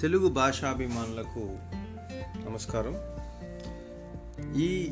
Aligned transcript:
తెలుగు 0.00 0.28
భాషాభిమానులకు 0.28 1.56
నమస్కారం. 2.48 2.96
ఈ 4.54 4.86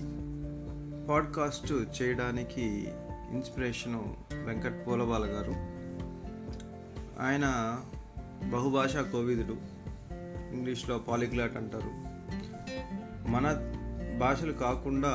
పాడ్కాస్ట్ 1.08 2.02
చేయడానికి 2.02 2.88
ఇన్స్పిరేషను 3.32 4.16
వెంకట్ 4.32 4.86
పూలబాల 4.86 5.24
గారు. 5.24 5.50
ఆయన 7.26 7.78
బహుభాషా 8.52 9.02
కోవిదుడు 9.02 9.56
ఇంగ్లీష్లో 10.52 10.98
పాలిగ్లాట్ 10.98 11.56
అంటారు. 11.56 11.90
మన 13.28 13.42
భాషలు 14.18 14.52
కాకుండా 14.52 15.10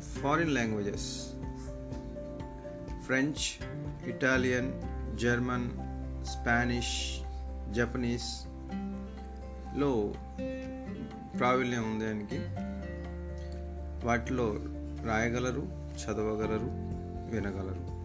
foreign 0.00 0.54
languages 0.54 1.26
French 3.06 3.64
Italian 4.08 4.72
German 5.18 5.70
Spanish 6.26 7.20
Japanese 7.72 8.46
లో 9.74 10.14
ప్రావీణ్యం 11.38 11.92
ఉంది 11.92 12.06
ఆయనకి. 12.06 12.38
వాటిలో 14.06 14.56
రాయగలరు 15.04 15.60
చదవగలరు 15.96 16.90
వినగలరు. 17.34 18.00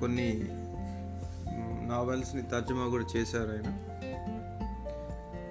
కొన్ని 0.00 0.44
నావెల్స్ని 1.88 2.42
తర్జుమా 2.42 2.88
కూడా 2.88 3.04
చేశారు 3.16 3.48
ఆయన. 3.48 3.78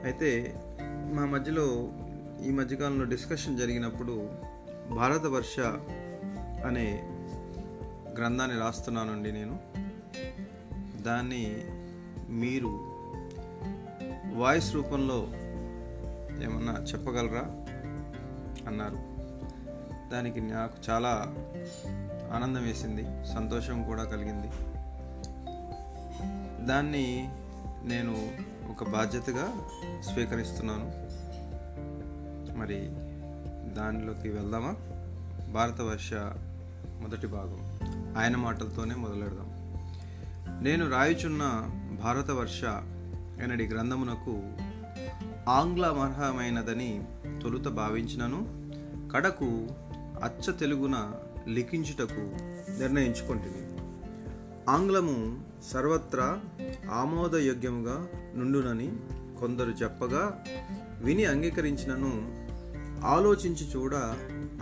అయితే 0.04 0.55
మా 1.13 1.26
మధ్యలో 1.26 1.90
ఈ 2.43 2.49
మధ్యకాలంలో 2.49 3.05
డిస్కషన్ 3.05 3.57
జరిగినప్పుడు 3.57 4.30
భారతవర్ష 4.95 5.59
అనే 6.66 7.04
గ్రంథాన్ని 8.18 8.59
రాస్తున్నానండి 8.59 9.32
నేను. 9.32 9.59
దాన్ని 11.04 11.63
మీరు 12.30 12.93
వాయిస్ 14.34 14.76
రూపంలో 14.76 15.27
ఏమన్నా 16.43 16.73
చెప్పగలరా? 16.73 17.65
అన్నారు. 18.67 19.13
దానికి 20.13 20.41
నాకు 20.41 20.73
చాలా 20.89 21.34
ఆనందం 22.34 22.63
వేసింది 22.63 23.05
సంతోషం 23.34 23.84
కూడా 23.84 24.04
కలిగింది. 24.04 24.48
దాన్ని 26.65 27.29
నేను 27.84 28.31
ఒక 28.70 28.89
బాధ్యతగా 28.89 29.54
స్వీకరిస్తున్నాను. 30.01 30.91
మరి 32.57 32.89
దానిలోకి 33.73 34.29
వెళ్దామా? 34.29 34.76
భారతవర్ష 35.51 36.13
మొదటి 37.01 37.27
భాగం. 37.27 37.79
ఆయన 38.17 38.35
మాటలతోనే 38.35 38.95
మొదలెడదాం. 38.95 39.54
నేను 40.63 40.89
రాయుచున్న 40.89 41.70
భారతవర్ష 42.04 42.61
ఎనడి 43.44 43.68
గ్రంథమునకు 43.68 44.44
ఆంగ్లమర్హమైనదని 45.49 47.04
తొలుత 47.44 47.68
భావించినను. 47.68 48.63
కడకు 49.12 49.68
అచ్చ 50.24 50.52
తెలుగున 50.52 51.12
లిఖించుటకు 51.48 52.22
నిర్ణయించుకుంటుంది 52.80 53.77
ఆంగ్లము 54.70 55.44
సర్వత్రా 55.74 56.40
ఆమోదయోగ్యముగా 56.91 58.08
నుండునని 58.35 58.91
కొందరు 59.40 59.70
చెప్పగా 59.70 60.44
విని 61.04 61.26
అంగీకరించినను 61.26 62.44
ఆలోచించి 63.05 63.68
చూడ 63.76 63.96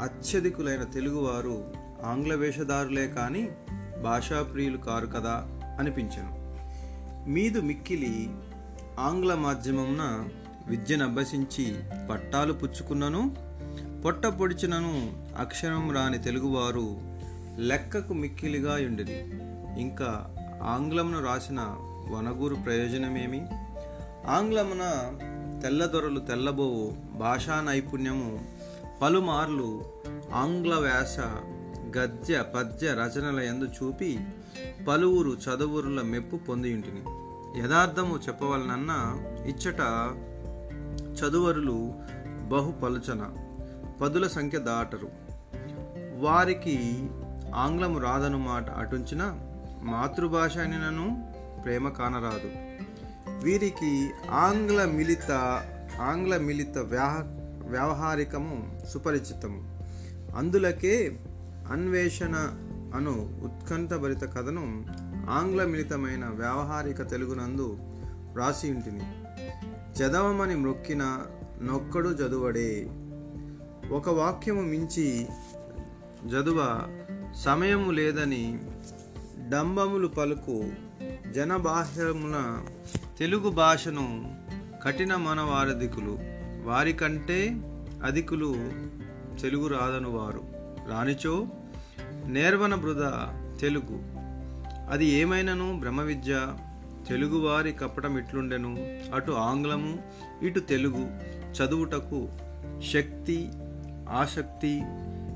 అత్యధికులైన 0.02 0.84
తెలుగువారు 0.84 1.74
ఆంగ్ల 2.06 2.36
వేషధారులే 2.36 3.08
కానీ 3.08 3.50
భాషాప్రియులు 4.04 4.78
కారు 4.78 5.08
కదా 5.08 5.48
అనిపించను. 5.80 6.42
మీదు 7.30 7.62
మిక్కిలి 7.62 8.30
ఆంగ్ల 9.02 9.36
మాధ్యమమున 9.36 10.30
విద్యను 10.68 11.06
అభ్యసించి 11.06 11.76
పట్టాలు 12.12 12.54
పుచ్చుకున్నను 12.54 13.36
పొట్ట 14.06 14.26
పొడిచినను 14.26 15.14
అక్షరం 15.38 15.92
రాని 15.92 16.18
తెలుగువారు 16.18 16.98
లెక్కకు 17.58 18.14
మిక్కిలిగా 18.14 18.74
ఉండిరి 18.74 19.20
ఇంకా 19.82 20.36
ఆంగ్లమును 20.64 21.26
రాసిన 21.26 21.60
వనగూరు 22.12 22.56
ప్రయోజనమేమి? 22.56 23.48
ఆంగ్లమున 24.28 24.84
తెల్లదొరలు 25.64 26.20
తెల్లబోవు 26.20 26.96
భాషా 27.18 27.62
నైపుణ్యము 27.62 28.40
పలుమార్లు 29.02 29.84
ఆంగ్ల 30.34 30.76
వ్యాస 30.76 31.20
గద్య 31.98 32.44
పద్య 32.56 32.88
రచనల 32.88 33.40
ఎందు 33.40 33.66
చూపి 33.66 34.20
పలువురు 34.88 35.32
చదువురుల 35.32 36.02
మెప్పు 36.02 36.36
పొందియుంటిని. 36.36 37.21
యథార్థము 37.58 38.18
చెప్పవలనన్న 38.18 38.92
ఇచ్చట 39.46 39.80
చదువరులు 41.14 41.94
బహు 42.48 42.72
పలుచన 42.72 43.30
పదుల 44.02 44.28
సంఖ్య 44.28 44.60
దాటరు. 44.60 45.10
వారికి 46.20 47.10
ఆంగ్లము 47.56 48.00
రాదను 48.00 48.38
మాట 48.38 48.70
అటుంచిన 48.70 49.38
మాతృభాష 49.84 50.58
అనినను 50.58 51.34
ప్రేమ 51.64 51.90
కానరాదు. 51.90 52.52
వీరికి 53.44 54.12
ఆంగ్ల 54.32 54.86
మిలిత 54.86 55.32
ఆంగ్ల 56.02 56.38
మిలిత 56.38 56.78
వ్యా 56.78 57.24
వ్యవహారికము 57.68 58.82
సుపరిచితము. 58.94 59.82
అందులకే 60.38 61.20
అన్వేషణ 61.72 62.36
అను 62.96 63.42
ఉత్కంఠభరిత 63.44 64.22
కథను 64.22 64.86
ఆంగ్ల 65.32 65.66
మిళితమైన 65.66 66.26
వ్యావహారిక 66.26 67.10
తెలుగునందు 67.10 67.78
వ్రాసి 68.34 68.68
ఇంటిని 68.68 69.02
చదవమని 69.98 70.56
మొక్కిన 70.56 71.20
నొక్కడు 71.64 72.10
చదువడే. 72.10 72.88
ఒక 73.92 74.10
వాక్యము 74.10 74.62
మించి 74.62 75.28
చదువ 76.28 76.88
సమయము 77.36 77.92
లేదని 77.92 78.60
డంబములు 79.50 80.08
పలుకు 80.08 80.64
జనబాహ్యమున 81.32 82.64
తెలుగు 83.20 83.50
భాషను 83.50 84.36
కఠిన 84.86 85.16
మనవారధికులు 85.16 86.18
వారికంటే 86.64 87.50
అధికులు 88.04 88.56
తెలుగు 89.42 89.68
రాదను 89.68 90.10
వారు 90.10 90.42
రానిచో 90.92 91.48
నేర్వన 92.26 92.76
బృద 92.76 93.04
తెలుగు. 93.60 94.11
అది 94.92 95.06
ఏమైనను? 95.06 95.80
బ్రహ్మ 95.80 96.02
విద్య 96.02 96.56
తెలుగువారి 97.10 97.74
కప్పటం 97.74 98.18
ఇట్లుండెను. 98.18 98.78
అటు 99.14 99.32
ఆంగ్లము 99.32 100.00
ఇటు 100.44 100.60
తెలుగు. 100.60 101.08
చదువుటకు 101.52 102.30
శక్తి 102.94 103.50
ఆసక్తి 104.10 104.82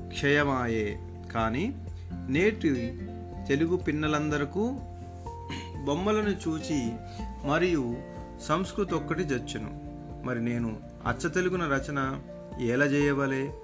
క్షయమాయే. 0.08 0.98
కానీ 1.34 1.86
నేటి 2.28 3.00
తెలుగు 3.48 3.76
పిన్నలందరకు 3.76 4.80
బొమ్మలను 5.84 6.48
చూచి 6.48 6.92
మరియు 7.44 7.96
సంస్కృతి 8.48 8.94
ఒక్కటి 8.94 9.24
జచ్చును. 9.24 9.80
మరి 10.24 10.44
నేను 10.44 10.76
అచ్చ 11.06 11.28
తెలుగున 11.28 11.62
రచన 11.62 12.20
ఎలా 12.60 12.84
చేయవలే 12.84 13.54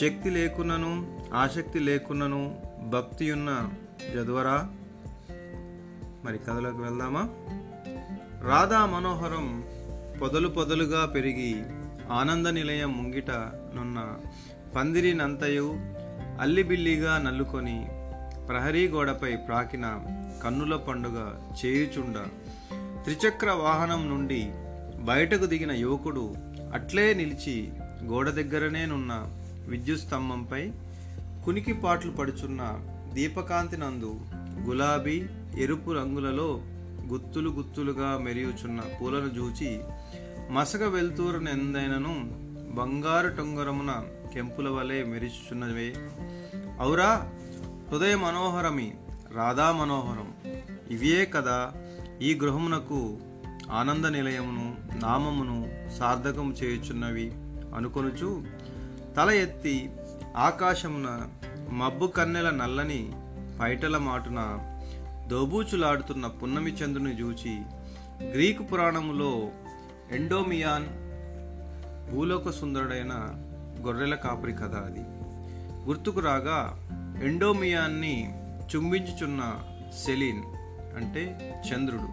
శక్తి 0.00 0.30
లేకున్నను 0.30 1.20
ఆసక్తి 1.34 1.78
లేకున్నను 1.78 2.62
భక్తి 2.88 3.32
ఉన్న 3.32 3.68
చదువరా 4.14 4.70
మరి 6.24 6.38
కథలోకి 6.38 6.76
వెళ్దామా? 6.76 7.22
రాధా 8.42 8.86
మనోహరం 8.86 9.46
పొదలు 10.20 10.48
పొదలుగా 10.48 11.06
పెరిగి 11.06 11.52
ఆనంద 12.10 12.46
నిలయం 12.46 12.92
ముంగిట 12.98 13.30
నున్న 13.74 13.98
పందిరినంతయు 14.76 15.68
అల్లిబిల్లిగా 16.40 17.18
నల్లుకొని 17.18 17.78
ప్రహరీ 18.48 18.88
గోడపై 18.88 19.36
ప్రాకిన 19.36 19.86
కన్నుల 20.44 20.76
పండుగ 20.76 21.18
చేయుచుండ 21.60 22.16
త్రిచక్ర 23.04 23.50
వాహనం 23.50 24.08
నుండి 24.08 24.42
బయటకు 25.04 25.46
దిగిన 25.46 25.72
యువకుడు 25.72 26.24
అట్లే 26.74 27.14
నిలిచి 27.14 27.56
గోడ 28.04 28.30
దగ్గరనే 28.30 28.86
నున్న 28.86 29.12
విద్యుత్ 29.68 30.00
స్తంభంపై 30.00 30.62
కునికి 31.44 31.72
పాటలు 31.72 32.10
పడుచున్న 32.10 32.62
దీపకాంతి 33.14 33.76
నందు 33.76 34.12
గులాబీ 34.66 35.26
ఎరుపు 35.58 35.90
రంగులలో 35.90 36.60
గుత్తులు 37.06 37.50
గుత్తులుగా 37.50 38.18
మెరియుచున్న 38.18 38.80
పూలను 39.00 39.26
చూచి 39.26 39.80
మసక 40.50 40.82
వెలుతూరనెందైనను 40.82 42.14
బంగారు 42.74 43.28
టొంగరమున 43.28 43.92
కెంపుల 44.34 44.68
వలె 44.68 45.04
మెరుచుచున్నవే. 45.04 45.94
ఔరా 46.82 47.10
హృదయ 47.90 48.16
మనోహరమి 48.16 48.92
రాధా 49.34 49.72
మనోహరం 49.72 50.34
ఇవే 50.90 51.26
కదా 51.26 51.72
ఈ 52.22 52.34
గృహమునకు 52.34 53.18
ఆనంద 53.70 54.06
నిలయమును 54.06 54.66
నామమును 54.98 55.56
సార్థకం 55.98 56.52
చేయుచున్నవి 56.52 57.32
అనుకొనుచు 57.76 58.30
తల 59.16 59.30
ఎత్తి 59.30 59.90
ఆకాశమున 60.36 61.08
మబ్బు 61.72 62.06
కన్నెల 62.06 62.50
నల్లని 62.50 63.12
పైటల 63.60 63.98
మాటున 63.98 64.58
దోబూచులాడుతున్న 65.28 66.26
పున్నమి 66.26 66.72
చంద్రుని 66.72 67.20
చూచి 67.20 67.62
గ్రీకు 68.30 68.62
పురాణములో 68.62 69.48
ఎండోమియాన్ 70.12 70.86
భూలోక 72.12 72.50
సుందరుడైన 72.50 73.12
గొర్రెల 73.86 74.14
కాపరి 74.14 74.52
కథ 74.52 74.74
అది. 74.74 75.00
గుర్తుకు 75.86 76.20
రాగా 76.20 76.88
ఎండోమియాన్ని 77.24 78.34
చుంబించుచున్న 78.76 79.62
సెలీన్ 80.04 80.42
అంటే 80.96 81.54
చంద్రుడు. 81.72 82.08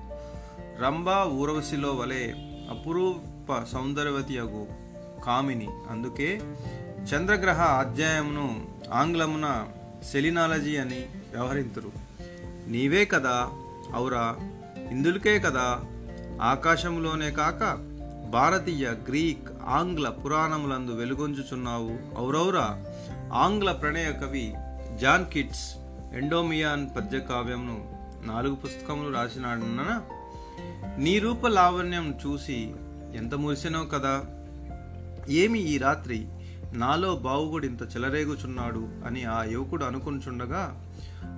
రంభా 0.83 1.23
ఊరవశిలో 1.23 1.91
వలె 1.91 2.33
అపురూప 2.69 3.65
సౌందర్యవతియగు 3.73 4.67
కామిని. 5.25 5.67
అందుకే 5.89 6.41
చంద్రగ్రహ 6.99 7.61
అధ్యాయమును 7.61 8.67
ఆంగ్లమున 8.93 9.65
సెలినాలజీ 10.11 10.77
అని 10.77 11.05
వ్యవహరింతురు. 11.31 11.91
నీవే 12.67 13.05
కదా 13.05 13.49
ఔరా 13.95 14.35
ఇందులకే 14.91 15.39
కదా 15.39 15.79
ఆకాశంలోనే 16.41 17.31
కాక 17.31 17.61
భారతీయ 18.29 18.93
గ్రీక్ 19.07 19.49
ఆంగ్ల 19.65 20.09
పురాణములందు 20.09 20.91
వెలుగొంచుచున్నావు 20.91 22.17
ఔరౌరా. 22.17 22.67
ఆంగ్ల 23.33 23.71
ప్రణయ 23.71 24.11
కవి 24.11 24.53
జాన్ 25.01 25.25
కిట్స్ 25.25 25.75
ఎండోమియాన్ 26.13 26.89
పద్యకావ్యంను 26.97 27.77
నాలుగు 28.25 28.55
పుస్తకములు 28.55 29.13
రాసినాడన్న 29.15 30.01
నీ 30.97 31.19
రూప 31.19 31.47
లావణ్యం 31.47 32.17
చూసి 32.27 32.73
ఎంత 33.15 33.35
మురిసినో 33.35 33.85
కదా? 33.85 34.23
ఏమి 35.29 35.59
ఈ 35.59 35.77
రాత్రి 35.77 36.25
నాలో 36.73 37.15
బావుగుడు 37.15 37.65
ఇంత 37.65 37.95
చెలరేగుచున్నాడు 37.95 39.05
అని 39.05 39.23
ఆ 39.23 39.43
యువకుడు 39.43 39.85
అనుకుంటుండగా 39.85 40.88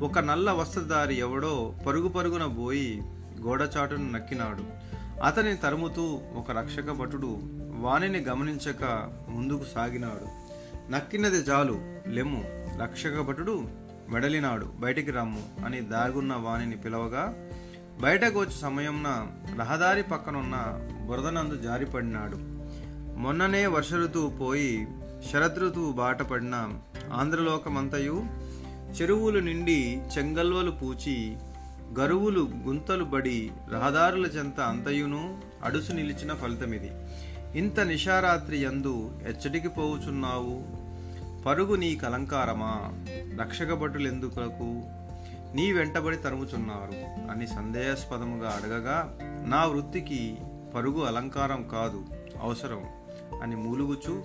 ఒక 0.01 0.19
నల్ల 0.19 0.51
వస్త్రధారి 0.51 1.15
ఎవడో 1.15 1.73
పరుగు 1.87 2.07
పరుగున 2.07 2.45
పోయి 2.45 3.01
గోడచాటును 3.41 4.11
నక్కినాడు. 4.11 4.63
అతని 5.23 5.57
తరుముతూ 5.57 6.19
ఒక 6.35 6.51
రక్షక 6.51 6.91
భటుడు 6.91 7.39
వానిని 7.79 8.19
గమనించక 8.19 9.09
ముందుకు 9.29 9.65
సాగినాడు. 9.75 10.27
నక్కినది 10.91 11.35
చాలు 11.35 11.79
లెమ్ము. 12.07 12.43
రక్షక 12.81 13.21
భటుడు 13.21 13.63
వెడలినాడు 14.09 14.65
బయటికి 14.79 15.11
రమ్ము 15.11 15.65
అని 15.65 15.81
దాగున్న 15.81 16.33
వాణిని 16.33 16.75
పిలవగా 16.75 17.49
బయటకు 18.01 18.39
వచ్చే 18.39 18.61
సమయంన 18.61 19.27
రహదారి 19.59 20.03
పక్కనున్న 20.03 20.87
బురదనందు 21.07 21.61
జారిపడినాడు. 21.61 22.37
మొన్ననే 23.19 23.67
వర్ష 23.67 23.93
ఋతువు 23.93 24.29
పోయి 24.29 24.87
శరదృతువు 25.33 25.91
బాటపడిన 25.91 26.67
ఆంధ్రలోకమంతయు 27.13 28.50
చెరువులు 28.91 29.39
నిండి 29.39 30.01
చెంగల్వలు 30.17 30.71
పూచి 30.71 31.37
గరువులు 31.99 32.49
గుంతలు 32.67 33.03
బడి 33.03 33.51
రహదారుల 33.73 34.25
చెంత 34.25 34.59
అంతయును 34.59 35.41
అడుసు 35.63 35.91
నిలిచిన 35.91 36.33
ఫలితమిది. 36.33 36.91
ఇంత 37.59 37.79
నిశారాత్రి 37.79 38.57
యందు 38.57 39.11
ఎచ్చటికి 39.27 39.67
పోవుచున్నావు? 39.67 40.63
పరుగు 41.43 41.75
నీ 41.75 41.95
కలంకారమా? 41.95 42.81
రక్షకభటులెందుకు 43.41 44.39
నీ 45.55 45.71
వెంటబడి 45.71 46.17
తరుముచున్నారు 46.17 47.31
అని 47.31 47.47
సందేహాస్పదముగా 47.47 48.49
అడగగా 48.49 49.17
నా 49.47 49.65
వృత్తికి 49.65 50.37
పరుగు 50.75 51.03
అలంకారం 51.03 51.67
కాదు 51.67 52.01
అవసరం 52.41 52.83
అని 53.41 53.55
మూలుగుచు 53.55 54.23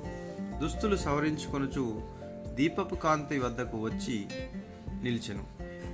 దుస్తులు 0.60 0.96
సవరించుకొనుచు 0.96 2.15
దీపపు 2.56 2.94
కాంతి 2.94 3.38
వద్దకు 3.38 3.78
వచ్చి 3.78 4.26
నిలిచెను. 5.02 5.44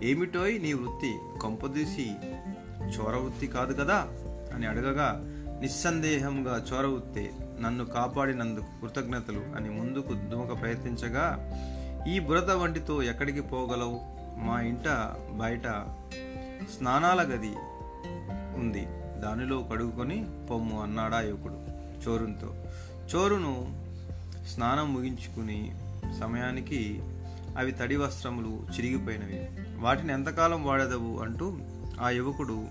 ఏమిటోయ్ 0.05 0.63
నీ 0.63 0.73
వృత్తి? 0.73 1.15
కొంపదీసి 1.41 2.13
చోర 2.83 3.17
వృత్తి 3.17 3.47
కాదు 3.47 3.73
కదా? 3.73 4.09
అని 4.55 4.67
అడగగా 4.67 5.21
నిస్సందేహంగా 5.61 6.65
చోర 6.73 6.87
వృత్తే 6.87 7.31
నన్ను 7.61 7.85
కాపాడినందుకు 7.85 8.81
కృతజ్ఞతలు 8.81 9.41
అని 9.57 9.71
ముందుకు 9.71 10.13
దుమక 10.13 10.61
ప్రయత్నించగా 10.61 11.53
ఈ 12.09 12.19
బురద 12.19 12.51
వంటితో 12.51 13.03
ఎక్కడికి 13.03 13.41
పోగలవు? 13.41 14.01
మా 14.41 14.61
ఇంట 14.61 14.89
బయట 15.33 15.67
స్నానాల 16.79 17.23
గది 17.23 17.53
ఉంది. 18.61 18.87
దానిలో 19.21 19.63
కడుగుకొని 19.63 20.27
పొమ్ము 20.51 20.83
అన్నాడా 20.83 21.21
యువకుడు 21.21 21.59
చోరునితో. 22.09 22.55
చోరును 23.15 23.83
స్నానం 24.47 24.95
ముగించుకుని 24.95 25.82
సమయానికి 26.21 27.03
అవి 27.59 27.73
తడి 27.73 27.97
వస్త్రములు 27.97 28.67
చిరిగిపోయినవి. 28.77 29.49
వాటిని 29.81 30.13
ఎంతకాలం 30.13 30.65
వాడదవు 30.65 31.21
అంటూ 31.23 31.59
ఆ 32.01 32.11
యువకుడు 32.11 32.65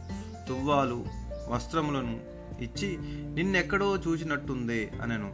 తువ్వాలు 0.47 1.05
వస్త్రములను 1.49 2.19
ఇచ్చి 2.61 2.97
నిన్నెక్కడో 3.33 3.97
చూసినట్టుందే 3.97 4.91
అనను. 5.01 5.31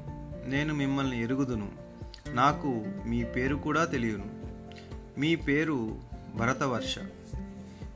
నేను 0.49 0.73
మిమ్మల్ని 0.73 1.23
ఎరుగుదును. 1.23 1.71
నాకు 2.27 2.85
మీ 3.07 3.23
పేరు 3.23 3.55
కూడా 3.55 3.85
తెలియను. 3.85 4.25
మీ 5.19 5.35
పేరు 5.35 5.95
భరతవర్ష. 6.35 6.99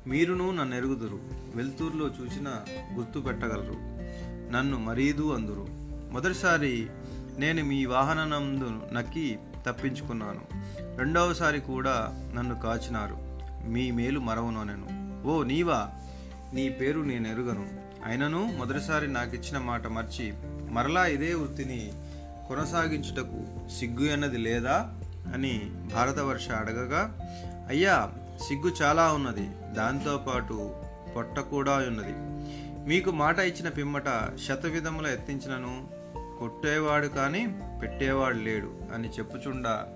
మీరును 0.07 0.51
నన్ను 0.51 0.75
ఎరుగుదురు 0.75 1.19
వెల్తూరులో 1.55 2.07
చూసిన 2.07 2.47
గుర్తు 2.95 3.19
పెట్టగలరు. 3.19 3.75
నన్ను 4.51 4.79
మరీదు 4.79 5.33
అందురు. 5.33 5.67
మొదటిసారి 6.11 6.87
నేను 7.37 7.65
మీ 7.65 7.85
వాహనందు 7.85 8.93
నక్కి 8.93 9.39
తప్పించుకున్నాను. 9.65 10.41
రెండవసారి 10.97 11.61
కూడా 11.61 12.09
నన్ను 12.35 12.59
కాచినారు. 12.59 13.17
మీ 13.69 13.91
మేలు 13.91 14.19
మరవను 14.19 14.63
నేను. 14.63 15.01
ఓ 15.27 15.43
నీవా? 15.43 15.89
నీ 16.53 16.69
పేరు 16.69 17.01
నేను 17.01 17.27
ఎరుగను. 17.27 17.69
అయినను 18.05 18.51
మొదటిసారి 18.57 19.13
నాకు 19.13 19.35
ఇచ్చిన 19.35 19.57
మాట 19.57 19.87
మర్చి 19.87 20.33
మరలా 20.69 21.05
ఇదే 21.05 21.33
వృత్తిని 21.33 21.91
కొనసాగించుటకు 22.47 23.69
సిగ్గు 23.79 24.11
అన్నది 24.11 24.37
లేదా 24.37 24.93
అని 25.33 25.71
భారతవర్ష 25.93 26.49
అడగగా 26.49 27.17
అయ్యా 27.67 28.11
సిగ్గు 28.47 28.71
చాలా 28.81 29.13
ఉన్నది. 29.13 29.49
దాంతోపాటు 29.73 30.75
పొట్ట 31.15 31.39
కూడా 31.39 31.73
ఉన్నది. 31.77 32.13
మీకు 32.89 33.11
మాట 33.11 33.39
ఇచ్చిన 33.39 33.69
పిమ్మట 33.69 34.05
శతవిధముల 34.47 35.07
ఎత్తించినను 35.07 35.87
కొట్టేవాడు 36.41 37.07
కానీ 37.07 37.47
పెట్టేవాడు 37.81 38.37
లేడు 38.37 38.75
అని 38.93 39.09
చెప్పుచుండా 39.09 39.87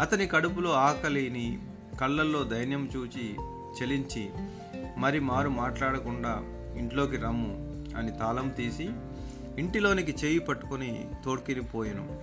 అతని 0.00 0.26
కడుపులో 0.26 0.72
ఆకలిని 0.72 1.58
కళ్ళల్లో 2.00 2.44
దైన్యం 2.44 2.90
చూచి 2.96 3.36
చెలించి 3.82 4.30
మరి 4.96 5.20
మారు 5.20 5.48
మాట్లాడకుండా 5.48 6.38
ఇంట్లోకి 6.78 7.16
రమ్ము 7.16 7.84
అని 7.98 8.12
తాళం 8.12 8.48
తీసి 8.48 8.90
ఇంటిలోనికి 9.58 10.14
చేయి 10.24 10.38
పట్టుకొని 10.38 11.08
తోడ్కినిపోయాను 11.24 12.22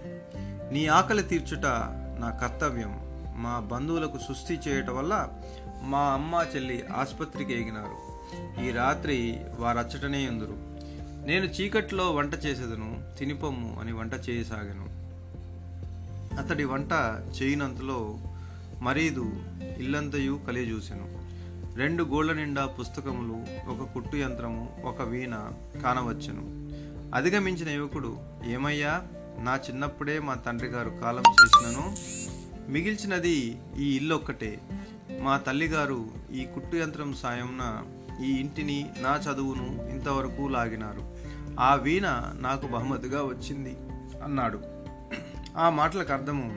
నీ 0.74 0.88
ఆకలి 0.88 1.24
తీర్చుట 1.24 1.66
నా 2.20 2.30
కర్తవ్యం. 2.42 3.00
మా 3.36 3.60
బంధువులకు 3.60 4.18
సుస్థి 4.18 4.60
చేయటం 4.68 4.98
వల్ల 4.98 5.30
మా 5.82 6.00
అమ్మ 6.00 6.46
చెల్లి 6.56 6.84
ఆసుపత్రికి 6.96 7.54
ఎగినారు. 7.54 8.18
ఈ 8.66 8.72
రాత్రి 8.72 9.40
వారచ్చటనే 9.60 10.24
ఎందురు? 10.24 10.67
నేను 11.28 11.46
చీకట్లో 11.46 12.12
వంట 12.12 12.34
చేసేదను 12.46 13.18
తినిపొమ్ము 13.20 13.80
అని 13.80 13.92
వంట 13.92 14.14
చేయసాగాను. 14.30 14.86
అతడి 16.40 16.64
వంట 16.64 16.92
చేయనంతలో 17.42 18.20
మరీదు 18.82 19.32
ఇల్లంతయు 19.78 20.40
కలియజూసెను. 20.48 21.08
రెండు 21.78 22.04
గోళ్ళ 22.04 22.34
నిండా 22.34 22.66
పుస్తకములు 22.66 23.68
ఒక 23.70 23.94
కుట్టు 23.94 24.18
యంత్రము 24.18 24.78
ఒక 24.84 25.02
వీణ 25.02 25.52
కానవచ్చును. 25.84 26.70
అధిగమించిన 27.16 27.70
యువకుడు 27.70 28.18
ఏమయ్యా 28.46 29.04
నా 29.40 29.56
చిన్నప్పుడే 29.56 30.20
మా 30.20 30.34
తండ్రి 30.34 30.68
గారు 30.68 30.90
కాలం 30.90 31.24
చేసినను. 31.32 31.96
మిగిల్చినది 32.72 33.60
ఈ 33.80 33.96
ఇల్లు 33.96 34.16
ఒక్కటే 34.16 34.60
మా 35.22 35.38
తల్లిగారు 35.38 36.08
ఈ 36.34 36.46
కుట్టు 36.46 36.76
యంత్రం 36.76 37.14
సాయంన 37.14 37.84
ఈ 38.26 38.32
ఇంటిని 38.32 38.90
నా 39.00 39.16
చదువును 39.16 39.90
ఇంతవరకు 39.90 40.48
లాగినారు. 40.48 41.17
ఆ 41.60 41.76
వీణ 41.76 42.34
నాకు 42.40 42.68
బహుమతిగా 42.68 43.24
వచ్చింది 43.24 43.78
అన్నాడు. 44.24 44.62
ఆ 45.58 45.70
మాటలకు 45.70 46.14
అర్థము 46.14 46.56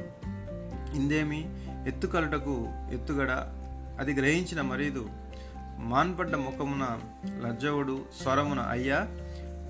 ఇందేమి? 0.95 1.61
ఎత్తుకలుటకు 1.87 2.69
ఎత్తుగడ 2.93 3.31
అది 4.01 4.15
గ్రహించిన 4.15 4.61
మరీదు 4.61 5.09
మాన్పడ్డ 5.79 6.37
ముఖమున 6.37 6.99
లజ్జవుడు 7.47 8.03
స్వరమున 8.23 8.61
అయ్యా 8.61 8.99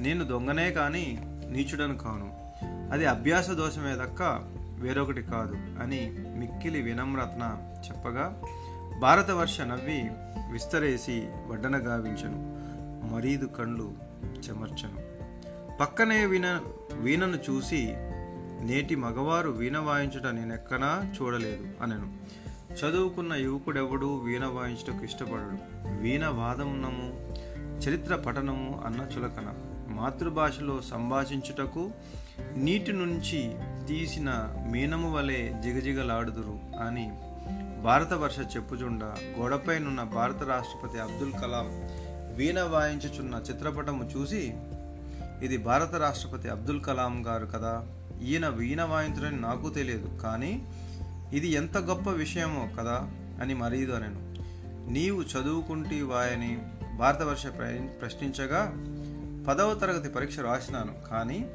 నేను 0.00 0.25
దొంగనే 0.25 0.70
కానీ 0.70 1.18
నీచుడను 1.25 1.99
కాను. 1.99 2.52
అది 2.92 3.06
అభ్యాస 3.06 3.50
దోషమే 3.50 3.94
దక్క 3.94 4.22
వేరొకటి 4.78 5.22
కాదు 5.22 5.54
అని 5.54 6.16
మిక్కిలి 6.37 6.82
వినమ్రత్న 6.82 7.58
చెప్పగా 7.88 8.42
భారతవర్ష 8.99 9.60
నవ్వి 9.60 10.10
విస్తరేసి 10.52 11.28
వడ్డన 11.46 11.76
గావించను. 11.76 12.60
మరీదు 13.14 13.46
కండ్లు 13.46 13.92
చెమర్చను. 14.49 15.09
పక్కనే 15.80 16.26
వీణ 16.26 16.60
వీణను 16.92 17.38
చూసి 17.50 17.87
నేటి 18.62 18.96
మగవారు 18.96 19.50
వీణ 19.50 19.78
వాయించుట 19.78 20.26
నేనెక్కడా 20.26 21.12
చూడలేదు 21.22 21.68
అనను. 21.82 22.08
చదువుకున్న 22.75 23.32
యువకుడెవడు 23.32 24.18
వీణ 24.18 24.44
వాయించటకు 24.46 25.04
ఇష్టపడడు? 25.04 25.56
వీణ 26.02 26.26
వాదమునము 26.26 27.34
చరిత్ర 27.78 28.16
పఠనము 28.16 28.82
అన్న 28.87 29.00
చులకన. 29.00 29.54
మాతృభాషలో 29.88 30.80
సంభాషించుటకు 30.80 31.90
నీటి 32.56 32.92
నుంచి 32.92 33.54
తీసిన 33.87 34.54
మీనము 34.70 35.16
వలె 35.16 35.52
జిగజిగలాడుదురు 35.62 36.58
అని 36.82 37.12
భారతవర్ష 37.82 38.38
చెప్పుచుండ 38.56 39.04
గోడపైనున్న 39.04 40.02
భారత 40.02 40.42
రాష్ట్రపతి 40.42 41.00
అబ్దుల్ 41.00 41.32
కలాం 41.32 41.68
వీణ 42.37 42.62
వాయించుచున్న 42.62 43.42
చిత్రపటము 43.50 44.10
చూసి 44.16 44.54
ఇది 45.42 45.56
భారత 45.56 45.94
రాష్ట్రపతి 45.94 46.49
అబ్దుల్ 46.49 46.82
కలాం 46.82 47.26
గారు 47.26 47.47
కదా. 47.47 47.87
ఈయన 48.23 48.49
వీణ 48.49 48.82
వాయించడని 48.82 49.40
నాకు 49.40 49.70
తెలియదు 49.70 50.18
కానీ 50.23 50.66
ఇది 51.32 51.49
ఎంత 51.49 51.78
గొప్ప 51.78 52.11
విషయమో 52.11 52.68
కదా 52.78 53.11
అని 53.42 53.54
మరీదు 53.54 53.92
అనను. 53.92 54.30
నీవు 54.90 55.23
చదువుకుంటే 55.23 56.02
వాయని 56.02 56.62
భారతవర్ష 56.99 57.47
ప్ర- 57.47 57.87
ప్రశ్నించగా 57.87 58.73
పదవ 59.49 59.75
తరగతి 59.75 60.09
పరీక్ష 60.09 60.38
రాసినాను 60.38 61.09
కానీ 61.11 61.50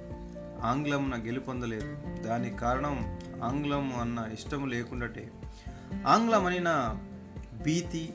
ఆంగ్లమున 0.64 1.18
గెలుపొందలేదు. 1.18 1.98
దానికి 2.28 2.58
కారణం 2.58 3.20
ఆంగ్లం 3.44 3.96
అన్న 3.96 4.30
ఇష్టము 4.34 4.66
లేకుండాటే. 4.66 5.32
ఆంగ్లమనిన 6.08 6.98
భీతి 7.62 8.14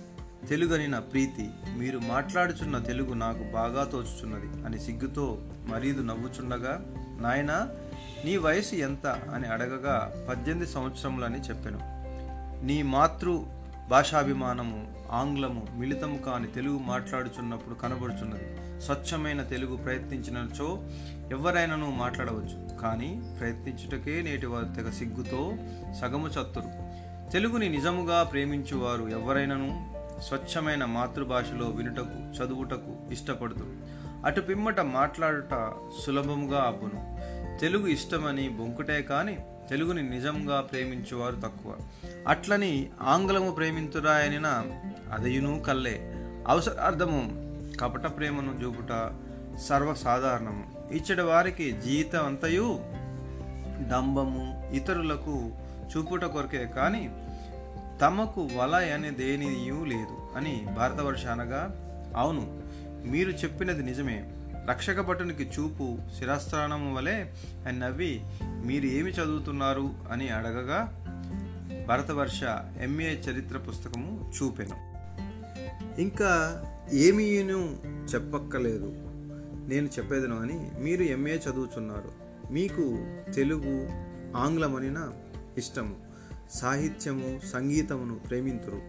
నా 0.87 1.01
ప్రీతి 1.01 1.51
మీరు 1.77 1.99
మాట్లాడుచున్న 1.99 2.79
తెలుగు 2.79 3.15
నాకు 3.15 3.45
బాగా 3.53 3.85
తోచుచున్నది 3.85 4.65
అని 4.65 4.81
సిగ్గుతో 4.81 5.39
మరీదు 5.69 6.03
నవ్వుచుండగా 6.03 6.85
నాయనా 7.21 7.69
నీ 8.25 8.37
వయసు 8.37 8.75
ఎంత? 8.75 9.07
అని 9.07 9.47
అడగగా 9.47 10.27
పద్దెనిమిది 10.31 10.73
సంవత్సరములని 10.73 11.41
చెప్పాను. 11.41 11.81
నీ 12.67 12.83
మాతృ 12.83 13.39
భాషాభిమానము 13.91 14.93
ఆంగ్లము 15.11 15.67
మిళితము 15.77 16.19
కాని 16.19 16.47
తెలుగు 16.47 16.79
మాట్లాడుచున్నప్పుడు 16.79 17.75
కనబడుచున్నది. 17.75 18.57
స్వచ్ఛమైన 18.81 19.43
తెలుగు 19.43 19.77
ప్రయత్నించినచో 19.77 20.83
ఎవరైనాను 21.31 21.91
మాట్లాడవచ్చు. 21.91 22.79
కానీ 22.79 23.37
ప్రయత్నించుటకే 23.41 24.23
నేటి 24.23 24.47
వారు 24.47 24.65
తెగ 24.65 24.91
సిగ్గుతో 24.91 25.53
సగము 26.01 26.29
చత్తురు. 26.29 26.91
తెలుగుని 27.31 27.69
నిజముగా 27.69 28.23
ప్రేమించువారు 28.23 29.03
ఎవరైనాను? 29.03 30.01
స్వచ్ఛమైన 30.21 30.85
మాతృభాషలో 30.85 31.67
వినుటకు 31.67 32.45
చదువుటకు 32.45 33.13
ఇష్టపడుతురు 33.13 34.00
అటు 34.25 34.41
పిమ్మట 34.41 34.81
మాట్లాడుట 34.81 35.73
సులభముగా 36.07 36.61
అబ్బును. 36.63 37.21
తెలుగు 37.59 37.87
ఇష్టమని 37.87 38.49
బొంకుటే 38.49 39.03
కానీ 39.03 39.39
తెలుగుని 39.71 40.11
నిజంగా 40.11 40.61
ప్రేమించువారు 40.61 41.35
తక్కువ. 41.35 41.77
అట్లని 42.29 42.91
ఆంగ్లము 43.03 43.51
ప్రేమింతురాయనిన 43.51 44.65
అదయును 45.13 45.63
కల్లే. 45.63 45.99
అవసరార్థము 46.49 47.31
కపట 47.81 48.17
ప్రేమను 48.17 48.65
చూపుట 48.65 49.13
సర్వసాధారణము. 49.69 50.93
ఇచ్చడి 50.93 51.23
వారికి 51.23 51.73
జీవితం 51.73 52.27
అంతయు 52.27 52.81
డంబము 53.93 54.71
ఇతరులకు 54.75 55.51
చూపుట 55.97 56.25
కొరకే 56.25 56.67
కానీ 56.77 57.11
తమకు 58.03 58.49
వల 58.57 58.75
అనే 58.75 59.11
దేనియూ 59.11 59.85
లేదు 59.85 60.37
అని 60.37 60.67
భారతవర్ష 60.77 61.27
అనగా 61.27 61.87
అవును 62.17 62.60
మీరు 63.07 63.31
చెప్పినది 63.31 63.83
నిజమే. 63.83 64.33
రక్షక 64.69 65.01
భటునికి 65.01 65.43
చూపు 65.43 65.99
శిరస్త్రాణము 66.19 66.97
వలె 66.97 67.25
అని 67.67 67.79
నవ్వి 67.79 68.23
మీరు 68.43 68.87
ఏమి 68.87 69.11
చదువుతున్నారు 69.11 69.91
అని 70.11 70.29
అడగగా 70.29 70.97
భరతవర్ష 71.89 72.41
ఎంఏ 72.81 73.09
చరిత్ర 73.09 73.59
పుస్తకము 73.59 74.33
చూపెను. 74.43 74.91
ఇంకా 76.01 76.63
ఏమీను 76.93 77.79
చెప్పక్కలేదు. 77.85 78.93
నేను 79.69 79.87
చెప్పేదను 79.87 80.41
అని 80.41 80.71
మీరు 80.81 81.03
ఎంఏ 81.03 81.37
చదువుతున్నారు 81.37 82.13
మీకు 82.53 82.99
తెలుగు 83.35 83.89
ఆంగ్లమనిన 84.37 85.11
ఇష్టము. 85.59 85.97
సాహిత్యము 86.51 87.41
సంగీతమును 87.53 88.15
ప్రేమింతురు. 88.15 88.83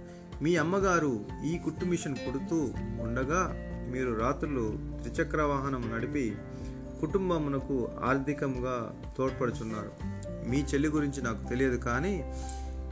మీ 0.43 0.55
అమ్మగారు 0.55 1.25
ఈ 1.45 1.57
కుట్టు 1.57 1.85
మిషన్ 1.85 2.15
కుడుతూ 2.15 2.73
ఉండగా 2.99 3.67
మీరు 3.91 4.19
రాత్రులు 4.19 4.73
త్రిచక్ర 5.03 5.41
వాహనం 5.41 5.91
నడిపి 5.95 6.35
కుటుంబమునకు 7.01 7.89
ఆర్థికంగా 8.03 8.95
తోడ్పడుచున్నారు. 9.17 9.91
మీ 10.49 10.57
చెల్లి 10.57 10.89
గురించి 10.89 11.21
నాకు 11.21 11.49
తెలియదు 11.49 11.77
కానీ 11.77 12.33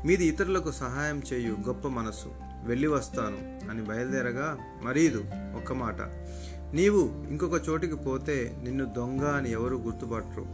మీది 0.06 0.26
ఇతరులకు 0.26 0.72
సహాయం 0.72 1.22
చేయు 1.34 1.58
గొప్ప 1.68 1.88
మనస్సు. 1.88 2.28
వెళ్ళి 2.66 2.88
వస్తాను 2.88 3.70
అని 3.70 3.82
బయలుదేరగా 3.82 4.58
మరీదు 4.84 5.24
ఒక్క 5.56 5.74
మాట. 5.74 6.02
నీవు 6.74 7.28
ఇంకొక 7.30 7.70
చోటికి 7.70 7.96
పోతే 7.96 8.60
నిన్ను 8.64 8.86
దొంగ 8.86 9.24
అని 9.24 9.52
ఎవరు 9.52 9.76
గుర్తుపట్టరు. 9.76 10.46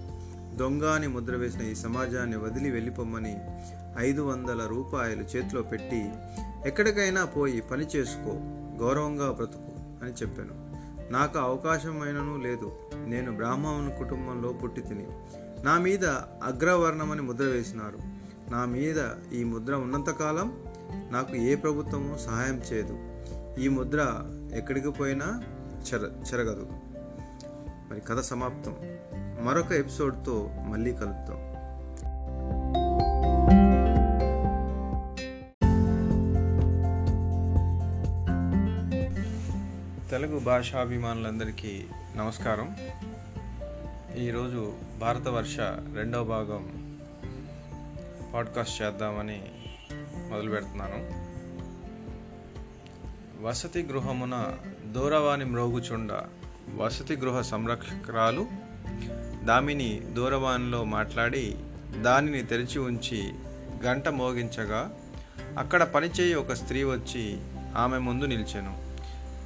దొంగ 0.58 0.84
అని 0.84 1.08
ముద్ర 1.08 1.36
వేసిన 1.36 1.62
ఈ 1.62 1.76
సమాజాన్ని 1.76 2.38
వదిలి 2.38 2.72
వెళ్ళిపోమ్మని 2.72 3.38
ఐదు 3.98 4.22
వందల 4.22 4.66
రూపాయలు 4.66 5.22
చేతిలో 5.22 5.62
పెట్టి 5.62 6.10
ఎక్కడికైనా 6.66 7.26
పోయి 7.26 7.62
పని 7.62 7.86
చేసుకో. 7.96 8.32
గౌరవంగా 8.84 9.32
బ్రతుకు. 9.32 9.75
అని 10.04 10.12
చెప్పాను. 10.12 10.76
నాకు 11.12 11.40
అవకాశమైనను 11.40 12.38
లేదు. 12.38 12.72
నేను 13.06 13.36
బ్రాహ్మణ 13.36 13.90
కుటుంబంలో 13.98 14.54
పుట్టి 14.54 14.82
తిని 14.82 15.08
నా 15.64 15.78
మీద 15.78 16.06
అగ్రవర్ణమని 16.44 17.22
ముద్ర 17.22 17.44
వేసినారు. 17.44 18.00
నా 18.52 18.66
మీద 18.66 19.04
ఈ 19.34 19.44
ముద్ర 19.44 19.76
ఉన్నంతకాలం 19.76 20.58
నాకు 21.12 21.36
ఏ 21.36 21.56
ప్రభుత్వము 21.56 22.18
సహాయం 22.18 22.62
చేయదు. 22.74 23.00
ఈ 23.60 23.68
ముద్ర 23.68 24.24
ఎక్కడికి 24.54 24.92
పోయినా 24.92 25.44
చెర 25.94 26.12
చెరగదు. 26.34 26.68
మరి 27.90 28.02
కథ 28.02 28.20
సమాప్తం. 28.20 28.76
మరొక 29.46 29.72
ఎపిసోడ్తో 29.72 30.50
మళ్ళీ 30.68 30.92
కలుపుతాం 30.92 31.45
తెలుగు 40.16 40.40
భాషాభిమానులందరికీ 40.40 41.86
నమస్కారం. 42.16 42.78
ఈరోజు 44.18 44.74
భారతవర్ష 45.00 45.60
రెండవ 45.96 46.24
భాగం 46.24 46.98
పాడ్కాస్ట్ 48.34 48.82
చేద్దామని 48.82 49.42
మొదలు 50.16 50.50
పెడుతున్నాను. 50.50 51.12
వసతి 53.44 53.84
గృహమున 53.84 54.58
దూరవాణి 54.86 55.46
మ్రోగుచుండ 55.46 56.12
వసతి 56.76 57.16
గృహ 57.16 57.42
సంరక్షకురాలు 57.42 58.48
దామిని 59.44 60.00
దూరవాణిలో 60.00 60.84
మాట్లాడి 60.84 61.58
దానిని 62.02 62.44
తెరిచి 62.44 62.80
ఉంచి 62.80 63.34
గంట 63.84 64.08
మోగించగా 64.08 64.98
అక్కడ 65.58 65.84
పనిచేయి 65.84 66.34
ఒక 66.34 66.54
స్త్రీ 66.54 66.84
వచ్చి 66.84 67.38
ఆమె 67.76 67.98
ముందు 67.98 68.26
నిలిచెను. 68.26 68.85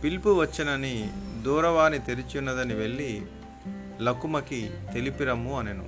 పిలుపు 0.04 0.30
వచ్చనని 0.30 1.10
దూరవాణి 1.42 2.00
తెరిచున్నదని 2.00 2.74
వెళ్ళి 2.74 3.22
లకుమకి 4.02 4.70
తెలిపిరమ్ము 4.94 5.60
అనెను. 5.60 5.86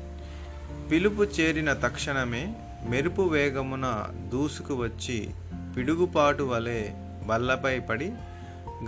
పిలుపు 0.92 1.24
చేరిన 1.24 1.74
తక్షణమే 1.74 2.56
మెరుపు 2.90 3.22
వేగమున 3.22 4.10
దూసుకు 4.32 4.76
వచ్చి 4.76 5.30
పిడుగుపాటు 5.78 6.44
వలె 6.44 6.90
బల్లపై 7.26 7.80
పడి 7.80 8.12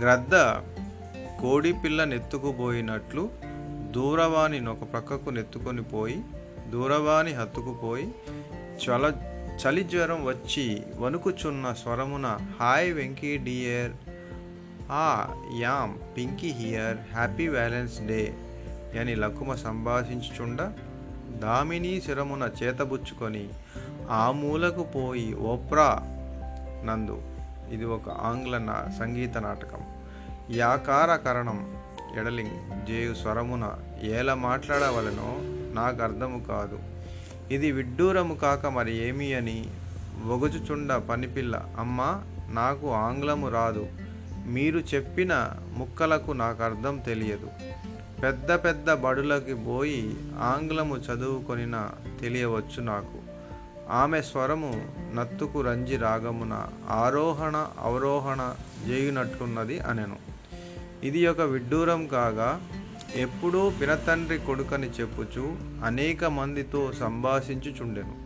గ్రద్ద 0.00 0.34
కోడి 1.40 1.72
పిల్ల 1.72 2.04
నెత్తుకుపోయినట్లు 2.04 3.30
దూరవాణి 3.90 4.66
ఒక 4.66 4.92
ప్రక్కకు 4.92 5.30
నెత్తుకొని 5.30 5.82
పోయి 5.84 6.18
దూరవాణి 6.70 7.32
హత్తుకుపోయి 7.32 8.06
చల 8.84 9.12
చలి 9.62 9.84
జ్వరం 9.84 10.24
వచ్చి 10.24 10.82
వణుకుచున్న 10.98 11.72
స్వరమున 11.72 12.26
hi 12.60 12.92
Venky 12.92 13.36
dear 13.36 13.92
I 14.92 15.34
am 15.58 15.94
Pinky 16.16 16.48
here 16.48 16.96
happy 17.14 17.48
Valentine's 17.48 18.00
Day 18.00 18.34
అని 19.00 19.14
లకుమ 19.14 19.54
సంభాషించుచుండ 19.54 20.72
దామిని 21.28 22.00
శిరమున 22.00 22.50
చేతబుచ్చుకొని 22.62 23.48
ఆ 24.10 24.30
మూలకు 24.30 24.82
పోయి 24.82 25.34
ఓప్రా 25.34 26.00
నందు. 26.84 27.22
ఇది 27.72 27.84
ఒక 27.84 28.08
ఆంగ్ల 28.08 28.58
నా 28.58 28.90
సంగీత 28.98 29.38
నాటకం. 29.38 29.82
యాకార 30.50 31.16
కరణం 31.16 31.80
ఎడలింగ్ 32.18 32.86
జేయు 32.86 33.14
స్వరమున 33.14 33.78
ఎలా 34.02 34.34
మాట్లాడవలనో 34.34 35.38
నాకు 35.74 36.02
అర్థము 36.02 36.44
కాదు. 36.44 36.78
ఇది 37.54 37.72
విడ్డూరము 37.72 38.34
కాక 38.34 38.66
మరి 38.66 38.96
ఏమి 39.08 39.34
అని 39.34 39.68
ఒగుచుచుండ 40.28 40.94
పనిపిల్ల 40.94 41.66
అమ్మా 41.78 42.22
నాకు 42.50 42.90
ఆంగ్లము 42.90 43.48
రాదు. 43.48 43.86
మీరు 44.44 44.78
చెప్పిన 44.78 45.50
ముక్కలకు 45.76 46.32
నాకు 46.32 46.62
అర్థం 46.62 46.98
తెలియదు. 46.98 47.48
పెద్ద 48.22 48.52
పెద్ద 48.52 48.92
బడులకి 48.92 49.54
పోయి 49.54 50.16
ఆంగ్లము 50.38 50.96
చదువుకొనిన 50.96 51.90
తెలియవచ్చు 52.20 52.82
నాకు. 52.82 53.18
ఆమె 53.90 54.22
స్వరము 54.22 54.88
నత్తుకు 55.14 55.60
రంజి 55.60 55.96
రాగమున 55.96 56.66
ఆరోహణ 56.90 57.66
అవరోహణ 57.78 58.54
చేయునట్లున్నది 58.90 59.80
అనెను. 59.80 60.16
ఇది 61.02 61.26
ఒక 61.26 61.40
విడ్డూరం 61.40 62.06
కాగా 62.06 62.60
ఎప్పుడూ 63.14 63.70
పినతండ్రి 63.80 64.38
కొడుకని 64.38 64.90
చెప్పుచు 64.90 65.56
అనేక 65.84 66.24
మందితో 66.24 66.92
సంభాషించుచుండెను. 66.92 68.24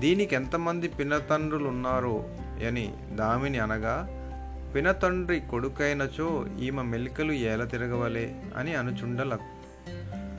దీనికి 0.00 0.34
ఎంతమంది 0.34 0.88
పినతండ్రులు 0.88 1.68
ఉన్నారో 1.68 2.24
అని 2.68 2.94
దామిని 3.12 3.58
అనగా 3.58 4.19
వినతండ్రి 4.72 5.40
కొడుకైనచో 5.40 6.46
ఈమె 6.60 6.82
మెలికలు 6.82 7.32
ఏల 7.32 7.64
తిరగవలే 7.64 8.42
అని 8.56 8.74
అనుచుండ 8.74 9.38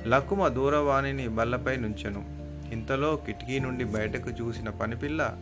లకుమ 0.07 0.47
దూరవాణిని 0.47 1.27
బల్లపై 1.27 1.75
నుంచెను. 1.77 2.25
ఇంతలో 2.73 3.15
కిటికీ 3.15 3.59
నుండి 3.59 3.83
బయటకు 3.83 4.29
చూసిన 4.29 4.69
పనిపిల్ల 4.69 5.37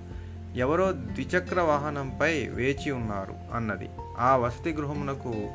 ఎవరో 0.56 0.92
ద్విచక్ర 0.92 1.62
వాహనంపై 1.62 2.48
వేచి 2.48 2.92
ఉన్నారు 2.92 3.34
అన్నది. 3.54 3.90
ఆ 4.18 4.36
వసతి 4.36 4.74
గృహమునకు 4.74 5.50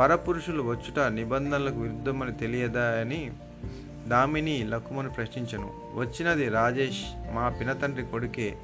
పరపురుషులు 0.00 0.62
వచ్చుట 0.62 1.00
నిబంధనలకు 1.00 1.80
విరుద్ధమని 1.80 2.32
తెలియదా 2.32 3.00
అని 3.00 3.32
దామిని 4.06 4.64
లకుమను 4.64 5.10
ప్రశ్నించను. 5.10 5.72
వచ్చినది 5.94 6.48
రాజేష్ 6.48 7.04
మా 7.34 7.48
పినతండ్రి 7.48 8.02
కొడుకే 8.02 8.56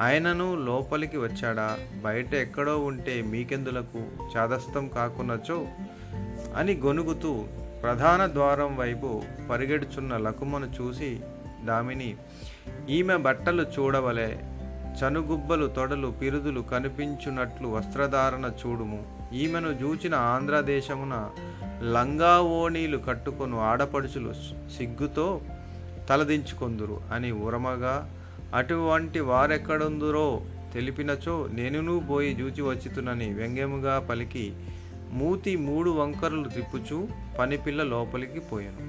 ఆయనను 0.00 0.54
లోపలికి 0.54 1.16
వచ్చాడా? 1.16 1.78
బయట 2.04 2.34
ఎక్కడో 2.34 2.78
ఉంటే 2.78 3.22
మీకెందులకు? 3.22 4.02
చాదస్తం 4.36 4.88
కాకున్నచో? 4.88 5.66
అని 6.56 6.74
గొనుగుతూ 6.74 7.44
ప్రధాన 7.82 8.26
ద్వారం 8.26 8.76
వైపు 8.76 9.22
పరిగెడుచున్న 9.50 10.16
లకుమను 10.16 10.72
చూసి 10.80 11.20
దామిని 11.64 12.16
ఈమె 12.88 13.16
బట్టలు 13.16 13.62
చూడవలే. 13.62 14.40
చనుగుబ్బలు 14.92 15.66
తొడలు 15.66 16.08
పిరుదులు 16.08 16.60
కనిపించున్నట్లు 16.60 17.68
వస్త్రధారణ 17.68 18.50
చూడుము. 18.66 19.28
ఈమెను 19.34 19.68
చూచిన 19.68 20.14
ఆంధ్రదేశమున 20.14 21.30
లంగా 21.92 22.40
ఓణీలు 22.40 22.98
కట్టుకొను 22.98 23.60
ఆడపడుచులు 23.60 24.32
సిగ్గుతో 24.78 25.40
తలదించుకొందురు 26.08 27.00
అని 27.12 27.32
ఉరమగా 27.32 28.21
అటువంటి 28.54 29.20
వారెక్కడుందురో 29.20 30.42
తెలిపినచో 30.74 31.48
నేనును 31.52 32.06
పోయి 32.10 32.34
జూచి 32.34 32.62
వచ్చితునని 32.62 33.32
వ్యంగ్యముగా 33.32 33.98
పలికి 33.98 34.52
మూతి 35.12 35.56
మూడు 35.56 35.90
వంకరలు 35.90 36.48
తిప్పుచూ 36.48 37.08
పనిపిల్ల 37.38 37.82
లోపలికి 37.82 38.40
పోయాను. 38.40 38.84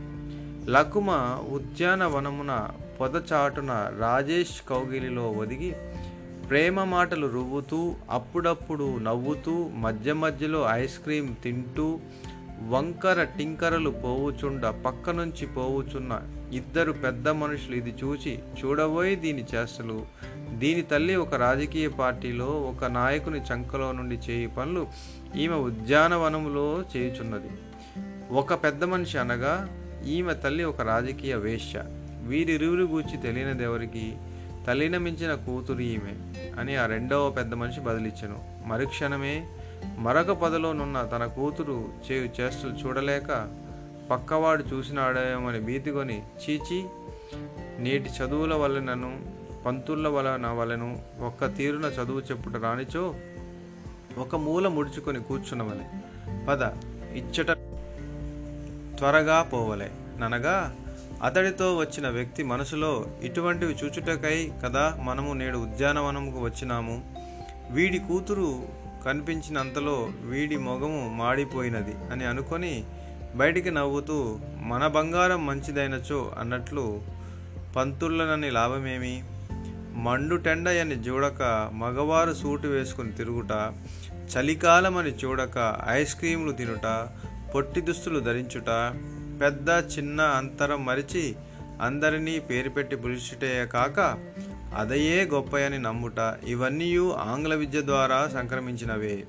లకుమ 0.71 1.09
ఉద్యానవనమున 1.51 2.69
పొదచాటున 3.01 3.71
రాజేష్ 3.99 4.61
కౌగిలిలో 4.69 5.31
ఒదిగి 5.31 5.71
ప్రేమ 6.49 6.83
మాటలు 6.83 7.27
రువ్వుతూ 7.27 7.95
అప్పుడప్పుడు 8.09 8.97
నవ్వుతూ 8.97 9.67
మధ్య 9.67 10.13
మధ్యలో 10.13 10.67
ఐస్ 10.71 10.99
క్రీం 10.99 11.35
తింటూ 11.43 11.99
వంకర 12.69 13.23
టింకరలు 13.23 13.89
పోవుచుండ 13.89 14.65
పక్క 14.85 15.09
నుంచి 15.09 15.45
పోవుచున్న 15.47 16.13
ఇద్దరు 16.53 16.91
పెద్ద 16.91 17.29
మనుషులు 17.29 17.75
ఇది 17.75 17.95
చూచి 18.03 18.39
చూడబోయి 18.59 19.15
దీని 19.15 19.45
చేష్టలు. 19.55 20.05
దీని 20.53 20.81
తల్లి 20.81 21.15
ఒక 21.15 21.33
రాజకీయ 21.35 21.87
పార్టీలో 21.87 22.45
ఒక 22.45 22.85
నాయకుని 22.85 23.39
చంకలో 23.39 23.91
నుండి 23.91 24.15
చేయి 24.15 24.47
పనులు 24.47 24.87
ఈమె 25.35 25.55
ఉద్యానవనములో 25.55 26.83
చేయుచున్నది. 26.97 27.49
ఒక 28.33 28.53
పెద్ద 28.53 28.83
మనిషి 28.83 29.17
అనగా 29.17 29.69
ఈమె 30.05 30.33
తల్లి 30.33 30.63
ఒక 30.63 30.81
రాజకీయ 30.81 31.35
వేశ్య. 31.35 31.83
వీరిరువురి 32.21 32.81
గూర్చి 32.81 33.17
తెలియనిది 33.17 33.63
ఎవరికి? 33.63 34.15
తల్లిన 34.67 34.97
మించిన 34.97 35.33
కూతురు 35.33 35.79
ఈమె 35.79 36.13
అని 36.59 36.75
ఆ 36.75 36.85
రెండవ 36.85 37.29
పెద్ద 37.29 37.53
మనిషి 37.53 37.79
బదిలిచ్చెను. 37.79 38.39
మరుక్షణమే 38.65 39.47
మరొక 39.97 40.31
పదలోనున్న 40.31 41.09
తన 41.13 41.25
కూతురు 41.25 41.89
చేయు 42.11 42.29
చేష్టలు 42.41 42.71
చూడలేక 42.71 43.29
పక్కవాడు 44.13 44.63
చూసినాడేమని 44.63 45.59
భీతికొని 45.59 46.17
చీచి 46.41 46.79
నేటి 47.79 48.09
చదువుల 48.09 48.53
వలనను 48.53 49.11
పంతుల 49.65 50.07
వలన 50.07 50.47
వలెను 50.47 50.89
ఒక్క 51.21 51.45
తీరున 51.57 51.85
చదువు 51.85 52.19
చెప్పుట 52.19 52.55
రానిచో 52.57 53.03
ఒక 54.17 54.35
మూల 54.35 54.67
ముడుచుకొని 54.67 55.19
కూర్చున్నవలె 55.19 55.85
పద 56.45 56.61
ఇచ్చట 57.15 57.51
త్వరగా 58.97 59.37
పోవలే. 59.43 59.91
ననగా 60.19 60.55
అతడితో 61.23 61.67
వచ్చిన 61.77 62.09
వ్యక్తి 62.09 62.43
మనసులో 62.43 63.05
ఇటువంటివి 63.21 63.73
చూచుటకై 63.73 64.51
కదా 64.63 64.83
మనము 65.03 65.33
నేడు 65.33 65.57
ఉద్యానవనముకు 65.57 66.39
వచ్చినాము. 66.39 66.95
వీడి 67.71 67.99
కూతురు 67.99 68.49
కనిపించినంతలో 69.05 70.09
వీడి 70.21 70.57
మొగము 70.57 71.01
మాడిపోయినది 71.17 71.95
అని 72.11 72.25
అనుకొని 72.25 72.73
బయటికి 73.35 73.71
నవ్వుతూ 73.71 74.39
మన 74.61 74.87
బంగారం 74.87 75.45
మంచిదైనచో 75.45 76.31
అన్నట్లు 76.39 77.01
పంతుళ్ళనని 77.75 78.51
లాభమేమి? 78.51 79.23
మండు 79.95 80.35
టెండయని 80.35 80.95
చూడక 80.95 81.71
మగవారు 81.73 82.33
సూటు 82.33 82.67
వేసుకుని 82.67 83.11
తిరుగుట 83.11 83.73
చలికాలమని 84.37 85.09
చూడక 85.09 85.79
ఐస్ 85.87 86.15
క్రీములు 86.15 86.51
తినుట 86.51 87.07
పొట్టి 87.55 87.81
దుస్తులు 87.81 88.19
ధరించుట 88.19 88.93
పెద్ద 89.41 89.69
చిన్న 89.69 90.21
అంతరం 90.21 90.85
మరిచి 90.85 91.35
అందరినీ 91.81 92.39
పేరు 92.39 92.69
పెట్టి 92.69 92.95
పిలుచుటే 92.95 93.65
కాక 93.65 94.17
అదయే 94.77 95.25
గొప్పయని 95.25 95.79
నమ్ముట. 95.79 96.35
ఇవన్నీ 96.43 96.97
ఆంగ్ల 96.97 97.55
విద్య 97.55 97.81
ద్వారా 97.81 98.29
సంక్రమించినవే. 98.33 99.23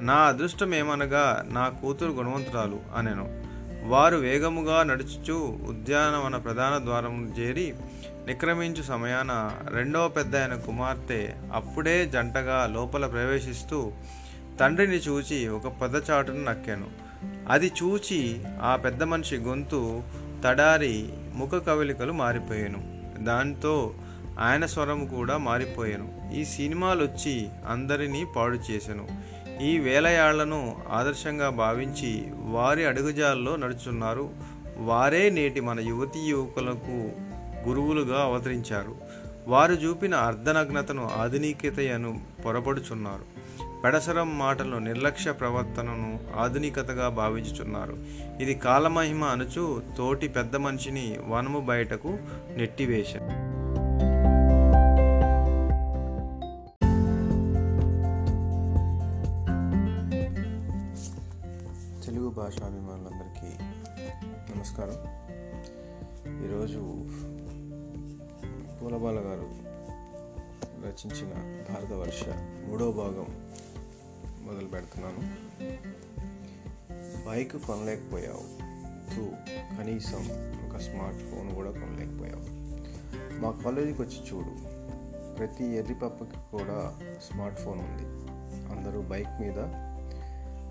నా 0.00 0.14
అదృష్టం 0.14 0.74
ఏమనగా 0.74 1.44
నా 1.50 1.68
కూతురు 1.68 2.10
గుణవంతురాలు 2.10 2.80
అనెను. 2.96 3.45
వారు 3.86 4.16
వేగముగా 4.16 4.82
నడుచుచు 4.82 5.58
ఉద్యానవన 5.68 6.36
ప్రధాన 6.36 6.84
ద్వారము 6.84 7.34
చేరి 7.38 7.74
నిక్రమించు 8.26 8.82
సమయాన 8.82 9.50
రెండవ 9.70 10.08
పెద్ద 10.08 10.36
ఆయన 10.36 10.54
కుమార్తె 10.54 11.34
అప్పుడే 11.52 12.06
జంటగా 12.06 12.66
లోపల 12.66 13.06
ప్రవేశిస్తూ 13.06 13.92
తండ్రిని 14.60 14.96
చూచి 14.96 15.48
ఒక 15.48 15.68
పదచాటును 15.68 16.44
నక్కాను. 16.44 16.86
అది 17.48 17.72
చూచి 17.82 18.40
ఆ 18.62 18.76
పెద్ద 18.76 19.02
మనిషి 19.02 19.36
గొంతు 19.36 20.02
తడారి 20.44 21.08
ముఖ 21.34 21.50
కవలికలు 21.50 22.12
మారిపోయాను. 22.12 23.00
దాంతో 23.24 23.94
ఆయన 24.38 24.66
స్వరం 24.66 25.06
కూడా 25.06 25.36
మారిపోయాను. 25.36 26.30
ఈ 26.34 26.44
సినిమాలు 26.44 27.04
వచ్చి 27.04 27.48
అందరినీ 27.68 28.26
పాడు 28.36 28.58
చేశాను 28.70 29.35
ఈ 29.62 29.78
వేలయాళ్ళను 29.78 30.76
ఆదర్శంగా 30.90 31.48
భావించి 31.48 32.24
వారి 32.36 32.86
అడుగుజాల్లో 32.86 33.56
నడుచున్నారు. 33.56 34.30
వారే 34.76 35.30
నేటి 35.30 35.60
మన 35.60 35.80
యువతీ 35.80 36.20
యువకులకు 36.20 37.10
గురువులుగా 37.68 38.22
అవతరించారు. 38.22 38.96
వారు 39.48 39.72
చూపిన 39.72 40.14
అర్ధనగ్నతను 40.14 41.10
ఆధునికతయను 41.18 42.20
పొరపడుచున్నారు. 42.44 43.46
పెడసరం 43.84 44.38
మాటలను 44.38 44.78
నిర్లక్ష్య 44.78 45.32
ప్రవర్తనను 45.32 46.20
ఆధునికతగా 46.36 47.08
భావించుచున్నారు. 47.08 47.96
ఇది 48.42 48.54
కాలమహిమ 48.54 49.24
అనుచు 49.24 49.82
తోటి 49.98 50.28
పెద్ద 50.28 50.56
మనిషిని 50.56 51.16
వనము 51.28 51.60
బయటకు 51.60 52.18
నెట్టివేశారు 52.56 53.65
ఈరోజు 66.56 66.78
పూలబాల 68.82 69.14
గారు 69.14 69.50
రచించిన 70.86 71.34
భారతవర్ష 71.68 72.24
మూడో 72.68 72.92
భాగం 72.92 73.26
మొదలు 74.40 74.68
పెడుతున్నాను. 74.68 75.20
బైక్ 77.28 77.56
కొనలేకపోయావు. 77.56 78.66
తూ 79.16 79.28
కనీసం 79.78 80.18
ఒక 80.68 80.76
స్మార్ట్ 80.76 81.20
ఫోన్ 81.20 81.54
కూడా 81.54 81.70
కొనలేకపోయావు. 81.70 82.44
మా 83.40 83.50
కాలేజీకి 83.64 84.02
వచ్చి 84.02 84.34
చూడు. 84.34 84.54
ప్రతి 85.34 85.64
ఎర్రిపప్పకి 85.64 86.36
కూడా 86.52 86.98
స్మార్ట్ 87.32 87.58
ఫోన్ 87.58 87.80
ఉంది. 87.80 88.04
అందరూ 88.70 89.02
బైక్ 89.02 89.40
మీద 89.40 89.56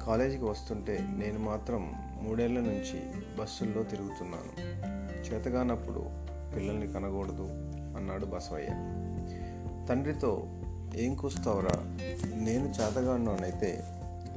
కాలేజీకి 0.06 0.46
వస్తుంటే 0.46 1.00
నేను 1.02 1.40
మాత్రం 1.40 1.94
మూడేళ్ళ 2.22 2.60
నుంచి 2.60 3.02
బస్సుల్లో 3.40 3.84
తిరుగుతున్నాను. 3.84 4.76
చేతగానప్పుడు 5.32 6.06
పిల్లల్ని 6.56 6.88
కనకూడదు 6.88 7.48
అన్నాడు 7.98 8.26
బసవయ్య. 8.26 8.68
తండ్రితో 9.90 10.44
ఏం 10.96 11.16
కూస్తావురా? 11.16 11.80
నేను 12.36 12.66
చేతగాడినోనైతే 12.68 13.84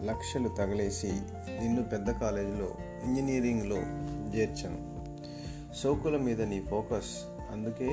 లక్షలు 0.05 0.49
తగలేసి 0.49 1.13
నిన్ను 1.61 1.83
పెద్ద 1.83 2.11
కాలేజీలో 2.11 2.75
ఇంజనీరింగ్లో 3.05 3.77
చేర్చాను. 4.37 4.99
సోకుల 5.75 6.17
మీద 6.17 6.43
నీ 6.43 6.61
ఫోకస్ 6.61 7.25
అందుకే 7.51 7.87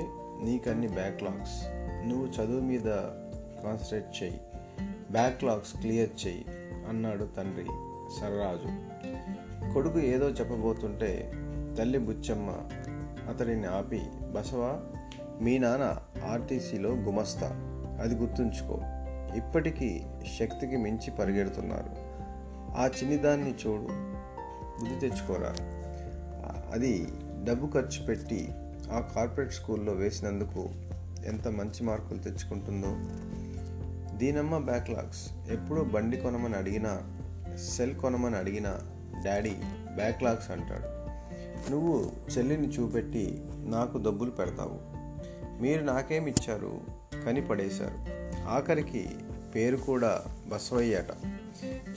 నీకన్ని 0.43 0.87
బ్యాక్లాగ్స్. 0.87 1.63
నువ్వు 2.07 2.25
చదువు 2.25 2.61
మీద 2.61 2.85
కాన్సన్ట్రేట్ 3.63 4.23
చెయ్యి. 4.23 4.41
బ్యాక్లాగ్స్ 5.11 5.75
క్లియర్ 5.75 6.27
చెయ్యి 6.27 6.45
అన్నాడు 6.89 7.27
తండ్రి 7.37 7.65
సర్రాజు. 8.21 8.95
కొడుకు 9.73 9.99
ఏదో 9.99 10.29
చెప్పబోతుంటే 10.29 11.31
తల్లి 11.77 11.99
బుచ్చమ్మ 11.99 12.49
అతడిని 13.29 13.67
ఆపి 13.67 14.01
బసవా 14.33 14.79
మీ 15.41 15.57
నాన్న 15.57 15.97
ఆర్టీసీలో 16.31 16.89
గుమస్తా. 16.89 17.47
అది 18.01 18.15
గుర్తుంచుకో. 18.15 18.79
ఇప్పటికీ 19.35 20.03
శక్తికి 20.39 20.77
మించి 20.77 21.11
పరిగెడుతున్నారు. 21.11 21.89
ఆ 22.81 22.87
చిన్నిదాన్ని 22.87 23.51
చూడు. 23.51 23.87
బుద్ధి 24.83 24.99
తెచ్చుకోరా. 24.99 25.55
అది 26.73 27.07
డబ్బు 27.43 27.67
ఖర్చు 27.73 28.05
పెట్టి 28.05 28.53
ఆ 28.91 28.99
కార్పొరేట్ 28.99 29.53
స్కూల్లో 29.53 29.93
వేసినందుకు 29.93 30.69
ఎంత 31.25 31.47
మంచి 31.47 31.83
మార్కులు 31.83 32.19
తెచ్చుకుంటుందో. 32.19 32.87
దీనమ్మ 34.17 34.57
బ్యాక్లాగ్స్. 34.57 35.51
ఎప్పుడూ 35.51 35.83
బండి 35.83 36.17
కొనమని 36.17 36.55
అడిగినా 36.55 37.01
సెల్ 37.55 37.95
కొనమని 37.95 38.35
అడిగినా 38.35 38.79
డాడీ 39.25 39.55
బ్యాక్లాగ్స్ 39.95 40.51
అంటాడు. 40.51 40.94
నువ్వు 41.71 42.11
చెల్లిని 42.37 42.67
చూపెట్టి 42.67 43.43
నాకు 43.55 43.97
డబ్బులు 43.97 44.31
పెడతావు. 44.31 44.95
మీరు 45.61 45.83
నాకేమిచ్చారు 45.83 46.79
కని 47.25 47.41
పడేశారు 47.41 48.15
ఆఖరికి 48.47 49.09
పేరు 49.55 49.77
కూడా 49.77 50.21
బసవయ్యాట. 50.47 51.11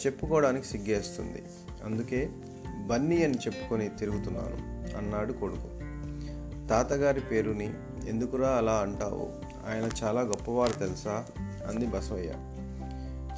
చెప్పుకోవడానికి 0.07 0.67
సిగ్గేస్తుంది. 0.67 1.45
అందుకే 1.85 2.31
బన్నీ 2.87 3.25
అని 3.25 3.35
చెప్పుకొని 3.35 3.89
తిరుగుతున్నాను 3.89 4.97
అన్నాడు 4.97 5.33
కొడుకు. 5.33 5.69
తాతగారి 6.69 7.21
పేరుని 7.21 7.75
ఎందుకురా 8.09 8.49
అలా 8.49 8.73
అంటావు? 8.73 9.29
ఆయన 9.69 9.89
చాలా 10.05 10.21
గొప్పవారు 10.21 10.73
తెలుసా? 10.73 11.27
అంది 11.39 11.87
బసవయ్య. 11.87 12.33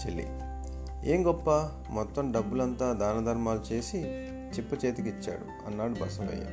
చెల్లి 0.06 0.26
ఏం 1.04 1.26
గొప్ప? 1.26 1.50
మొత్తం 1.90 2.32
డబ్బులంతా 2.32 2.92
దాన 2.92 3.24
ధర్మాలు 3.24 3.72
చేసి 3.72 3.98
చిప్ప 4.58 4.84
చేతికిచ్చాడు 4.84 5.68
అన్నాడు 5.68 5.92
బసవయ్య. 5.92 6.44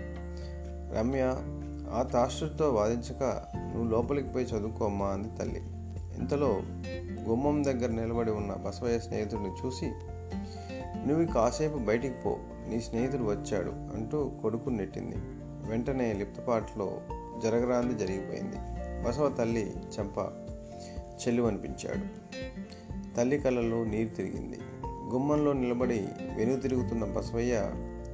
రమ్య 0.98 1.36
ఆ 1.94 2.04
తాస్టర్తో 2.04 2.74
వాదించక 2.74 3.24
నువ్వు 3.56 3.92
లోపలికి 3.92 4.30
పోయి 4.30 4.46
చదువుకోమ్మా 4.46 5.06
అంది 5.06 5.30
తల్లి. 5.40 5.62
ఇంతలో 6.20 6.62
గుమ్మం 7.30 7.64
దగ్గర 7.64 7.90
నిలబడి 7.90 8.32
ఉన్న 8.32 8.54
బసవయ్య 8.54 9.00
స్నేహితుడిని 9.00 9.50
చూసి 9.66 9.92
నువ్వు 11.08 11.26
కాసేపు 11.26 11.78
బయటికి 11.78 12.16
పో 12.26 12.38
నీ 12.70 12.82
స్నేహితుడు 12.82 13.24
వచ్చాడు 13.24 13.70
అంటూ 13.70 14.32
కొడుకు 14.42 14.70
నెట్టింది. 14.70 15.16
వెంటనే 15.70 16.14
లిప్తపాట్లో 16.14 17.02
జరగరాంది 17.44 17.96
జరిగిపోయింది. 17.96 18.56
బసవ 19.08 19.30
తల్లి 19.30 19.74
చెంప 20.00 20.18
చెల్లువనిపించాడు. 21.28 22.04
తల్లి 23.16 23.40
కళ్ళలో 23.40 23.84
నీరు 23.84 24.16
తిరిగింది. 24.16 24.60
గుమ్మంలో 24.86 25.54
నిలబడి 25.54 26.08
వెను 26.36 26.56
తిరుగుతున్న 26.56 27.06
బసవయ్య 27.06 27.72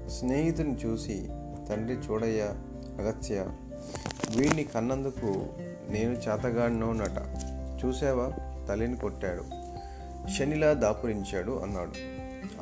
స్నేహితుని 0.10 0.76
చూసి 0.86 1.28
తండ్రి 1.70 1.94
చూడయ్య 1.94 2.42
అగత్య 3.00 3.48
వీడిని 4.38 4.64
కన్నందుకు 4.64 5.48
నేను 5.90 6.14
చేతగాడినోనట. 6.14 7.38
చూసావా 7.86 8.32
తల్లిని 8.70 8.98
కొట్టాడు. 8.98 9.44
శనిలా 10.30 10.74
దాపురించాడు 10.74 11.52
అన్నాడు. 11.52 11.92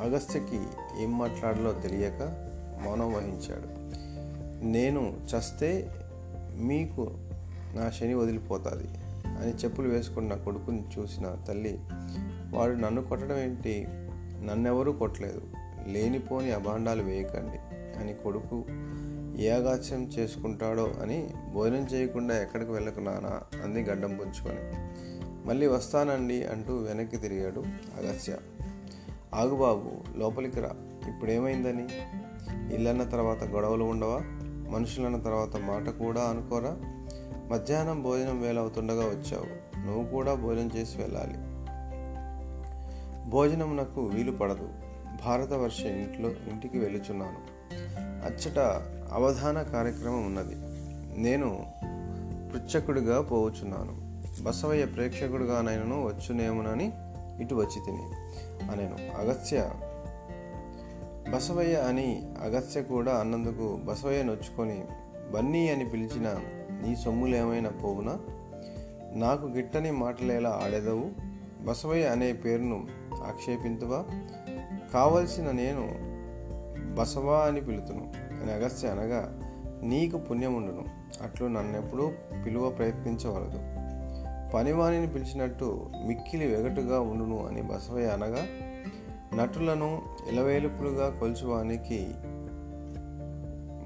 అగస్త్యకి 0.00 0.60
ఏం 1.02 1.18
మాట్లాడాలో 1.18 1.72
తెలియక 1.72 2.22
మౌనం 2.84 3.12
వహించాడు. 3.12 3.82
నేను 4.64 5.16
చస్తే 5.36 5.90
మీకు 6.54 7.10
నా 7.74 7.90
శని 7.90 8.14
వదిలిపోతుంది 8.14 8.88
అని 9.38 9.52
చెప్పులు 9.52 9.88
వేసుకున్న 9.88 10.34
కొడుకుని 10.34 10.84
చూసిన 10.98 11.36
తల్లి 11.48 11.80
వాడు 12.50 12.74
నన్ను 12.74 13.04
కొట్టడం 13.04 13.38
ఏంటి 13.38 13.86
నన్నెవరూ 14.46 14.92
కొట్టలేదు. 14.92 15.42
లేనిపోని 15.86 16.52
అభాండాలు 16.52 17.02
వేయకండి. 17.02 17.58
అని 17.98 18.14
కొడుకు 18.14 18.64
ఏ 19.38 19.50
అగాత్యం 19.50 20.04
చేసుకుంటాడో 20.04 20.94
అని 21.02 21.30
భోజనం 21.52 21.86
చేయకుండా 21.94 22.42
ఎక్కడికి 22.42 22.70
వెళ్ళకు 22.70 23.00
నానా 23.00 23.62
అంది 23.64 23.82
గడ్డం 23.82 24.16
పుంచుకొని 24.16 24.92
మళ్ళీ 25.48 25.66
వస్తానండి 25.66 26.44
అంటూ 26.44 26.76
వెనక్కి 26.76 27.16
తిరిగాడు 27.16 27.60
అగస్య 27.98 28.36
ఆగుబాబు 29.34 30.18
లోపలికి 30.18 30.60
రా. 30.60 30.70
ఇప్పుడేమైందని? 31.08 31.88
ఇల్లన్న 32.74 33.04
తర్వాత 33.04 33.44
గొడవలు 33.44 33.84
ఉండవా? 33.84 34.20
మనుషులన్న 34.70 35.16
తర్వాత 35.16 35.56
మాట 35.56 35.88
కూడా 35.88 36.20
అనుకోరా? 36.20 36.76
మధ్యాహ్నం 37.50 38.02
భోజనం 38.02 38.40
వేలవుతుండగా 38.40 39.04
వచ్చావు. 39.04 39.78
నువ్వు 39.86 40.04
కూడా 40.04 40.34
భోజనం 40.34 40.70
చేసి 40.76 40.98
వెళ్ళాలి. 40.98 41.38
భోజనం 43.30 43.76
నాకు 43.76 44.06
వీలు 44.06 44.32
పడదు. 44.32 44.68
భారతవర్ష 45.24 45.80
ఇంట్లో 45.80 46.28
ఇంటికి 46.28 46.78
వెళ్ళుచున్నాను. 46.78 47.38
అచ్చట 48.26 48.58
అవధాన 49.12 49.62
కార్యక్రమం 49.62 50.26
ఉన్నది. 50.26 50.54
నేను 51.22 51.66
పృచ్ఛకుడిగా 52.52 53.20
పోవచ్చున్నాను 53.22 54.22
బసవయ్య 54.42 54.84
ప్రేక్షకుడిగానైనను 54.84 56.06
వచ్చునేమోనని 56.06 56.92
ఇటు 57.42 57.54
వచ్చి 57.54 57.80
తిని 57.86 58.02
అనేను. 58.70 59.20
అగత్య 59.20 59.70
బసవయ్య 61.32 61.76
అని 61.76 62.32
అగత్య 62.42 62.82
కూడా 62.82 63.14
అన్నందుకు 63.14 63.76
బసవయ్య 63.76 64.22
నొచ్చుకొని 64.22 64.84
బన్నీ 65.34 65.68
అని 65.68 65.88
పిలిచిన 65.88 66.28
నీ 66.70 66.96
సొమ్ములేమైనా 66.96 67.70
పోవునా? 67.70 68.18
నాకు 69.14 69.46
గిట్టని 69.46 69.90
మాటలేలా 69.90 70.60
ఆడేదవు? 70.64 71.10
బసవయ్య 71.64 72.06
అనే 72.06 72.32
పేరును 72.32 72.86
ఆక్షేపింతువా? 73.24 74.04
కావలసిన 74.92 75.50
నేను 75.50 75.88
బసవా 76.94 77.38
అని 77.38 77.60
పిలుతును. 77.60 78.12
అని 78.42 78.52
అగస్త్య 78.52 78.88
అనగా 78.88 79.38
నీకు 79.82 80.18
పుణ్యముండును. 80.18 80.84
అట్లు 81.22 81.46
నన్నెప్పుడూ 81.46 82.12
పిలువ 82.46 82.70
ప్రయత్నించవలదు. 82.70 83.58
పనివాణిని 84.54 85.06
పిలిచినట్టు 85.06 85.90
మిక్కిలి 86.06 86.46
వెగటుగా 86.46 87.00
ఉండును 87.00 87.46
అని 87.46 87.62
బసవయ్య 87.62 88.06
అనగా 88.06 88.46
నటులను 89.34 90.02
ఇలవేలుపులుగా 90.32 91.10
కొలుచువానికి 91.10 92.06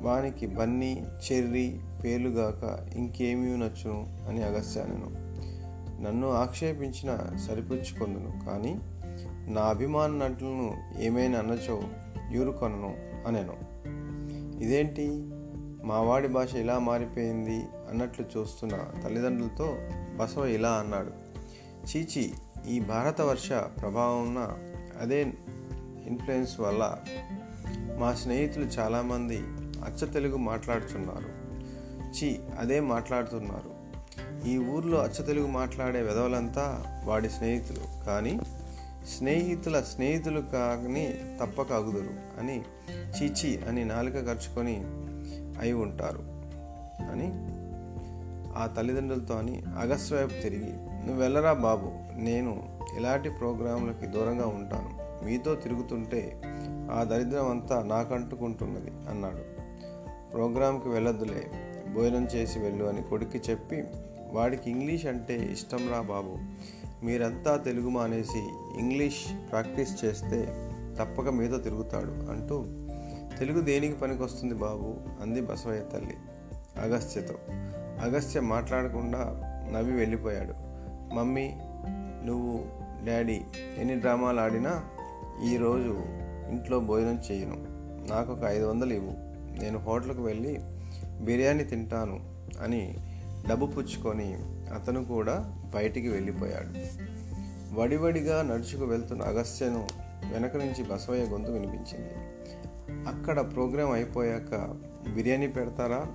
వానికి 0.01 0.47
బన్నీ 0.47 1.07
చెర్రి 1.33 1.81
పేలుగాక 2.05 2.95
ఇంకేమీ 2.95 3.57
నచ్చును 3.57 4.27
అని 4.29 4.43
అగస్త్యానను 4.43 5.27
నన్ను 6.03 6.31
ఆక్షేపించిన 6.31 7.37
సరిపుచ్చుకొందును. 7.47 8.47
కానీ 8.47 8.81
నా 9.47 9.63
అభిమాన 9.63 10.11
నటులను 10.11 10.77
ఏమైనా 10.99 11.39
అనచో 11.39 11.83
యూరుకొనను 12.31 12.97
అనెను. 13.27 13.57
ఇదేంటి? 14.63 15.09
మావాడి 15.85 16.29
భాష 16.29 16.55
ఇలా 16.55 16.79
మారిపోయింది 16.79 17.65
అన్నట్లు 17.91 18.25
చూస్తున్న 18.39 19.01
తల్లిదండ్రులతో 19.05 19.79
బసవ 20.17 20.47
ఇలా 20.47 20.71
అన్నాడు. 20.73 21.11
చీచి 21.87 22.33
ఈ 22.69 22.81
భారతవర్ష 22.81 23.53
ప్రభావం 23.53 24.39
అదే 25.01 25.23
ఇన్ఫ్లుయెన్స్ 26.07 26.61
వల్ల 26.61 26.99
మా 27.99 28.15
స్నేహితులు 28.15 28.65
చాలామంది 28.65 29.39
అచ్చ 29.77 30.07
తెలుగు 30.07 30.37
మాట్లాడుతున్నారు. 30.37 31.47
చీ 32.11 32.39
అదే 32.59 32.81
మాట్లాడుతున్నారు. 32.81 33.77
ఈ 34.49 34.59
ఊర్లో 34.59 35.03
అచ్చ 35.03 35.23
తెలుగు 35.23 35.47
మాట్లాడే 35.47 36.03
వెధవలంతా 36.03 36.85
వాడి 37.05 37.31
స్నేహితులు. 37.31 38.05
కానీ 38.07 38.41
స్నేహితుల 39.07 39.81
స్నేహితులు 39.81 40.41
కాని 40.41 41.15
తప్పక 41.41 41.73
అగుదురు 41.73 42.41
అని 42.41 42.63
చీచి 42.91 43.63
అని 43.69 43.85
నాలుక 43.85 44.13
ఖర్చుకొని 44.13 44.85
అయి 45.61 45.73
ఉంటారు 45.73 46.23
అని 47.13 47.31
ఆ 48.59 48.67
తల్లిదండ్రులతో 48.67 49.35
అని 49.35 49.63
అగస్ట్ 49.79 50.13
వైపు 50.13 50.43
తిరిగి 50.43 50.73
నువ్వు 51.07 51.17
వెళ్ళరా 51.17 51.53
బాబు 51.53 51.93
నేను 52.17 52.79
ఎలాంటి 52.97 53.31
ప్రోగ్రాంలకి 53.31 54.07
దూరంగా 54.07 54.47
ఉంటాను. 54.47 55.07
మీతో 55.25 55.55
తిరుగుతుంటే 55.55 56.43
ఆ 56.91 57.05
దరిద్రం 57.05 57.51
అంతా 57.51 57.83
నాకంటుకుంటున్నది 57.83 58.91
అన్నాడు. 59.11 59.57
ప్రోగ్రాంకి 60.33 60.89
వెళ్ళొద్దులే 60.89 61.51
భోజనం 61.95 62.25
చేసి 62.25 62.59
వెళ్ళు 62.59 62.85
అని 62.85 63.03
కొడుక్కి 63.03 63.51
చెప్పి 63.51 63.85
వాడికి 64.33 64.71
ఇంగ్లీష్ 64.71 65.07
అంటే 65.07 65.37
ఇష్టం 65.53 65.89
రా 65.91 66.01
బాబు 66.01 66.37
మీరంతా 67.05 67.57
తెలుగు 67.57 67.89
మానేసి 67.89 68.49
ఇంగ్లీష్ 68.79 69.51
ప్రాక్టీస్ 69.51 70.05
చేస్తే 70.05 70.71
తప్పక 71.01 71.29
మీతో 71.29 71.59
తిరుగుతాడు 71.59 72.11
అంటూ 72.11 72.65
తెలుగు 73.39 73.61
దేనికి 73.61 73.95
పనికొస్తుంది 73.95 74.55
బాబు 74.55 74.97
అంది 75.23 75.41
బసవయ్య 75.41 75.81
తల్లి. 75.81 76.15
అగస్త్యతో. 76.81 77.35
అగస్త్య 78.03 78.41
మాట్లాడకుండా 78.41 79.43
నవ్వి 79.73 79.93
వెళ్ళిపోయాడు. 79.93 80.55
మమ్మీ 81.15 81.53
నువ్వు 82.27 82.65
డాడీ 83.07 83.41
ఎన్ని 83.79 83.95
డ్రామాలు 83.95 84.41
ఆడినా 84.41 84.85
ఈరోజు 85.45 86.03
ఇంట్లో 86.51 86.81
భోజనం 86.81 87.23
చేయను. 87.31 87.57
నాకు 88.11 88.33
ఒక 88.33 88.45
ఐదు 88.45 88.65
వందలు 88.65 88.93
ఇవ్వు. 88.93 89.13
నేను 89.63 89.79
హోటల్కి 89.79 90.21
వెళ్ళి 90.21 90.59
బిర్యానీ 91.21 91.65
తింటాను 91.65 92.21
అని 92.63 92.97
డబ్బు 93.49 93.67
పుచ్చుకొని 93.67 94.35
అతను 94.75 95.05
కూడా 95.05 95.63
బయటికి 95.75 96.09
వెళ్ళిపోయాడు. 96.09 96.69
వడివడిగా 97.77 98.43
నడుచుకు 98.43 98.85
వెళ్తున్న 98.85 99.23
అగస్త్యను 99.23 99.87
వెనక 100.33 100.57
నుంచి 100.57 100.85
బసవయ్య 100.85 101.25
గొంతు 101.25 101.51
వినిపించింది. 101.51 102.15
అక్కడ 103.09 103.41
ప్రోగ్రాం 103.41 103.91
అయిపోయాక 103.91 104.55
బిర్యానీ 105.15 105.47
పెడతారా? 105.47 106.07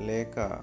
లేక 0.00 0.60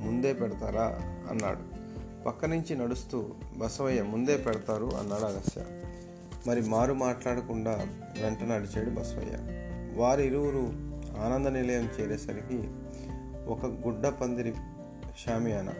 ముందే 0.00 0.32
పెడతారా? 0.32 0.84
అన్నాడు. 1.30 1.82
పక్క 2.24 2.44
నుంచి 2.44 2.76
నడుస్తూ 2.76 3.30
బసవయ్య 3.56 4.02
ముందే 4.02 4.36
పెడతారు 4.36 4.86
అన్నాడు 4.86 5.22
అగస్య 5.22 5.62
మరి 6.46 6.60
మారు 6.60 6.94
మాట్లాడకుండా 6.94 7.86
వెంట 8.22 8.42
నడిచాడు 8.42 8.90
బసవయ్య. 8.90 9.36
వారిరువురు 10.00 10.72
ఆనంద 11.20 11.46
నిలయం 11.46 11.88
చేరేసరికి 12.00 12.70
ఒక 13.46 13.66
గుడ్డ 13.66 14.06
పందిరి 14.06 14.54
షామియానా 15.26 15.72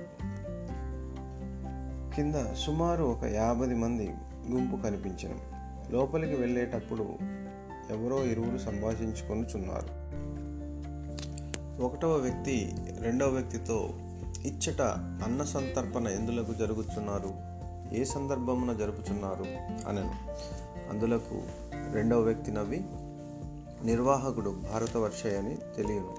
కింద 2.17 2.35
సుమారు 2.55 3.05
ఒక 3.05 3.25
యాభై 3.25 3.67
మంది 3.67 4.15
గుంపు 4.51 4.77
కనిపించను. 4.77 5.39
లోపలికి 5.93 6.35
వెళ్ళేటప్పుడు 6.35 7.03
ఎవరో 7.91 8.25
ఇరువురు 8.25 8.59
సంభాషించుకొనుచున్నారు 8.59 10.03
ఒకటవ 11.83 12.13
వ్యక్తి 12.13 12.75
రెండవ 13.01 13.29
వ్యక్తితో 13.29 13.91
ఇచ్చట 14.45 14.83
అన్న 15.25 15.45
సంతర్పణ 15.45 16.09
ఎందులకు 16.09 16.55
జరుగుతున్నారు 16.55 17.35
ఏ 17.95 18.05
సందర్భమున 18.05 18.73
జరుపుచున్నారు? 18.73 19.45
అనను. 19.89 20.15
అందులకు 20.91 21.43
రెండవ 21.93 22.21
వ్యక్తి 22.21 22.53
నవ్వి 22.53 22.85
నిర్వాహకుడు 23.85 24.51
భారతవర్షయ్య 24.51 25.37
అని 25.37 25.57
తెలియను. 25.77 26.15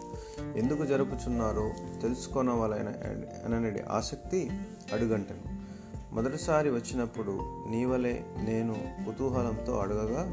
ఎందుకు 0.57 0.85
జరుపుచున్నారో 0.85 1.71
తెలుసుకోనవలైన 2.01 2.89
అననడి 3.45 3.81
ఆసక్తి 3.81 4.51
అడుగంటను. 4.93 5.62
మొదటిసారి 6.13 6.69
వచ్చినప్పుడు 6.69 7.31
నీవలే 7.69 8.25
నేను 8.43 8.75
కుతూహలంతో 9.05 9.77
అడగగా 9.77 10.23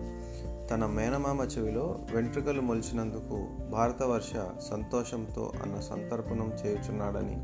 తన 0.66 0.86
మేనమామ 0.86 1.40
చెవిలో 1.42 1.98
వెంట్రుకలు 2.12 2.60
మొలిచినందుకు 2.60 3.46
భారతవర్ష 3.70 4.32
సంతోషంతో 4.70 5.52
అన్న 5.62 5.80
సంతర్పణం 5.80 6.52
చేయుచున్నాడని 6.66 7.36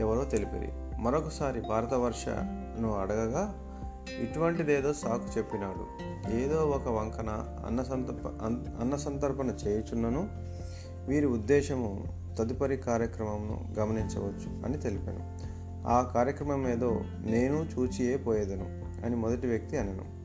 ఎవరో 0.00 0.24
తెలిపిరి. 0.24 0.68
మరొకసారి 1.02 1.60
భారతవర్షను 1.60 2.94
అడగగా 2.94 3.54
ఇటువంటిదేదో 4.22 4.92
సాకు 4.92 5.38
చెప్పినాడు. 5.38 5.84
ఏదో 6.32 6.56
ఒక 6.56 6.88
వంకన 6.88 7.30
అన్న 7.66 7.82
సంతర్ప 7.82 8.26
అన్న 8.80 8.96
సంతర్పణ 8.96 9.46
చేయుచున్నను 9.46 10.28
వీరి 11.06 11.26
ఉద్దేశము 11.26 12.04
తదుపరి 12.38 12.76
కార్యక్రమంను 12.76 13.74
గమనించవచ్చు 13.78 14.64
అని 14.64 14.78
తెలిపాను. 14.78 15.35
ఆ 15.88 16.02
కార్యక్రమం 16.14 16.68
ఏదో 16.68 17.02
నేను 17.20 17.66
చూచియే 17.78 18.16
పోయేదను 18.16 18.64
అని 19.06 19.16
మొదటి 19.16 19.46
వ్యక్తి 19.46 19.78
అనను. 19.78 20.16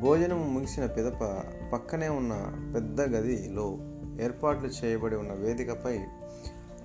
భోజనం 0.00 0.54
ముగిసిన 0.54 0.86
పిదప 0.86 1.44
పక్కనే 1.72 2.08
ఉన్న 2.08 2.32
పెద్ద 2.74 3.00
గదిలో 3.00 3.78
ఏర్పాట్లు 4.20 4.68
చేయబడి 4.68 5.16
ఉన్న 5.16 5.32
వేదికపై 5.32 5.98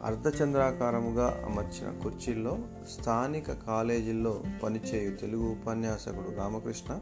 అర్ధచంద్రాకారముగా 0.03 1.43
అమర్చిన 1.45 2.03
కుర్చీల్లో 2.03 2.57
స్థానిక 2.99 3.51
కాలేజీల్లో 3.51 4.43
పనిచేయు 4.63 5.11
తెలుగు 5.11 5.51
ఉపన్యాసకుడు 5.51 6.35
రామకృష్ణ 6.37 6.99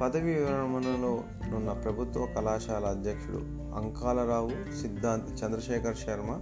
పదవి 0.00 0.34
విరమణలో 0.34 1.22
ఉన్న 1.56 1.72
ప్రభుత్వ 1.72 2.26
కళాశాల 2.26 2.84
అధ్యక్షుడు 2.84 3.36
అంకాలరావు 3.76 4.50
సిద్ధాంత్ 4.82 5.44
చంద్రశేఖర్ 5.44 5.96
శర్మ 5.96 6.40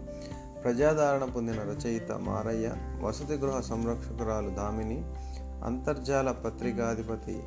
ప్రజాదరణ 0.64 1.24
పొందిన 1.24 1.54
రచయిత 1.54 2.12
మారయ్య 2.12 2.72
వసతి 3.02 3.34
గృహ 3.34 3.60
సంరక్షకురాలు 3.60 4.50
దామిని 4.50 5.02
అంతర్జాల 5.64 6.30
పత్రికాధిపతి 6.30 7.42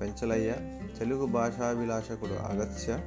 పెంచలయ్య 0.00 0.52
తెలుగు 0.98 1.26
భాషాభిలాషకుడు 1.26 2.32
అగత్య 2.32 2.98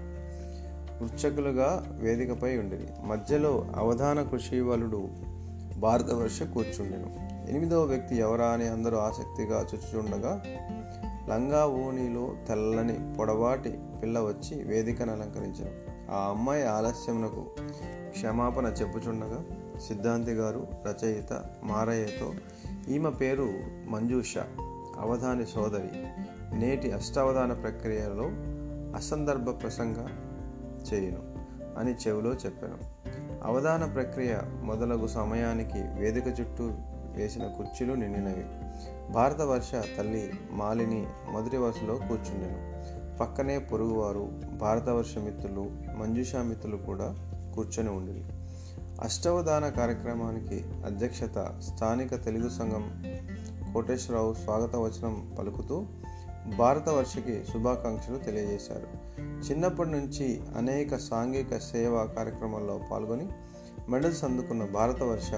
వృక్షకులుగా 1.02 1.86
వేదికపై 1.90 2.58
ఉండేది 2.58 2.88
మధ్యలో 3.06 3.68
అవధాన 3.76 4.22
కృషివలుడు 4.22 5.08
భారతవర్ష 5.80 6.44
కూర్చుండెను. 6.44 7.10
ఎనిమిదవ 7.50 7.84
వ్యక్తి 7.84 8.16
ఎవరా 8.16 8.46
అని 8.46 8.68
అందరూ 8.68 8.98
ఆసక్తిగా 8.98 9.66
చుచ్చుచుండగా 9.74 10.44
లంగా 11.30 11.66
ఓణిలో 11.66 12.36
తెల్లని 12.48 13.18
పొడవాటి 13.18 13.80
పిల్ల 14.04 14.20
వచ్చి 14.20 14.64
వేదికను 14.64 15.12
అలంకరించారు 15.12 15.74
ఆ 16.12 16.30
అమ్మాయి 16.30 16.64
ఆలస్యమునకు 16.68 17.46
క్షమాపణ 18.10 18.66
చెప్పుచుండగా 18.66 19.44
సిద్ధాంతి 19.88 20.32
గారు 20.32 20.68
రచయిత 20.88 21.44
మారయ్యతో 21.64 22.34
ఈమె 22.90 23.10
పేరు 23.10 23.50
మంజూష 23.88 24.38
అవధాని 25.00 25.46
సోదరి. 25.46 26.08
నేటి 26.60 26.92
అష్టావధాన 26.92 27.54
ప్రక్రియలో 27.54 28.30
అసందర్భ 28.96 29.62
ప్రసంగ 29.62 30.08
చేయను 30.94 31.36
అని 31.80 31.94
చెవిలో 31.94 32.34
చెప్పాను. 32.34 32.78
అవధాన 33.44 33.86
ప్రక్రియ 33.86 34.36
మొదలగు 34.64 35.08
సమయానికి 35.08 36.02
వేదిక 36.02 36.28
చుట్టూ 36.28 36.72
వేసిన 37.16 37.48
కుర్చీలు 37.48 37.94
నిండినవి. 37.94 38.46
భారతవర్ష 39.14 39.72
తల్లి 39.98 40.32
మాలిని 40.52 41.08
మొదటి 41.32 41.58
వరుసలో 41.58 41.96
కూర్చుండెను. 41.96 42.70
పక్కనే 43.18 43.60
పొరుగువారు 43.60 44.30
భారతవర్ష 44.62 45.18
మిత్రులు 45.18 45.72
మంజుషా 45.98 46.42
మిత్రులు 46.42 46.78
కూడా 46.78 47.29
కూర్చొని 47.60 47.90
ఉండి 47.90 48.24
అష్టవధాన 49.02 49.70
కార్యక్రమానికి 49.70 50.66
అధ్యక్షత 50.86 51.60
స్థానిక 51.60 52.24
తెలుగు 52.24 52.50
సంఘం 52.50 53.04
కోటేశ్వరరావు 53.74 54.34
స్వాగత 54.34 54.76
వచనం 54.76 55.36
పలుకుతూ 55.40 55.86
భారతవర్షకి 56.58 57.44
శుభాకాంక్షలు 57.54 58.18
తెలియజేశారు. 58.18 58.88
చిన్నప్పటి 59.20 59.90
నుంచి 59.90 60.42
అనేక 60.58 60.96
సాంఘిక 60.96 61.58
సేవా 61.58 62.06
కార్యక్రమాల్లో 62.06 62.82
పాల్గొని 62.92 63.30
మెడల్స్ 63.90 64.24
అందుకున్న 64.24 64.66
భారతవర్ష 64.66 65.32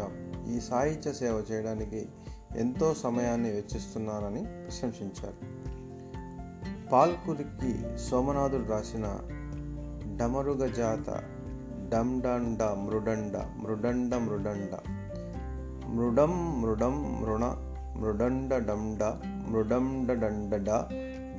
ఈ 0.49 0.60
సాహిత్య 0.60 1.13
సేవ 1.13 1.43
చేయడానికి 1.51 2.10
ఎంతో 2.57 2.93
సమయాన్ని 2.93 3.51
వెచ్చిస్తున్నానని 3.51 4.43
ప్రశంసించారు. 4.43 5.62
పాల్కురికి 6.89 7.97
సోమనాథుడు 7.97 8.63
రాసిన 8.63 9.19
డమరుగ 10.17 10.65
జాత 10.65 11.23
డండండ 11.91 12.63
మృడండ 12.63 13.38
మృడండ 13.38 14.15
మృడండ 14.15 14.73
మృడం 15.88 16.62
మృడం 16.62 16.95
మృణ 17.21 17.45
మృడండ 17.97 18.54
డండ 18.58 19.04
మృడండ 19.49 20.12
డండడ 20.12 20.69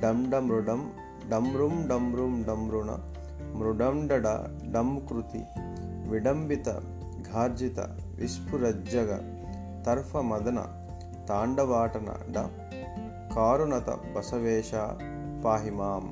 డండ 0.03 0.35
మృడం 0.35 0.91
డమ్రుం 1.29 1.87
డమ్రుం 1.87 2.45
డమ్రుణ 2.47 2.91
మృడండడ 3.55 4.27
డంకృతి 4.71 5.41
విడంబిత 6.09 6.69
ఘార్జిత 7.31 7.79
విస్ఫురజ్జగ 8.15 9.11
తర్ఫ 9.85 10.17
మదన 10.17 10.59
తాండవాటన 11.29 12.09
డ. 12.29 12.49
కారుణత 13.35 13.89
బసవేష 14.15 14.71
పాహిమాం. 15.45 16.03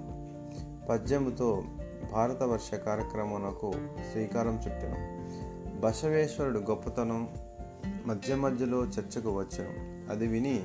పద్యముతో 0.89 1.63
భారతవర్ష 2.11 2.73
కార్యక్రమంకు 2.73 3.73
శ్రీకారం 4.11 4.55
చుట్టాను. 4.55 5.21
బసవేశ్వరుడు 5.79 6.59
గొప్పతనం 6.59 7.29
మధ్య 8.05 8.35
మధ్యలో 8.35 8.83
చర్చకు 8.85 9.29
వచ్చాను. 9.29 10.11
అది 10.11 10.27
విని 10.27 10.63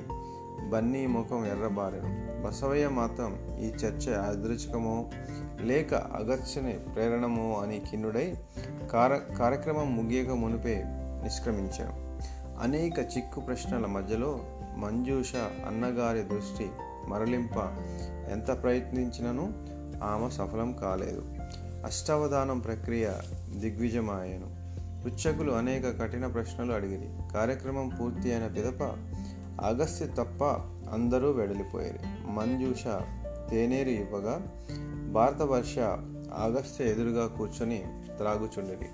బన్నీ 0.69 1.07
ముఖం 1.07 1.45
ఎర్రబారెను. 1.45 2.41
బసవయ్య 2.47 2.87
మాత్రం 2.87 3.57
ఈ 3.59 3.67
చర్చ 3.67 4.09
యాదృచ్ఛికమో 4.09 5.09
లేక 5.61 5.93
అగత్యని 5.93 6.73
ప్రేరణమో 6.73 7.59
అని 7.59 7.81
కిన్నుడై 7.91 8.35
కార 8.91 9.15
కార్యక్రమం 9.15 9.95
ముగియక 9.95 10.29
మునిపే 10.29 10.83
నిష్క్రమించాను. 11.23 12.07
అనేక 12.61 12.99
చిక్కు 12.99 13.41
ప్రశ్నల 13.41 13.85
మధ్యలో 13.85 14.39
మంజూష 14.77 15.35
అన్నగారి 15.67 16.21
దృష్టి 16.21 16.69
మరలింప 17.07 17.57
ఎంత 18.31 18.61
ప్రయత్నించినను 18.61 19.77
ఆమె 20.03 20.29
సఫలం 20.29 20.73
కాలేదు. 20.73 21.36
అష్టావధానం 21.85 22.59
ప్రక్రియ 22.59 23.09
దిగ్విజమాయను 23.55 24.57
పృచ్ఛకులు 25.03 25.51
అనేక 25.51 26.01
కఠిన 26.01 26.27
ప్రశ్నలు 26.27 26.71
అడిగిరి. 26.71 27.33
కార్యక్రమం 27.33 27.89
పూర్తి 28.01 28.33
అయిన 28.33 28.47
పిదప 28.47 28.83
అగస్త్య 29.65 30.07
తప్ప 30.07 30.43
అందరూ 30.93 31.31
వెడలిపోయారు. 31.31 32.31
మంజూష 32.31 32.83
తేనేరు 33.49 33.89
ఇవ్వగా 33.89 34.41
భారతవర్ష 35.11 35.79
ఆగస్త్య 36.33 36.85
ఎదురుగా 36.85 37.27
కూర్చొని 37.27 37.83
త్రాగుచుండిరి. 38.17 38.87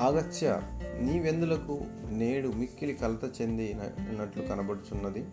ఆగస్త్య 0.00 0.60
నీవెందులకు? 1.00 1.80
నేడు 2.10 2.48
మిక్కిలి 2.48 2.94
కలత 2.94 3.40
చెందినట్లు 3.42 4.42
కనబడుచున్నది. 4.42 5.24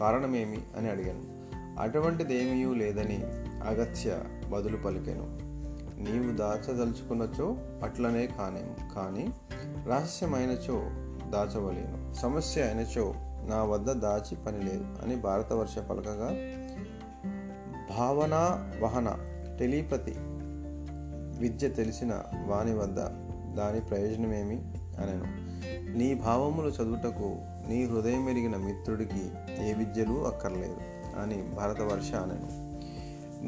కారణమేమి? 0.00 0.58
అని 0.76 0.90
అడిగాను. 0.90 1.36
అటువంటిదేమీ 1.80 2.74
లేదని 2.74 3.22
అగత్య 3.66 4.20
బదులు 4.50 4.76
పలికాను. 4.76 5.35
నీవు 5.98 6.36
దాచదలుచుకున్నచో 6.36 7.56
అట్లనే 7.82 8.26
కానేము 8.26 8.94
కానీ 8.94 9.32
రహస్యమైనచో 9.86 10.82
దాచవలేను. 11.30 12.14
సమస్య 12.14 12.62
అయినచో 12.62 13.14
నా 13.48 13.64
వద్ద 13.64 13.92
దాచి 13.92 14.36
పని 14.36 14.64
లేదు 14.64 14.84
అని 15.04 15.16
భారతవర్ష 15.16 15.78
పలకగా 15.78 16.30
భావన 17.96 18.34
వహన 18.82 19.16
టెలిపతి 19.58 20.14
విద్య 21.38 21.68
తెలిసిన 21.68 22.22
వాని 22.46 22.74
వద్ద 22.74 22.96
దాని 23.56 23.80
ప్రయోజనమేమి 23.80 24.56
అనెను. 25.00 25.46
నీ 25.98 26.14
భావములు 26.14 26.68
చదువుటకు 26.68 27.36
నీ 27.68 27.84
హృదయం 27.84 28.28
ఎరిగిన 28.28 28.56
మిత్రుడికి 28.56 29.30
ఏ 29.60 29.72
విద్యలు 29.72 30.26
అక్కర్లేదు 30.26 30.76
అని 31.18 31.42
భారతవర్ష 31.42 32.12
అనెను. 32.12 32.66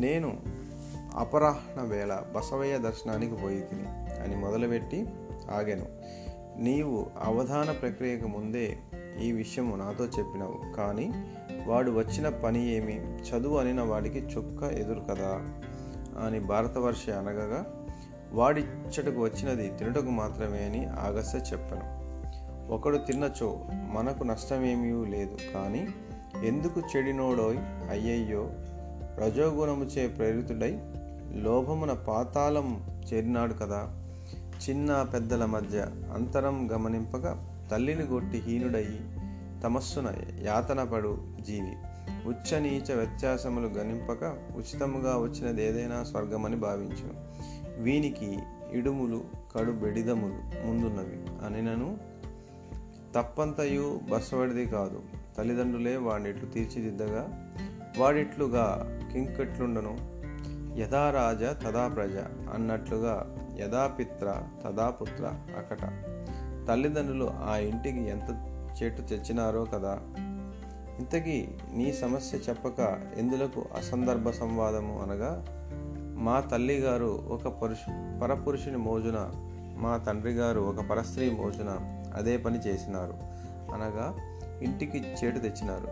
నేను 0.01 0.58
అపరాహ్న 1.17 1.83
వేళ 1.83 2.23
బసవయ్య 2.37 2.79
దర్శనానికి 2.79 3.35
పోయి 3.35 3.61
తిని 3.61 3.89
అని 4.23 4.37
మొదలుపెట్టి 4.37 5.07
ఆగాను. 5.51 5.87
నీవు 6.63 7.07
అవధాన 7.23 7.71
ప్రక్రియకు 7.71 8.29
ముందే 8.29 8.79
ఈ 9.23 9.33
విషయము 9.33 9.77
నాతో 9.77 10.05
చెప్పినావు. 10.05 10.77
కానీ 10.77 11.13
వాడు 11.67 11.91
వచ్చిన 11.91 12.29
పని 12.29 12.69
ఏమి? 12.69 12.97
చదువు 12.97 13.59
అనిన 13.59 13.81
వాడికి 13.81 14.19
చుక్క 14.19 14.63
ఎదురు 14.63 15.01
కదా? 15.01 15.41
అని 16.27 16.41
భారతవర్ష 16.41 17.11
అనగగా 17.11 17.87
వాడిచ్చటకు 18.33 19.21
వచ్చినది 19.21 19.69
తినుటకు 19.69 20.11
మాత్రమే 20.11 20.65
అని 20.65 20.87
ఆగస్య 20.87 21.39
చెప్పను. 21.39 21.99
ఒకడు 22.73 22.99
తిన్నచో 22.99 23.61
మనకు 23.71 24.25
నష్టమేమీ 24.25 25.07
లేదు. 25.07 25.39
కానీ 25.55 25.89
ఎందుకు 26.45 26.83
చెడినోడోయ్? 26.97 27.59
అయ్యయ్యో 27.91 28.51
రజోగుణముచే 29.19 30.09
ప్రేరితుడై 30.09 30.79
లోభమున 31.35 31.93
పాతాళం 31.93 33.01
చేరినాడు 33.15 33.55
కదా. 33.55 34.05
చిన్న 34.71 35.03
పెద్దల 35.03 35.45
మధ్య 35.45 35.87
అంతరం 36.15 36.69
గమనింపగా 36.73 37.55
తల్లిని 37.73 38.07
కొట్టి 38.07 38.39
హీనుడయి 38.39 39.01
తమస్సున 39.65 40.13
యాతనపడు 40.43 41.19
జీవి. 41.47 41.73
ఉచ్చ 42.29 42.61
నీచ 42.61 42.95
వ్యత్యాసములు 42.95 43.67
గణింపక 43.67 44.39
ఉచితముగా 44.57 45.19
వచ్చినది 45.19 45.65
ఏదైనా 45.65 46.05
స్వర్గమని 46.05 46.57
భావించు 46.57 47.11
వీనికి 47.83 48.39
ఇడుములు 48.73 49.25
కడు 49.57 49.73
బెడిదములు 49.73 50.67
ముందున్నవి. 50.67 51.47
అనినను 51.47 51.99
తప్పంతయు 53.15 54.01
బస్సవడిది 54.11 54.67
కాదు. 54.67 55.03
తల్లిదండ్రులే 55.39 55.97
వాడిట్లు 55.97 56.47
తీర్చిదిద్దగా. 56.47 57.53
వాడిట్లుగా 57.99 58.87
కింకట్లుండను. 59.13 60.18
యథా 60.79 61.11
రాజ 61.11 61.43
తదా 61.43 61.89
ప్రజ 61.89 62.17
అన్నట్లుగా 62.55 63.35
యథా 63.61 63.87
పిత్ర 63.87 64.43
తదా 64.65 64.91
పుత్ర 64.91 65.35
అకట. 65.59 65.81
తల్లిదండ్రులు 66.69 67.31
ఆ 67.45 67.57
ఇంటికి 67.57 68.09
ఎంత 68.09 68.55
చెట్టు 68.83 69.03
తెచ్చినారో 69.03 69.65
కదా. 69.65 70.01
ఇంతకీ 70.99 71.49
నీ 71.73 71.93
సమస్య 71.93 72.39
చెప్పక 72.39 73.01
ఎందులకు 73.17 73.65
అసందర్భ 73.77 74.31
సంవాదము 74.31 75.01
అనగా 75.03 75.45
మా 76.19 76.41
తల్లి 76.41 76.79
గారు 76.79 77.25
ఒక 77.29 77.63
పురుషు 77.63 78.21
పరపురుషుని 78.21 78.77
మోజున 78.77 79.31
మా 79.77 79.97
తండ్రి 79.97 80.33
గారు 80.33 80.61
ఒక 80.61 80.91
పరస్త్రీ 80.91 81.31
మోజున 81.31 81.81
అదే 82.15 82.37
పని 82.37 82.59
చేసినారు 82.59 83.15
అనగా 83.75 84.15
ఇంటికి 84.63 84.99
చేటు 84.99 85.39
తెచ్చినారు. 85.39 85.89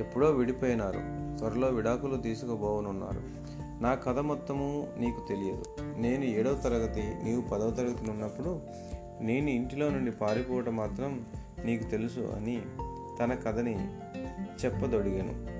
ఎప్పుడో 0.00 0.30
విడిపోయినారు. 0.30 1.30
త్వరలో 1.38 1.68
విడాకులు 1.68 2.16
తీసుకుపోవనున్నారు 2.16 3.39
నా 3.80 3.94
కథ 3.94 4.18
మొత్తము 4.18 4.86
నీకు 4.98 5.28
తెలియదు. 5.28 5.64
నేను 5.96 6.24
ఏడవ 6.24 6.54
తరగతి 6.54 7.02
నీవు 7.02 7.40
పదవ 7.40 7.70
తరగతి 7.70 8.10
ఉన్నప్పుడు 8.10 8.60
నేను 9.20 9.50
ఇంటిలో 9.50 9.90
నుండి 9.90 10.10
పారిపోవటం 10.10 10.76
మాత్రం 10.76 11.26
నీకు 11.64 11.84
తెలుసు 11.84 12.20
అని 12.20 12.62
తన 13.20 13.34
కథని 13.34 13.88
చెప్పదొడిగాను. 14.64 15.50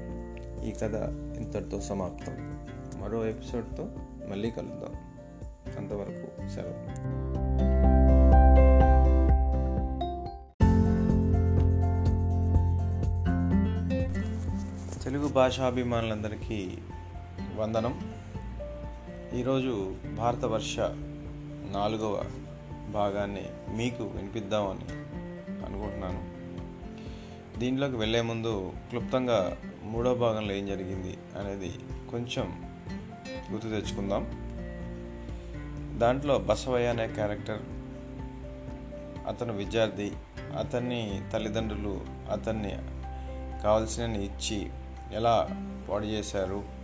ఈ 0.64 0.70
కథ 0.70 0.94
ఇంతటితో 1.36 1.80
సమాప్తం. 1.80 2.66
మరో 3.00 3.26
ఎపిసోడ్తో 3.26 3.88
మళ్ళీ 4.28 4.50
కలుద్దాం. 4.50 4.94
అంతవరకు 5.78 6.48
సెలవు. 6.48 7.10
తెలుగు 15.04 15.28
భాషాభిమానులందరికీ 15.28 16.78
వందనం. 17.56 18.00
ఈరోజు 19.34 19.94
భారతవర్ష 20.14 20.76
నాలుగవ 21.70 22.24
భాగాన్ని 22.90 23.46
మీకు 23.68 24.02
వినిపిద్దామని 24.02 24.84
అనుకుంటున్నాను. 25.64 26.40
దీంట్లోకి 27.58 27.96
వెళ్ళే 27.96 28.20
ముందు 28.20 28.72
క్లుప్తంగా 28.88 29.56
మూడో 29.82 30.14
భాగంలో 30.14 30.54
ఏం 30.54 30.66
జరిగింది 30.66 31.18
అనేది 31.38 31.72
కొంచెం 32.10 32.70
గుర్తు 33.52 33.68
తెచ్చుకుందాం. 33.68 34.50
దాంట్లో 35.98 36.38
బసవయ్య 36.38 36.86
అనే 36.86 37.06
క్యారెక్టర్ 37.06 37.62
అతను 39.26 39.52
విద్యార్థి 39.52 40.12
అతన్ని 40.58 41.20
తల్లిదండ్రులు 41.32 42.00
అతన్ని 42.30 42.78
కావాల్సినవి 43.62 44.24
ఇచ్చి 44.24 44.70
ఎలా 45.12 45.48
పాడు 45.90 46.04
చేశారు 46.04 46.79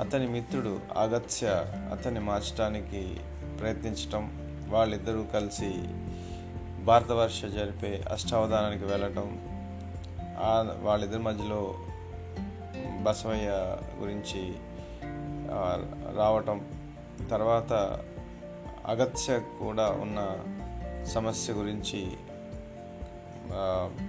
అతని 0.00 0.26
మిత్రుడు 0.26 0.80
అగత్య 0.96 1.64
అతన్ని 1.92 2.20
మార్చడానికి 2.20 3.16
ప్రయత్నించటం 3.60 4.32
వాళ్ళిద్దరూ 4.68 5.24
కలిసి 5.34 5.84
భారతవర్ష 6.84 7.44
జరిపే 7.44 8.04
అష్టావధానానికి 8.12 8.84
వెళ్ళటం 8.84 9.40
వాళ్ళిద్దరి 10.82 11.22
మధ్యలో 11.22 11.74
బసవయ్య 13.02 13.48
గురించి 14.00 14.54
రావటం 16.16 16.64
తర్వాత 17.30 17.72
అగత్య 18.86 19.38
కూడా 19.38 19.90
ఉన్న 19.90 20.38
సమస్య 21.04 21.52
గురించి 21.52 22.10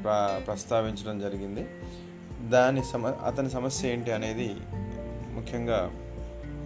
ప్ర 0.04 0.42
ప్రస్తావించడం 0.48 1.20
జరిగింది. 1.20 1.68
దాని 2.50 2.84
సమ 2.84 3.08
అతని 3.08 3.50
సమస్య 3.50 3.90
ఏంటి 3.90 4.12
అనేది 4.12 4.56
ముఖ్యంగా 5.34 5.92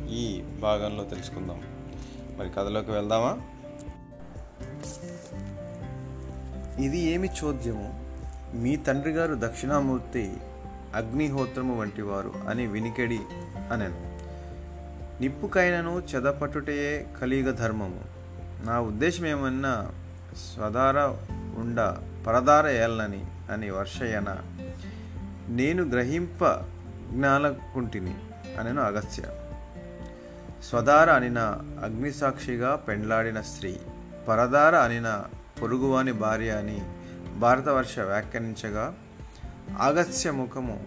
ఈ 0.09 0.41
భాగంలో 0.41 1.03
తెలుసుకుందాం. 1.03 1.61
మరి 2.37 2.49
కథలోకి 2.49 2.91
వెళ్దామా? 2.91 3.37
ఇది 6.83 6.97
ఏమి 6.97 7.29
చోద్యము? 7.43 8.05
మీ 8.53 8.75
తండ్రి 8.75 9.11
గారు 9.11 9.35
దక్షిణామూర్తి 9.39 10.33
అగ్నిహోత్రము 10.95 11.79
వంటివారు 11.79 12.33
అని 12.49 12.67
వినికెడి 12.67 13.19
అనెను. 13.71 14.19
నిప్పుకైనను 15.21 16.03
చెదపట్టుటయే 16.15 17.07
కలియుగ 17.21 17.51
ధర్మము. 17.51 18.01
నా 18.65 18.79
ఉద్దేశం 18.79 19.25
ఏమన్నా 19.25 19.91
స్వధార 20.53 20.99
ఉండ 21.59 21.97
పరదార 22.27 22.67
ఏళ్ళని 22.67 23.25
అని 23.51 23.69
వర్షయన. 23.69 24.37
నేను 25.49 25.83
గ్రహింప 25.83 26.45
జ్ఞాలకుంటిని 27.11 28.13
అనెను 28.59 28.81
అగస్త్య. 28.81 29.23
స్వదార 30.69 31.09
అనిన 31.09 31.39
అగ్నిసాక్షిగా 31.83 32.75
పెండ్లాడిన 32.75 33.41
స్త్రీ. 33.41 33.79
పరదార 34.27 34.75
అనిన 34.75 35.23
పొరుగువాని 35.61 36.11
భార్య 36.11 36.51
అని 36.51 36.81
భారతవర్ష 37.37 37.99
వ్యాఖ్యానించగా 37.99 38.93
అగస్త్య 39.81 40.31
ముఖము 40.31 40.83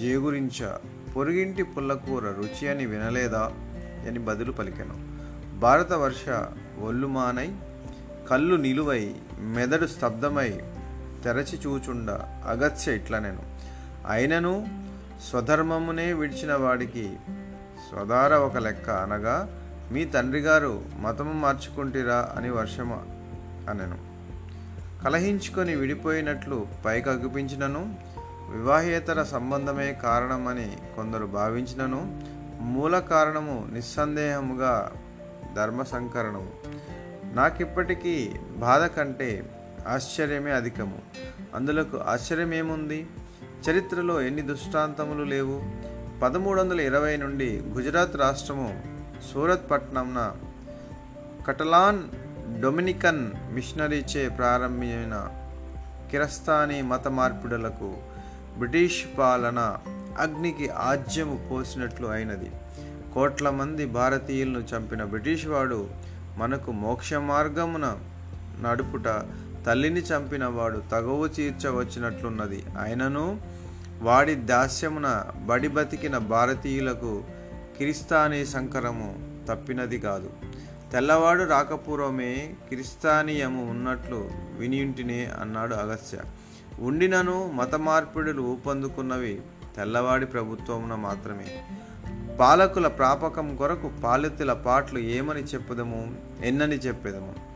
జేగురించ 0.00 0.76
పొరుగింటి 1.16 1.62
పుల్లకూర 1.62 2.24
రుచి 2.24 2.68
అని 2.68 2.86
వినలేదా? 2.86 3.52
అని 4.08 4.18
బదులు 4.18 4.52
పలికెను. 4.52 4.94
భారతవర్ష 5.58 6.28
ఒల్లుమానై 6.80 7.54
కళ్ళు 8.30 8.56
నిలువై 8.56 9.14
మెదడు 9.38 9.86
స్తబ్దమై 9.86 10.48
తెరచి 11.24 11.58
చూచుండ 11.66 12.10
అగత్య 12.48 12.96
ఇట్లనెను. 12.96 13.58
అయినను 14.08 14.83
స్వధర్మమునే 15.30 16.12
విడిచిన 16.12 16.54
వాడికి 16.54 17.16
స్వధార 17.88 18.34
ఒక 18.34 18.56
లెక్క 18.56 18.90
అనగా 18.90 19.60
మీ 19.92 20.04
తండ్రి 20.04 20.40
గారు 20.40 20.82
మతము 21.00 21.32
మార్చుకుంటిరా 21.32 22.34
అని 22.36 22.50
వర్షమ 22.50 22.92
అనెను. 23.70 23.98
కలహించుకొని 25.04 25.74
విడిపోయినట్లు 25.74 26.66
పైకి 26.84 27.10
అగుపించినను 27.10 27.96
వివాహేతర 28.50 29.22
సంబంధమే 29.22 29.92
కారణమని 29.92 30.76
కొందరు 30.96 31.26
భావించినను 31.26 32.22
మూల 32.60 32.98
కారణము 32.98 33.68
నిస్సందేహముగా 33.72 34.92
ధర్మ 35.56 35.82
సంకరణము 35.82 36.52
నాకిప్పటికీ 37.34 38.32
బాధ 38.56 38.84
కంటే 38.84 39.60
ఆశ్చర్యమే 39.88 40.52
అధికము. 40.52 40.98
అందులకు 41.54 41.98
ఆశ్చర్యమేముంది? 41.98 43.06
చరిత్రలో 43.70 44.20
ఎన్ని 44.20 44.42
దృష్టాంతములు 44.42 45.24
లేవు? 45.24 45.62
పదమూడు 46.22 46.60
వందల 46.60 46.80
ఇరవై 46.80 47.16
నుండి 47.16 47.62
గుజరాత్ 47.66 48.16
రాష్ట్రము 48.16 48.82
సూరత్ 49.32 49.70
పట్నంన 49.70 50.36
కటలాన్ 51.46 52.02
డొమినికన్ 52.62 53.32
మిషనరీచే 53.52 54.28
ప్రారంభమైన 54.28 55.28
కిరస్తానీ 56.10 56.82
మత 56.82 57.08
మార్పిడులకు 57.08 57.94
బ్రిటిష్ 58.58 59.04
పాలన 59.18 59.76
అగ్నికి 60.18 60.68
ఆజ్యము 60.68 61.48
పోసినట్లు 61.50 62.06
అయినది. 62.06 62.50
కోట్ల 63.14 63.50
మంది 63.50 63.86
భారతీయులను 63.86 64.58
చంపిన 64.58 65.04
బ్రిటిష్ 65.04 65.46
వాడు 65.46 65.88
మనకు 66.36 66.72
మోక్ష 66.72 67.14
మార్గమున 67.14 67.98
నడుపుట 68.60 69.22
తల్లిని 69.66 70.00
చంపిన 70.00 70.44
వాడు 70.44 70.82
తగవు 70.92 71.26
తీర్చవచ్చినట్లున్నది 71.26 72.64
ఆయనను 72.78 73.53
వాడి 74.02 74.34
దాస్యమున 74.34 75.24
బడి 75.46 75.68
బతికిన 75.68 76.18
భారతీయులకు 76.18 77.24
కిరిస్తానీ 77.78 78.46
సంకరము 78.46 79.14
తప్పినది 79.48 79.98
కాదు. 79.98 80.30
తెల్లవాడు 80.92 81.44
రాకపూర్వమే 81.44 82.54
కిరిస్తానీయము 82.70 83.70
ఉన్నట్లు 83.70 84.30
వినియుంటినే 84.58 85.30
అన్నాడు 85.40 85.74
అగస్త్య. 85.74 86.18
ఉండినను 86.80 87.52
మత 87.52 87.74
మార్పిడులు 87.74 88.42
ఊపందుకున్నవి 88.42 89.42
తెల్లవాడి 89.76 90.26
ప్రభుత్వమున 90.26 90.94
మాత్రమే. 90.94 91.64
పాలకుల 92.40 92.88
ప్రాపకం 92.88 93.56
కొరకు 93.56 93.90
పాలితుల 94.04 94.52
పాటలు 94.52 94.98
ఏమని 94.98 95.40
చెప్పదము? 95.40 96.14
ఎన్నని 96.44 96.76
చెప్పేదము? 96.76 97.53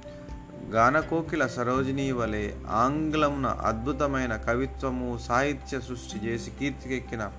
గానకోకిల 0.71 1.47
సరోజినీ 1.47 2.13
వలె 2.13 2.53
ఆంగ్లమున 2.71 3.47
అద్భుతమైన 3.47 4.37
కవిత్వము 4.37 5.19
సాహిత్య 5.29 5.81
సృష్టి 5.81 6.27
చేసి 6.27 6.51
కీర్తికెక్కిన 6.51 7.31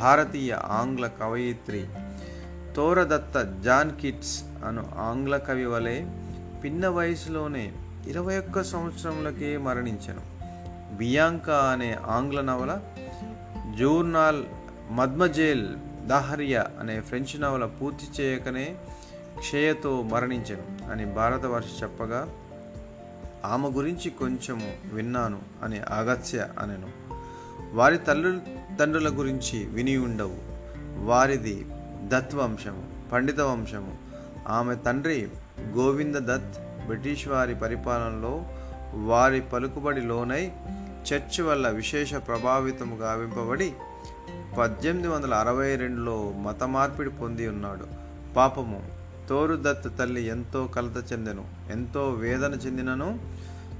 భారతీయ 0.00 0.52
ఆంగ్ల 0.52 1.06
కవయిత్రి 1.06 1.86
తోరదత్త 2.76 3.60
జాన్ 3.64 4.00
కిట్స్ 4.00 4.44
అను 4.66 4.92
ఆంగ్ల 4.98 5.36
కవి 5.36 5.66
వలె 5.66 6.06
పిన్న 6.64 6.88
వయసులోనే 6.88 7.72
ఇరవై 8.06 8.38
ఒక్క 8.38 8.62
సంవత్సరములకే 8.62 9.56
మరణించను. 9.56 10.20
బియాంకా 10.96 11.56
అనే 11.56 11.96
ఆంగ్ల 12.06 12.40
నవల 12.40 12.80
జూర్నాల్ 13.78 14.44
మద్మజేల్ 14.90 15.66
దాహరియా 16.06 16.66
అనే 16.80 17.00
ఫ్రెంచ్ 17.00 17.40
నవల 17.40 17.66
పూర్తి 17.66 18.22
చేయకనే 18.22 18.74
క్షయతో 19.38 20.02
మరణించను 20.02 20.92
అని 20.92 21.04
భారతవర్ష 21.04 21.82
చెప్పగా 21.82 22.28
ఆమె 23.44 23.68
గురించి 23.68 24.10
కొంచెము 24.10 24.74
విన్నాను 24.92 25.40
అని 25.62 25.78
అగత్య 25.78 26.48
అనెను. 26.58 26.88
వారి 27.74 27.98
తల్లు 27.98 28.40
తండ్రుల 28.80 29.08
గురించి 29.08 29.64
విని 29.64 29.96
ఉండవు. 29.96 30.36
వారిది 31.04 31.66
దత్ 32.02 32.34
వంశము 32.34 33.10
పండిత 33.12 33.40
వంశము. 33.40 33.98
ఆమె 34.48 34.74
తండ్రి 34.74 35.28
గోవింద 35.60 36.16
దత్ 36.16 36.58
బ్రిటిష్ 36.86 37.28
వారి 37.28 37.54
పరిపాలనలో 37.54 38.44
వారి 38.94 39.40
పలుకుబడిలోనై 39.40 40.52
చర్చ్ 41.12 41.40
వల్ల 41.40 41.68
విశేష 41.68 42.14
ప్రభావితము 42.14 42.96
గావింపబడి 42.96 43.72
పద్దెనిమిది 44.58 45.08
వందల 45.08 45.34
అరవై 45.34 45.76
రెండులో 45.76 46.32
మత 46.32 46.64
మార్పిడి 46.64 47.10
పొంది 47.10 47.48
ఉన్నాడు. 47.48 47.86
పాపము 48.36 48.95
తోరుదత్ 49.28 49.98
తల్లి 49.98 50.22
ఎంతో 50.22 50.66
కలత 50.66 51.12
చెందెను. 51.12 51.48
ఎంతో 51.70 52.10
వేదన 52.10 52.52
చెందినను 52.52 53.20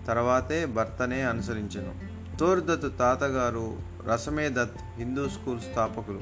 తర్వాతే 0.06 0.66
భర్తనే 0.66 1.22
అనుసరించెను. 1.22 2.16
తోరుదత్ 2.38 2.98
తాతగారు 2.98 3.78
రసమే 4.12 4.48
దత్ 4.48 4.78
హిందూ 4.96 5.28
స్కూల్ 5.28 5.60
స్థాపకులు. 5.60 6.20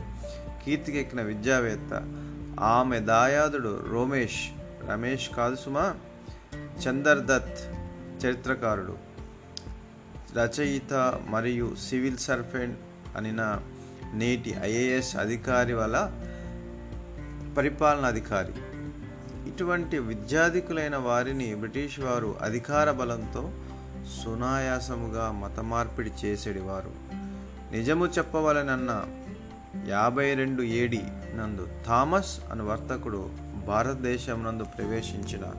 కీర్తికెక్కిన 0.64 1.22
విద్యావేత్త. 1.22 2.20
ఆమె 2.60 3.00
దాయాదుడు 3.00 3.84
రోమేష్ 3.90 4.50
రమేష్ 4.90 5.30
కాదు 5.30 5.54
సుమా 5.54 5.94
చందర్ 6.56 7.18
దత్ 7.18 7.58
చరిత్రకారుడు. 8.26 8.96
రచయిత 10.36 11.20
మరియు 11.28 11.76
సివిల్ 11.88 12.18
సర్వెంట్ 12.18 12.78
అనిన 13.16 13.60
నేటి 14.14 14.54
ఐఏఎస్ 14.62 15.16
అధికారి 15.16 15.72
వల్ల 15.72 16.12
పరిపాలనాధికారి. 17.56 18.52
ఇటువంటి 19.46 19.98
విద్యాధికులైన 19.98 20.96
వారిని 20.96 21.54
బ్రిటిష్ 21.54 22.00
వారు 22.00 22.36
అధికార 22.42 22.90
బలంతో 22.90 23.50
సునాయాసముగా 24.24 25.32
మత 25.32 25.60
మార్పిడి 25.60 26.10
చేసేడివారు. 26.24 26.90
నిజము 27.72 28.06
చెప్పవలనన్న 28.06 29.04
యాభై 29.88 30.34
రెండు 30.34 30.62
ఏడి 30.62 31.02
నందు 31.34 31.68
థామస్ 31.86 32.40
అను 32.50 32.66
వర్తకుడు 32.66 33.30
భారతదేశం 33.66 34.44
నందు 34.44 34.64
ప్రవేశించిన 34.64 35.52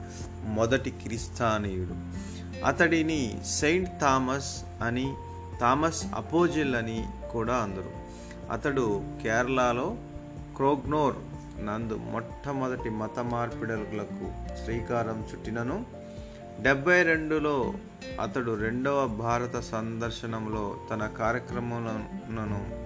మొదటి 0.44 0.90
క్రిస్తానీయుడు. 0.90 1.96
అతడిని 2.66 3.42
సెయింట్ 3.46 3.90
థామస్ 4.02 4.64
అని 4.82 5.14
థామస్ 5.62 6.06
అపోజిల్ 6.16 6.76
అని 6.76 7.06
కూడా 7.32 7.56
అందరు. 7.56 7.92
అతడు 8.52 9.04
కేరళలో 9.24 9.96
క్రోగ్నోర్ 10.56 11.16
నందు 11.64 11.93
మొట్టమొదటి 11.93 12.89
మత 12.89 13.20
మార్పిడులకు 13.20 14.56
శ్రీకారం 14.64 15.26
చుట్టినను. 15.34 15.86
డెబ్బై 16.62 17.03
రెండులో 17.03 17.74
అతడు 18.22 18.62
రెండవ 18.62 19.08
భారత 19.08 19.60
సందర్శనంలో 19.60 20.78
తన 20.91 21.06
కార్యక్రమములను 21.06 22.86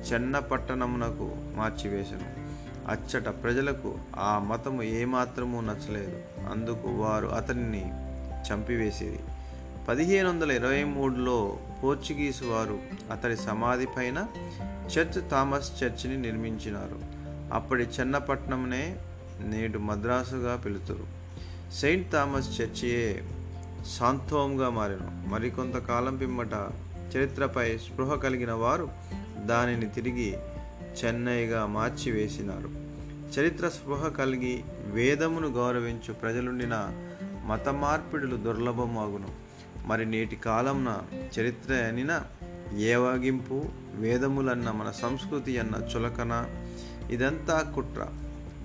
చెన్నపట్టణమునకు 0.00 1.36
మార్చివేశను 1.56 2.40
అచ్చట 2.90 3.28
ప్రజలకు 3.28 3.98
ఆ 4.16 4.38
మతము 4.38 4.82
ఏమాత్రము 4.82 5.60
నచ్చలేదు. 5.60 6.22
అందుకు 6.52 6.88
వారు 6.88 7.26
అతనిని 7.26 7.90
చంపివేసేది 8.52 9.18
పదిహేను 9.88 10.28
వందల 10.28 10.52
ఇరవై 10.52 10.84
మూడులో 10.84 11.58
పోర్చుగీసు 11.84 12.44
వారు 12.44 12.78
అతడి 13.10 13.36
సమాధి 13.36 13.86
పైన 13.86 14.26
చర్చ్ 14.86 15.30
థామస్ 15.30 15.82
చర్చిని 15.82 16.16
నిర్మించినారు. 16.16 17.09
అప్పటి 17.52 17.82
చెన్నపట్నంనే 17.82 18.96
నేడు 19.40 19.78
మద్రాసుగా 19.78 20.56
పిలుతురు. 20.56 21.20
సెయింట్ 21.72 22.12
థామస్ 22.12 22.60
చర్చియే 22.60 23.24
శాంతోంగా 23.98 24.70
మారిన. 24.70 25.24
మరికొంతకాలం 25.28 26.16
పిమ్మట 26.16 26.52
చరిత్రపై 27.16 27.78
స్పృహ 27.78 28.14
కలిగిన 28.14 28.52
వారు 28.52 28.88
దానిని 29.44 29.86
తిరిగి 29.86 30.36
చెన్నైగా 31.04 31.66
మార్చివేసినారు. 31.66 32.90
చరిత్ర 33.30 33.68
స్పృహ 33.68 34.08
కలిగి 34.08 34.64
వేదమును 34.86 35.48
గౌరవించు 35.48 36.12
ప్రజలుండిన 36.12 36.88
మత 37.46 37.68
మార్పిడులు 37.68 38.36
దుర్లభమాగును. 38.36 39.28
మరి 39.86 40.06
నేటి 40.06 40.36
కాలంన 40.36 40.98
చరిత్ర 41.40 41.74
అనిన 41.74 42.22
ఏవగింపు 42.76 43.64
వేదములన్న 43.94 44.70
మన 44.70 44.90
సంస్కృతి 44.90 45.58
అన్న 45.58 45.96
చులకన 45.96 46.46
ఇదంతా 47.10 47.72
కుట్ర. 47.74 48.06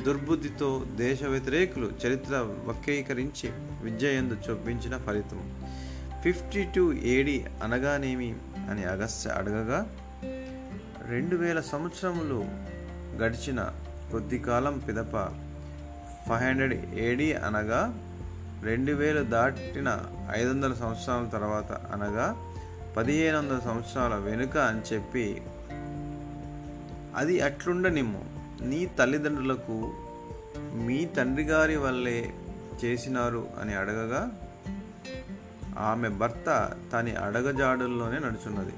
దుర్బుద్ధితో 0.06 0.86
దేశ 0.96 1.24
వ్యతిరేకులు 1.24 1.92
చరిత్ర 2.08 2.36
వక్రీకరించి 2.66 3.50
విజయందు 3.82 4.38
చూపించిన 4.50 4.98
ఫలితం. 4.98 5.62
ఫిఫ్టీ 6.24 6.64
టూ 6.76 6.94
ఏడి 6.94 7.46
అనగానేమి 7.64 8.36
అని 8.70 8.84
అగస్త్య 8.84 9.30
అడగగా 9.30 9.88
రెండు 11.08 11.36
వేల 11.36 11.60
సంవత్సరములు 11.60 12.46
గడిచిన 13.16 13.72
కొద్ది 14.12 14.40
కాలం 14.40 14.80
పిదప 14.80 15.12
ఫైవ్ 16.30 16.44
హండ్రెడ్ 16.44 16.96
ఏడి 16.96 17.34
అనగా 17.34 18.10
రెండు 18.64 18.92
వేలు 18.92 19.24
దాటిన 19.24 20.02
ఐదు 20.38 20.50
వందల 20.50 20.74
సంవత్సరాల 20.74 21.26
తర్వాత 21.26 21.72
అనగా 21.72 22.54
పదిహేను 22.98 23.38
వందల 23.38 23.60
సంవత్సరాల 23.66 24.16
వెనుక 24.16 24.58
అని 24.58 24.96
చెప్పి 24.96 25.42
అది 27.16 27.42
అట్లుండనిమ్ము. 27.42 28.35
నీ 28.62 28.86
తల్లిదండ్రులకు 28.86 29.94
మీ 30.74 31.06
తండ్రి 31.06 31.46
గారి 31.46 31.76
వల్లే 31.76 32.34
చేసినారు 32.86 33.48
అని 33.62 33.74
అడగగా 33.74 34.32
ఆమె 35.80 36.10
భర్త 36.10 36.74
తని 36.94 37.16
అడగజాడుల్లోనే 37.16 38.20
నడుచున్నది. 38.20 38.74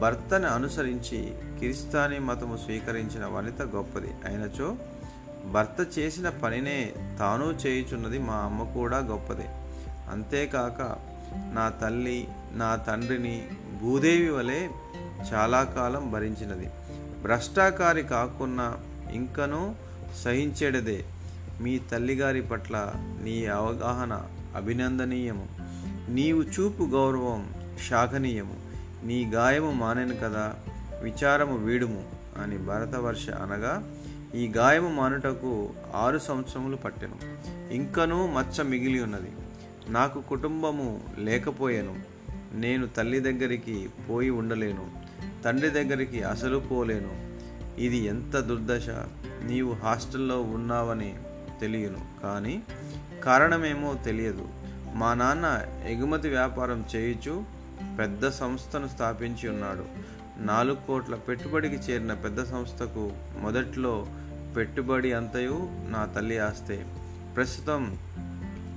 భర్తను 0.00 0.48
అనుసరించి 0.48 1.34
కిరిస్తానీ 1.60 2.18
మతము 2.18 2.56
స్వీకరించిన 2.56 3.26
వనిత 3.26 3.62
గొప్పది. 3.62 4.06
అయినచో 4.06 4.76
భర్త 5.52 5.98
చేసిన 5.98 6.28
పనినే 6.28 6.94
తాను 7.18 7.44
చేయుచున్నది 7.44 8.18
మా 8.18 8.34
అమ్మ 8.34 8.62
కూడా 8.62 8.98
గొప్పదే. 8.98 9.48
అంతేకాక 10.10 10.96
నా 11.52 11.68
తల్లి 11.68 12.28
నా 12.52 12.76
తండ్రిని 12.76 13.48
భూదేవి 13.82 14.30
వలె 14.30 14.68
చాలా 15.32 15.64
కాలం 15.64 16.10
భరించినది. 16.10 16.70
భ్రష్టాకారి 17.26 18.02
కాకున్నా 18.02 18.76
ఇంకనూ 19.12 19.74
సహించేడదే. 20.24 21.04
మీ 21.60 21.78
తల్లిగారి 21.78 22.42
పట్ల 22.42 22.92
నీ 23.22 23.46
అవగాహన 23.46 24.22
అభినందనీయము. 24.56 25.48
నీవు 26.08 26.42
చూపు 26.42 26.82
గౌరవం 26.82 27.52
శాఖనీయము 27.88 28.54
నీ 29.04 29.30
గాయము 29.34 29.70
మానెను 29.70 30.14
కదా 30.14 30.54
విచారము 31.02 31.56
వీడుము 31.56 32.04
అని 32.42 32.58
భరతవర్ష 32.58 33.30
అనగా 33.30 33.92
ఈ 34.34 34.48
గాయము 34.48 34.88
మానుటకు 34.88 35.70
ఆరు 35.94 36.18
సంవత్సరములు 36.18 36.76
పట్టెను. 36.76 37.14
ఇంకనూ 37.72 38.26
మచ్చ 38.26 38.62
మిగిలి 38.62 39.02
ఉన్నది. 39.02 39.30
నాకు 39.88 40.20
కుటుంబము 40.20 41.00
లేకపోయాను. 41.18 42.00
నేను 42.52 42.86
తల్లి 42.86 43.20
దగ్గరికి 43.20 43.90
పోయి 44.10 44.30
ఉండలేను. 44.30 45.05
తండ్రి 45.44 45.70
దగ్గరికి 45.70 46.22
అసలు 46.22 46.58
పోలేను. 46.58 47.36
ఇది 47.80 47.96
ఎంత 47.96 48.36
దుర్దశ. 48.36 48.88
నీవు 49.44 49.72
హాస్టల్లో 49.72 50.42
ఉన్నావని 50.42 51.16
తెలియను. 51.60 52.22
కానీ 52.22 52.62
కారణమేమో 53.24 53.94
తెలియదు. 53.94 54.48
మా 54.94 55.14
నాన్న 55.14 55.62
ఎగుమతి 55.86 56.28
వ్యాపారం 56.28 56.84
చేయుచు 56.96 57.44
పెద్ద 57.98 58.28
సంస్థను 58.28 58.88
స్థాపించి 58.88 59.48
ఉన్నాడు. 59.48 59.84
నాలుగు 60.38 60.76
కోట్ల 60.86 61.14
పెట్టుబడికి 61.14 61.76
చేరిన 61.76 62.14
పెద్ద 62.14 62.44
సంస్థకు 62.44 63.12
మొదట్లో 63.40 64.06
పెట్టుబడి 64.56 65.12
అంతయు 65.12 65.68
నా 65.88 66.06
తల్లి 66.06 66.38
ఆస్తే. 66.38 66.86
ప్రస్తుతం 67.36 67.98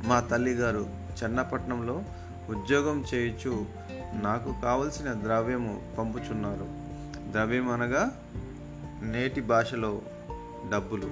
మా 0.03 0.19
తల్లిగారు 0.19 0.89
చెన్నపట్నంలో 1.23 2.03
ఉద్యోగం 2.49 3.05
చేయుచు 3.13 3.65
నాకు 4.13 4.61
కావలసిన 4.61 5.13
ద్రవ్యము 5.13 5.81
పంపుచున్నారు. 5.97 6.67
ద్రవ్యం 7.31 7.69
అనగా 7.69 8.11
నేటి 9.01 9.41
భాషలో 9.41 10.01
డబ్బులు. 10.71 11.09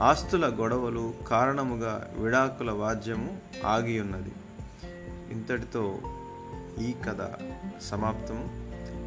ఆస్తుల 0.00 0.56
గొడవలు 0.60 1.14
కారణముగా 1.28 2.10
విడాకుల 2.16 2.70
వాద్యము 2.70 3.38
ఆగి 3.66 4.00
ఉన్నది 4.00 4.32
ఇంతటితో 5.30 5.98
ఈ 6.80 6.92
కథ 6.92 7.30
సమాప్తం 7.82 8.48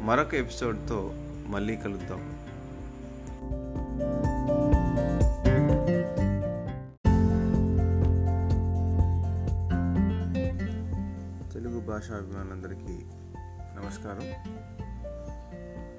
మరొక 0.06 0.34
ఎపిసోడ్తో 0.34 1.10
మళ్ళీ 1.46 1.76
కలుద్దాం. 1.76 2.44
తెలుగు 11.94 12.18
అభిమానులందరికీ 12.18 13.04
నమస్కారం. 13.76 14.22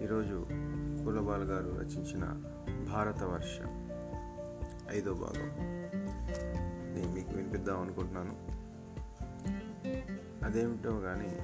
ఈరోజు 0.03 0.47
కులబాల్ 1.05 1.43
గారు 1.43 1.79
రచించిన 1.79 2.23
భారత 2.91 3.23
వర్ష 3.23 3.59
ఐదో 4.91 5.13
భాగం. 5.13 5.49
నేను 6.95 7.11
మీకు 7.13 7.33
వినిపిద్దాం 7.33 7.81
అనుకుంటున్నాను. 7.81 8.35
అదేమిటో 10.45 10.99
కానీ 10.99 11.37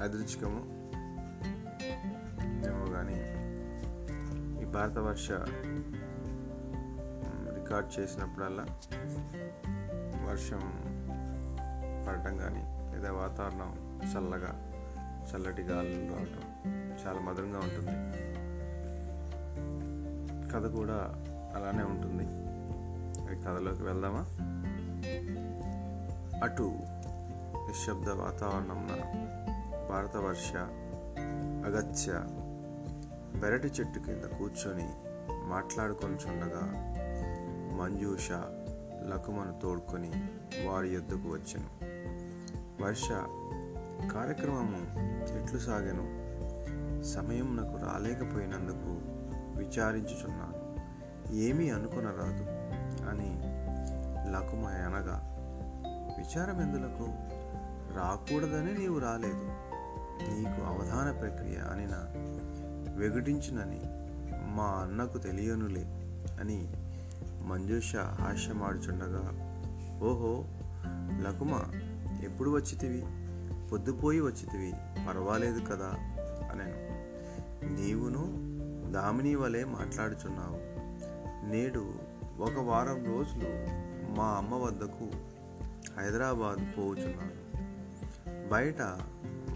అదృచ్ఛికము 0.00 0.90
ఏమో 2.68 2.86
కానీ 2.92 3.20
ఈ 4.62 4.64
భారత 4.64 4.98
వర్ష 4.98 5.28
రికార్డ్ 7.54 8.00
చేసినప్పుడల్లా 8.00 8.66
వర్షం 10.30 10.60
పడటం 12.08 12.36
కానీ 12.36 12.94
లేదా 12.94 13.12
వాతావరణం 13.12 13.83
చల్లగా 14.04 14.70
చల్లటి 15.24 15.62
గాలులు 15.62 16.12
రావటం 16.12 16.44
చాలా 17.06 17.20
మధురంగా 17.20 17.58
ఉంటుంది. 17.58 18.24
కథ 20.52 20.66
కూడా 20.66 20.94
అలానే 21.56 21.84
ఉంటుంది. 21.84 22.24
కథలోకి 23.44 23.82
వెళ్దామా? 23.82 24.26
అటు 26.42 26.76
నిశ్శబ్ద 27.66 28.08
వాతావరణంన 28.08 28.90
భారత 29.88 30.16
వర్ష 30.16 30.52
అగత్య 31.66 32.12
పెరటి 33.42 33.66
చెట్టు 33.66 33.98
కింద 33.98 34.38
కూర్చొని 34.38 34.88
మాట్లాడుకొని 35.44 36.14
చుండగా 36.14 36.62
మంజూష 37.76 38.32
లకుమను 39.08 39.60
తోడుకొని 39.62 40.10
వారి 40.66 40.94
ఎద్దుకు 40.94 41.28
వచ్చాను 41.28 41.68
వర్ష 42.82 43.08
కార్యక్రమము 44.02 44.78
ఎట్లు 45.38 45.58
సాగాను 45.58 46.24
సమయం 47.02 47.56
నాకు 47.56 47.76
రాలేకపోయినందుకు 47.76 49.14
విచారించుచున్నాను. 49.58 50.64
ఏమీ 51.34 51.70
అనుకునరాదు 51.70 52.44
అని 53.08 53.40
లకుమ 54.32 54.66
అనగా 54.66 55.30
విచారం 56.18 56.60
ఎందులకు? 56.60 57.06
రాకూడదని 57.96 58.78
నీవు 58.78 58.98
రాలేదు. 58.98 59.50
నీకు 60.22 60.62
అవధాన 60.62 61.10
ప్రక్రియ 61.10 61.56
అని 61.56 61.86
నా 61.86 62.00
వెగుటించునని 62.96 63.80
మా 64.54 64.64
అన్నకు 64.64 65.18
తెలియనులే 65.18 65.84
అని 66.40 66.72
మంజూష 67.42 67.96
హాస్యమాడుచుండగా 67.96 69.20
ఓహో 70.02 70.44
లకుమ 71.22 71.62
ఎప్పుడు 72.24 72.50
వచ్చితివి? 72.50 73.23
పొద్దుపోయి 73.72 74.20
వచ్చితివి 74.20 74.72
పర్వాలేదు 75.08 75.60
కదా 75.60 75.86
అనెను. 76.52 76.94
నీవును 77.80 78.44
దామిని 78.92 79.34
వలె 79.34 79.64
మాట్లాడుచున్నావు. 79.64 80.74
నేడు 81.52 81.94
ఒక 82.38 82.58
వారం 82.58 83.04
రోజులు 83.04 83.48
మా 84.20 84.24
అమ్మ 84.24 84.54
వద్దకు 84.54 85.10
హైదరాబాద్ 86.00 86.78
పోవుచున్నాను. 86.78 87.44
బయట 88.48 88.82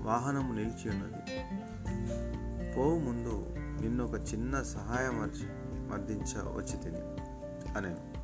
వాహనము 0.02 0.52
నిలిచి 0.52 0.90
ఉన్నది. 0.90 1.40
పోవు 2.72 2.98
ముందు 2.98 3.46
నిన్ను 3.80 4.04
ఒక 4.04 4.14
చిన్న 4.14 4.62
సహాయం 4.62 5.32
మర్దించ 5.88 6.36
వచ్చి 6.36 6.76
తిని 6.76 7.00
అనేను. 7.76 8.18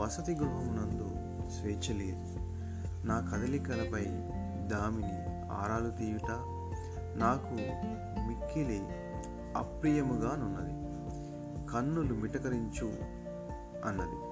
వసతి 0.00 0.34
గృహమునందు 0.34 1.08
స్వేచ్ఛ 1.50 1.98
లేదు. 1.98 2.40
నా 3.06 3.20
కదలికలపై 3.20 4.04
దామిని 4.66 5.12
ఆరాలు 5.52 5.90
తీయుట 5.90 6.30
నాకు 7.18 7.54
మిక్కిలి 8.28 8.86
అప్రియముగానున్నది. 9.56 10.80
కన్నులు 11.72 12.14
మిటకరించు 12.14 12.86
అన్నది. 13.88 14.30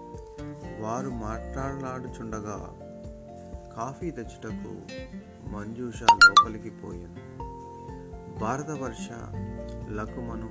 వారు 0.82 1.10
మాట్లాడలాడుచుండగా 1.10 2.74
కాఫీ 3.76 4.10
తెచ్చుటకు 4.10 4.80
మంజూష 5.48 6.02
లోపలికి 6.02 6.70
పోయాను. 6.70 7.38
భారతవర్ష 8.38 9.08
లకుమను 9.90 10.50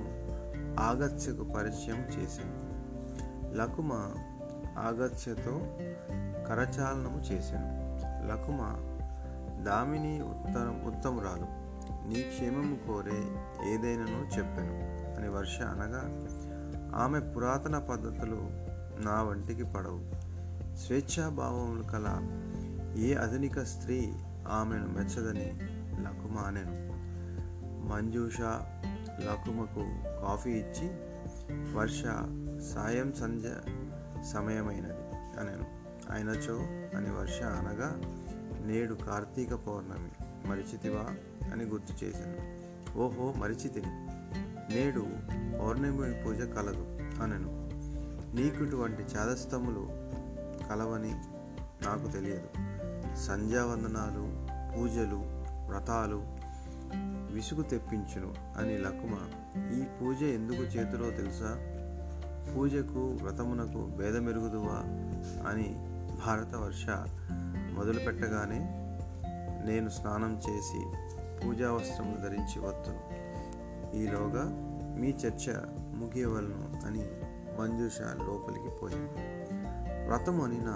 ఆగత్యకు 0.80 1.44
పరిచయం 1.44 2.00
చేశాను 2.00 2.68
లకుమ 3.56 3.92
ఆగత్యతో 4.78 5.78
కరచాలనము 6.48 7.20
చేశాను 7.20 7.72
లకుమ 8.26 8.60
దామిని 9.62 10.22
ఉత్తరం 10.22 10.84
ఉత్తమురాలు 10.86 11.68
నీ 12.08 12.22
క్షేమము 12.22 12.76
కోరే 12.76 13.20
ఏదైనానో 13.72 14.38
చెప్పాను 14.38 14.74
అని 15.16 15.28
వర్ష 15.28 15.60
అనగా 15.60 16.02
ఆమె 16.96 17.20
పురాతన 17.20 17.78
పద్ధతులు 17.78 18.40
నా 19.02 19.22
వంటికి 19.22 19.64
పడవు. 19.64 20.00
స్వేచ్ఛాభావములు 20.76 21.82
కల 21.82 22.06
ఏ 22.96 23.14
ఆధునిక 23.14 23.62
స్త్రీ 23.62 24.12
ఆమెను 24.48 24.88
మెచ్చదని 24.88 25.48
లకుమానెను 26.02 26.88
మంజూష 27.88 28.40
లకుమకు 29.24 29.86
కాఫీ 30.22 30.50
ఇచ్చి 30.50 30.90
వర్ష 31.74 32.02
సాయం 32.74 33.12
సంధ్య 33.12 33.50
సమయమైనది 34.22 35.16
అనను. 35.40 35.78
అయినచో 36.12 36.54
అని 36.98 37.10
వర్ష 37.10 37.42
అనగా 37.42 38.00
నేడు 38.66 38.94
కార్తీక 38.94 39.54
పౌర్ణమి 39.54 40.10
మరిచితివా 40.48 41.06
అని 41.52 41.64
గుర్తు 41.64 42.04
చేశాను. 42.04 42.58
ఓహో 42.98 43.32
మరిచితిని. 43.32 44.06
నేడు 44.74 45.06
పౌర్ణమి 45.60 46.22
పూజ 46.22 46.40
కలదు 46.42 46.98
అనను. 47.22 47.68
నీకు 48.36 48.64
ఇటువంటి 48.64 49.02
చాదస్తములు 49.02 49.88
కలవని 50.68 51.10
నాకు 51.86 52.08
తెలియదు. 52.08 52.48
సంధ్యావందనాలు 53.16 54.48
పూజలు 54.76 55.22
వ్రతాలు 55.68 56.37
విసుగు 57.38 57.62
తెప్పించును 57.62 58.34
అని 58.58 58.78
లకుమ 58.78 59.16
ఈ 59.72 59.84
పూజ 59.84 60.22
ఎందుకు 60.22 60.58
చేతులో 60.58 61.10
తెలుసా? 61.10 61.58
పూజకు 62.54 63.18
వ్రతమునకు 63.22 63.96
భేదమెరుగుదువా? 63.96 64.82
అని 65.50 65.76
భారతవర్ష 66.26 66.86
మొదలుపెట్టగానే 67.74 68.58
నేను 69.66 69.88
స్నానం 69.88 70.40
చేసి 70.50 70.86
పూజా 71.40 71.72
వస్త్రము 71.72 72.16
ధరించి 72.16 72.60
వత్తును. 72.60 73.00
ఈలోగా 73.96 74.44
మీ 75.00 75.10
చర్చ 75.10 75.50
ముగియవలను 75.78 76.86
అని 76.86 77.06
మంజుష 77.60 78.00
లోపలికి 78.00 78.68
పోయింది. 78.82 79.10
వ్రతము 80.08 80.44
అనిన? 80.44 80.74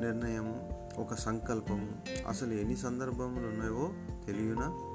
నిర్ణయము? 0.00 0.72
ఒక 0.98 1.14
సంకల్పము? 1.14 1.88
అసలు 2.28 2.52
ఎన్ని 2.52 2.76
సందర్భములు 2.76 3.46
ఉన్నాయో 3.48 3.90
తెలియనా? 4.26 4.91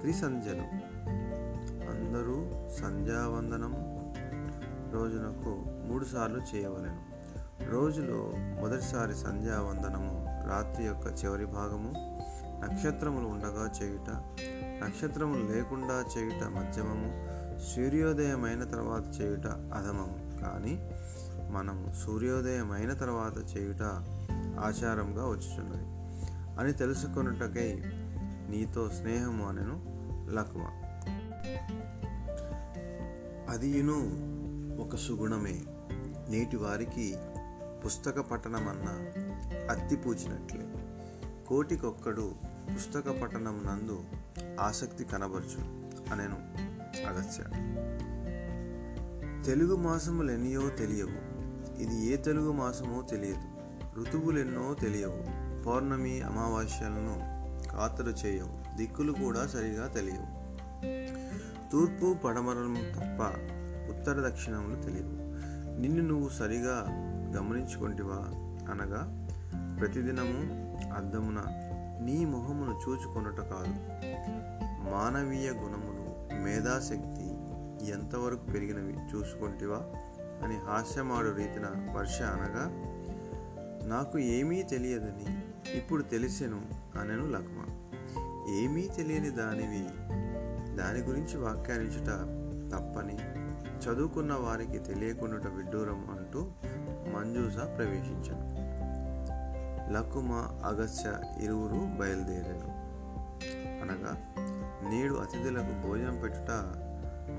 త్రిసంధ్యలు 0.00 0.62
అందరూ 1.90 2.68
సంధ్యావందనం 2.76 3.74
రోజునకు 4.92 5.64
మూడుసార్లు 5.86 6.40
చేయవలెను. 6.54 7.18
రోజులో 7.70 8.32
మొదటిసారి 8.60 9.14
సంధ్యావందనము 9.14 10.24
రాత్రి 10.48 10.84
యొక్క 10.84 11.24
చివరి 11.24 11.46
భాగము 11.46 11.92
నక్షత్రములు 12.64 13.26
ఉండగా 13.26 13.70
చేయుట 13.82 14.10
నక్షత్రములు 14.84 15.52
లేకుండా 15.52 16.04
చేయుట 16.18 16.44
మధ్యమము 16.44 17.38
సూర్యోదయం 17.74 18.44
అయిన 18.44 18.64
తర్వాత 18.64 19.20
చేయుట 19.20 19.46
అధమము. 19.46 20.40
కానీ 20.44 20.90
మనము 21.50 21.92
సూర్యోదయం 22.06 22.72
అయిన 22.72 22.92
తర్వాత 22.92 23.56
చేయుట 23.56 23.82
ఆచారంగా 24.60 25.28
వచ్చుచున్నది. 25.28 25.98
అని 26.60 26.72
తెలుసుకొనుటకై 26.72 27.82
నీతో 28.48 28.90
స్నేహము 28.90 29.48
అనెను 29.48 29.98
లక్మ 30.30 30.62
అదియును 33.48 33.98
ఒక 34.82 34.96
సుగుణమే. 34.96 35.60
నేటి 36.28 36.56
వారికి 36.56 37.16
పుస్తక 37.84 38.20
పఠనమన్న 38.20 39.10
అత్తి 39.70 39.96
పూచినట్లే. 39.96 40.66
కోటికొక్కడు 41.48 42.34
పుస్తక 42.76 43.10
పఠనం 43.22 43.62
నందు 43.66 44.04
ఆసక్తి 44.60 45.04
కనబరచు 45.04 45.60
అనెను 46.12 46.36
అగత్య 47.06 47.42
తెలుగు 49.44 49.76
మాసములు 49.76 49.88
మాసములెన్నయో 49.88 50.68
తెలియవు. 50.68 51.38
ఇది 51.80 52.06
ఏ 52.06 52.16
తెలుగు 52.16 52.52
మాసమో 52.52 53.02
తెలియదు. 53.02 53.42
ఋతువులెన్నో 54.00 54.74
తెలియవు. 54.74 55.38
పౌర్ణమి 55.62 56.20
అమావాస్యలను 56.20 57.37
ఖాతరు 57.72 58.10
చేయవు 58.10 58.76
దిక్కులు 58.76 59.12
కూడా 59.12 59.46
సరిగా 59.46 59.86
తెలియవు. 59.86 60.38
తూర్పు 61.72 62.16
పడమరం 62.24 62.74
తప్ప 62.74 63.22
ఉత్తర 63.90 64.28
దక్షిణములు 64.28 64.82
తెలియవు. 64.82 65.28
నిన్ను 65.80 66.02
నువ్వు 66.02 66.28
సరిగా 66.28 66.86
గమనించుకుంటివా? 67.36 68.16
అనగా 68.72 69.28
ప్రతిదినము 69.80 70.68
అద్దమున 70.92 71.44
నీ 72.04 72.24
మొహమును 72.24 72.80
చూచుకొనుట 72.88 73.36
కాదు. 73.36 73.74
మానవీయ 74.90 75.50
గుణములు 75.50 76.34
మేధాశక్తి 76.44 77.24
ఎంతవరకు 77.90 78.44
పెరిగినవి 78.44 78.96
చూసుకుంటివా? 79.14 79.76
అని 80.44 80.56
హాస్యమాడు 80.56 81.30
రీతిన 81.30 81.94
వర్ష 81.96 82.22
అనగా 82.22 82.94
నాకు 83.88 84.18
ఏమీ 84.18 84.62
తెలియదని 84.62 85.42
ఇప్పుడు 85.74 86.02
తెలిసెను 86.02 86.60
అనెను 86.98 87.26
లక్మ. 87.26 87.64
ఏమీ 88.54 88.88
తెలియని 88.96 89.30
దానివి 89.30 89.82
దాని 90.76 90.98
గురించి 91.00 91.36
వ్యాఖ్యానించుట 91.36 92.06
తప్పని 92.72 93.18
చదువుకున్న 93.78 94.34
వారికి 94.34 94.78
తెలియకుండా 94.78 95.50
విడ్డూరం 95.50 96.10
అంటూ 96.10 96.50
మంజూస 97.16 97.56
ప్రవేశించను. 97.56 98.68
లకుమ 99.92 100.32
అగస్య 100.64 101.20
ఇరువురు 101.44 101.74
బయలుదేరారు 101.74 102.78
అనగా 103.82 104.16
నేడు 104.90 105.14
అతిథులకు 105.14 105.88
భోజనం 105.88 106.20
పెట్టుట 106.20 106.50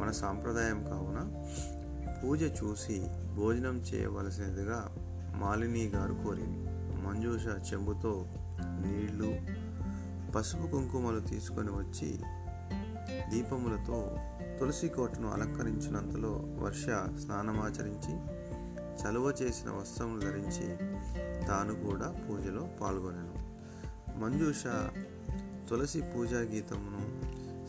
మన 0.01 0.11
సాంప్రదాయం 0.11 0.83
కావున 0.83 1.45
పూజ 2.23 2.43
చూసి 2.43 3.07
భోజనం 3.35 3.77
చేయవలసినదిగా 3.79 4.95
మాలిని 5.35 5.87
గారు 5.87 6.13
కోరింది 6.13 6.68
మంజూష 7.09 7.73
చెంబుతో 7.73 8.25
నీళ్ళు 8.61 9.39
పసుపు 10.31 10.67
కుంకుమలు 10.67 11.19
తీసుకొని 11.19 11.69
వచ్చి 11.69 12.19
దీపములతో 13.31 14.17
తులసి 14.59 14.87
కోటను 14.87 15.31
అలంకరించినంతలో 15.31 16.41
వర్ష 16.43 16.85
స్నానమాచరించి 17.19 18.13
చలువ 19.01 19.33
చేసిన 19.41 19.71
వస్త్రములు 19.71 20.19
ధరించి 20.21 20.77
తాను 21.47 21.75
కూడా 21.75 22.25
పూజలో 22.29 22.69
పాల్గొనను. 22.81 23.35
మంజూష 24.19 24.63
తులసి 25.69 26.01
పూజా 26.01 26.37
గీతమును 26.37 27.01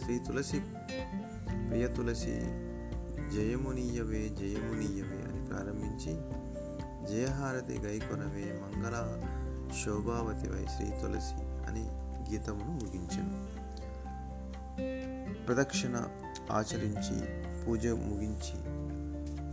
శ్రీ 0.02 0.18
తులసి 0.18 0.60
ప్రియ 1.68 1.88
తులసి 1.88 2.34
జయమునీయవే 3.34 4.28
జయమునీయవే 4.28 5.22
అని 5.22 5.46
ప్రారంభించి 5.46 6.40
జయహారతి 7.10 7.78
గైకొనవే 7.78 8.60
మంగళ 8.62 8.94
శోభావతివై 9.72 10.66
శ్రీ 10.76 10.90
తులసి 10.90 11.66
అని 11.66 11.88
గీతమును 12.30 12.70
ముగించెను. 12.70 13.60
ప్రదక్షిణ 15.46 16.02
ఆచరించి 16.52 17.44
పూజ 17.64 17.86
ముగించి 17.86 18.80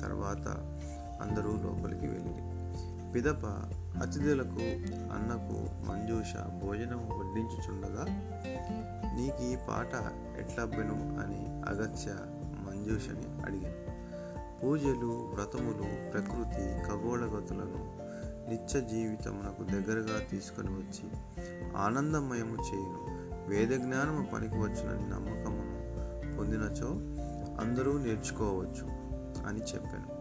తర్వాత 0.01 0.47
అందరూ 1.21 1.51
లోపలికి 1.51 2.07
వెళ్ళి 2.07 2.57
పిదప 3.13 3.45
అతిథులకు 4.01 4.61
అన్నకు 5.13 5.85
మంజూష 5.85 6.35
భోజనం 6.35 6.99
వడ్డించుచుండగా 6.99 8.05
నీకు 9.15 9.43
ఈ 9.43 9.55
పాట 9.55 9.93
ఎట్లబ్బెను 10.39 10.93
అని 10.93 11.69
అగత్య 11.69 12.11
మంజూషని 12.59 13.43
అడిగాను. 13.45 13.97
పూజలు 14.63 15.31
వ్రతములు 15.33 16.11
ప్రకృతి 16.11 16.65
ఖగోళగతులను 16.87 17.96
నిత్య 18.49 18.81
జీవితమునకు 18.81 19.63
దగ్గరగా 19.63 20.19
తీసుకొని 20.19 20.69
వచ్చి 20.69 21.09
ఆనందమయము 21.75 22.55
చేయును. 22.55 23.17
వేద 23.47 23.69
జ్ఞానము 23.69 24.25
పనికి 24.25 24.55
వచ్చునని 24.55 25.09
నమ్మకమును 25.09 25.77
పొందినచో 26.37 26.87
అందరూ 27.61 27.97
నేర్చుకోవచ్చు 27.97 28.87
అని 29.47 29.59
చెప్పాను. 29.59 30.17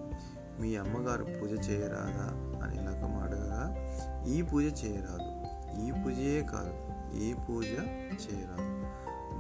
మీ 0.61 0.77
అమ్మగారు 0.77 1.24
పూజ 1.24 1.70
చేయరాదా 1.70 2.59
అని 2.64 2.77
లకం 2.77 3.18
అడగగా 3.18 3.77
ఈ 4.27 4.43
పూజ 4.43 4.64
చేయరాదు. 4.64 5.47
ఈ 5.81 5.91
పూజయే 5.91 6.43
కాదు 6.43 6.74
ఈ 7.16 7.35
పూజ 7.35 7.66
చేయరాదు. 8.11 8.87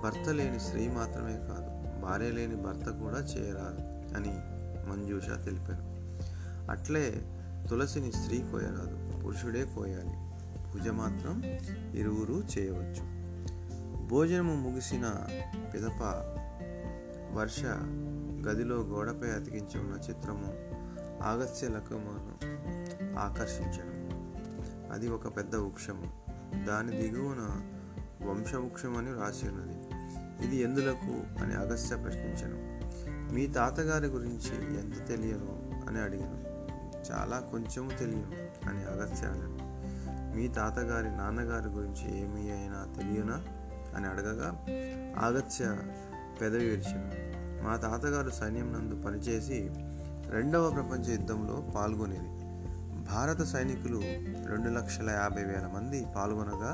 భర్త 0.00 0.28
లేని 0.28 0.60
స్త్రీ 0.60 0.88
మాత్రమే 0.88 1.32
కాదు 1.32 2.00
భార్య 2.00 2.30
లేని 2.30 2.56
భర్త 2.56 2.90
కూడా 2.90 3.18
చేయరాదు 3.18 3.80
అని 4.16 4.32
మంజూష 4.90 5.26
తెలిపాను 5.44 5.96
అట్లే 6.70 7.22
తులసిని 7.70 8.12
స్త్రీ 8.12 8.44
కోయరాదు 8.52 9.18
పురుషుడే 9.24 9.64
కోయాలి. 9.64 10.26
పూజ 10.70 10.88
మాత్రం 10.88 11.42
ఇరువురు 11.94 12.42
చేయవచ్చు. 12.58 13.16
భోజనము 14.08 14.54
ముగిసిన 14.54 15.12
పిదప 15.74 16.02
వర్ష 17.32 17.64
గదిలో 18.48 18.76
గోడపై 18.76 19.28
అతికించి 19.28 19.80
ఉన్న 19.80 19.98
చిత్రము 20.10 20.52
ఆగస్త్య 21.22 21.68
లకమును 21.68 22.36
ఆకర్షించను. 23.18 23.96
అది 24.92 25.08
ఒక 25.08 25.36
పెద్ద 25.36 25.56
వృక్షము. 25.56 26.24
దాని 26.66 27.02
దిగువన 27.02 27.60
వంశవృక్షమని 28.28 29.12
రాసి 29.12 29.48
ఉన్నది 29.48 29.78
ఇది 30.46 30.56
ఎందులకు 30.56 31.42
అని 31.44 31.54
అగస్త్య 31.54 31.96
ప్రశ్నించను. 31.96 32.76
మీ 33.34 33.46
తాతగారి 33.46 34.06
గురించి 34.06 34.78
ఎంత 34.78 35.08
తెలియను 35.08 35.84
అని 35.88 36.00
అడిగాను. 36.00 36.45
చాలా 37.10 37.38
కొంచెము 37.38 37.90
తెలియను 37.98 38.68
అని 38.68 38.84
అగస్త్య 38.84 39.26
మీ 40.36 40.48
తాతగారి 40.48 41.16
నాన్నగారి 41.16 41.68
గురించి 41.68 42.20
ఏమీ 42.20 42.50
అయినా 42.50 42.86
తెలియనా? 42.96 43.42
అని 43.96 44.06
అడగగా 44.06 44.48
ఆగత్య 45.26 45.76
పెదవి 46.40 46.64
విరిచాను 46.64 47.36
మా 47.64 47.76
తాతగారు 47.76 48.30
సైన్యం 48.30 48.72
నందు 48.72 49.02
పనిచేసి 49.02 49.70
రెండవ 50.30 50.70
ప్రపంచ 50.70 51.10
యుద్ధంలో 51.10 51.72
పాల్గొనేది. 51.76 52.28
భారత 53.12 53.42
సైనికులు 53.42 54.00
రెండు 54.46 54.68
లక్షల 54.68 55.10
యాభై 55.10 55.44
వేల 55.44 55.66
మంది 55.66 56.06
పాల్గొనగా 56.16 56.70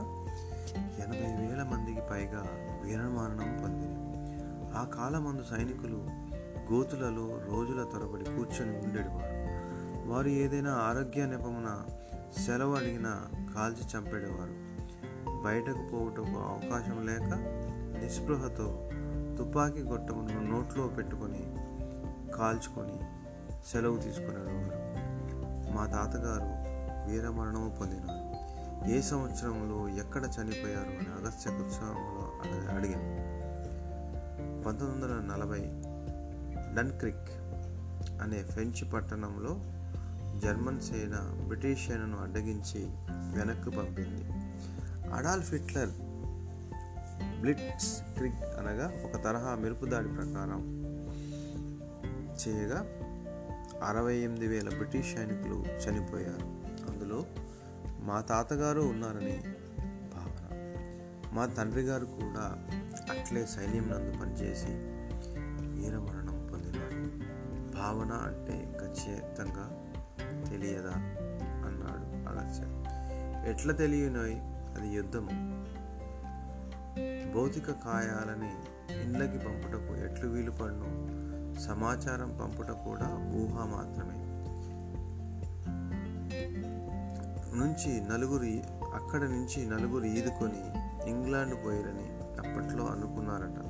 ఎనభై 1.04 1.46
వేల 1.46 1.62
మందికి 1.62 2.00
పైగా 2.10 2.46
వీరమరణం 2.82 3.60
పొందింది 3.62 4.02
ఆ 4.76 4.84
కాలమందు 4.84 5.42
సైనికులు 5.42 6.06
గోతులలో 6.72 7.40
రోజుల 7.50 7.82
తరబడి 7.92 8.24
కూర్చొని 8.24 8.76
ఉండేవారు. 8.78 9.31
వారు 10.06 10.28
ఏదైనా 10.28 10.72
ఆరోగ్య 10.72 11.26
నెపమున 11.26 11.84
సెలవు 12.46 12.74
అడిగినా 12.74 13.22
కాల్చి 13.54 13.98
చంపేవారు 13.98 14.72
బయటకు 15.42 15.88
పోవటకు 15.92 16.38
అవకాశం 16.38 17.06
లేక 17.06 17.22
నిస్పృహతో 18.04 18.90
తుపాకీ 19.38 19.82
గొట్టమును 19.82 20.50
నోట్లో 20.50 20.86
పెట్టుకొని 20.86 21.56
కాల్చుకొని 22.32 22.98
సెలవు 23.66 23.98
తీసుకునేవారు. 23.98 24.82
మా 25.72 25.86
తాతగారు 25.86 26.72
వీరమరణము 27.10 27.76
పొందినారు. 27.80 28.32
ఏ 28.90 29.00
సంవత్సరంలో 29.00 29.88
ఎక్కడ 29.88 30.22
చనిపోయారు 30.24 30.88
అని 30.88 31.22
అగస్త్య 31.22 31.50
ఉత్సవంలో 31.50 32.22
అడిగాను. 32.76 33.32
పంతొమ్మిది 34.62 35.12
వందల 35.12 35.34
నలభై 35.34 35.60
డన్క్రిక్ 36.76 37.30
అనే 38.22 38.42
ఫ్రెంచ్ 38.42 38.92
పట్టణంలో 38.94 39.81
జర్మన్ 40.42 40.80
సేన 40.80 41.44
బ్రిటిష్ 41.46 41.86
సేనను 41.86 42.18
అడ్డగించి 42.18 42.84
వెనక్కు 43.10 43.70
పంపింది. 43.70 44.32
అడాల్ఫ్ 45.12 45.54
హిట్లర్ 45.54 45.88
బ్లిట్స్ 47.40 48.02
క్రిక్ 48.02 48.42
అనగా 48.42 48.90
ఒక 49.04 49.24
తరహా 49.24 49.54
మెరుపుదాడి 49.54 50.08
ప్రకారం 50.08 50.84
చేయగా 52.38 52.86
అరవై 53.86 54.16
ఎనిమిది 54.16 54.46
వేల 54.46 54.68
బ్రిటిష్ 54.68 55.16
సైనికులు 55.16 55.54
చనిపోయారు. 55.54 56.46
అందులో 56.90 57.24
మా 58.00 58.20
తాతగారు 58.20 58.80
ఉన్నారని 58.80 59.42
భావన. 60.14 60.48
మా 61.32 61.46
తండ్రి 61.46 61.82
గారు 61.82 62.06
కూడా 62.06 62.68
అట్లే 63.10 63.46
సైన్యం 63.46 63.82
నందు 63.82 64.18
పనిచేసి 64.18 64.66
వీరమరణం 65.80 66.48
పొందినారు. 66.52 67.02
భావన 67.76 68.12
అంటే 68.12 68.78
ఖచ్చితంగా 68.80 69.81
తెలియదా? 70.52 70.92
అన్నాడు 71.66 72.28
అలక్ష్య 72.28 72.64
ఎట్లా 73.50 73.72
తెలియనోయ్? 73.72 74.36
అది 74.78 74.88
యుద్ధము. 74.88 75.62
భౌతిక 77.34 77.70
కాయాలని 77.70 78.52
ఇండ్లకి 79.02 79.38
పంపుటకు 79.38 79.96
ఎట్లు 80.04 80.28
వీలు 80.28 80.50
పడును 80.50 81.12
సమాచారం 81.60 82.38
పంపుట 82.42 82.66
కూడా 82.66 83.08
ఊహ 83.34 83.64
మాత్రమే. 83.64 84.32
నుంచి 87.56 88.00
నలుగురు 88.00 88.44
అక్కడ 88.94 89.20
నుంచి 89.20 89.66
నలుగురు 89.70 90.04
ఈదుకొని 90.04 90.62
ఇంగ్లాండ్ 91.10 91.54
పోయారని 91.64 92.08
అప్పట్లో 92.38 92.86
అనుకున్నారట. 92.86 93.60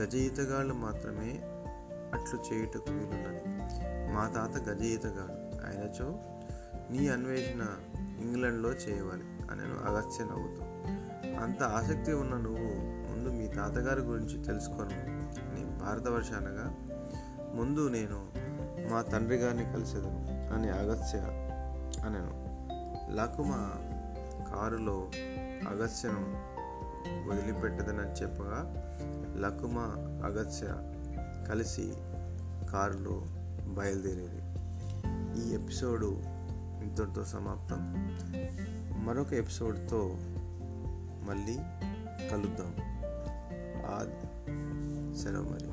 గజ 0.00 0.14
ఈతగాళ్ళు 0.14 0.74
మాత్రమే 0.74 1.40
అట్లు 2.14 2.54
చేయుటకు 2.54 2.84
వీలున్నది. 2.88 3.42
మా 4.12 4.28
తాత 4.28 4.68
గజ 4.68 4.82
ఈతగాడు 4.82 5.39
ఆయనచో 5.70 6.20
నీ 6.90 7.08
అన్వేషణ 7.08 7.76
ఇంగ్లండ్లో 8.20 8.70
చేయవాలి 8.70 9.22
అని 9.22 9.60
అగస్త్య 9.62 10.24
నవ్వుతూ 10.24 10.62
అంత 11.44 11.62
ఆసక్తి 11.62 12.12
ఉన్న 12.12 12.34
నువ్వు 12.34 12.74
ముందు 13.10 13.28
మీ 13.28 13.46
తాతగారి 13.46 14.00
గురించి 14.00 14.44
తెలుసుకోను 14.44 14.94
అని 15.50 15.64
భారతవర్ష 15.78 16.32
అనగా 16.32 16.74
ముందు 17.54 17.88
నేను 17.88 18.28
మా 18.90 19.02
తండ్రి 19.02 19.36
గారిని 19.36 19.64
కలిసేదను 19.64 20.52
అని 20.54 20.70
అగస్య 20.70 21.18
అనను. 22.06 22.40
లకుమ 23.14 23.50
కారులో 24.54 25.10
అగస్యను 25.68 26.50
వదిలిపెట్టదనని 27.28 28.12
చెప్పగా 28.22 28.60
లకుమ 29.36 29.78
అగత్య 30.24 30.66
కలిసి 31.48 31.94
కారులో 32.72 33.26
బయలుదేరేది. 33.66 34.39
ఈ 35.36 35.54
ఎపిసోడు 35.54 36.22
ఇంతటితో 36.82 37.24
సమాప్తం. 37.24 37.94
మరొక 39.06 39.32
ఎపిసోడ్తో 39.32 40.16
మళ్ళీ 41.28 41.58
కలుద్దాం. 42.30 42.74
సెలవు 45.14 45.44
మరి. 45.44 45.70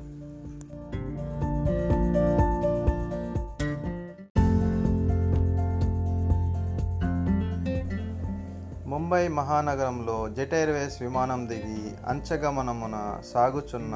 ముంబై 8.88 9.28
మహానగరంలో 9.28 10.28
జెట్ 10.28 10.54
ఎయిర్వేస్ 10.54 11.02
విమానం 11.02 11.48
దిగి 11.48 11.92
అంచగమనమున 12.06 13.20
సాగుచున్న 13.24 13.94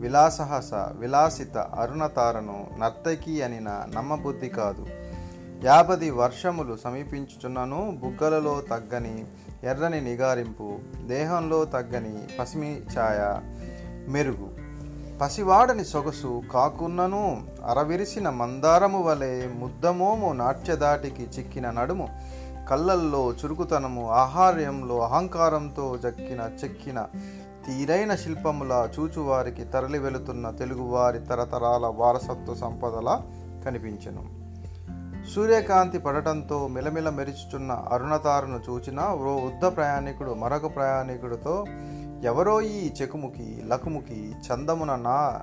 విలాసహస 0.00 0.74
విలాసిత 0.74 1.58
అరుణతారను 1.58 2.66
నర్తకి 2.78 3.42
అనిన 3.42 3.68
నమ్మబుద్ధి 3.68 4.48
కాదు. 4.48 4.86
యాభది 5.64 6.10
వర్షములు 6.10 6.76
సమీపించుచున్నను 6.84 7.98
బుగ్గలలో 8.02 8.60
తగ్గని 8.60 9.24
ఎర్రని 9.64 10.00
నిగారింపు 10.00 10.78
దేహంలో 11.06 11.64
తగ్గని 11.64 12.18
పసిమి 12.38 12.82
ఛాయ 12.98 13.40
మెరుగు. 14.08 14.48
పసివాడని 15.18 15.84
సొగసు 15.84 16.42
కాకున్నను 16.52 17.42
అరవిరిసిన 17.66 18.30
మందారము 18.30 19.02
వలె 19.02 19.46
ముద్దమోము 19.46 20.32
నాట్యదాటికి 20.32 21.22
చిక్కిన 21.22 21.70
నడుము 21.70 22.08
కళ్ళల్లో 22.70 23.32
చురుకుతనము 23.32 24.10
ఆహార్యంలో 24.10 25.00
అహంకారంతో 25.00 25.96
జక్కిన 25.96 26.50
చెక్కిన 26.64 27.06
తీరైన 27.66 28.14
శిల్పములా 28.14 28.88
చూచువారికి 28.98 29.64
తరలి 29.64 29.98
వెళుతున్న 29.98 30.50
తెలుగువారి 30.50 31.18
తరతరాల 31.18 31.86
వారసత్వ 31.86 32.54
సంపదలా 32.54 33.22
కనిపించెను. 33.64 34.36
సూర్యకాంతి 35.34 35.98
పడటంతో 35.98 36.68
మిలమిల 36.68 37.10
మెరుచుచున్న 37.10 37.72
అరుణతారను 37.72 38.60
చూచిన 38.70 39.00
ఓ 39.00 39.46
వృద్ధ 39.46 39.76
ప్రయాణికుడు 39.76 40.30
మరొక 40.30 40.76
ప్రయాణికుడితో 40.76 41.64
ఎవరో 42.22 42.60
ఈ 42.60 42.92
చెకుముకి 43.02 43.62
లకుముకి 43.66 44.32
చందమున 44.32 44.96
నా 44.96 45.40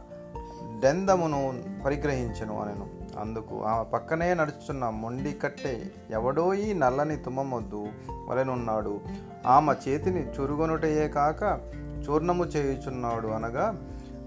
డెందమును 0.80 1.64
పరిగ్రహించెను 1.86 2.62
అనెను. 2.62 2.88
అందుకు 3.20 3.64
ఆమె 3.64 3.84
పక్కనే 3.84 4.34
నడుచుచున్న 4.34 4.90
మొండి 4.90 5.34
కట్టే 5.34 5.92
ఎవడో 6.12 6.54
ఈ 6.54 6.74
నల్లని 6.74 7.16
తుమ్మమొద్దు 7.16 7.88
వలెనున్నాడు. 8.30 9.00
ఆమె 9.48 9.74
చేతిని 9.74 10.28
చురుగొనుటయే 10.30 11.08
కాక 11.08 11.44
చూర్ణము 12.10 12.46
చేయుచున్నాడు 12.46 13.28
అనగా 13.28 13.76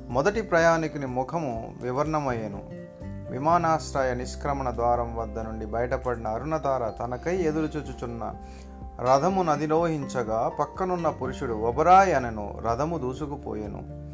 మొదటి 0.08 0.42
ప్రయాణికుని 0.42 1.06
ముఖము 1.06 1.74
వివర్ణమయ్యను. 1.82 2.86
విమానాశ్రయ 3.30 4.14
నిష్క్రమణ 4.14 4.70
ద్వారం 4.70 5.16
వద్ద 5.16 5.38
నుండి 5.38 5.66
బయటపడిన 5.66 6.28
అరుణతార 6.28 6.88
తనకై 6.88 7.36
ఎదురుచూచుచున్న 7.36 8.34
రథము 9.00 9.42
నదిలోహించగా 9.42 10.50
పక్కనున్న 10.60 11.08
పురుషుడు 11.08 11.52
ఒబరాయ్ 11.52 12.14
అనను 12.14 12.58
రథము 12.64 12.98
దూసుకుపోయెను. 12.98 14.06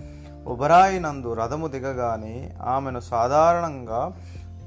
ఒబరాయి 0.48 1.00
నందు 1.00 1.32
రథము 1.32 1.66
దిగగానే 1.66 2.54
ఆమెను 2.62 3.00
సాధారణంగా 3.00 4.12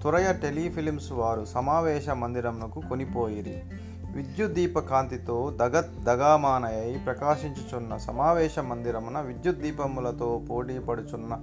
తురయ 0.04 0.34
టెలిఫిలిమ్స్ 0.34 1.12
వారు 1.12 1.46
సమావేశ 1.46 2.10
మందిరంకు 2.10 2.82
కొనిపోయిరి. 2.90 3.64
విద్యుద్దీప 4.16 4.80
కాంతితో 4.80 5.54
దగత్ 5.56 6.04
దగామానయై 6.04 6.98
ప్రకాశించుచున్న 7.06 7.98
సమావేశ 7.98 8.60
మందిరమున 8.60 9.20
విద్యుత్ 9.20 9.58
దీపములతో 9.58 10.42
పోటీ 10.50 10.80
పడుచున్న 10.80 11.38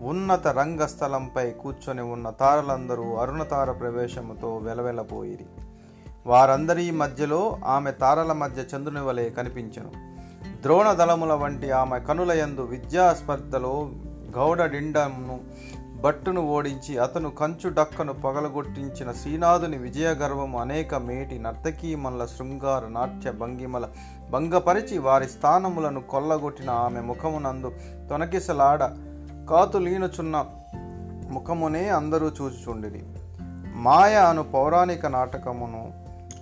ఉన్నత 0.00 0.48
రంగస్థలంపై 0.48 1.50
కూర్చొని 1.50 2.02
ఉన్న 2.02 2.30
తారలందరూ 2.30 3.14
అరుణతార 3.14 3.72
ప్రవేశముతో 3.72 4.56
వెలవెలపోయిరి. 4.56 5.46
వారందరి 6.26 6.90
మధ్యలో 6.90 7.58
ఆమె 7.64 7.90
తారల 7.92 8.32
మధ్య 8.32 8.62
చంద్రుని 8.62 9.00
వలె 9.00 9.30
కనిపించను. 9.30 9.92
ద్రోణదళముల 10.62 11.32
వంటి 11.32 11.70
ఆమె 11.70 11.98
కనులయందు 12.00 12.60
విద్యాస్పర్ధలో 12.60 13.90
గౌడ 14.36 14.64
డిండమును 14.64 15.40
భట్టును 16.04 16.40
ఓడించి 16.40 16.98
అతను 16.98 17.30
కంచు 17.30 17.68
డక్కను 17.68 18.12
పగలగొట్టించిన 18.12 19.12
శ్రీనాథుని 19.12 19.76
విజయగర్వము 19.76 20.60
అనేక 20.60 20.94
మేటి 20.94 21.38
నర్తకీమల్ల 21.38 22.26
శృంగార 22.26 22.88
నాట్య 22.88 23.30
భంగిమల 23.30 23.88
భంగపరిచి 24.30 24.98
వారి 24.98 25.26
స్థానములను 25.26 26.00
కొల్లగొట్టిన 26.00 26.70
ఆమె 26.70 27.00
ముఖమునందు 27.00 27.72
తొనకిసలాడ 28.10 28.84
కాతులీనుచున్న 29.50 30.46
ముఖమునే 31.30 31.88
అందరూ 31.88 32.26
చూచుచుండిరి. 32.26 33.02
మాయ 33.74 34.16
అను 34.16 34.42
పౌరాణిక 34.42 35.06
నాటకమును 35.06 35.92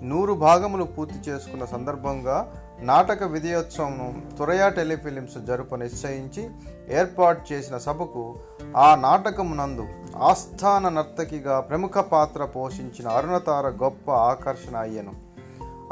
నూరు 0.03 0.35
భాగములు 0.35 0.85
పూర్తి 0.85 1.31
చేసుకున్న 1.31 1.65
సందర్భంగా 1.65 2.53
నాటక 2.83 3.23
విజయోత్సవంను 3.23 4.37
తురయా 4.39 4.69
టెలిఫిలిమ్స్ 4.69 5.39
జరుపు 5.39 5.75
నిశ్చయించి 5.75 6.51
ఏర్పాటు 6.91 7.53
చేసిన 7.53 7.79
సభకు 7.79 8.35
ఆ 8.77 8.95
నాటకమునందు 8.95 9.87
ఆస్థాన 10.17 10.89
నర్తకిగా 10.89 11.61
ప్రముఖ 11.61 11.99
పాత్ర 11.99 12.45
పోషించిన 12.45 13.09
అరుణతార 13.09 13.69
గొప్ప 13.69 14.11
ఆకర్షణ 14.11 14.77
అయ్యను. 14.77 15.13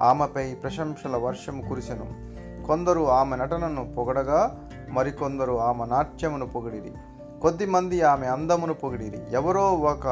ఆమెపై 0.00 0.54
ప్రశంసల 0.54 1.16
వర్షము 1.16 1.62
కురిసెను. 1.62 2.06
కొందరు 2.66 3.10
ఆమె 3.10 3.36
నటనను 3.36 3.94
పొగడగా 3.94 4.68
మరికొందరు 4.88 5.60
ఆమె 5.60 5.84
నాట్యమును 5.84 6.46
పొగిడిరి. 6.46 6.92
కొద్దిమంది 7.42 8.02
ఆమె 8.02 8.26
అందమును 8.26 8.74
పొగిడిరి. 8.74 9.22
ఎవరో 9.32 9.72
ఒక 9.72 10.06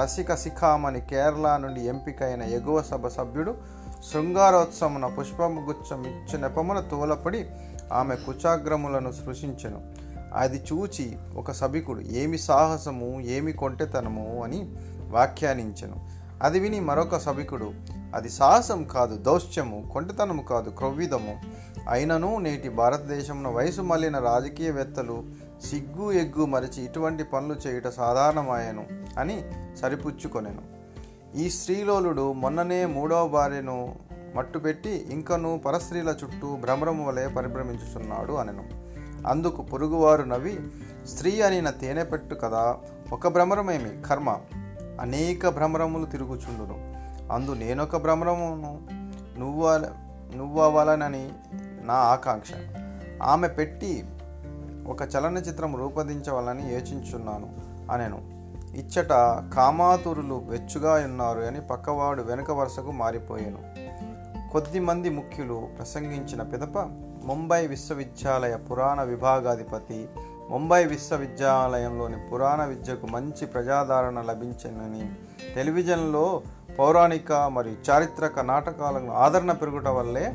రసిక 0.00 0.34
శిఖామణి 0.34 1.00
కేరళ 1.00 1.56
నుండి 1.56 1.80
ఎంపికైన 1.80 2.42
ఎగువ 2.42 2.82
సభ 2.82 3.06
సభ్యుడు 3.08 3.54
శృంగారోత్సవమున 4.02 5.06
పుష్పము 5.06 5.60
గుచ్చం 5.60 6.06
ఇచ్చి 6.06 6.42
నెపమున 6.42 6.80
తోలపడి 6.80 7.46
ఆమె 7.92 8.14
కుచాగ్రములను 8.14 9.12
సృశించెను. 9.12 9.82
అది 10.34 10.64
చూచి 10.72 11.18
ఒక 11.36 11.52
సభికుడు 11.52 12.00
ఏమి 12.00 12.38
సాహసము? 12.38 13.20
ఏమి 13.20 13.52
కొంటెతనము 13.52 14.44
అని 14.44 14.58
వ్యాఖ్యానించెను. 15.10 16.08
అది 16.42 16.58
విని 16.58 16.80
మరొక 16.80 17.18
సభికుడు 17.18 17.72
అది 18.14 18.28
సాహసం 18.28 18.84
కాదు 18.84 19.16
దౌశ్యము 19.16 19.90
కొంటెతనము 19.92 20.42
కాదు 20.42 20.70
క్రొవ్విదము. 20.70 21.40
అయినను 21.88 22.38
నేటి 22.38 22.68
భారతదేశంలో 22.68 23.50
వయసు 23.50 23.82
మళ్ళిన 23.82 24.18
రాజకీయవేత్తలు 24.18 25.24
సిగ్గు 25.70 26.12
ఎగ్గు 26.12 26.44
మరిచి 26.44 26.84
ఇటువంటి 26.84 27.24
పనులు 27.24 27.68
చేయుట 27.68 27.88
సాధారణమాయను 27.88 28.84
అని 29.18 29.44
సరిపుచ్చుకొనెను. 29.76 30.77
ఈ 31.36 31.50
స్త్రీలోలుడు 31.50 32.32
మొన్ననే 32.32 32.86
మూడవ 32.86 33.28
భార్యను 33.28 33.96
మట్టుపెట్టి 34.34 35.06
ఇంకను 35.10 35.58
పరస్త్రీల 35.66 36.08
చుట్టూ 36.08 36.56
భ్రమరము 36.56 37.08
వలె 37.08 37.28
పరిభ్రమించుచున్నాడు 37.28 38.32
అనెను. 38.32 38.64
అందుకు 39.28 39.62
పొరుగువారు 39.62 40.22
నవ్వి 40.22 40.58
స్త్రీ 41.06 41.40
అనిన 41.40 41.70
తేనెపెట్టు 41.70 42.34
కదా 42.34 42.76
ఒక 43.12 43.28
భ్రమరమేమి? 43.28 44.02
కర్మ. 44.02 44.36
అనేక 45.00 45.48
భ్రమరములు 45.48 46.06
తిరుగుచుండును. 46.06 46.94
అందు 47.32 47.50
నేనొక 47.50 47.96
భ్రమరమును. 47.96 48.80
నువ్వు 49.38 49.68
నువ్వవ్వాలనని 50.36 51.30
నా 51.84 51.94
ఆకాంక్ష. 51.94 52.52
ఆమె 53.22 53.48
పెట్టి 53.48 54.04
ఒక 54.86 55.02
చలనచిత్రం 55.02 55.76
రూపొందించవాలని 55.76 56.62
యోచించున్నాను 56.62 57.56
అనెను. 57.92 58.37
ఇచ్చట 58.74 59.08
కామాతురులు 59.54 60.44
వెచ్చుగా 60.48 60.94
ఉన్నారు 60.94 61.40
అని 61.40 61.60
పక్కవాడు 61.60 62.22
వెనుక 62.22 62.50
వరుసకు 62.50 62.90
మారిపోయాను. 62.90 63.88
కొద్ది 64.52 64.80
మంది 64.80 65.10
ముఖ్యులు 65.10 65.68
ప్రసంగించిన 65.78 66.42
పిదప 66.42 66.78
ముంబై 67.24 67.66
విశ్వవిద్యాలయ 67.66 68.56
పురాణ 68.56 69.02
విభాగాధిపతి 69.02 70.08
ముంబై 70.50 70.84
విశ్వవిద్యాలయంలోని 70.84 72.16
పురాణ 72.32 72.64
విద్యకు 72.64 73.06
మంచి 73.06 73.46
ప్రజాదరణ 73.46 74.20
లభించిందని 74.20 75.10
టెలివిజన్లో 75.54 76.42
పౌరాణిక 76.78 77.32
మరియు 77.32 77.90
చారిత్రక 77.90 78.40
నాటకాలకు 78.40 79.10
ఆదరణ 79.10 79.52
పెరుగుట 79.52 79.88
వల్లే 79.88 80.34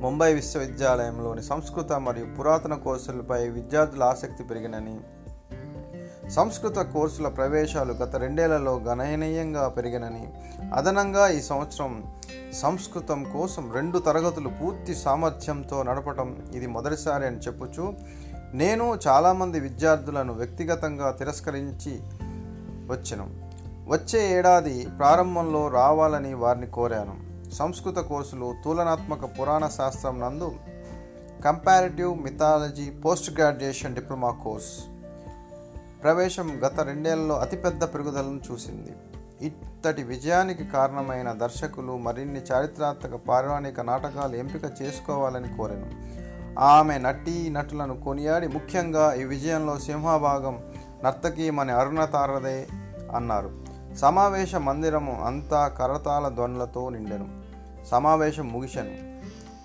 ముంబై 0.00 0.34
విశ్వవిద్యాలయంలోని 0.34 1.42
సంస్కృత 1.42 1.92
మరియు 1.92 2.26
పురాతన 2.26 2.74
కోర్సులపై 2.74 3.48
విద్యార్థుల 3.48 4.02
ఆసక్తి 4.02 4.44
పెరిగినని 4.44 5.00
సంస్కృత 6.30 6.76
కోర్సుల 6.76 7.28
ప్రవేశాలు 7.28 7.92
గత 7.92 8.16
రెండేళ్ళలో 8.16 8.76
గణనీయంగా 8.76 9.68
పెరిగినని 9.68 10.32
అదనంగా 10.74 11.28
ఈ 11.28 11.40
సంవత్సరం 11.40 12.04
సంస్కృతం 12.52 13.24
కోసం 13.32 13.72
రెండు 13.72 13.98
తరగతులు 13.98 14.48
పూర్తి 14.48 14.94
సామర్థ్యంతో 14.94 15.82
నడపటం 15.82 16.36
ఇది 16.54 16.66
మొదటిసారి 16.66 17.26
అని 17.26 17.36
చెప్పుచు 17.36 17.94
నేను 18.54 18.98
చాలామంది 19.08 19.60
విద్యార్థులను 19.60 20.32
వ్యక్తిగతంగా 20.32 21.10
తిరస్కరించి 21.10 22.00
వచ్చాను. 22.88 23.28
వచ్చే 23.88 24.38
ఏడాది 24.38 24.88
ప్రారంభంలో 24.98 25.68
రావాలని 25.68 26.34
వారిని 26.34 26.66
కోరాను. 26.66 27.14
సంస్కృత 27.50 27.96
కోర్సులు 27.96 28.54
తులనాత్మక 28.64 29.24
పురాణ 29.24 29.68
శాస్త్రం 29.68 30.20
నందు 30.20 30.52
comparative 31.44 32.22
mythology 32.22 32.90
post 32.90 33.38
graduation 33.38 33.94
diploma 33.94 34.30
course 34.30 34.91
ప్రవేశం 36.02 36.60
గత 36.66 36.80
రెండేళ్ళలో 36.80 37.38
అతిపెద్ద 37.38 37.84
పెరుగుదలను 37.84 38.40
చూసింది. 38.52 38.92
ఇత్తటి 39.46 40.02
విజయానికి 40.02 40.64
కారణమైన 40.64 41.32
దర్శకులు 41.32 41.98
మరిన్ని 41.98 42.40
చారిత్రాత్మక 42.52 43.20
పౌరాణిక 43.28 43.80
నాటకాలు 43.80 44.36
ఎంపిక 44.36 44.62
చేసుకోవాలని 44.82 45.56
కోరాను. 45.56 45.90
ఆమె 46.60 46.98
నటీ 46.98 47.50
నటులను 47.50 48.00
కొనియాడి 48.00 48.48
ముఖ్యంగా 48.48 49.14
ఈ 49.14 49.24
విజయంలో 49.24 49.78
సింహభాగం 49.78 50.60
నర్తకీమని 51.04 51.72
అరుణతారదే 51.72 52.66
అన్నారు. 53.16 53.50
సమావేశ 53.94 54.54
మందిరము 54.54 55.24
అంతా 55.24 55.68
కరతాల 55.68 56.28
ధ్వనులతో 56.28 56.88
నిండెను. 56.88 57.42
సమావేశం 57.84 58.48
ముగిశను. 58.52 59.12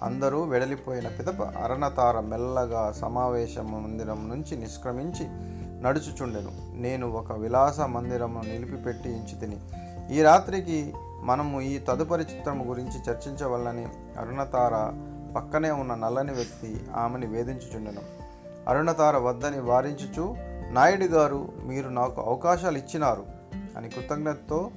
అందరూ 0.06 0.44
వెడలిపోయిన 0.44 1.08
పిదప 1.08 1.42
అరణతార 1.42 2.20
మెల్లగా 2.20 2.92
సమావేశ 3.02 3.60
మందిరం 3.60 4.30
నుంచి 4.30 4.58
నిష్క్రమించి 4.58 5.58
నడుచుచుండెను. 5.82 6.52
నేను 6.74 7.12
ఒక 7.12 7.32
విలాస 7.32 7.80
మందిరము 7.80 8.42
నిలిపిపెట్టి 8.44 9.10
ఇంచి 9.10 9.40
తిని 9.40 9.58
ఈ 10.18 10.22
రాత్రికి 10.22 10.94
మనము 11.22 11.62
ఈ 11.62 11.78
తదుపరి 11.78 12.24
చిత్రము 12.24 12.64
గురించి 12.64 13.12
చర్చించవల్లని 13.12 13.88
అరుణతార 14.20 14.74
పక్కనే 15.36 15.72
ఉన్న 15.72 15.96
నల్లని 15.96 16.32
వ్యక్తి 16.32 16.82
ఆమెని 16.96 17.26
వేధించుచుండెను. 17.26 18.02
అరుణతార 18.68 19.18
వద్దని 19.18 19.60
వారించుచు 19.60 20.36
నాయుడు 20.72 21.06
గారు 21.06 21.50
మీరు 21.66 21.90
నాకు 21.90 22.22
అవకాశాలు 22.22 22.78
ఇచ్చినారు. 22.78 23.26
అని 23.78 23.90
కృతజ్ఞతతో 23.90 24.72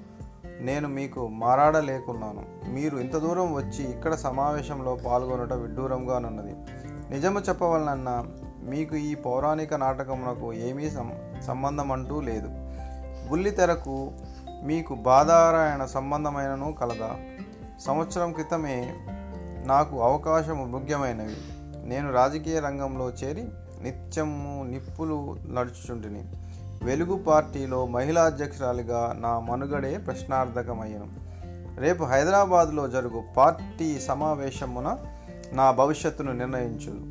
నేను 0.60 0.88
మీకు 0.88 1.28
మారాడలేకున్నాను. 1.28 2.44
మీరు 2.68 2.96
ఇంత 2.96 3.16
దూరం 3.16 3.54
వచ్చి 3.54 3.84
ఇక్కడ 3.84 4.14
సమావేశంలో 4.14 4.98
పాల్గొనట 5.06 5.52
విడ్డూరంగానున్నది 5.52 6.56
నిజము 7.10 7.40
చెప్పవలనన్నా 7.40 8.26
మీకు 8.62 8.96
ఈ 8.96 9.14
పౌరాణిక 9.14 9.74
నాటకమునకు 9.74 10.52
ఏమీ 10.52 10.90
సం 10.90 11.12
సంబంధం 11.46 11.92
అంటూ 11.92 12.20
లేదు 12.20 12.48
బుల్లితెరకు 13.28 14.12
మీకు 14.62 14.94
బాధారాయణ 14.94 15.84
సంబంధమైనను 15.84 16.72
కలదా. 16.72 17.16
సంవత్సరం 17.80 18.32
క్రితమే 18.32 18.96
నాకు 19.66 20.02
అవకాశము 20.02 20.64
ముఖ్యమైనవి 20.64 21.36
నేను 21.88 22.12
రాజకీయ 22.12 22.60
రంగంలో 22.60 23.10
చేరి 23.10 23.48
నిత్యము 23.82 24.64
నిప్పులు 24.64 25.36
నడుచుచుంటిని. 25.52 26.24
వెలుగు 26.82 27.16
పార్టీలో 27.16 27.86
మహిళా 27.86 28.22
అధ్యక్షురాలిగా 28.22 29.16
నా 29.20 29.40
మనుగడే 29.40 29.96
ప్రశ్నార్థకమయ్యను. 29.96 31.08
రేపు 31.80 32.04
హైదరాబాద్లో 32.04 32.88
జరుగు 32.88 33.22
పార్టీ 33.36 34.00
సమావేశమున 34.00 34.96
నా 35.52 35.70
భవిష్యత్తును 35.70 36.32
నిర్ణయించు 36.32 37.09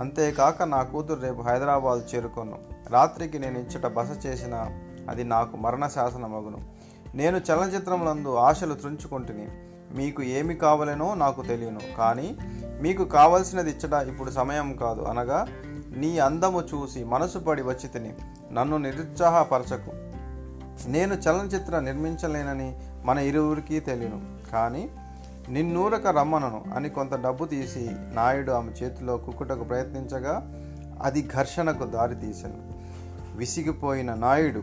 అంతేకాక 0.00 0.62
నా 0.62 0.82
కూతురు 0.82 1.20
రేపు 1.20 1.42
హైదరాబాద్ 1.42 2.14
చేరుకొను. 2.14 2.58
రాత్రికి 2.90 3.38
నేను 3.38 3.58
ఇచ్చట 3.58 3.86
బస 3.86 4.26
చేసిన 4.26 4.66
అది 5.08 5.24
నాకు 5.24 5.56
మరణ 5.56 5.86
శాసనమగును 5.86 6.58
నేను 7.14 7.36
చలనచిత్రములందు 7.36 8.34
ఆశలు 8.34 8.74
త్రుంచుకుంటుని. 8.74 9.48
మీకు 9.94 10.22
ఏమి 10.22 10.54
కావలనో 10.54 11.14
నాకు 11.14 11.42
తెలియను. 11.42 11.80
కానీ 11.98 12.36
మీకు 12.82 13.04
కావలసినది 13.04 13.70
ఇచ్చట 13.70 13.92
ఇప్పుడు 13.92 14.30
సమయం 14.30 14.76
కాదు 14.76 15.00
అనగా 15.00 15.46
నీ 15.96 16.18
అందము 16.18 16.60
చూసి 16.60 17.04
మనసు 17.04 17.38
పడి 17.38 17.62
వచ్చి 17.62 17.88
తిని 17.88 18.14
నన్ను 18.52 18.76
నిరుత్సాహపరచకు. 18.76 19.90
నేను 20.90 21.14
చలనచిత్ర 21.14 21.78
నిర్మించలేనని 21.78 22.78
మన 23.04 23.18
ఇరువురికి 23.18 23.80
తెలియను. 23.80 24.50
కానీ 24.52 24.90
నిన్నూరక 25.48 26.06
రమ్మనను 26.06 26.64
అని 26.74 26.88
కొంత 26.88 27.22
డబ్బు 27.22 27.44
తీసి 27.44 27.90
నాయుడు 28.12 28.52
ఆమె 28.52 28.72
చేతిలో 28.72 29.16
కుక్కుటకు 29.16 29.64
ప్రయత్నించగా 29.64 30.50
అది 31.02 31.28
ఘర్షణకు 31.36 31.84
దారితీశాను 31.84 32.74
విసిగిపోయిన 33.36 34.14
నాయుడు 34.14 34.62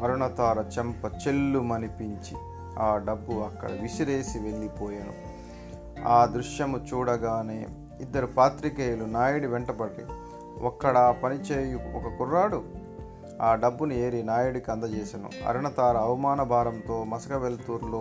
అరుణతార 0.00 0.64
చెంప 0.78 1.04
చెల్లుమనిపించి 1.06 2.36
ఆ 2.78 2.96
డబ్బు 2.96 3.32
అక్కడ 3.32 3.70
విసిరేసి 3.70 4.38
వెళ్ళిపోయాను. 4.38 5.14
ఆ 6.08 6.24
దృశ్యము 6.24 6.78
చూడగానే 6.78 7.66
ఇద్దరు 8.00 8.26
పాత్రికేయులు 8.26 9.04
నాయుడు 9.04 9.46
వెంటపడి 9.46 10.04
ఒక్కడ 10.62 11.14
పనిచేయు 11.22 11.78
ఒక 11.96 12.18
కుర్రాడు? 12.18 12.83
ఆ 13.42 13.54
డబ్బును 13.54 13.92
ఏరి 13.92 14.22
నాయుడికి 14.22 14.70
అందజేశాను 14.70 15.30
అరుణతార 15.48 15.96
అవమాన 15.96 16.42
భారంతో 16.42 17.04
మసక 17.04 17.32
వెలుతూరులో 17.32 17.98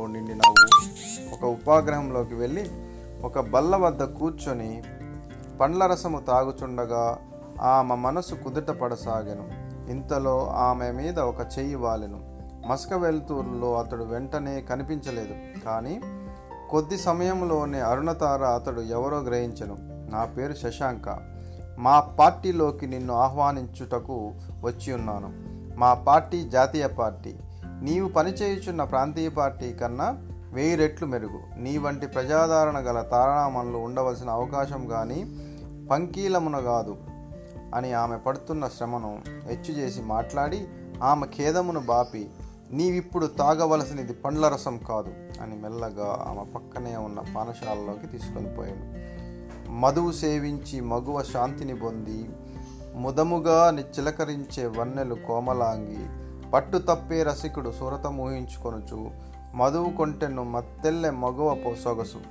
ఒక 1.33 1.45
ఉపాగ్రహంలోకి 1.45 2.35
వెళ్ళి 2.35 2.69
ఒక 3.23 3.39
బల్ల 3.39 3.75
వద్ద 3.75 4.03
కూర్చొని 4.03 4.83
పండ్ల 5.61 5.85
రసము 5.85 6.19
తాగుచుండగా 6.19 7.17
ఆమె 7.61 7.95
మనసు 7.95 8.35
కుదుట 8.35 8.69
పడసాగాను. 8.69 9.63
ఇంతలో 9.91 10.47
ఆమె 10.47 10.91
మీద 10.91 11.19
ఒక 11.19 11.39
చెయ్యి 11.59 11.75
వాలెను. 11.75 12.33
మసక 12.67 12.93
వెలుతూరులో 12.93 13.79
అతడు 13.79 14.03
వెంటనే 14.03 14.61
కనిపించలేదు. 14.61 15.63
కానీ 15.65 16.01
కొద్ది 16.69 16.97
సమయంలోనే 16.97 17.79
అరుణతార 17.79 18.43
అతడు 18.43 18.81
ఎవరో 18.81 19.17
గ్రహించెను. 19.17 19.77
నా 20.11 20.25
పేరు 20.25 20.53
శశాంక. 20.53 21.32
మా 21.79 21.99
పార్టీలోకి 21.99 22.87
నిన్ను 22.87 23.13
ఆహ్వానించుటకు 23.13 24.33
వచ్చి 24.61 24.93
ఉన్నాను. 24.93 25.33
మా 25.79 25.93
పార్టీ 25.93 26.49
జాతీయ 26.49 26.87
పార్టీ. 26.87 27.35
నీవు 27.81 28.09
పనిచేయుచున్న 28.09 28.83
ప్రాంతీయ 28.83 29.29
పార్టీ 29.29 29.73
కన్నా 29.73 30.17
వెయ్యి 30.53 30.75
రెట్లు 30.75 31.07
మెరుగు. 31.07 31.59
నీ 31.59 31.77
వంటి 31.77 32.07
ప్రజాదరణ 32.07 32.79
గల 32.79 33.01
తారామణులు 33.01 33.77
ఉండవలసిన 33.77 34.29
అవకాశం 34.29 34.87
కానీ 34.87 35.25
పంకీలమున 35.91 36.59
కాదు 36.59 36.97
అని 37.75 37.93
ఆమె 37.93 38.17
పడుతున్న 38.17 38.67
శ్రమను 38.67 39.21
హెచ్చు 39.45 39.73
చేసి 39.73 40.01
మాట్లాడి 40.01 40.67
ఆమె 41.03 41.27
ఖేదమును 41.27 41.79
బాపి 41.79 42.29
నీవిప్పుడు 42.71 43.25
తాగవలసినది 43.25 44.13
పండ్ల 44.13 44.47
రసం 44.47 44.77
కాదు 44.77 45.41
అని 45.41 45.55
మెల్లగా 45.55 46.25
ఆమె 46.27 46.53
పక్కనే 46.53 46.95
ఉన్న 46.95 47.19
పానశాలలోకి 47.35 48.07
తీసుకొని 48.07 48.55
పోయాను 48.55 49.12
మధువు 49.81 50.11
సేవించి 50.11 50.81
మగువ 50.81 51.23
శాంతిని 51.23 51.75
పొంది 51.75 52.19
ముదముగా 52.95 53.57
చిలకరించే 53.77 54.63
వన్నెలు 54.67 55.15
కోమలాంగి 55.27 56.03
పట్టు 56.53 56.77
తప్పే 56.77 57.19
రసికుడు 57.23 57.71
సురతమూహించుకొనుచు 57.71 58.99
మధువు 59.55 59.89
కొంటెను 59.89 60.43
మత్తెల్లె 60.43 61.09
మగువ 61.09 61.73
సొగసు 61.83 62.21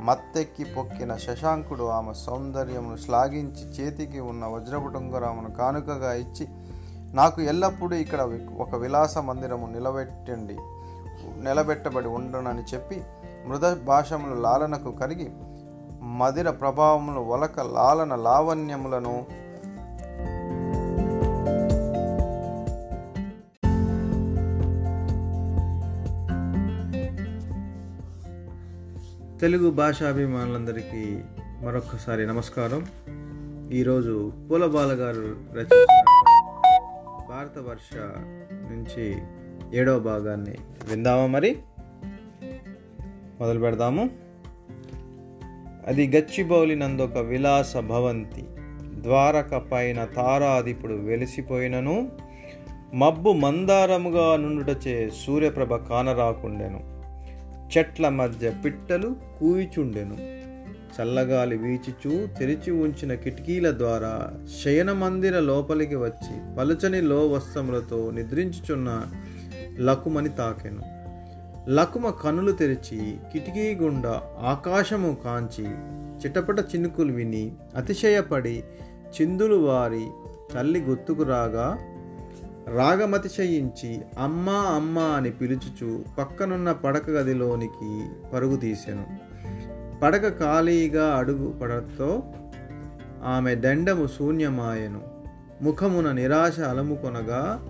మత్తెక్కి 0.00 0.64
పొక్కిన 0.64 1.16
శశాంకుడు 1.16 1.84
ఆమె 1.84 2.14
సౌందర్యమును 2.14 2.96
శ్లాఘించి 2.96 3.64
చేతికి 3.66 4.20
ఉన్న 4.20 4.44
వజ్రపుటుంగరామును 4.46 5.50
కానుకగా 5.50 6.12
ఇచ్చి 6.14 6.46
నాకు 7.14 7.40
ఎల్లప్పుడూ 7.42 7.96
ఇక్కడ 7.96 8.20
ఒక 8.58 8.74
విలాస 8.74 9.18
మందిరము 9.18 9.66
నిలబెట్టండి 9.66 10.56
నిలబెట్టబడి 11.42 12.08
ఉండనని 12.08 12.64
చెప్పి 12.74 12.98
మృద 13.48 13.66
భాషములు 13.84 14.36
లాలనకు 14.40 14.90
కరిగి 14.90 15.28
మదిర 16.04 16.50
ప్రభావములు 16.50 17.20
వలక 17.20 17.60
లాలన 17.60 18.14
లావణ్యములను 18.14 19.26
తెలుగు 29.40 29.70
భాషాభిమానులందరికీ 29.70 31.22
మరొకసారి 31.62 32.26
నమస్కారం. 32.26 32.86
ఈరోజు 33.72 34.32
పూల 34.50 34.64
గారు 34.74 35.36
రచించిన 35.52 36.14
భారత 37.28 37.58
వర్ష 37.58 37.96
నుంచి 38.52 39.22
ఏడవ 39.74 39.98
భాగాన్ని 39.98 40.54
విందామా 40.88 41.26
మరి? 41.26 41.58
మొదలు 43.40 43.60
పెడదాము. 43.60 44.23
అది 45.86 46.06
గచ్చిబౌలినందొక 46.08 47.18
విలాస 47.18 47.76
భవంతి. 47.76 48.44
ద్వారక 49.02 49.54
పైన 49.54 50.04
తారాదిపుడు 50.04 50.94
వెలిసిపోయినను 50.94 52.12
మబ్బు 52.94 53.32
మందారముగా 53.32 54.36
నుండుటచే 54.36 55.10
సూర్యప్రభ 55.26 55.74
కానరాకుండెను. 55.74 56.94
చెట్ల 57.78 58.08
మధ్య 58.08 58.52
పిట్టలు 58.64 59.16
కూయిచుండెను. 59.40 60.34
చల్లగాలి 60.94 61.56
వీచుచూ 61.56 62.26
తెరిచి 62.26 62.70
ఉంచిన 62.70 63.14
కిటికీల 63.14 63.78
ద్వారా 63.78 64.32
శయన 64.64 64.92
మందిర 64.92 65.40
లోపలికి 65.40 65.96
వచ్చి 65.96 66.56
పలుచని 66.58 67.00
లో 67.00 67.28
వస్త్రములతో 67.28 68.10
నిద్రించుచున్న 68.10 69.06
లకుమని 69.78 70.28
తాకెను. 70.28 70.93
లకుమ 71.68 72.10
కనులు 72.10 72.52
తెరిచి 72.52 73.16
కిటికీ 73.32 73.74
గుండా 73.74 74.22
ఆకాశము 74.40 75.16
కాంచి 75.24 75.70
చిటపట 76.18 76.60
చినుకులు 76.60 77.12
విని 77.12 77.52
అతిశయపడి 77.76 78.64
చిందులు 79.20 79.54
వారి 79.54 80.06
తల్లి 80.54 80.80
గుర్తుకు 80.80 81.22
రాగా 81.22 81.78
రాగమతిశయించి 82.74 84.00
అమ్మా 84.18 84.52
అమ్మా 84.52 85.02
అని 85.02 85.30
పిలుచుచు 85.30 86.04
పక్కనున్న 86.18 86.72
పడక 86.72 87.10
గదిలోనికి 87.10 88.08
పరుగు 88.34 88.56
తీసెను. 88.56 89.06
పడక 90.02 90.38
ఖాళీగా 90.38 91.14
అడుగు 91.16 91.52
పడతో 91.62 92.22
ఆమె 93.24 93.54
దండము 93.54 94.06
శూన్యమాయెను. 94.06 95.00
ముఖమున 95.62 96.12
నిరాశ 96.12 96.60
అలముకొనగా 96.60 97.60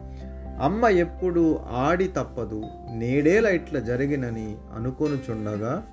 అమ్మ 0.61 0.85
ఎప్పుడు 0.85 1.59
ఆడి 1.73 2.09
తప్పదు 2.09 2.63
నేడేల 2.95 3.47
ఇట్ల 3.47 3.79
జరిగినని 3.79 4.57
అనుకొనుచుండగా 4.75 5.87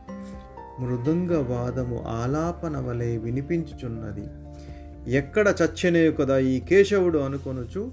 మృదంగ 0.80 1.38
వాదము 1.38 2.04
ఆలాపన 2.08 2.78
వలె 2.78 3.18
వినిపించుచున్నది. 3.18 4.28
ఎక్కడ 5.16 5.56
చచ్చినేయు 5.64 6.12
కదా 6.12 6.38
ఈ 6.38 6.60
కేశవుడు 6.60 7.20
అనుకొనుచు 7.20 7.92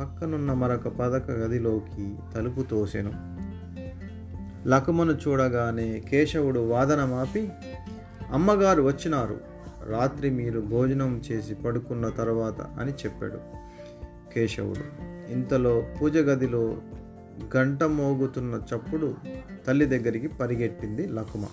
పక్కనున్న 0.00 0.52
మరొక 0.52 0.88
పదక 0.88 1.30
గదిలోకి 1.30 2.14
తలుపు 2.34 2.62
తోసెను. 2.62 3.12
లకుమను 4.68 5.12
చూడగానే 5.12 6.00
కేశవుడు 6.00 6.60
వాదన 6.60 7.04
మాపి 7.04 7.48
అమ్మగారు 8.32 8.82
వచ్చినారు 8.82 9.40
రాత్రి 9.88 10.30
మీరు 10.30 10.60
భోజనం 10.60 11.22
చేసి 11.32 11.54
పడుకున్న 11.54 12.08
తర్వాత 12.08 12.60
అని 12.60 12.92
చెప్పాడు. 12.92 13.63
కేశవుడు. 14.34 15.04
ఇంతలో 15.32 15.82
పూజ 16.02 16.16
గదిలో 16.16 16.76
గంట 17.56 17.84
మోగుతున్న 17.84 18.54
చప్పుడు 18.54 19.14
తల్లి 19.66 19.86
దగ్గరికి 19.86 20.28
పరిగెట్టింది 20.28 21.06
లకుమ. 21.06 21.44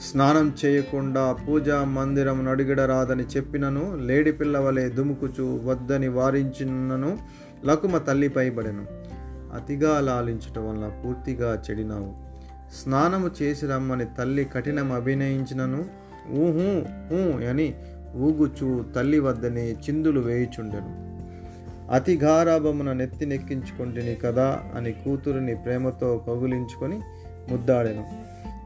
స్నానం 0.00 0.54
చేయకుండా 0.64 1.32
పూజా 1.32 1.84
మందిరం 1.84 2.44
నడిగడరాదని 2.44 3.22
చెప్పినను 3.22 3.96
లేడి 3.96 4.32
పిల్లవలే 4.32 4.88
దుముకుచు 4.88 5.60
వద్దని 5.64 6.08
వారించినను 6.08 7.18
లకుమ 7.64 7.98
తల్లిపై 7.98 8.50
పడెను 8.50 8.86
అతిగా 9.54 10.00
లాలించటం 10.00 10.70
వల్ల 10.70 11.02
పూర్తిగా 11.04 11.62
చెడినావు. 11.70 12.14
స్నానము 12.82 13.30
చేసి 13.42 13.66
రమ్మని 13.66 14.04
తల్లి 14.18 14.44
కఠినం 14.44 14.92
అభినయించినను 14.92 15.84
ఊహూ 16.30 16.82
ఊ 17.14 17.48
అని 17.50 17.74
ఊగుచు 18.16 18.84
తల్లి 18.96 19.20
వద్దనే 19.20 19.70
చిందులు 19.70 20.20
వేయుచుండెను. 20.20 21.09
అతి 21.90 22.16
గారాభమున 22.16 22.92
నెత్తి 22.92 23.26
నెక్కించుకుంటుని 23.26 24.14
కదా 24.14 24.62
అని 24.74 24.92
కూతురిని 24.92 25.54
ప్రేమతో 25.54 26.24
కౌగులించుకొని 26.26 27.00
ముద్దాడెను. 27.48 28.08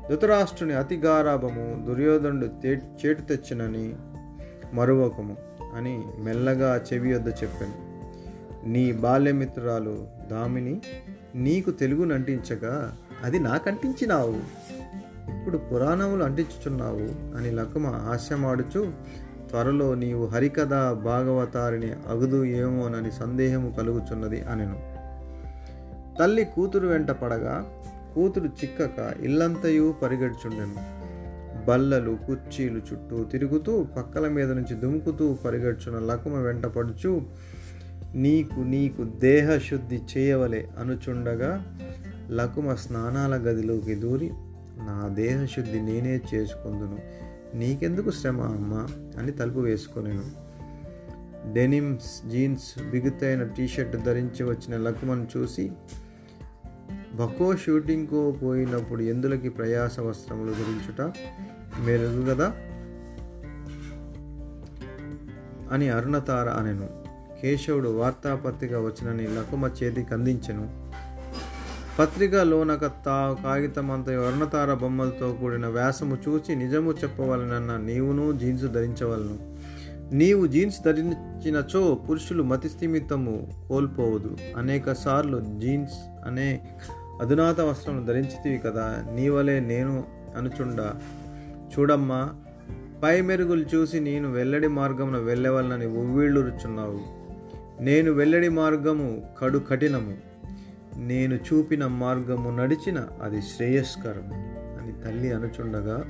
ధృతరాష్ట్రుని 0.08 0.74
అతి 0.74 0.96
గారాభము 0.96 1.86
దుర్యోధనుడు 1.86 2.46
చేటు 2.66 3.22
తెచ్చినని 3.22 3.94
మరువకము 4.72 5.36
అని 5.74 6.04
మెల్లగా 6.18 6.80
చెవి 6.92 7.14
వద్ద 7.14 7.28
చెప్పాను. 7.28 7.94
నీ 8.68 8.92
బాల్యమిత్రురాలు 8.92 10.06
దామిని 10.30 10.80
నీకు 11.34 11.70
తెలుగును 11.70 12.14
అంటించగా 12.14 12.96
అది 13.24 13.38
నాకంటించినావు. 13.38 14.36
ఇప్పుడు 15.38 15.58
పురాణములు 15.58 16.24
అంటించుచున్నావు 16.24 17.36
అని 17.36 17.50
లకుమ 17.50 17.86
హాస్యమాడుచు 17.86 18.92
త్వరలో 19.54 19.94
నీవు 19.94 20.26
హరికథ 20.26 20.70
భాగవతారిని 21.04 21.92
అగుదు 22.08 22.44
ఏమోనని 22.44 23.12
సందేహము 23.12 23.74
కలుగుచున్నది 23.76 24.42
అనెను. 24.42 24.78
తల్లి 26.18 26.44
కూతురు 26.44 26.88
వెంట 26.88 27.10
పడగా 27.10 27.82
కూతురు 28.14 28.44
చిక్కక 28.44 29.14
ఇల్లంతయు 29.20 29.94
పరిగెడుచుండెను. 30.02 30.74
బల్లలు 31.64 32.18
కుర్చీలు 32.26 32.78
చుట్టూ 32.78 33.24
తిరుగుతూ 33.24 33.84
పక్కల 33.84 34.28
మీద 34.28 34.50
నుంచి 34.50 34.74
దుముకుతూ 34.74 35.34
పరిగెడుచున్న 35.44 35.98
లకుమ 35.98 36.38
వెంట 36.38 36.66
పడుచు 36.66 37.22
నీకు 38.14 38.60
నీకు 38.60 39.04
దేహశుద్ధి 39.04 40.00
చేయవలే 40.16 40.68
అనుచుండగా 40.78 41.78
లకుమ 42.30 42.74
స్నానాల 42.74 43.36
గదిలోకి 43.36 43.94
దూరి 43.94 44.30
నా 44.78 45.08
దేహశుద్ధి 45.08 45.80
నేనే 45.80 46.20
చేసుకుందును. 46.34 47.23
నీకెందుకు 47.54 48.10
శ్రమ 48.10 48.40
అమ్మ 48.40 48.86
అని 49.18 49.32
తలుపు 49.32 49.58
వేసుకొనేను. 49.58 50.44
డెనిమ్స్ 51.52 52.28
జీన్స్ 52.28 52.90
బిగుతైన 52.90 53.44
టీషర్ట్ 53.44 53.96
ధరించి 53.96 54.44
వచ్చిన 54.44 54.76
లక్మన్ 54.76 55.26
చూసి 55.36 55.72
బకో 57.14 57.56
షూటింగ్కు 57.56 58.30
పోయినప్పుడు 58.42 59.02
ఎందులకి 59.02 59.48
ప్రయాస 59.48 60.00
వస్త్రములు 60.00 60.52
ధరించుట? 60.52 61.12
మెరుగు 61.84 62.34
కదా 62.34 62.52
అని 65.72 65.88
అరుణతార 65.88 66.48
అనెను. 66.48 67.04
కేశవుడు 67.42 67.88
వార్తాపత్రిక 67.88 68.74
వచ్చినని 68.74 69.26
లకుమ 69.26 69.70
చేతికి 69.82 70.14
అందించెను. 70.14 70.83
పత్రికలోనక 71.98 72.86
తా 72.86 73.36
కాగితమంత 73.44 74.10
వర్ణతార 74.10 74.74
బొమ్మలతో 74.74 75.32
కూడిన 75.40 75.66
వ్యాసము 75.66 76.18
చూచి 76.28 76.56
నిజము 76.56 76.92
చెప్పవలనన్న 76.92 77.76
నీవును 77.76 78.32
జీన్స్ 78.32 78.64
ధరించవలను. 78.64 79.38
నీవు 80.14 80.46
జీన్స్ 80.46 80.82
ధరించినచో 80.84 81.94
పురుషులు 81.94 82.42
మతిస్థిమితము 82.42 83.64
కోల్పోవదు. 83.68 84.36
అనేక 84.56 84.92
సార్లు 84.92 85.40
జీన్స్ 85.58 86.26
అనే 86.26 86.60
అధునాత 87.20 87.60
వస్త్రం 87.60 88.04
ధరించితివి 88.04 88.58
కదా 88.58 89.04
నీవలే 89.14 89.60
నేను 89.60 90.04
అనుచుండ. 90.36 90.90
చూడమ్మా 91.78 92.34
పై 93.02 93.20
మెరుగులు 93.20 93.64
చూసి 93.74 94.00
నేను 94.00 94.32
వెల్లడి 94.32 94.68
మార్గమున 94.68 95.16
వెళ్ళవలనని 95.16 95.86
ఉవ్విళ్ళురుచున్నావు. 95.86 97.00
నేను 97.82 98.12
వెల్లడి 98.12 98.48
మార్గము 98.48 99.22
కడు 99.38 99.58
కఠినము. 99.58 100.33
నేను 100.96 101.34
చూపిన 101.34 101.86
మార్గము 101.86 102.56
నడిచిన 102.56 103.06
అది 103.22 103.42
శ్రేయస్కరం 103.42 104.32
అని 104.82 104.92
తల్లి 105.04 105.32
అనుచుండగా 105.32 106.04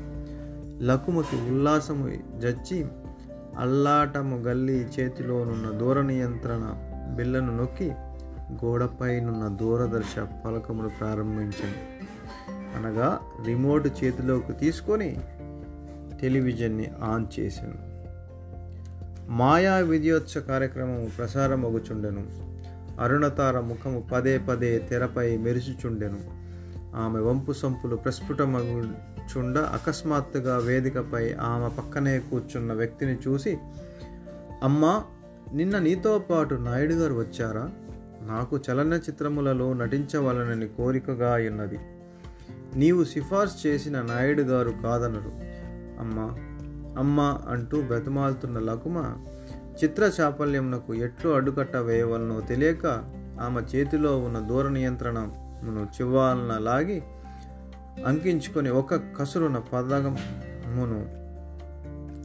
లకుమకి 0.83 1.37
ఉల్లాసము 1.37 2.11
జచ్చి 2.39 2.87
అల్లాటము 3.59 4.37
గల్లి 4.37 4.87
చేతిలోనున్న 5.01 5.71
దూర 5.71 6.01
నియంత్రణ 6.01 6.75
బిల్లను 7.17 7.57
నొక్కి 7.57 7.93
గోడపైనున్న 8.65 9.49
దూరదర్శ 9.49 10.19
పలకమును 10.19 10.89
ప్రారంభించింది. 10.89 12.07
అనగా 12.51 13.21
రిమోట్ 13.47 13.87
చేతిలోకి 13.87 14.53
తీసుకొని 14.53 15.17
టెలివిజన్ని 16.21 16.91
ఆన్ 17.03 17.41
చేశాను. 17.41 17.95
మాయా 19.33 19.77
విద్యోత్సవ 19.77 20.41
కార్యక్రమం 20.41 21.09
ప్రసారం 21.19 21.67
అగుచుండెను 21.67 22.54
అరుణతార 23.01 23.61
ముఖము 23.61 24.09
పదే 24.13 24.39
పదే 24.39 24.79
తెరపై 24.79 25.37
మెరుచుచుండెను 25.37 26.45
ఆమె 26.97 27.21
వంపు 27.21 27.53
సంపులు 27.53 27.97
ప్రస్ఫుటమగుచుండ 27.97 29.59
అకస్మాత్తుగా 29.59 30.59
వేదికపై 30.59 31.33
ఆమె 31.33 31.69
పక్కనే 31.69 32.19
కూర్చున్న 32.19 32.73
వ్యక్తిని 32.73 33.19
చూసి 33.29 33.59
అమ్మా 34.63 35.05
నిన్న 35.55 35.79
నీతో 35.79 36.19
పాటు 36.19 36.55
నాయుడు 36.55 36.95
గారు 36.95 37.15
వచ్చారా? 37.15 37.71
నాకు 38.23 38.61
చలనచిత్రములలో 38.71 39.73
నటించవలనని 39.73 40.69
కోరికగా 40.69 41.35
ఉన్నది 41.35 41.79
నీవు 42.77 43.05
సిఫార్సు 43.05 43.69
చేసిన 43.69 44.03
నాయుడు 44.03 44.43
గారు 44.43 44.75
కాదనరు. 44.85 45.33
అమ్మా 46.01 46.23
అమ్మ 46.99 47.41
అంటూ 47.49 47.83
బ్రతిమాలుతున్న 47.83 48.59
లకుమ 48.59 49.17
చిత్ర 49.83 50.13
చాపల్యమునకు 50.21 50.95
ఎట్లు 50.95 51.31
అడ్డుకట్ట 51.31 51.77
వేయవలనో 51.77 52.41
తెలియక 52.41 52.87
ఆమె 53.41 53.61
చేతిలో 53.61 54.19
ఉన్న 54.19 54.39
దూర 54.39 54.69
నియంత్రణను 54.69 55.85
చివ్వాలన 55.85 56.59
లాగి 56.59 57.03
అంకించుకొని 58.07 58.71
ఒక 58.71 58.95
కసురున 58.95 59.59
పదమును 59.59 61.01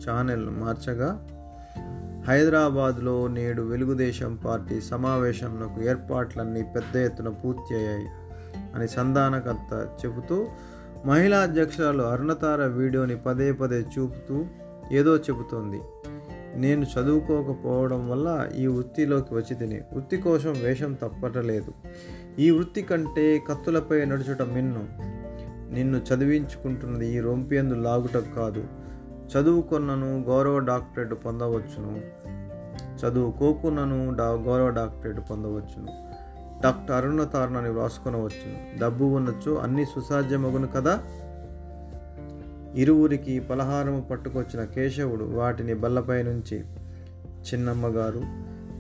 ఛానెల్ 0.04 0.50
మార్చగా 0.50 1.28
హైదరాబాద్లో 2.28 3.28
నేడు 3.28 3.62
వెలుగుదేశం 3.62 4.36
పార్టీ 4.36 4.82
సమావేశంలో 4.82 5.84
ఏర్పాట్లన్నీ 5.84 6.64
పెద్ద 6.64 6.98
ఎత్తున 6.98 7.30
పూర్తి 7.30 7.76
అయ్యాయి 7.76 8.08
అని 8.76 8.88
సంధానకర్త 8.88 9.88
చెబుతూ 10.06 10.48
మహిళా 11.06 11.40
అధ్యక్షురాలు 11.40 12.04
అరుణతార 12.04 12.66
వీడియోని 12.66 13.18
పదే 13.18 13.52
పదే 13.52 13.80
చూపుతూ 13.80 14.46
ఏదో 14.92 15.16
చెబుతోంది. 15.16 15.82
నేను 16.60 16.84
చదువుకోకపోవడం 16.84 18.10
వల్ల 18.10 18.50
ఈ 18.58 18.68
వృత్తిలోకి 18.68 19.34
వచ్చి 19.34 19.56
తిని 19.56 19.76
వృత్తి 19.76 20.18
కోసం 20.18 20.52
వేషం 20.52 20.94
తప్పటలేదు. 20.94 21.74
ఈ 22.40 22.52
వృత్తి 22.52 22.82
కంటే 22.82 23.42
కత్తులపై 23.50 24.06
నడుచుట 24.06 24.42
మిన్ను. 24.42 24.88
నిన్ను 25.74 25.98
చదివించుకుంటున్నది 25.98 27.16
ఈ 27.16 27.20
రొంపియందు 27.20 27.74
లాగుట 27.74 28.18
కాదు. 28.36 28.64
చదువుకున్నను 29.30 30.22
గౌరవ 30.22 30.60
డాక్టరేట్ 30.60 31.14
పొందవచ్చును. 31.14 32.02
చదువుకోకున్నను 33.06 34.16
డా 34.16 34.26
గౌరవ 34.26 34.70
డాక్టరేట్ 34.70 35.20
పొందవచ్చును. 35.32 35.88
డాక్టర్ 36.64 36.96
అరుణ 36.96 37.24
తారణాన్ని 37.24 37.72
వ్రాసుకొనవచ్చును. 37.72 38.80
డబ్బు 38.80 39.06
ఉన్నచో 39.06 39.56
అన్ని 39.56 39.86
సుసాధ్యమగును 39.86 40.68
కదా? 40.68 41.04
ఇరువురికి 42.76 43.40
పలహారము 43.40 44.02
పట్టుకొచ్చిన 44.02 44.64
కేశవుడు 44.64 45.26
వాటిని 45.26 45.74
బల్లపై 45.74 46.24
నుంచి 46.24 46.64
చిన్నమ్మగారు 47.22 48.22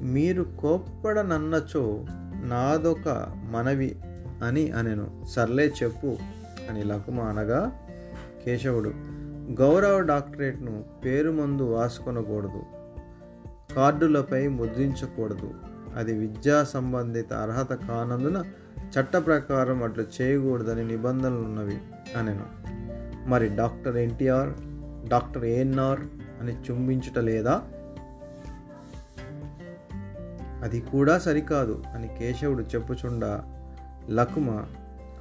మీరు 0.01 0.45
కోప్పడనన్నచో 0.59 2.05
నాదొక 2.43 3.27
మనవి 3.51 3.95
అని 4.43 4.71
అనెను. 4.71 5.25
సర్లే 5.29 5.71
చెప్పు 5.83 6.17
అని 6.69 6.83
లకుమ 6.83 7.21
అనగా 7.21 7.71
కేశవుడు 8.45 8.93
గౌరవ 9.61 9.99
డాక్టరేట్ను 9.99 10.83
పేరు 11.05 11.31
మందు 11.31 11.63
వాసుకొనకూడదు. 11.63 12.61
కార్డులపై 13.75 14.47
ముద్రించకూడదు. 14.47 15.51
అది 15.95 16.13
విద్యా 16.13 16.63
సంబంధిత 16.63 17.33
అర్హత 17.33 17.73
కానందున 17.73 18.43
చట్ట 18.99 19.17
ప్రకారం 19.17 19.83
అట్లు 19.83 20.05
చేయకూడదని 20.21 20.87
నిబంధనలు 20.87 21.39
ఉన్నవి 21.39 21.77
అనెను. 22.17 22.58
మరి 23.29 23.55
డాక్టర్ 23.55 23.97
ఎన్టీఆర్ 23.97 24.49
డాక్టర్ 25.09 25.45
ఏఎన్ఆర్ 25.45 25.99
అని 26.41 26.51
చుంబించుట 26.51 27.19
లేదా 27.19 27.61
అది 30.63 30.81
కూడా 30.81 31.19
సరికాదు 31.19 31.83
అని 31.95 32.07
కేశవుడు 32.07 32.63
చెప్పుచుండా 32.63 33.43
లకుమ 34.09 34.49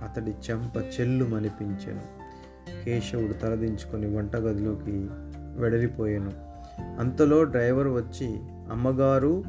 అతడి 0.03 0.31
చెంప 0.31 1.01
చెల్లుమనిపించెను. 1.01 2.03
కేశవుడు 2.85 3.33
తలదించుకొని 3.33 4.17
వంటగదిలోకి 4.17 5.09
వెడలిపోయాను. 5.57 6.33
అంతలో 7.01 7.45
డ్రైవర్ 7.45 7.89
వచ్చి 7.89 8.39
అమ్మగారు 8.71 9.45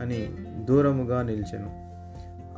అని 0.00 0.28
దూరముగా 0.64 1.22
నిలిచెను. 1.22 1.82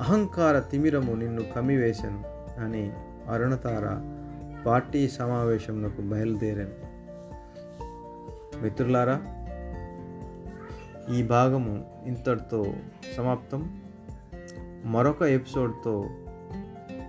అహంకార 0.01 0.59
తిమిరము 0.59 1.13
నిన్ను 1.13 1.43
కమ్మివేశాను 1.57 2.25
అని 2.61 2.93
అరుణతార 3.33 4.14
పార్టీ 4.67 5.09
సమావేశంలోకి 5.09 6.03
బయలుదేరాను. 6.03 6.95
మిత్రులారా 8.63 9.21
ఈ 11.15 11.23
భాగము 11.23 12.03
ఇంతటితో 12.07 12.75
సమాప్తం. 13.17 13.81
మరొక 14.85 15.23
ఎపిసోడ్తో 15.23 16.11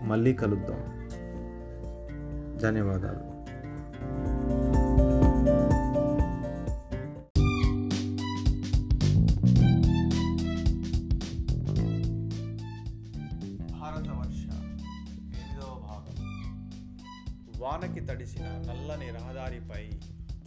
మళ్ళీ 0.02 0.34
కలుద్దాం. 0.34 1.10
ధన్యవాదాలు. 2.58 3.36
తడిసిన 18.06 18.46
నల్లని 18.46 19.10
రహదారిపై 19.10 19.90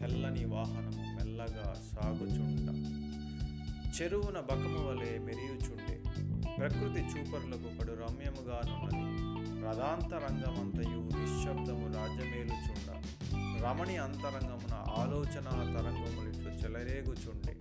తెల్లని 0.01 0.45
వాహనము 0.45 1.17
మెల్లగా 1.17 1.75
సాగుచుండ 1.93 2.69
చెరువున 4.01 4.41
బకము 4.41 4.89
వలె 4.89 5.19
మెరియుచుండే. 5.19 6.03
ప్రకృతి 6.59 7.01
చూపరులకు 7.01 7.79
కడు 7.79 7.93
రమ్యముగానున్నది. 7.93 9.19
రథాంతరంగమంతయు 9.67 11.01
నిశ్శబ్దము 11.19 11.87
రాజ్యమేలుచుండ. 11.87 12.91
రమణి 13.65 13.97
అంతరంగమున 13.97 14.75
ఆలోచన 14.75 15.77
తరంగములిట్లు 15.77 16.51
చెలరేగుచుండే. 16.51 17.57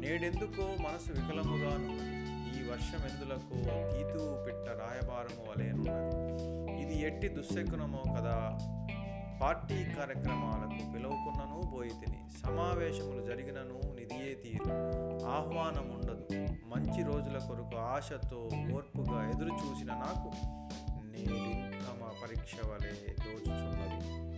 నేడెందుకో 0.00 0.62
మనసు 0.62 1.12
వికలముగానున్నది. 1.12 2.20
ఈ 2.58 2.70
వర్షం 2.70 3.06
ఎందులకు 3.08 3.54
గీతూ 3.68 4.44
పిట్ట 4.46 4.68
రాయబారము 4.68 5.44
వలెనున్నది. 5.50 6.82
ఇది 6.82 7.06
ఎట్టి 7.06 7.28
దుశ్శకునమో 7.28 8.02
కదా 8.18 8.58
పార్టీ 9.40 9.84
కార్యక్రమాలకు 9.84 10.92
పిలువకున్నను 10.92 11.72
పోయి 11.76 11.90
తిని 11.90 12.18
సమావేశములు 12.46 13.22
జరిగినను 13.26 13.80
నిధియే 13.94 14.34
తీరు. 14.34 14.64
ఆహ్వానం 15.26 15.90
ఉండదు. 15.90 16.26
మంచి 16.66 17.02
రోజుల 17.02 17.38
కొరకు 17.38 17.76
ఆశతో 17.76 18.48
ఓర్పుగా 18.74 19.30
ఎదురు 19.30 19.48
చూసిన 19.48 19.86
నాకు 19.86 20.30
నేడింకమ 21.04 22.10
పరీక్ష 22.22 22.54
వలె 22.64 22.92
దోచుచున్నది. 23.24 24.30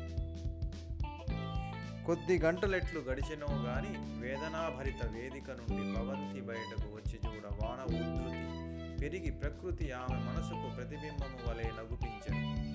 కొద్ది 2.04 2.38
గంటలెట్లు 2.38 3.00
గడిచినో 3.00 3.46
గాని 3.50 4.22
వేదనాభరిత 4.26 5.06
వేదిక 5.06 5.50
నుండి 5.50 5.98
భవంతి 5.98 6.40
బయటకు 6.40 6.88
వచ్చి 6.94 7.20
చూడ 7.26 7.44
వాన 7.62 7.82
ఉధృతి. 7.84 8.96
పెరిగి 8.96 9.30
ప్రకృతి 9.30 9.92
ఆమె 9.92 10.16
మనసుకు 10.16 10.74
ప్రతిబింబము 10.76 11.50
వలె 11.50 11.62
నగుపించెను. 11.62 12.71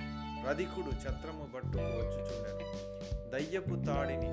రధికుడు 0.48 0.88
ఛత్రము 0.88 1.46
బట్టుకు 1.54 1.84
వచ్చుచుండెను. 1.84 2.66
దయ్యపు 3.32 3.86
తాడిని 3.86 4.32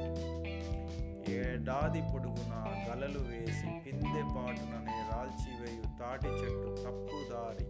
ఏడాది 1.32 2.02
పొడుగున 2.12 2.84
గలలు 2.88 3.18
వేసి 3.18 3.66
పిందె 3.86 4.22
పాటుననే 4.36 4.96
రాల్చివేయు 5.12 5.82
తాటి 6.00 6.28
చెట్టు 6.28 6.76
తప్పుదారి 6.82 7.64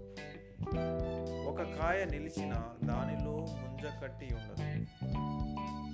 ఒక 1.46 1.62
కాయ 1.62 2.04
నిలిచిన 2.04 2.52
దానిలో 2.84 3.32
ముంజ 3.32 3.84
కట్టి 4.02 4.28
ఉండదు. 4.34 4.84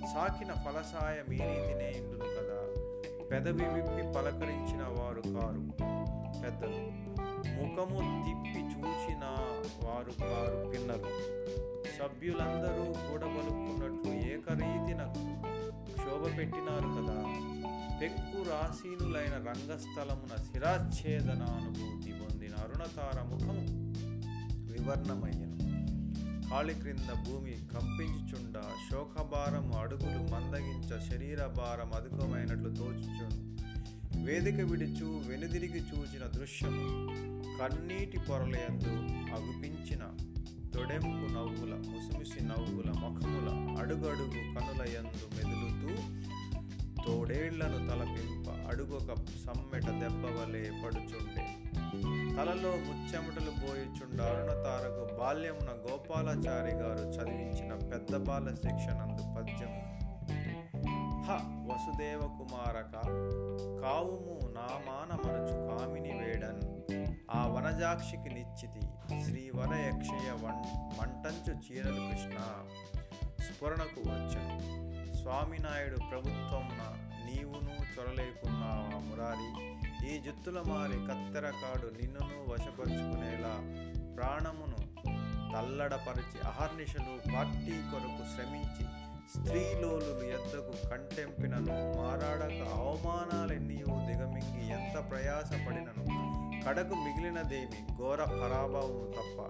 సాకిన 0.06 0.52
ఫలసాయ 0.52 1.22
మీరి 1.28 1.68
తినే 1.68 1.90
ఇండును 1.96 2.24
కదా. 2.24 2.60
పెదవి 3.30 3.68
విప్పి 3.74 4.18
పలకరించిన 4.18 4.82
వారు 4.82 5.20
కారు. 5.20 5.99
పెద్దలు 6.42 6.82
ముఖము 7.56 8.00
తిప్పి 8.24 8.60
చూచిన 8.60 9.24
వారు 9.84 10.12
కారు 10.20 10.70
పిన్నలు 10.70 11.10
సభ్యులందరూ 11.98 12.84
కూడబలుక్కున్నట్లు 12.84 14.12
ఏకరీతిన 14.12 15.02
క్షోభ 15.94 16.38
పెట్టినారు 16.38 16.88
కదా. 16.88 17.16
పెక్కు 18.00 18.42
రాసీనులైన 18.50 19.34
రంగస్థలమున 19.48 20.36
శిరాచ్ఛేదనానుభూతి 20.36 22.12
పొందిన 22.12 22.54
అరుణతార 22.54 23.22
ముఖము 23.22 23.64
వివర్ణమయ్యను. 24.72 25.58
కాళి 26.50 26.74
క్రింద 26.74 27.10
భూమి 27.26 27.52
కంపించుచుండ 27.74 28.62
శోకభారము 28.90 29.74
అడుగులు 29.78 30.22
మందగించ 30.32 31.00
శరీర 31.10 31.46
భారం 31.46 31.92
అధికమైనట్లు 31.94 32.70
తోచుచుండు. 32.74 33.49
వేదిక 34.24 34.60
విడిచు 34.60 35.06
వెనుదిరిగి 35.28 35.80
చూచిన 35.88 36.24
దృశ్యము 36.34 36.84
కన్నీటి 37.58 38.18
పొరలయందు 38.18 38.92
అగుపించిన 39.34 40.02
తొడెంపు 40.74 41.26
నవ్వుల 41.34 41.74
ముసిముసి 41.86 42.40
నవ్వుల 42.44 42.90
ముఖముల 43.00 43.48
అడుగడుగు 43.80 44.42
కనులయందు 44.54 45.26
మెదులుతూ 45.34 45.92
తోడేళ్ళను 47.04 47.78
తలపింప 47.88 48.48
అడుగొక 48.68 49.10
సమ్మెట 49.44 49.86
దెబ్బ 50.00 50.24
వలె 50.36 50.62
పడుచుండే. 50.80 51.44
తలలో 52.36 52.72
ముచ్చెమటలు 52.86 53.52
పోయిచుండ 53.60 54.18
అరుణతారకు 54.30 55.04
బాల్యమున 55.18 55.70
గోపాలాచారి 55.84 56.74
గారు 56.74 57.04
చదివించిన 57.14 57.72
పెద్ద 57.90 58.16
బాల 58.26 58.54
శిక్షణందు 58.54 59.24
పద్యము 59.36 59.80
వసుదేవ 61.38 62.20
కుమారక 62.20 62.92
కావుము 63.82 64.40
నామాన 64.48 65.18
మనచు 65.26 65.76
కామిని 65.76 66.24
వేడన్. 66.24 66.62
ఆ 67.30 67.46
వనజాక్షికి 67.46 68.34
నిశ్చితి 68.34 68.80
శ్రీ 69.24 69.50
వనయక్షయ 69.54 70.30
వన్ 70.30 70.62
మంటంచు 71.00 71.52
చీరలు 71.52 72.10
కృష్ణ. 72.10 72.38
స్ఫురణకు 73.42 74.00
వచ్చను. 74.00 74.80
స్వామినాయుడు 75.14 75.96
ప్రభుత్వం 76.10 76.68
నీవును 77.26 78.00
చొరలేకున్నావా 78.00 78.98
మురారి? 78.98 79.70
ఈ 80.08 80.18
జుత్తుల 80.18 80.62
మారి 80.66 80.98
కత్తెర 80.98 81.50
కాడు 81.50 81.86
నిన్నును 81.86 82.52
వశపరుచుకునేలా 82.52 83.54
ప్రాణమును 84.16 84.90
తల్లడపరిచి 85.52 86.46
అహర్నిశలు 86.46 87.34
పార్టీ 87.34 87.70
కొరకు 87.70 88.24
శ్రమించి 88.34 89.09
స్త్రీలోలు 89.30 90.24
ఎంతకు 90.24 90.88
కంటెంపినను. 90.90 91.92
మారాడక 91.96 92.68
అవమానాలెన్నియో 92.70 93.86
దిగమింగి 93.86 94.68
ఎంత 94.68 95.10
ప్రయాసపడినను. 95.10 96.04
కడకు 96.68 96.94
మిగిలినదేమి? 96.94 97.98
ఘోర 97.98 98.24
పరాభవము 98.24 99.12
తప్ప. 99.12 99.42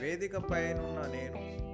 వేదికపైనున్న 0.00 1.00
నేను 1.00 1.72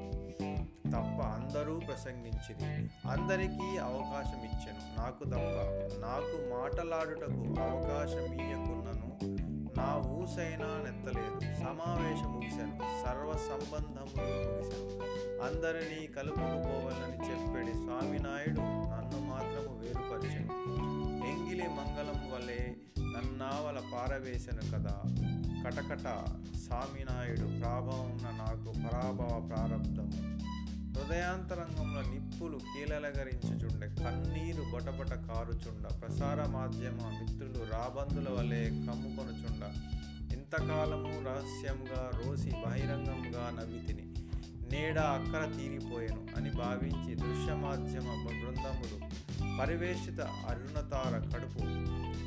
తప్ప 0.91 1.23
అందరూ 1.23 1.79
ప్రసంగించింది 1.79 2.91
అందరికీ 3.07 3.79
అవకాశం 3.79 4.39
ఇచ్చెను 4.39 5.01
నాకు 5.01 5.25
తప్ప. 5.25 5.79
నాకు 5.99 6.51
మాటలాడుటకు 6.55 7.61
అవకాశం 7.61 8.25
ఇయ్యకున్నను. 8.25 9.48
నా 9.79 10.11
ఊసైనా 10.11 10.67
నెత్తలేదు. 10.67 11.41
సమావేశం 11.41 12.33
ముగిశాను 12.33 12.79
సర్వ 13.05 13.33
సంబంధములు 13.33 14.27
ముగిశాను 14.27 14.89
అందరినీ 15.43 16.07
కలుపుకుపోవాలని 16.07 17.31
చెప్పాడు 17.31 17.73
స్వామినాయుడు 17.73 18.61
నన్ను 18.61 19.21
మాత్రము 19.29 19.79
వేరుపరిచెను. 19.79 20.53
ఎంగిలి 21.27 21.69
మంగళం 21.69 22.33
వలె 22.33 22.75
నన్నావల 23.01 23.83
పారవేశను 23.95 24.73
కదా. 24.73 25.03
కటకట 25.65 26.09
స్వామినాయుడు 26.57 27.61
ప్రాభవం 27.61 28.19
నాకు 28.39 28.73
పరాభవ 28.73 29.47
ప్రారంధము 29.49 30.38
హృదయాంతరంగంలో 30.99 32.03
నిప్పులు 32.03 32.59
కీలలగరించుచుండె 32.59 33.87
కన్నీరు 33.87 34.63
బొటబొట 34.73 35.09
కారుచుండ 35.09 35.87
ప్రసార 35.87 36.47
మాధ్యమ 36.47 37.09
మిత్రులు 37.09 37.71
రాబందుల 37.73 38.33
వలె 38.39 38.65
కమ్ముకొనుచుండ. 38.65 39.65
ఇంతకాలము 40.33 41.25
రహస్యంగా 41.25 42.11
రోసి 42.15 42.51
బహిరంగంగా 42.51 43.51
నవ్వితిని. 43.51 44.03
నేడా 44.73 45.03
అక్కర 45.03 45.53
తీరిపోయాను 45.57 46.27
అని 46.37 46.51
భావించి 46.51 47.15
దృశ్య 47.15 47.55
మాధ్యమ 47.55 48.27
బృందములు 48.27 48.99
పరివేషిత 49.61 50.21
అరుణతార 50.21 51.19
కడుపు 51.19 51.63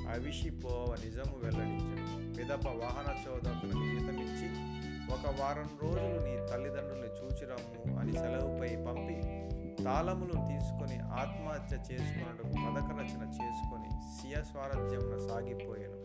అవిషిపోవ 0.10 0.96
నిజము 1.06 1.36
వెల్లడించను. 1.44 2.34
విదప 2.38 2.68
వాహన 2.68 3.16
చోదకులకు 3.28 3.92
జీతమిచ్చి 3.92 4.71
ఒక 5.12 5.42
వారం 5.42 5.70
రోజులు 5.82 6.20
నీ 6.26 6.48
తల్లిదండ్రుల్ని 6.52 7.08
చూచిరమ్ము 7.08 8.00
అని 8.00 8.14
సెలవుపై 8.14 8.76
పంపి 8.76 9.42
తాళములు 9.84 10.32
తీసుకొని 10.32 11.00
ఆత్మహత్య 11.00 11.76
చేసుకున్నట్టుకు 11.76 12.50
పథక 12.50 12.92
రచన 13.00 13.24
చేసుకొని 13.30 13.90
సియ 13.90 14.44
స్వారథ్యమున 14.44 15.18
సాగిపోయాను. 15.28 16.02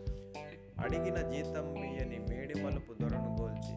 అడిగిన 0.83 1.29
జీతం 1.29 1.73
బియ్యని 1.73 2.19
మేడి 2.19 2.61
మలుపు 2.61 2.93
దొరను 2.93 3.37
గోల్చి 3.41 3.75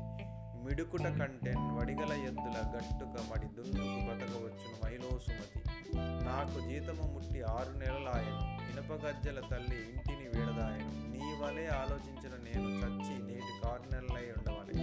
మిడుకుట 0.64 1.02
కంటే 1.02 1.50
వడిగల 1.50 2.12
ఎద్దుల 2.12 2.76
గట్టుక 2.76 3.32
మడి 3.32 3.46
దున్నుకు 3.46 4.00
బతకవచ్చును 4.08 4.84
మహిళో 4.84 5.18
సుమతి. 5.18 5.62
నాకు 5.98 6.68
జీతము 6.68 7.12
ముట్టి 7.12 7.42
ఆరు 7.42 7.78
నెలలాయను. 7.78 8.60
ఇనప 8.72 9.06
గజ్జల 9.06 9.40
తల్లి 9.50 9.76
ఇంటిని 9.76 10.28
వీడదాయను. 10.34 11.09
వలే 11.42 11.66
ఆలోచించిన 11.80 12.34
నేను 12.46 12.68
చచ్చి 12.80 13.14
నేటి 13.28 13.52
కార్నర్లై 13.62 14.24
ఉండవాలి. 14.30 14.74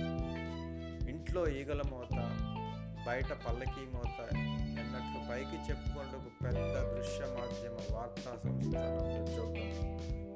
ఇంట్లో 1.11 1.41
ఈగల 1.59 1.81
మోత 1.91 2.15
బయట 3.07 3.29
పల్లకీ 3.45 3.83
మోత 3.93 4.17
ఎన్నట్లు 4.81 5.19
పైకి 5.29 5.57
చెప్పుకుంటూ 5.67 6.17
పెద్ద 6.43 6.73
దృశ్య 6.93 7.21
మాధ్యమ 7.35 7.77
వార్తా 7.93 8.31
సంస్థ 8.43 8.75
ఉద్యోగం 9.19 9.69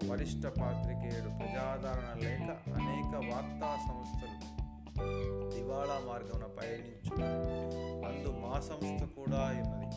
వరిష్ట 0.10 0.45
పాత్రికేయుడు 0.60 1.31
ప్రజాదరణ 1.39 2.10
లేక 2.23 2.49
అనేక 2.77 3.14
వార్తా 3.31 3.72
సంస్థలు 3.88 4.38
దివాళా 5.56 5.98
మార్గమున 6.07 6.48
పయనించు 6.60 7.15
అందు 8.10 8.31
మా 8.43 8.56
సంస్థ 8.69 9.02
కూడా 9.18 9.43
ఉన్నది. 9.64 9.89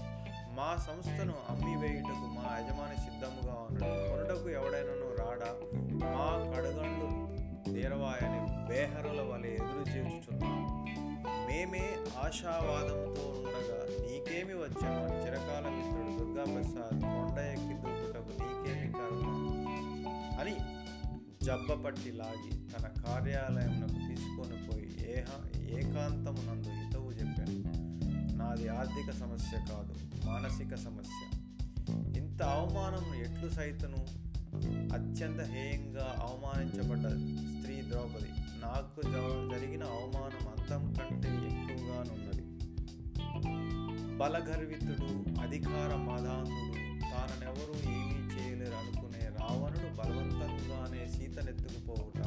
మా 0.56 0.68
సంస్థను 0.84 1.36
అమ్మివేయుటకు 1.50 2.26
మా 2.36 2.50
యజమాని 2.56 2.96
సిద్ధముగా 3.04 3.54
ఉన్నాడు 3.64 3.94
కొనుటకు 4.08 4.48
ఎవడైనాను 4.58 5.08
రాడా 5.20 5.50
మా 6.04 6.18
కడుగండ్లు 6.50 7.08
తీరవాయని 7.68 8.40
బేహరుల 8.68 9.20
వలె 9.22 9.50
ఎదురు 9.56 9.84
చేర్చుచున్నాము 9.90 10.70
మేమే 11.46 11.84
ఆశావాదంతో 12.24 13.24
ఉండగా 13.38 13.78
నీకేమి 14.02 14.54
వచ్చాము 14.60 15.04
చిరకాల 15.18 15.64
మిత్రుడు 15.76 16.12
దుర్గాప్రసాద్ 16.20 17.00
కొండ 17.06 17.38
ఎక్కి 17.50 17.74
దూకుటకు 17.82 18.32
నీకేమి 18.42 18.88
కారణం? 18.92 19.36
అని 20.40 20.54
జబ్బపట్టి 21.46 22.12
లాగి 22.18 22.52
తన 22.72 22.86
కార్యాలయమునకు 23.00 24.00
తీసుకొని 24.08 24.58
పోయి 24.66 24.88
ఏహ 25.14 25.28
ఏకాంతమునందు 25.74 26.70
హితవు 26.78 27.10
చెప్పాను. 27.18 27.58
నాది 28.44 28.68
ఆర్థిక 28.68 29.10
సమస్య 29.10 29.56
కాదు 29.56 29.94
మానసిక 30.26 30.74
సమస్య. 30.74 31.38
ఇంత 32.18 32.42
అవమానం 32.42 33.14
ఎట్లు 33.14 33.50
సైతను? 33.50 34.24
అత్యంత 34.94 35.40
హేయంగా 35.40 36.16
అవమానించబడ్డ 36.18 37.08
స్త్రీ 37.60 37.82
ద్రౌపది. 37.90 38.28
నాకు 38.62 39.02
జరిగిన 39.54 39.84
అవమానం 39.84 40.48
అంతం 40.48 40.92
కంటే 40.92 41.28
ఎక్కువగానున్నది. 41.28 42.44
బలగర్వితుడు 44.16 45.40
అధికార 45.40 45.96
మదాంధుడు 45.96 47.00
తాననెవరూ 47.00 47.92
ఏమీ 47.92 48.34
చేయలేరు 48.34 48.74
అనుకునే 48.74 49.28
రావణుడు 49.28 49.96
బలవంతంగానే 49.96 51.08
సీతనెత్తుకుపోవుట. 51.08 52.26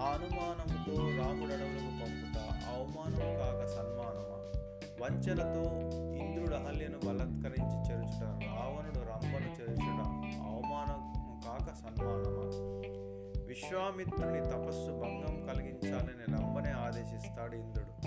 ఆ 0.00 0.08
అనుమానంతో 0.08 0.92
రాముడడవులకు 0.92 1.90
పంపుట 1.90 2.38
అవమానం 2.66 3.20
కాక 3.20 3.66
సన్మానమా? 3.66 4.35
వంచనతో 5.02 5.62
ఇంద్రుడు 6.16 6.54
అహల్యను 6.54 6.98
బలత్కరించి 7.06 7.90
చెరుచుట 7.90 8.22
రావణుడు 8.22 8.98
రంభను 8.98 9.50
చెరుచుట 9.60 10.00
అవమానం 10.46 11.00
కాక 11.44 11.74
సన్మానమా? 11.74 12.46
విశ్వామిత్రుని 13.46 14.40
తపస్సు 14.40 14.90
భంగం 14.90 15.46
కలిగించాలని 15.46 16.36
రంభనే 16.36 16.70
ఆదేశిస్తాడు 16.70 17.56
ఇంద్రుడు. 17.56 18.02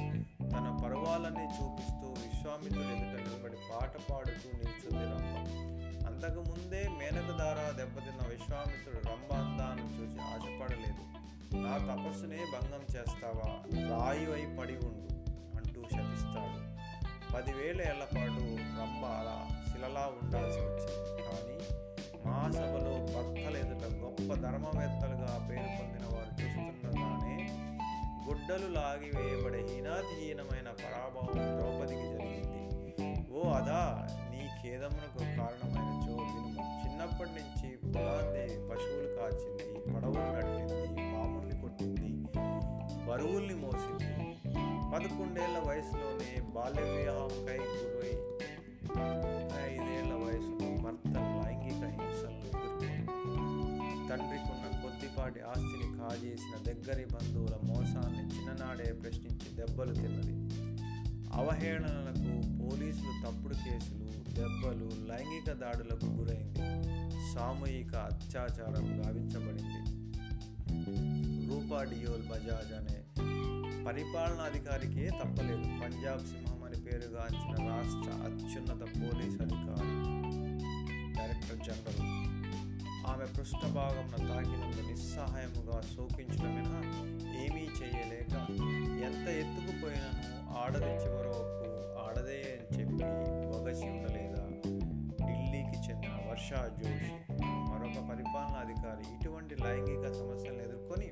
తన 0.50 0.82
పర్వాలన్నీ 0.84 1.44
చూపిస్తూ 1.44 2.08
విశ్వామిత్రుడు 2.08 2.88
ఎదుట 2.88 3.22
నిలబడి 3.22 3.58
పాట 3.72 3.92
పాడుతూ 4.12 4.58
నిల్చుంది 4.58 5.06
రంభ. 5.06 5.38
అంతకుముందే 6.08 6.90
మేనక 7.00 7.38
ద్వారా 7.38 7.72
దెబ్బతిన్న 7.78 8.30
విశ్వామిత్రుడు 8.30 9.08
రంభ 9.08 9.34
అందాన్ని 9.34 9.86
చూసి 9.86 10.20
ఆశపడలేదు. 10.22 11.04
నా 11.56 11.78
తపస్సునే 11.78 12.38
భంగం 12.38 12.82
చేస్తావా? 12.96 13.50
రాయి 13.90 14.34
అయి 14.34 14.58
పడి 14.58 14.74
ఉండు 14.74 15.14
అంటూ 15.58 15.82
శపిస్తాడు. 15.82 16.69
పదివేల 17.34 17.80
ఏళ్ళ 17.90 18.04
పాటు 18.14 18.44
రంభ 18.80 19.04
అలా 19.20 19.36
శిలలా 19.70 20.04
ఉండాల్సి 20.20 20.60
వచ్చింది. 20.66 21.22
కానీ 21.28 21.58
మా 22.26 22.38
సభలో 22.56 22.94
ఎదుట 23.62 23.86
గొప్ప 24.02 24.30
ధర్మవేత్తలుగా 24.44 25.32
పేరు 25.48 25.70
పొందిన 25.78 26.06
వారు 26.14 26.32
చూస్తుండగానే 26.40 27.38
గుడ్డలు 28.26 28.68
లాగివేయబడే 28.78 29.62
హీనాతిహీనమైన 29.70 30.70
పరాభవం 30.82 31.38
ద్రౌపదికి 31.58 32.08
జరిగింది. 32.14 32.64
ఓ 33.38 33.44
అదా 33.60 33.82
నీ 34.32 34.42
ఖేదమునకు 34.60 35.20
కారణమైన 35.38 35.92
చో 36.06 36.16
వినుము 36.22 36.66
చిన్నప్పటి 36.82 37.32
నుంచి 37.38 37.70
పులాందేవి 37.84 38.58
పశువులు 38.70 39.10
కాచింది 39.18 39.68
పడవలు 39.94 40.30
నడిపింది 40.36 41.04
పాముల్ని 41.14 41.58
కొట్టింది 41.64 42.10
బరువుల్ని 43.08 43.58
మోసింది. 43.64 44.19
పదకొండేళ్ళ 44.94 45.58
వయసులోనే 45.60 46.42
బాల్య 46.42 46.82
వివాహంకై 46.82 47.58
గురై 47.58 48.14
ఐదేళ్ళ 49.64 50.14
వయసులో 50.14 50.70
భర్త 50.84 51.18
లైంగిక 51.18 51.84
హింసలను 51.86 52.50
తండ్రికున్న 54.10 54.82
కొద్దిపాటి 54.82 55.42
ఆస్తిని 55.42 55.98
కాజేసిన 55.98 56.74
దగ్గరి 56.74 57.06
బంధువుల 57.06 57.56
మోసాన్ని 57.64 58.24
చిన్ననాడే 58.24 58.92
ప్రశ్నించి 58.92 59.56
దెబ్బలు 59.56 59.94
తిన్నది. 59.94 60.36
అవహేళనలకు 61.34 62.32
పోలీసులు 62.64 63.14
తప్పుడు 63.26 63.54
కేసులు 63.54 64.34
దెబ్బలు 64.34 64.90
లైంగిక 65.08 65.52
దాడులకు 65.52 66.06
గురైంది. 66.06 66.60
సామూహిక 67.34 67.96
అత్యాచారం 67.96 68.86
గావించబడింది. 69.02 69.82
రూపా 71.48 71.84
డియోల్ 71.84 72.28
బజాజ్ 72.28 72.74
అనే 72.74 73.09
పరిపాలనాధికారికే 73.88 75.10
తప్పలేదు. 75.10 75.68
పంజాబ్ 75.82 76.20
సింహం 76.20 76.64
అని 76.64 76.78
పేరుగాంచిన 76.82 77.54
రాష్ట్ర 77.70 78.10
అత్యున్నత 78.28 78.82
పోలీస్ 79.02 79.38
అధికారి 79.42 79.94
డైరెక్టర్ 81.18 81.60
జనరల్. 81.68 82.02
ఆమె 83.08 83.26
పృష్ఠభాగంన 83.26 84.16
తాకినందు 84.30 84.82
నిస్సహాయముగా 84.90 85.82
శోకించడం 85.82 86.56
మినహా 86.56 86.82
ఏమీ 87.44 87.64
చేయలేక 87.80 88.34
ఎంత 89.08 89.28
ఎత్తుకుపోయినను 89.42 90.24
ఆడది 90.58 90.92
చివరకు 91.04 91.70
ఆడదే 92.06 92.40
అని 92.54 92.80
చెప్పి 92.80 93.04
వగసి 93.54 93.86
ఉండలేదా? 93.90 94.44
ఢిల్లీకి 95.26 95.78
చెందిన 95.88 96.30
వర్షా 96.30 96.68
జోషి 96.78 97.12
మరొక 97.70 98.10
పరిపాలనాధికారి 98.10 99.04
ఇటువంటి 99.16 99.56
లైంగిక 99.56 100.06
సమస్యలను 100.14 100.62
ఎదుర్కొని 100.62 101.10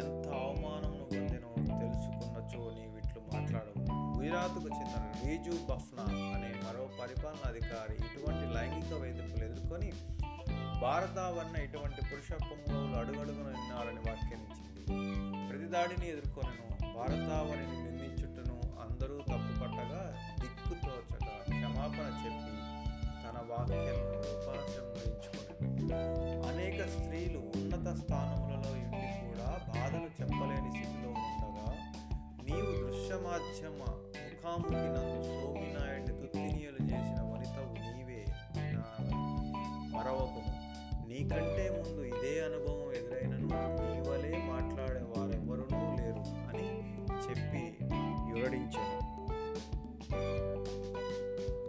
ఎంత 0.00 0.28
అవమానం 0.28 0.92
పొందినో 1.02 1.50
తెలుసుకున్నచో 1.80 2.70
నీవిట్లు 2.70 3.20
మాట్లాడవు. 3.32 3.82
గుజరాత్కు 4.18 4.68
చెందిన 4.68 5.12
రీజు 5.24 5.58
బఫ్నా 5.70 6.02
అనే 6.34 6.52
మరో 6.64 6.88
పరిపాలనాధికారి 7.00 7.94
ఇటువంటి 7.94 8.54
లైంగిక 8.54 8.92
వేధింపులు 8.94 9.44
ఎదుర్కొని 9.44 9.92
భారతావరణ 10.82 11.56
ఇటువంటి 11.56 12.00
పురుష 12.00 12.32
పొంగవులు 12.42 12.96
అడుగడుగున 12.96 13.48
విన్నారని 13.48 14.00
వ్యాఖ్యానించింది. 14.00 14.82
ప్రతిదాడిని 15.50 16.08
ఎదుర్కొనను 16.10 16.66
భారతావనిని 16.98 17.78
నిందించుటను 17.84 18.56
అందరూ 18.80 19.18
తప్పుపట్టగా 19.18 20.02
దిక్కుతోచక 20.40 21.24
క్షమాపణ 21.42 22.06
చెప్పి 22.24 22.52
తన 23.22 23.36
వాక్యాలను 23.50 24.18
ఉపాసంహరించుకుని 24.34 25.92
అనేక 26.48 26.88
స్త్రీలు 26.88 27.38
ఉన్నత 27.38 27.96
స్థానములలో 27.96 28.75
బాధను 29.88 30.08
చెప్పలేని 30.16 30.70
స్థితిలో 30.72 31.10
ఉండగా 31.16 31.66
నీవు 32.46 32.70
దృశ్యమాధ్యమ 32.78 33.80
ముఖాముఖి 34.22 34.88
నందు 34.94 35.18
సోమినాయుడిని 35.30 36.14
తుత్తినీయలు 36.20 36.80
చేసిన 36.88 37.18
వనితవు 37.28 37.68
నీవే. 37.86 38.18
నా 38.74 38.88
మరవకము 39.94 40.52
నీకంటే 41.08 41.64
ముందు 41.76 42.00
ఇదే 42.10 42.32
అనుభవం 42.46 42.88
ఎదురైనను 42.98 43.48
నీవలే 43.82 44.32
మాట్లాడే 44.50 45.02
వారెవ్వరూ 45.12 45.66
లేరు 45.98 46.22
అని 46.48 46.68
చెప్పి 47.24 47.62
వివరించాడు 48.26 48.98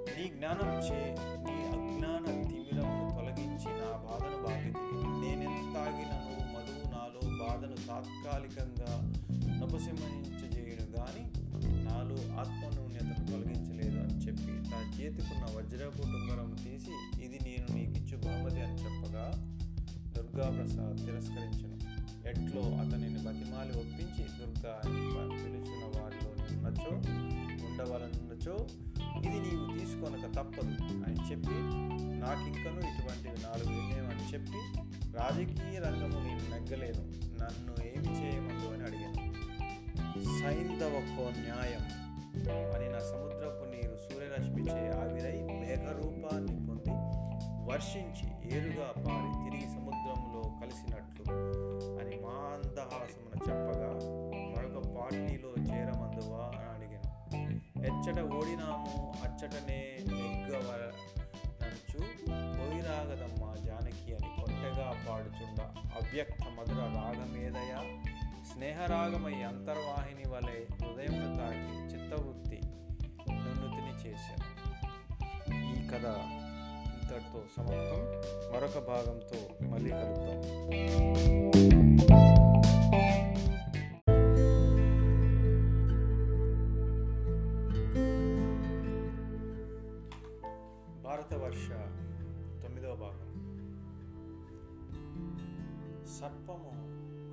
నీ 0.09 0.25
జ్ఞానం 0.33 0.73
చే 0.87 1.01
నీ 1.45 1.57
అజ్ఞాన 1.71 2.25
తిమిరమును 2.43 3.07
తొలగించి 3.11 3.71
నా 3.79 3.91
బాధను 4.05 4.39
బాధితివి 4.45 5.06
బాధను 7.69 7.85
తాత్కాలికంగా 7.87 8.91
ఉపశమించజేయను 9.63 10.85
కానీ 10.93 11.23
నాలో 11.85 12.17
ఆత్మనూన్యతను 12.41 13.23
తొలగించలేదు 13.29 13.97
అని 14.03 14.15
చెప్పి 14.23 14.53
తన 14.69 14.81
చేతికున్న 14.95 15.45
వజ్రపు 15.55 16.03
టుంగరం 16.13 16.51
తీసి 16.61 16.93
ఇది 17.25 17.39
నేను 17.45 17.67
నీకిచ్చు 17.75 18.17
బహుమతి 18.25 18.61
అని 18.61 18.77
చెప్పగా 18.83 19.25
దుర్గాప్రసాద్ 20.15 21.01
తిరస్కరించను. 21.05 21.75
ఎట్లో 22.31 22.63
అతనిని 22.81 23.19
బతిమాలి 23.25 23.73
ఒప్పించి 23.79 24.23
దుర్గా 24.39 24.73
అని 24.81 25.01
వారిలో 25.95 26.29
ఉన్నచో 26.49 26.93
ఉండవలనున్నచో 27.67 28.55
ఇది 29.19 29.39
నీవు 29.45 29.65
తీసుకొనక 29.75 30.25
తప్పదు 30.37 30.73
అని 31.05 31.19
చెప్పి 31.29 31.57
నాకింకను 32.21 32.81
ఇటువంటివి 32.89 33.37
నాలుగు 33.43 33.71
వినయం 33.77 34.07
అని 34.13 34.25
చెప్పి 34.33 34.61
రాజకీయ 35.17 35.79
రంగము 35.79 36.19
నేను 36.25 36.45
నెగ్గలేను 36.51 37.03
నన్ను 37.41 37.73
ఏమి 37.85 38.11
చేయమందు 38.17 38.67
అని 38.67 38.83
అడిగాను. 38.83 39.23
సైంధవకో 40.37 41.25
న్యాయం 41.37 41.83
అని 42.75 42.87
నా 42.89 42.99
సముద్రపు 43.09 43.63
నీరు 43.65 43.95
సూర్యరశ్మిచే 44.03 44.83
ఆవిరై 44.97 45.37
మేఘరూపాన్ని 45.53 46.55
పొంది 46.67 46.93
వర్షించి 47.69 48.27
ఏరుగా 48.51 48.87
పారి 49.05 49.31
తిరిగి 49.41 49.67
సముద్రంలో 49.67 50.41
కలిసినట్లు 50.59 51.23
అని 51.99 52.15
మా 52.21 52.35
అందహాసమున 52.53 53.33
చెప్పగా 53.47 53.89
మరొక 54.53 54.77
పార్టీలో 54.95 55.51
చేరమందువా 55.67 56.43
అని 56.51 56.69
అడిగాను. 56.75 57.09
ఎచ్చట 57.81 58.19
ఓడినాము 58.35 58.93
అచ్చటనే 59.25 59.79
నెగ్గవనచ్చు 60.11 61.99
పోయిరాగదమ్మా 62.57 63.51
జానకి 63.65 64.09
అని 64.15 64.29
కొంటెగా 64.77 65.05
పాడుచుండ. 65.09 65.61
అవ్యక్త 65.77 66.43
మధుర 66.43 66.81
రాగమేదయ? 66.81 67.99
స్నేహరాగమై 68.53 69.43
అంతర్వాహిని 69.43 70.29
వలె 70.29 70.85
హృదయమును 70.85 71.37
తాకి 71.37 71.93
చిత్తవృత్తి 71.93 72.61
నున్నుతిని 73.33 74.09
చేశాను. 74.09 74.45
ఈ 75.53 75.87
కథ 75.87 76.05
ఇంతటితో 76.93 77.43
సమాప్తం. 77.57 78.01
మరొక 78.53 78.87
భాగంతో 78.87 79.67
మళ్ళీ 79.67 79.89
కలుద్దాం. 79.89 80.37
సర్పము 96.19 96.71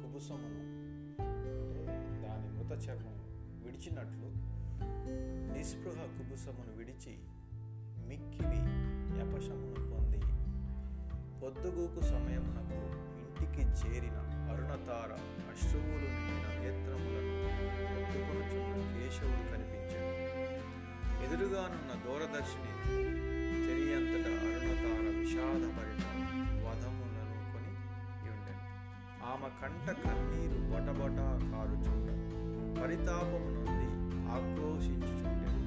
కుబుసమును 0.01 0.63
అంటే 1.65 1.83
దాని 2.27 2.49
మృత 2.57 2.89
చర్మం 2.89 3.17
విడిచినట్లు 3.65 4.29
నిస్పృహ 5.53 6.01
కుబుసమును 6.07 6.77
విడిచి 6.77 7.15
మిక్కిలి 8.09 8.61
యపశమును 9.21 9.91
పొంది 9.91 10.21
పొద్దుగూకు 11.41 12.01
సమయమునకు 12.01 12.81
ఇంటికి 13.21 13.63
చేరిన 13.69 14.19
అరుణతార 14.51 15.13
అశ్రువులు 15.53 16.09
నిండిన 16.17 16.47
నేత్రములను 16.63 17.35
ఒత్తుకొనుచున్న 17.97 18.75
కేశవుడు 18.95 19.45
కనిపించాడు. 19.53 20.15
ఎదురుగానున్న 21.25 21.93
దూరదర్శిని 22.05 22.73
తెలియంతట 23.67 24.27
అరుణతార 24.55 25.19
విషాదభరిత. 25.19 26.14
ఆమె 29.25 29.49
కంట 29.63 29.91
కన్నీరు 29.91 30.59
బొటబొట 30.71 31.19
కారుచుండ. 31.53 32.09
పరితాపము 32.83 33.51
నుండి 33.55 33.89
ఆక్రోశించుచుండెను. 34.29 35.65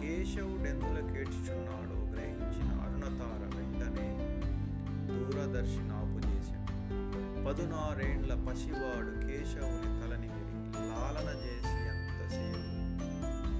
కేశవుడెందుల 0.00 1.12
కేడ్చుచున్నాడో 1.12 2.10
గ్రహించిన 2.10 2.80
అరుణతార 2.80 3.42
వెంటనే 3.56 4.08
దూరదర్శిని 5.08 5.90
ఆపుచేశాడు 5.90 6.68
పదునారేండ్ల 7.44 8.34
పసివాడు 8.34 9.26
కేశవుని 9.26 10.00
తలనిమిరి 10.00 10.54
లాలన 10.90 11.28
చేసి 11.44 11.78
ఎంతసేపు 11.92 12.78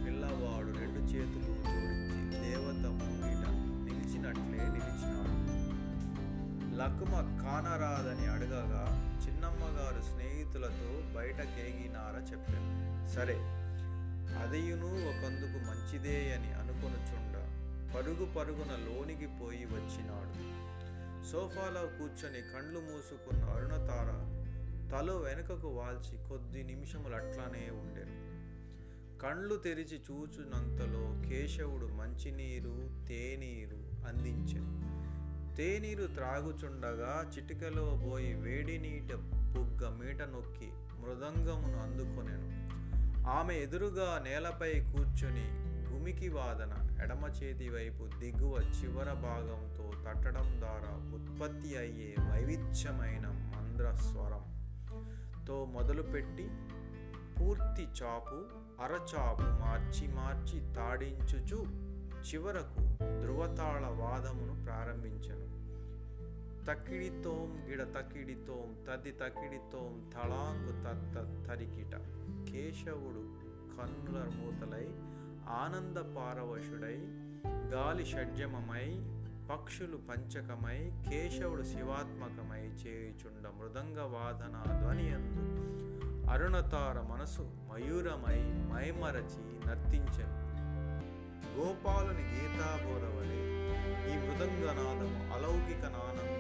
పిల్లవాడు 0.05 0.79
రెండు 0.79 1.01
చేతులు 1.01 1.55
జోడించి 1.55 2.41
దేవత 2.41 2.87
ముంగిట 2.87 3.45
నిలిచినట్లే 3.87 4.69
నిలిచినాడు. 4.69 5.39
లకుమ 6.77 7.13
కానరాదని 7.43 8.27
అడగగా 8.27 9.08
చిన్నమ్మగారు 9.79 10.03
స్నేహితులతో 10.03 11.15
బయట 11.15 11.37
కేగినార 11.37 12.31
చెప్పాను. 12.31 13.09
సరే 13.09 13.37
అదయును 14.43 14.87
ఒకందుకు 14.87 15.59
మంచిదే 15.71 16.33
అని 16.33 16.53
అనుకొనుచుండ 16.53 17.35
పరుగు 17.95 18.33
పరుగున 18.33 18.73
లోనికి 18.73 19.27
పోయి 19.27 19.65
వచ్చినాడు. 19.65 20.35
సోఫాలో 21.33 21.87
కూర్చొని 21.99 22.41
కండ్లు 22.55 22.81
మూసుకున్న 22.81 23.45
అరుణతార 23.45 24.11
తల 24.93 25.11
వెనుకకు 25.11 25.69
వాల్చి 25.69 26.29
కొద్ది 26.29 26.63
నిమిషములు 26.63 27.15
అట్లానే 27.15 27.71
ఉండెను. 27.71 28.29
కండ్లు 29.19 29.57
తెరిచి 29.57 30.01
చూచునంతలో 30.11 31.29
కేశవుడు 31.29 31.87
మంచినీరు 31.87 33.07
తేనీరు 33.09 34.07
అందించెను. 34.07 34.89
తేనీరు 35.57 36.07
త్రాగుచుండగా 36.07 37.33
చిటికలో 37.37 38.03
పోయి 38.07 38.35
వేడి 38.35 38.79
నీట 38.79 39.13
బుగ్గ 39.59 39.89
మీట 39.89 40.23
నొక్కి 40.23 40.71
మృదంగమును 41.01 41.83
అందుకొనెను. 41.83 42.69
ఆమె 43.29 43.55
ఎదురుగా 43.55 44.23
నేలపై 44.25 44.73
కూర్చుని 44.81 45.47
గుమికి 45.93 46.29
వాదన 46.29 47.01
ఎడమ 47.03 47.25
చేతి 47.27 47.69
వైపు 47.69 48.19
దిగువ 48.19 48.57
చివర 48.59 49.13
భాగంతో 49.13 49.91
తట్టడం 50.05 50.61
ద్వారా 50.61 50.93
ఉత్పత్తి 51.15 51.77
అయ్యే 51.77 52.15
వైవిధ్యమైన 52.31 53.27
మంద్ర 53.27 53.93
స్వరంతో 53.95 55.65
మొదలుపెట్టి 55.65 56.51
పూర్తి 57.41 57.83
చాపు 57.83 58.39
అరచాపు 58.83 59.43
మార్చి 59.43 60.09
మార్చి 60.09 60.75
తాడించుచు 60.75 61.89
చివరకు 62.29 62.81
ధృవతాళ 63.23 63.85
వాదమును 63.87 64.65
ప్రారంభించను. 64.65 65.48
తకిడితోం 66.69 67.65
గిడ 67.69 67.83
తకిడితోం 67.83 68.85
తది 68.89 69.13
తకిడితోం 69.13 70.11
తళాంగు 70.15 70.73
తత్త 70.73 71.15
తరికిట. 71.49 71.95
కేశవుడు 72.51 73.23
కన్నుల 73.77 74.25
మూతలై 74.25 74.87
ఆనంద 75.49 75.97
పారవశుడై 75.97 76.99
గాలి 77.49 78.05
షడ్జమమై 78.05 78.89
పక్షులు 79.51 79.97
పంచకమై 79.97 80.93
కేశవుడు 81.11 81.63
శివాత్మకమై 81.63 82.61
చేయుచుండ 82.61 83.49
మృదంగ 83.49 83.99
వాదన 84.01 84.83
ధ్వనియందు. 84.83 85.43
అరుణతార 86.31 87.01
మనసు 87.01 87.43
మయూరమై 87.43 88.41
మైమరచి 88.73 89.69
నర్తించెను. 89.69 90.39
గోపాలుని 91.57 92.25
గీతాబోధవలే 92.33 93.43
ఈ 94.11 94.17
మృదంగనాదము 94.17 95.21
అలౌకిక 95.35 95.85
నానందమును 95.85 96.38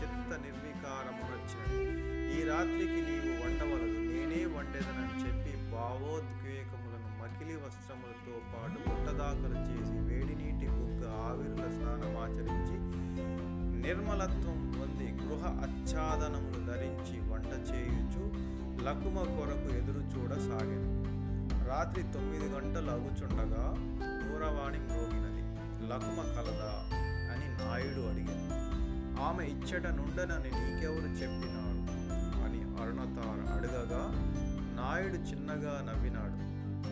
చిత్త 0.00 0.30
నిర్వికారమునొచ్చాడు 0.44 1.78
ఈ 2.34 2.42
రాత్రికి 2.48 3.00
నీవు 3.08 3.32
వండవలదు. 3.42 3.98
నేనే 3.98 4.44
వండేదనని 4.44 5.16
చెప్పి 5.24 5.70
భావోద్వేగములను 5.70 7.10
మకిలి 7.20 7.56
వస్త్రములతో 7.56 8.34
పాటు 8.52 8.78
పుట్టదాఖలు 8.88 9.58
చేసి 9.68 9.98
వేడి 9.98 10.34
నీటి 10.34 10.66
బుగ్గ 10.66 11.10
ఆవిరుల 11.10 11.64
స్నానమాచరించి 11.76 12.76
నిర్మలత్వం 13.82 14.74
పొంది 14.78 15.12
గృహ 15.12 15.46
ఆచ్ఛాదనములు 15.46 16.72
ధరించి 16.72 17.32
వంట 17.32 17.52
చేయుచు 17.70 18.54
లకుమ 18.84 19.18
కొరకు 19.18 19.68
ఎదురు 19.76 20.00
చూడసాగాను. 20.00 21.04
రాత్రి 21.68 22.02
తొమ్మిది 22.02 22.44
గంటలు 22.44 22.90
అగుచుండగా 22.90 23.64
దూరవాణి 24.22 24.78
మ్రోగినది. 24.78 25.42
లకుమ 25.88 26.18
కలదా 26.36 26.72
అని 27.32 27.48
నాయుడు 27.58 28.02
అడిగాను. 28.10 28.63
ఆమె 29.34 29.46
ఇచ్చట 29.46 29.86
నుండనని 29.86 30.50
నీకెవరు 30.50 31.08
చెప్పినాడు 31.10 31.92
అని 32.44 32.82
అరుణతార 32.82 33.38
అడగగా 33.54 34.02
నాయుడు 34.82 35.14
చిన్నగా 35.14 35.92
నవ్వినాడు. 35.92 36.36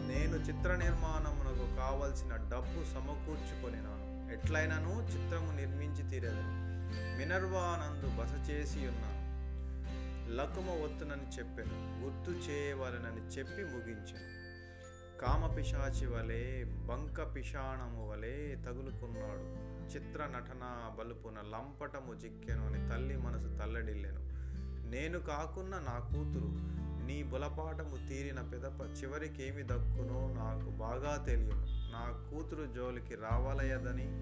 నేను 0.09 0.37
చిత్ర 0.37 0.77
నిర్మాణమునకు 0.77 1.77
కావలసిన 1.77 2.37
డబ్బు 2.37 2.85
సమకూర్చుకొనినాను. 2.95 4.33
ఎట్లయినను 4.33 5.03
చిత్రము 5.03 5.57
నిర్మించి 5.57 6.11
తీరదు 6.11 6.43
మినర్వానందు 7.19 8.09
బస 8.21 8.51
చేసి 8.51 8.79
ఉన్నాను 8.79 9.23
లకుమ 10.37 10.71
వత్తునని 10.71 11.39
చెప్పాను. 11.39 12.05
గుర్తు 12.05 12.51
చేయవలనని 12.51 13.39
చెప్పి 13.39 13.65
ముగించాను. 13.65 14.43
కామపిశాచి 15.21 16.07
వలె 16.07 16.65
బంక 16.65 17.37
పిషాణము 17.37 18.11
వలె 18.11 18.55
తగులుకున్నాడు. 18.55 19.72
చిత్ర 19.87 20.23
నటన 20.23 20.95
బలుపున 20.99 21.35
లంపటము 21.35 22.15
జిక్కెను 22.15 22.67
అని 22.67 22.89
తల్లి 22.89 23.17
మనసు 23.17 23.49
తల్లడిల్లెను. 23.49 24.21
నేను 24.91 25.19
కాకున్న 25.19 25.79
నా 25.79 25.99
కూతురు 25.99 26.73
నీ 27.07 27.23
బులపాటము 27.23 28.09
తీరిన 28.09 28.41
పెదప 28.41 29.03
చివరికేమి 29.03 29.63
దక్కునో 29.63 30.35
నాకు 30.35 30.71
బాగా 30.71 31.25
తెలియను 31.27 31.67
నా 31.67 32.31
కూతురు 32.31 32.67
జోలికి 32.67 33.15
రావాలయదని 33.15 34.21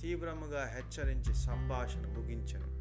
తీవ్రముగా 0.00 0.64
హెచ్చరించి 0.64 1.34
సంభాషణ 1.34 2.00
ముగించను. 2.00 2.76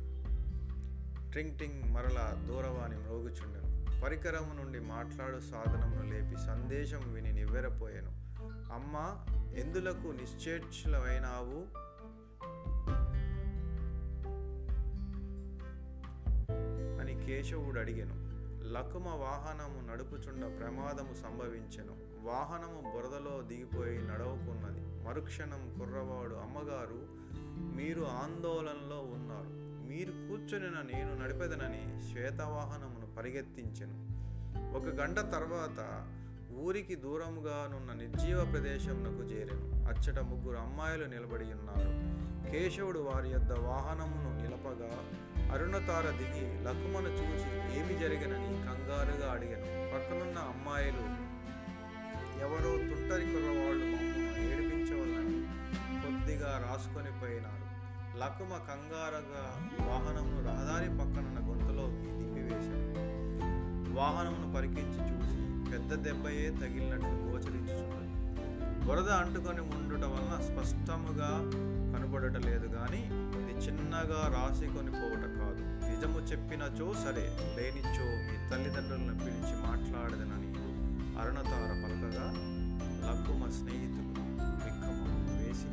ట్రింగ్ 1.32 1.60
టింగ్ 1.60 1.94
మరల 1.94 2.46
దూరవాణి 2.48 2.98
మ్రోగుచుండెను. 2.98 4.02
పరికరము 4.02 4.54
నుండి 4.54 4.80
మాట్లాడు 4.80 5.40
సాధనమును 5.40 6.10
లేపి 6.10 6.38
సందేశం 6.38 7.14
విని 7.14 7.32
నివ్వెరపోయాను. 7.32 8.25
అమ్మ 8.74 9.26
ఎందులకు 9.58 10.08
నిశ్చేక్షులమైనావు 10.08 11.86
అని 17.02 17.26
కేశవుడు 17.26 17.80
అడిగెను. 17.80 18.26
లకుమ 18.72 19.08
వాహనము 19.08 19.92
నడుపుచుండ 19.92 20.60
ప్రమాదము 20.60 21.14
సంభవించెను. 21.14 21.96
వాహనము 22.24 22.82
బురదలో 22.82 23.42
దిగిపోయి 23.42 23.98
నడవకున్నది. 23.98 25.06
మరుక్షణం 25.06 25.76
కుర్రవాడు 25.80 26.36
అమ్మగారు 26.36 27.26
మీరు 27.76 28.02
ఆందోళనలో 28.02 29.00
ఉన్నారు. 29.02 29.66
మీరు 29.90 30.12
కూర్చొనిన 30.12 30.82
నేను 30.82 31.24
నడిపెదనని 31.24 32.12
శ్వేతవాహనమును 32.12 33.16
పరిగెత్తించెను. 33.16 34.16
ఒక 34.78 34.84
గంట 34.84 35.20
తర్వాత 35.20 36.12
ఊరికి 36.60 36.96
దూరముగానున్న 36.96 37.94
నిర్జీవ 37.94 38.46
ప్రదేశమునకు 38.46 39.24
చేరెను. 39.24 39.86
అచ్చట 39.86 40.20
ముగ్గురు 40.20 40.58
అమ్మాయిలు 40.58 41.06
నిలబడి 41.06 41.46
ఉన్నారు. 41.46 42.16
కేశవుడు 42.52 43.00
వారి 43.00 43.30
యొద్ద 43.30 43.52
వాహనమును 43.52 44.42
నిలపగా 44.42 44.92
అరుణతార 45.52 46.06
దిగి 46.10 46.64
లకుమను 46.64 47.08
చూసి 47.08 47.80
ఏమి 47.80 48.00
జరిగినని 48.00 48.54
కంగారుగా 48.54 49.32
అడిగాను. 49.32 49.94
పక్కనున్న 49.94 50.38
అమ్మాయిలు 50.38 51.36
ఎవరో 52.42 52.78
తుంటరి 52.78 53.26
కుర్రవాళ్ళు 53.26 53.86
మమ్మల్ని 53.86 54.52
ఏడిపించవలని 54.52 55.42
కొద్దిగా 56.02 56.66
రాసుకొని 56.70 57.20
పోయినారు. 57.22 57.66
లకుమ 58.18 58.58
కంగారుగా 58.58 59.70
వాహనమును 59.88 60.48
రహదారి 60.48 60.90
పక్కనున్న 60.90 61.50
గొంతులోకి 61.50 62.18
దింపివేశాడు. 62.18 63.16
వాహనమును 64.00 64.54
పరికించి 64.54 65.02
చూసి 65.02 65.45
పెద్ద 65.76 65.94
దెబ్బయే 66.04 66.50
తగిలినట్లు 66.50 67.16
గోచరించుచున్నది 67.24 68.12
వరద 68.90 69.10
అంటుకొని 69.10 69.62
ఉండుట 69.62 70.04
వలన 70.04 70.36
స్పష్టముగా 70.42 71.30
కనబడట 71.94 72.38
లేదు 72.46 72.68
కానీ 72.68 73.02
ఇది 73.40 73.54
చిన్నగా 73.66 74.20
రాసికొని 74.36 74.92
పోవట 74.92 75.26
కాదు. 75.40 75.62
నిజము 75.90 76.20
చెప్పినచో 76.20 76.88
సరే 76.94 77.26
లేనిచో 77.58 78.06
మీ 78.26 78.36
తల్లిదండ్రులను 78.50 79.16
పిలిచి 79.20 79.56
మాట్లాడదనని 79.68 80.52
అరుణతార 81.20 81.72
పలకగా 81.84 82.26
మా 83.40 83.50
స్నేహితులు 83.52 84.14
విక్కము 84.64 85.06
వేసి 85.40 85.72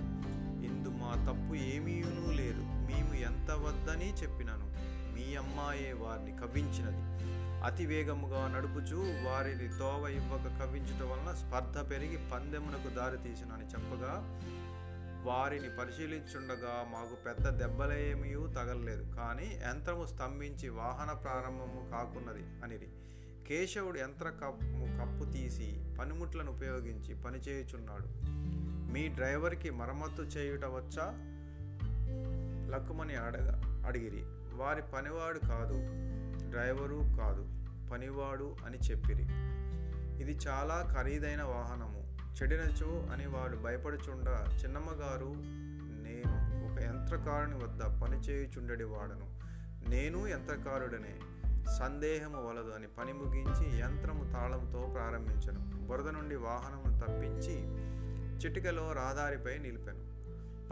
ఇందు 0.67 0.89
మా 0.89 1.13
తప్పు 1.29 1.55
ఏమీనూ 1.55 2.33
లేదు. 2.41 2.63
మేము 2.89 3.15
ఎంత 3.15 3.51
వద్దని 3.51 4.13
చెప్పినను. 4.23 4.67
మీ 5.15 5.37
అమ్మాయే 5.37 5.93
వారిని 5.93 6.39
కవ్వించినది. 6.39 7.03
అతి 7.63 7.87
వేగముగా 7.87 8.49
నడుపుచూ 8.49 8.99
వారిని 8.99 9.69
తోవ 9.79 10.09
ఇవ్వక 10.09 10.63
కవ్వించటం 10.63 11.11
వలన 11.11 11.35
స్పర్ధ 11.35 11.91
పెరిగి 11.91 12.17
పందెమునకు 12.17 12.95
దారి 12.95 13.17
తీసినని 13.17 13.65
చెప్పగా 13.65 14.41
వారిని 15.25 15.69
పరిశీలించుండగా 15.79 16.87
మాకు 16.93 17.25
పెద్ద 17.27 17.49
దెబ్బలేమీ 17.49 18.55
తగలలేదు. 18.55 19.17
కానీ 19.17 19.61
యంత్రము 19.69 20.07
స్తంభించి 20.07 20.69
వాహన 20.69 21.13
ప్రారంభము 21.13 21.91
కాకున్నది 21.91 22.45
అనిది 22.65 22.89
కేశవుడు 23.49 23.99
యంత్ర 23.99 24.29
కప్పు 24.29 24.87
కప్పు 25.01 25.33
తీసి 25.33 25.85
పనిముట్లను 26.01 26.53
ఉపయోగించి 26.53 27.15
పనిచేయుచున్నాడు. 27.23 28.07
మీ 28.93 29.09
డ్రైవర్కి 29.09 29.71
మరమ్మత్తు 29.71 30.23
చేయుట 30.23 30.65
వచ్చా? 30.65 31.05
లక్కుమని 32.71 33.15
అడగ 33.15 33.63
అడిగిరి. 33.87 34.23
వారి 34.55 34.83
పనివాడు 34.83 35.39
కాదు 35.39 35.75
డ్రైవరు 36.51 37.17
కాదు. 37.21 37.52
పనివాడు 37.93 38.57
అని 38.67 38.79
చెప్పిరి. 38.79 39.23
ఇది 40.23 40.39
చాలా 40.49 40.95
ఖరీదైన 40.99 41.43
వాహనము. 41.43 42.17
చెడినచో 42.43 43.07
అని 43.13 43.27
వాడు 43.27 43.57
భయపడుచుండ 43.57 44.29
చిన్నమ్మగారు 44.65 45.35
నేను 46.03 46.65
ఒక 46.65 46.81
యంత్రకారుని 46.81 47.55
వద్ద 47.55 47.83
పనిచేయుచుండడి 47.83 48.85
వాడను. 48.85 49.41
నేను 49.91 50.29
యంత్రకారుడనే. 50.29 51.21
సందేహము 51.79 52.49
వలదు 52.49 52.71
అని 52.71 52.87
పని 52.87 53.13
ముగించి 53.13 53.79
యంత్రము 53.79 54.33
తాళంతో 54.33 54.91
ప్రారంభించను. 54.95 55.87
బురద 55.87 56.09
నుండి 56.09 56.37
వాహనమును 56.37 56.99
తప్పించి 56.99 57.57
చిటికలో 58.39 58.93
రహదారిపై 58.93 59.59
నిలిపాను. 59.59 60.12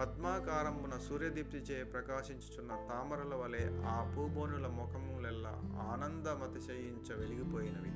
పద్మాకారమున 0.01 0.99
సూర్యదీప్తిచే 1.09 1.85
ప్రకాశించుచున్న 1.85 2.69
తామరల 2.69 3.35
వలె 3.35 3.83
ఆ 3.87 4.15
పూబోనుల 4.17 4.67
ముఖములెల్లా 4.67 5.63
ఆనందమతిశయించ 5.81 7.21
వెలిగిపోయినవి. 7.21 7.91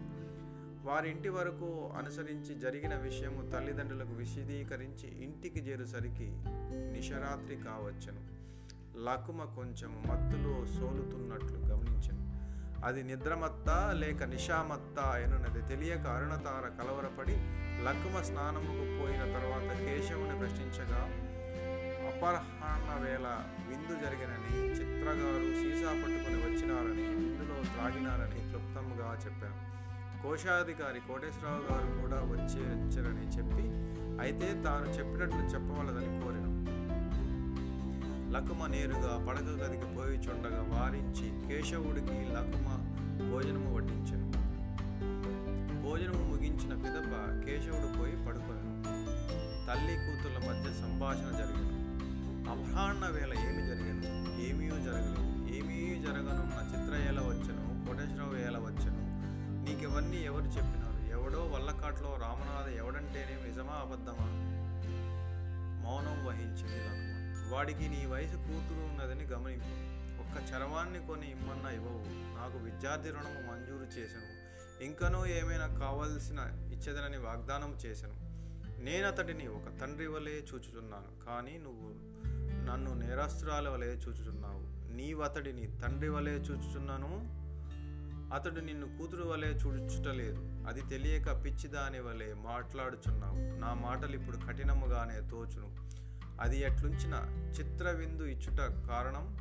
వారింటి 0.87 1.29
వరకు 1.29 1.91
అనుసరించి 1.97 2.59
జరిగిన 2.61 2.95
విషయము 2.95 3.51
తల్లిదండ్రులకు 3.51 4.13
విశదీకరించి 4.13 5.25
ఇంటికి 5.25 5.61
చేరుసరికి 5.61 6.27
నిశరాత్రి 6.93 7.57
కావచ్చును. 7.57 8.21
లకుమ 9.05 9.45
కొంచెం 9.45 10.03
మత్తులో 10.07 10.67
సోలుతున్నట్లు 10.67 11.59
గమనించను. 11.59 12.35
అది 12.87 13.03
నిద్రమత్త 13.03 13.91
లేక 13.93 14.23
నిషామత్త 14.23 15.17
ఎనున్నది 15.17 15.69
తెలియక 15.69 16.07
అరుణతార 16.07 16.83
కలవరపడి 16.83 17.37
లకుమ 17.85 18.23
స్నానముకు 18.23 19.03
పోయిన 19.03 19.23
తర్వాత 19.39 19.79
కేశవుని 19.79 20.39
ప్రశ్నించగా 20.39 21.31
అపరాహ్న 22.15 22.91
వేళ 23.05 23.27
విందు 23.69 23.95
జరిగినని 24.03 24.53
చిత్రగారు 24.77 25.49
సీసా 25.61 25.91
పట్టుకుని 25.93 26.39
వచ్చినారని 26.45 27.05
విందులో 27.15 27.57
త్రాగినారని 27.63 28.41
క్లుప్తంగా 28.49 29.09
చెప్పాను 29.25 29.59
కోశాధికారి 30.23 31.01
కోటేశ్వరరావు 31.09 31.65
గారు 31.71 31.89
కూడా 32.01 32.19
వచ్చి 32.33 32.61
వచ్చారని 32.71 33.27
చెప్పి 33.37 33.65
అయితే 34.23 34.49
తాను 34.65 34.87
చెప్పినట్లు 34.87 35.43
చెప్పవలదని 35.55 36.13
కోరాను. 36.21 36.53
లకుమ 38.35 38.67
నేరుగా 38.67 39.13
పడక 39.29 39.51
గదికి 39.63 39.89
పోయి 39.97 40.17
చుండగా 40.19 40.63
వారించి 40.73 41.27
కేశవుడికి 41.49 42.19
లకుమ 42.37 42.69
భోజనము 43.31 43.69
వడ్డించను. 43.77 44.29
భోజనము 45.83 46.25
ముగించిన 46.31 46.75
పిదప 46.85 47.13
కేశవుడు 47.45 47.91
పోయి 47.99 48.17
పడుకొనెను. 48.27 48.75
తల్లి 49.69 49.95
కూతుర్ల 50.05 50.39
మధ్య 50.49 50.71
సంభాషణ 50.83 51.29
జరిగింది. 51.39 51.74
అపరాహ్న 52.51 53.07
వేళ 53.07 53.33
ఏమి 53.33 53.67
జరిగను 53.67 54.41
ఏమీ 54.41 54.83
జరగలేదు. 54.85 55.55
ఏమీ 55.55 56.03
జరగనున్న 56.03 56.59
చిత్ర 56.73 56.95
ఎలా 57.09 57.23
వచ్చను 57.23 57.87
కోటేశ్వరరావు 57.87 58.35
ఎలా 58.35 58.59
వచ్చను. 58.59 59.01
నీకివన్నీ 59.65 60.17
ఎవరు 60.17 60.45
చెప్పినారు? 60.45 61.11
ఎవడో 61.11 61.47
వల్లకాట్లో 61.47 62.19
రామనాథ 62.21 62.69
ఎవడంటేనే 62.69 63.49
నిజమా 63.49 63.73
అబద్ధమా? 63.73 64.27
మౌనం 65.85 66.27
వహించింది 66.27 66.79
లక్ష్మణ్ 66.79 67.53
వాడికి 67.53 67.89
నీ 67.89 68.07
వయసు 68.07 68.37
కూతురు 68.37 68.81
ఉన్నదని 68.81 69.25
గమనింపు 69.25 69.95
ఒక్క 70.21 70.53
చరవాన్ని 70.53 71.07
కొని 71.07 71.31
ఇమ్మన్నా 71.31 71.71
ఇవ్వవు. 71.71 72.05
నాకు 72.37 72.59
విద్యార్థి 72.59 73.09
రుణము 73.09 73.53
మంజూరు 73.53 73.99
చేశాను 73.99 74.31
ఇంకనూ 74.85 75.27
ఏమైనా 75.27 75.67
కావాల్సిన 75.67 76.39
ఇచ్చేదనని 76.73 77.17
వాగ్దానం 77.17 77.77
చేశాను 77.87 78.17
నేను 78.85 79.07
అతడిని 79.07 79.49
ఒక 79.49 79.81
తండ్రి 79.81 80.07
వలె 80.07 80.31
చూచుచున్నాను. 80.31 81.25
కానీ 81.27 81.59
నువ్వు 81.59 82.14
నన్ను 82.65 82.95
నేరస్తురాల 82.95 83.69
వలె 83.69 83.87
చూచుచున్నావు. 83.87 84.93
నీవు 84.93 85.23
అతడిని 85.23 85.67
తండ్రి 85.67 86.09
వలె 86.09 86.31
చూచుచున్నాను. 86.31 87.45
అతడు 88.35 88.61
నిన్ను 88.61 88.99
కూతురు 88.99 89.29
వలె 89.29 89.47
చూచుటలేదు. 89.47 90.69
అది 90.69 90.81
తెలియక 90.81 91.45
పిచ్చిదాని 91.45 92.01
వలె 92.01 92.35
మాట్లాడుచున్నావు. 92.35 93.59
నా 93.59 93.75
మాటలు 93.75 94.13
ఇప్పుడు 94.13 94.37
కఠినముగానే 94.37 95.29
తోచును. 95.29 95.77
అది 96.41 96.61
ఎట్లుంచిన 96.61 97.15
చిత్ర 97.51 97.91
విందు 97.91 98.23
ఇచ్చుట 98.23 98.59
కారణం 98.61 99.37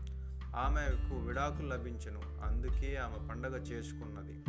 ఆమెకు 0.56 1.16
విడాకులు 1.16 1.68
లభించెను. 1.68 2.22
అందుకే 2.46 2.96
ఆమె 2.96 3.28
పండగ 3.28 3.56
చేసుకున్నది. 3.56 4.44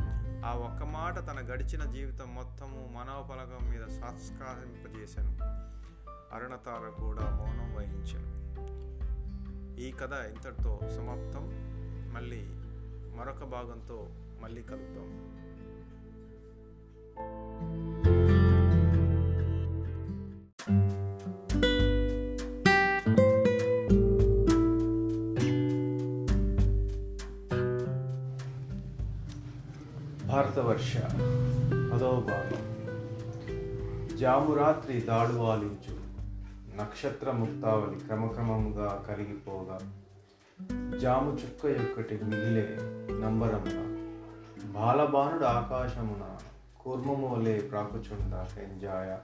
ఆ 0.46 0.52
ఒక్క 0.52 0.82
మాట 0.82 1.18
తన 1.18 1.54
గడిచిన 1.54 1.84
జీవితం 1.84 2.34
మొత్తము 2.34 2.90
మనోపలకం 2.92 3.70
మీద 3.70 3.82
సంస్కారింపజేశాను 4.00 5.38
అరుణతార 6.34 7.00
కూడా 7.00 7.22
మౌనం 7.22 7.74
వహించాను. 7.74 8.53
ఈ 9.78 9.92
కథ 9.92 10.12
ఇంతటితో 10.12 10.80
సమాప్తం. 10.96 11.74
మళ్ళీ 12.14 12.46
మరొక 13.16 13.44
భాగంతో 13.44 14.08
మళ్ళీ 14.40 14.62
కలుద్దాం. 14.62 15.44
భారతవర్ష 30.28 30.96
పదవ 31.92 32.20
భాగం. 32.20 32.74
జామురాత్రి 34.16 35.00
దాడువాలించు 35.00 36.03
నక్షత్ర 36.76 37.30
ముక్తావళి 37.30 38.00
క్రమక్రమముగా 38.00 39.04
కరిగిపోగా 39.08 39.78
జాము 40.98 41.32
చుక్క 41.32 41.66
యొక్కటి 41.66 42.24
మిగిలే 42.24 42.78
నంబరమున 43.20 43.80
బాలబానుడు 44.72 45.44
ఆకాశమున 45.44 46.36
కూర్మము 46.80 47.36
వలె 47.36 47.58
ప్రాకుచుండ 47.58 48.46
పెంజాయ 48.56 49.18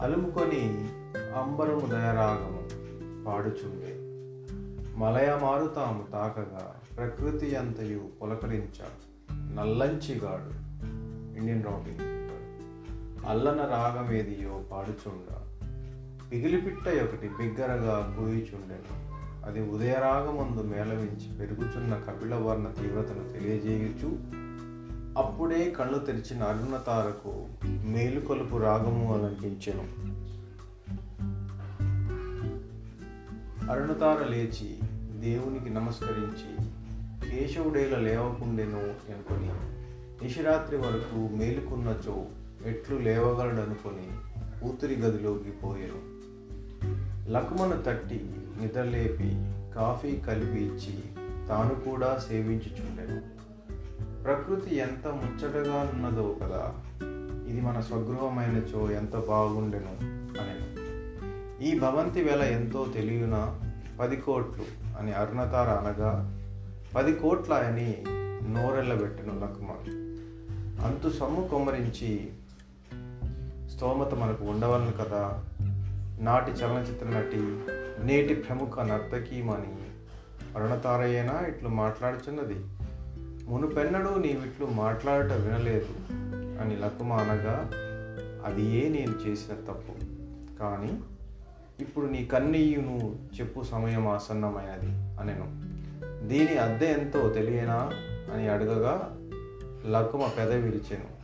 అలుముకొని 0.00 0.90
అంబరము 1.32 1.86
దయరాగము 1.86 2.62
పాడుచుండే. 3.24 3.98
మలయ 4.98 5.38
మారుతాము 5.42 6.06
తాకగా 6.12 6.74
ప్రకృతి 6.96 7.56
అంతయు 7.56 8.08
పులకరించ 8.22 8.78
నల్లంచిగాడు. 9.54 10.50
Indian 11.38 11.64
rocking 11.64 12.00
అల్లన 13.26 13.66
రాగమేదియో 13.66 14.62
పాడుచుండ. 14.72 15.53
పిగిలిపిట్ట 16.34 16.88
ఒకటి 16.88 17.28
బిగ్గరగా 17.28 18.16
గోయిచుండెను 18.20 19.14
అది 19.46 19.70
ఉదయరాగమందు 19.70 20.62
మేళవించి 20.62 21.38
పెరుగుచున్న 21.38 21.96
కపిలవర్ణ 21.96 22.68
తీవ్రతను 22.68 23.32
తెలియజేయుచు 23.32 24.08
అప్పుడే 25.18 25.70
కళ్ళు 25.70 25.98
తెరిచిన 25.98 26.42
అరుణతారకు 26.42 27.46
మేలుకొలుపు 27.64 28.56
రాగము 28.56 29.14
అలంకించెను. 29.14 29.84
అరుణతార 33.70 34.24
లేచి 34.24 34.78
దేవునికి 35.20 35.70
నమస్కరించి 35.70 36.70
కేశవుడేల 37.30 37.98
లేవకుండెను 37.98 38.80
అనుకొని 38.80 39.48
నిశిరాత్రి 40.24 40.76
వరకు 40.76 41.36
మేలుకున్నచో 41.36 42.26
ఎట్లు 42.66 42.98
లేవగలడనుకొని 42.98 44.08
కూతురి 44.60 44.94
గదిలోకి 44.94 45.50
పోయాను. 45.50 46.13
లకుమను 47.28 47.82
తట్టి 47.82 48.30
నిద్రలేపి 48.60 49.46
కాఫీ 49.74 50.16
కలిపి 50.16 50.58
ఇచ్చి 50.58 50.98
తాను 51.48 51.74
కూడా 51.74 52.18
సేవించుచుండెను. 52.18 53.20
ప్రకృతి 54.22 54.76
ఎంత 54.76 55.08
ముచ్చటగా 55.08 55.90
ఉన్నదో 55.94 56.36
కదా 56.42 56.74
ఇది 57.48 57.60
మన 57.60 57.80
స్వగృహమైనచో 57.80 58.90
ఎంత 58.90 59.16
బాగుండెను 59.16 59.96
అనెను. 60.40 60.74
ఈ 61.64 61.78
భవంతి 61.78 62.22
వేళ 62.22 62.40
ఎంతో 62.40 62.86
తెలియనా? 62.94 63.60
పది 64.00 64.16
కోట్లు 64.16 64.64
అని 64.98 65.12
అరుణతార 65.12 65.70
అనగా 65.70 66.40
పది 66.96 67.12
కోట్ల 67.14 67.54
అని 67.54 68.04
నోరెళ్ళబెట్టెను 68.48 69.34
లక్మ 69.34 69.66
అంతు 70.84 71.10
సొమ్ము 71.10 71.48
కొమ్మరించి 71.48 72.30
స్తోమత 73.76 74.14
మనకు 74.14 74.44
ఉండవలను 74.44 74.92
కదా 74.92 75.44
నాటి 76.18 76.50
చలనచిత్ర 76.50 77.06
నటి 77.06 77.60
నేటి 78.04 78.34
ప్రముఖ 78.34 78.80
నర్తకీమణి 78.80 79.74
అరుణతారయేనా 80.56 81.46
ఇట్లు 81.46 81.68
మాట్లాడుచున్నది. 81.68 82.64
మునుపెన్నడూ 83.50 84.18
నీవిట్లు 84.18 84.66
మాట్లాడట 84.66 85.32
వినలేదు 85.32 86.14
అని 86.60 86.76
లకుమ 86.76 87.12
అనగా 87.12 87.70
అది 88.44 88.64
ఏ 88.64 88.88
నేను 88.88 89.28
చేసిన 89.28 89.54
తప్పు. 89.54 89.92
కానీ 90.58 91.00
ఇప్పుడు 91.80 92.06
నీ 92.06 92.24
కన్నీయును 92.24 93.18
చెప్పు 93.40 93.62
సమయం 93.62 94.08
ఆసన్నమైనది 94.08 95.20
అనెను. 95.20 95.74
దీని 96.28 96.56
అద్దె 96.56 96.86
ఎంతో 96.86 97.28
తెలియనా 97.28 97.90
అని 98.34 98.48
అడగగా 98.48 99.16
లకుమ 99.90 100.28
పెద 100.38 100.52
విరిచెను. 100.52 101.14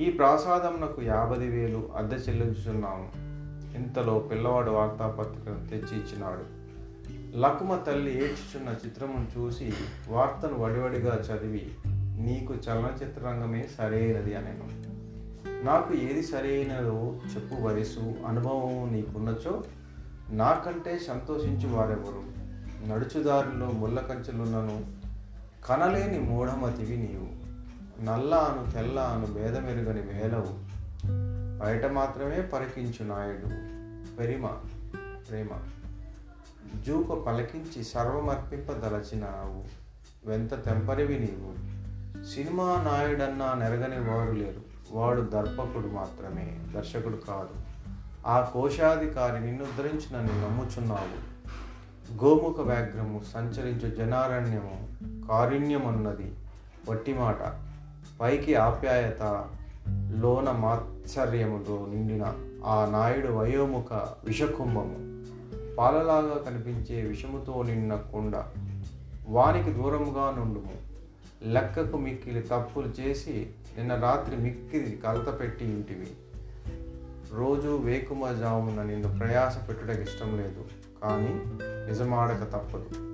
ఈ 0.00 0.10
ప్రాసాదంనకు 0.10 1.02
యాభై 1.02 1.48
వేలు 1.48 1.88
అద్దె 1.96 2.16
చెల్లించుచున్నాము 2.16 3.27
ఇంతలో 3.78 4.18
పిల్లవాడు 4.18 4.70
వార్తాపత్రికను 4.70 5.66
తెచ్చి 5.66 6.02
ఇచ్చినాడు 6.02 6.58
లకుమ 7.38 7.76
తల్లి 7.76 8.14
ఏడ్చుచున్న 8.14 8.74
చిత్రమును 8.86 9.28
చూసి 9.38 9.72
వార్తను 10.08 10.58
వడివడిగా 10.58 11.14
చదివి 11.14 11.74
నీకు 12.20 12.54
చలనచిత్ర 12.54 13.22
రంగమే 13.26 13.68
సరైనది 13.78 14.34
అనెను. 14.34 14.88
నాకు 15.64 15.94
ఏది 15.94 16.22
సరైనదో 16.22 17.20
చెప్పు 17.34 17.54
వయసు 17.54 18.14
అనుభవం 18.26 18.92
నీకున్నచో. 18.92 19.62
నాకంటే 20.30 20.98
సంతోషించు 20.98 21.68
వారెవరు? 21.68 22.22
నడుచుదారిలో 22.88 23.66
ముళ్ళ 23.66 24.00
కంచెలున్నను. 24.00 24.86
కనలేని 25.66 26.18
మూఢమతివి 26.18 26.96
నీవు. 26.96 27.38
నల్ల 28.04 28.34
అను 28.34 28.70
తెల్ల 28.70 29.00
అను 29.00 29.32
భేదమెరుగని 29.32 30.00
వేలవు 30.00 30.67
బయట 31.58 31.86
మాత్రమే 31.86 32.40
పరికించు 32.40 33.04
నాయుడు. 33.04 33.46
పెరిమ 34.16 34.46
ప్రేమ. 35.28 35.48
జూక 36.86 37.24
పలికించి 37.26 37.84
సర్వమర్పింపదలచినావు. 37.84 39.64
వెంత 40.30 40.64
తెంపరివి 40.64 41.18
నీవు. 41.18 41.78
సినిమా 42.24 42.64
నాయుడన్నా 42.64 43.54
నెరగని 43.54 44.10
వారు 44.10 44.30
లేరు 44.30 44.60
వాడు 44.92 45.20
దర్పకుడు 45.20 45.86
మాత్రమే 45.86 46.58
దర్శకుడు 46.74 47.16
కాదు. 47.16 47.62
ఆ 48.26 48.40
కోశాధికారి 48.40 49.40
నిన్ను 49.40 49.64
ఉద్ధరించినని 49.64 50.42
నమ్ముచున్నావు. 50.42 51.38
గోముఖ 52.24 52.60
వ్యాఘ్రము 52.60 53.22
సంచరించు 53.34 53.94
జనారణ్యము 53.94 54.88
కారుణ్యమున్నది. 55.28 56.34
వట్టి 56.88 57.14
మాట 57.14 57.38
పైకి 58.20 58.54
ఆప్యాయత 58.54 59.48
లోన 60.20 60.50
మాత్సర్యముతో 60.50 61.86
నిండిన 61.90 62.34
ఆ 62.64 62.86
నాయుడు 62.86 63.28
వయోముఖ 63.28 63.92
విషకుంభము. 64.24 65.24
పాలలాగా 65.76 66.38
కనిపించే 66.38 67.02
విషముతో 67.02 67.62
నిన్న 67.62 67.94
కొండ 67.94 68.42
వానికి 69.28 69.70
దూరంగా 69.70 70.30
నుండుము. 70.30 70.88
లెక్కకు 71.42 71.96
మిక్కిలి 71.96 72.40
తప్పులు 72.40 73.00
చేసి 73.00 73.46
నిన్న 73.78 73.94
రాత్రి 73.94 74.36
మిక్కిలి 74.36 74.96
కలత 74.96 75.40
పెట్టి 75.40 75.64
ఇంటివి. 75.64 76.06
రోజు 77.32 77.68
వేకుమజామున 77.68 78.82
నిన్ను 78.82 79.18
ప్రయాస 79.18 79.68
పెట్టుటకు 79.68 80.00
ఇష్టం 80.00 80.36
లేదు 80.36 80.64
కానీ 81.02 81.40
నిజమాడక 81.88 82.44
తప్పదు. 82.44 83.08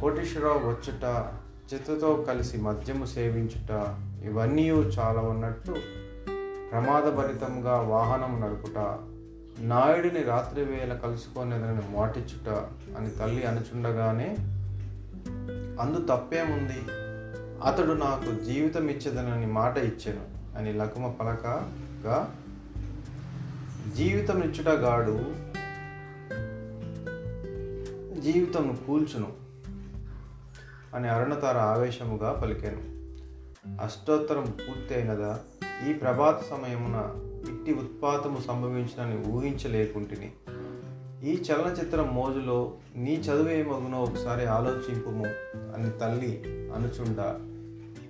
కోటేశ్వరరావు 0.00 0.58
వచ్చుట 0.58 1.32
చిత్తతో 1.74 2.24
కలిసి 2.28 2.56
మద్యము 2.56 3.04
సేవించుట 3.04 3.96
ఇవన్నీ 4.24 4.68
చాలా 4.68 5.20
ఉన్నట్టు 5.20 5.76
ప్రమాదభరితంగా 6.70 7.80
వాహనం 7.80 8.40
నడుపుట 8.40 8.78
నాయుడిని 9.60 10.22
రాత్రి 10.22 10.64
వేళ 10.64 10.94
కలుసుకొనేదని 10.94 11.96
మాటిచ్చుట 11.96 12.48
అని 12.96 13.10
తల్లి 13.10 13.42
అనుచుండగానే 13.44 14.36
అందు 15.80 16.06
తప్పేముంది? 16.06 16.78
అతడు 17.64 17.92
నాకు 17.92 18.44
జీవితం 18.44 18.88
ఇచ్చేదనని 18.88 19.46
మాట 19.46 19.76
ఇచ్చాను 19.78 20.58
అని 20.58 20.72
లకుమ 20.72 21.10
పలకగా 21.10 22.34
జీవితం 23.96 24.42
ఇచ్చుటగాడు 24.42 25.16
జీవితం 28.20 28.78
కూల్చును 28.86 29.32
అని 30.94 31.08
అరుణతార 31.08 31.58
ఆవేశముగా 31.58 32.32
పలికాను. 32.32 32.89
అష్టోత్తరం 33.80 34.42
పూర్తయినదా? 34.42 35.40
ఈ 35.88 35.92
ప్రభాత 35.92 36.44
సమయమున 36.44 37.14
ఇట్టి 37.50 37.74
ఉత్పాతము 37.74 38.40
సంభవించినని 38.40 39.28
ఊహించలేకుంటుని. 39.28 40.32
ఈ 41.24 41.42
చలనచిత్రం 41.42 42.14
మోజులో 42.14 42.72
నీ 42.96 43.14
చదువేమగునో 43.14 44.02
ఒకసారి 44.02 44.46
ఆలోచింపుము 44.46 45.24
అని 45.56 45.90
తల్లి 45.90 46.42
అనుచుండా. 46.46 47.38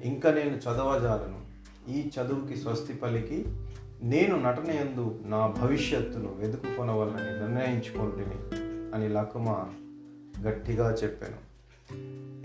ఇంకా 0.04 0.32
నేను 0.32 0.56
చదవజాలను. 0.56 1.40
ఈ 1.90 2.10
చదువుకి 2.18 2.56
స్వస్తి 2.56 2.94
పలికి 2.94 3.44
నేను 4.02 4.42
నటనయందు 4.42 5.20
నా 5.26 5.46
భవిష్యత్తును 5.46 6.34
వెతుకుకొనవలని 6.38 7.40
నిర్ణయించుకుంటుని 7.40 8.58
అని 8.94 9.08
లకుమ 9.08 9.66
గట్టిగా 10.42 10.94
చెప్పాను. 10.94 11.49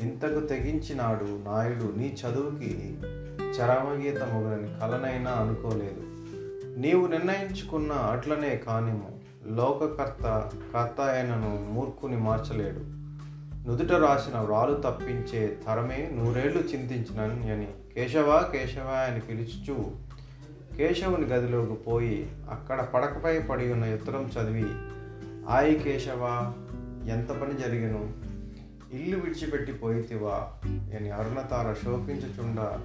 ఇంతకు 0.02 0.40
తెగించినాడు 0.40 1.24
నాయుడు 1.24 1.94
నీ 1.98 2.16
చదువుకి 2.22 2.98
చరమగీతముగని 3.40 4.80
కలనైనా 4.80 5.32
అనుకోలేదు. 5.32 6.02
నీవు 6.80 7.08
నిర్ణయించుకున్న 7.08 7.92
అట్లనే 7.92 8.56
కానిము 8.56 9.20
లోకకర్త 9.48 10.52
కర్త 10.74 11.02
అయినను 11.02 11.68
మూర్ఖుని 11.72 12.18
మార్చలేడు. 12.18 12.96
నుదుట 13.68 13.92
రాసిన 13.92 14.40
వ్రాలు 14.40 14.74
తప్పించే 14.74 15.58
తరమే 15.68 16.10
నూరేళ్ళు 16.14 16.58
చింతించినని 16.58 17.52
అని 17.52 17.68
కేశవ 17.96 18.50
కేశవ 18.52 18.88
అని 18.88 19.20
పిలుచుచు 19.20 19.92
కేశవుని 20.78 21.26
గదిలోకి 21.26 21.74
పోయి 21.74 22.30
అక్కడ 22.52 22.82
పడకపై 22.82 23.40
పడి 23.40 23.72
ఉన్న 23.72 23.94
ఉత్తరం 23.94 24.22
చదివి 24.22 24.66
ఆయి 25.50 25.80
కేశవ 25.80 26.54
ఎంత 27.10 27.30
పని 27.30 27.58
జరిగను? 27.58 28.25
ఇల్లు 28.96 29.18
విడిచిపెట్టి 29.18 29.74
పోయితివా 29.74 30.48
అని 30.66 31.12
అరుణతార 31.12 31.74
శోకించుచుండా 31.74 32.82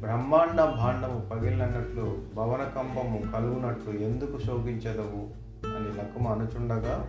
బ్రహ్మాండ 0.00 0.64
భాండము 0.64 1.28
పగిలినట్లు 1.32 2.22
భవన 2.34 2.64
కంపము 2.64 3.32
కలుగునట్లు 3.32 3.92
ఎందుకు 3.92 4.38
శోకించదవు? 4.38 5.46
అని 5.76 5.98
లకుమ 5.98 6.28
అనుచుండగా 6.28 7.08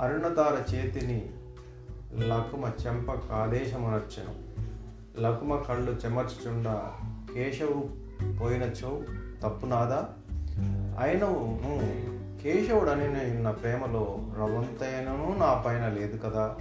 అరుణతార 0.00 0.74
చేతిని 0.74 1.30
లకుమ 2.18 2.70
చెంప 2.86 3.32
ఆదేశమనర్చను 3.32 4.52
లకుమ 5.20 5.56
కళ్ళు 5.56 5.92
చెమర్చుచుండ 5.92 6.68
కేశవు 7.34 7.90
పోయినచో 8.42 9.02
తప్పునాదా? 9.42 10.08
నాదా 10.64 10.96
అయినను 11.00 11.58
కేశవుడని 12.42 13.36
ఉన్న 13.36 13.50
ప్రేమలో 13.50 14.18
రవంతైనను 14.38 15.36
నా 15.38 15.54
పైన 15.54 15.88
లేదు 15.88 16.16
కదా? 16.16 16.56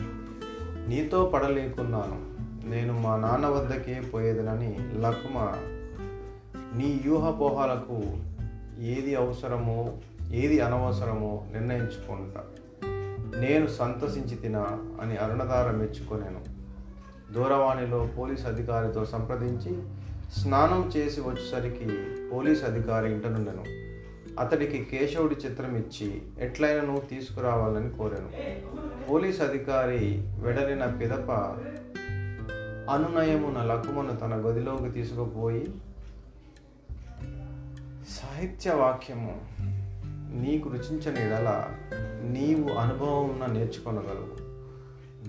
నీతో 0.87 1.31
పడలేకున్నాను. 1.33 2.31
నేను 2.69 2.99
మా 2.99 3.17
నాన్న 3.17 3.47
వద్దకే 3.47 4.01
పోయేదనని 4.13 4.79
లకుమ 4.99 5.39
నీ 6.75 7.01
వ్యూహపోహాలకు 7.03 8.01
ఏది 8.81 9.15
అవసరమో 9.15 9.93
ఏది 10.31 10.59
అనవసరమో 10.59 11.45
నిర్ణయించుకుంటా. 11.51 12.43
నేను 13.39 13.67
సంతసించి 13.67 14.35
తినా 14.35 14.79
అని 15.01 15.17
అరుణధార 15.17 15.71
మెచ్చుకొనేను. 15.71 16.41
దూరవాణిలో 17.33 18.09
పోలీస్ 18.17 18.45
అధికారితో 18.45 19.05
సంప్రదించి 19.05 19.83
స్నానం 20.41 20.91
చేసి 20.97 21.21
వచ్చేసరికి 21.21 21.89
పోలీస్ 22.29 22.63
అధికారి 22.63 23.11
ఇంటనుండెను 23.11 23.80
అతడికి 24.41 24.83
కేశవుడి 24.83 25.35
చిత్రం 25.35 25.75
ఇచ్చి 25.75 26.21
ఎట్లయినను 26.39 27.01
తీసుకురావాలని 27.09 27.89
కోరాను. 27.89 28.29
పోలీస్ 29.09 29.41
అధికారి 29.41 30.25
వెడలిన 30.39 30.85
పిదప 30.85 31.31
అనునయమున 32.91 33.63
లకుమను 33.63 34.15
తన 34.17 34.33
గదిలోకి 34.35 34.89
తీసుకుపోయి 34.89 35.73
సాహిత్య 38.09 38.73
వాక్యము 38.73 39.41
నీకు 40.43 40.69
రుచించని 40.69 41.25
ఎడల 41.25 41.67
నీవు 42.23 42.69
అనుభవం 42.73 43.53
నేర్చుకొనగలవు. 43.53 44.51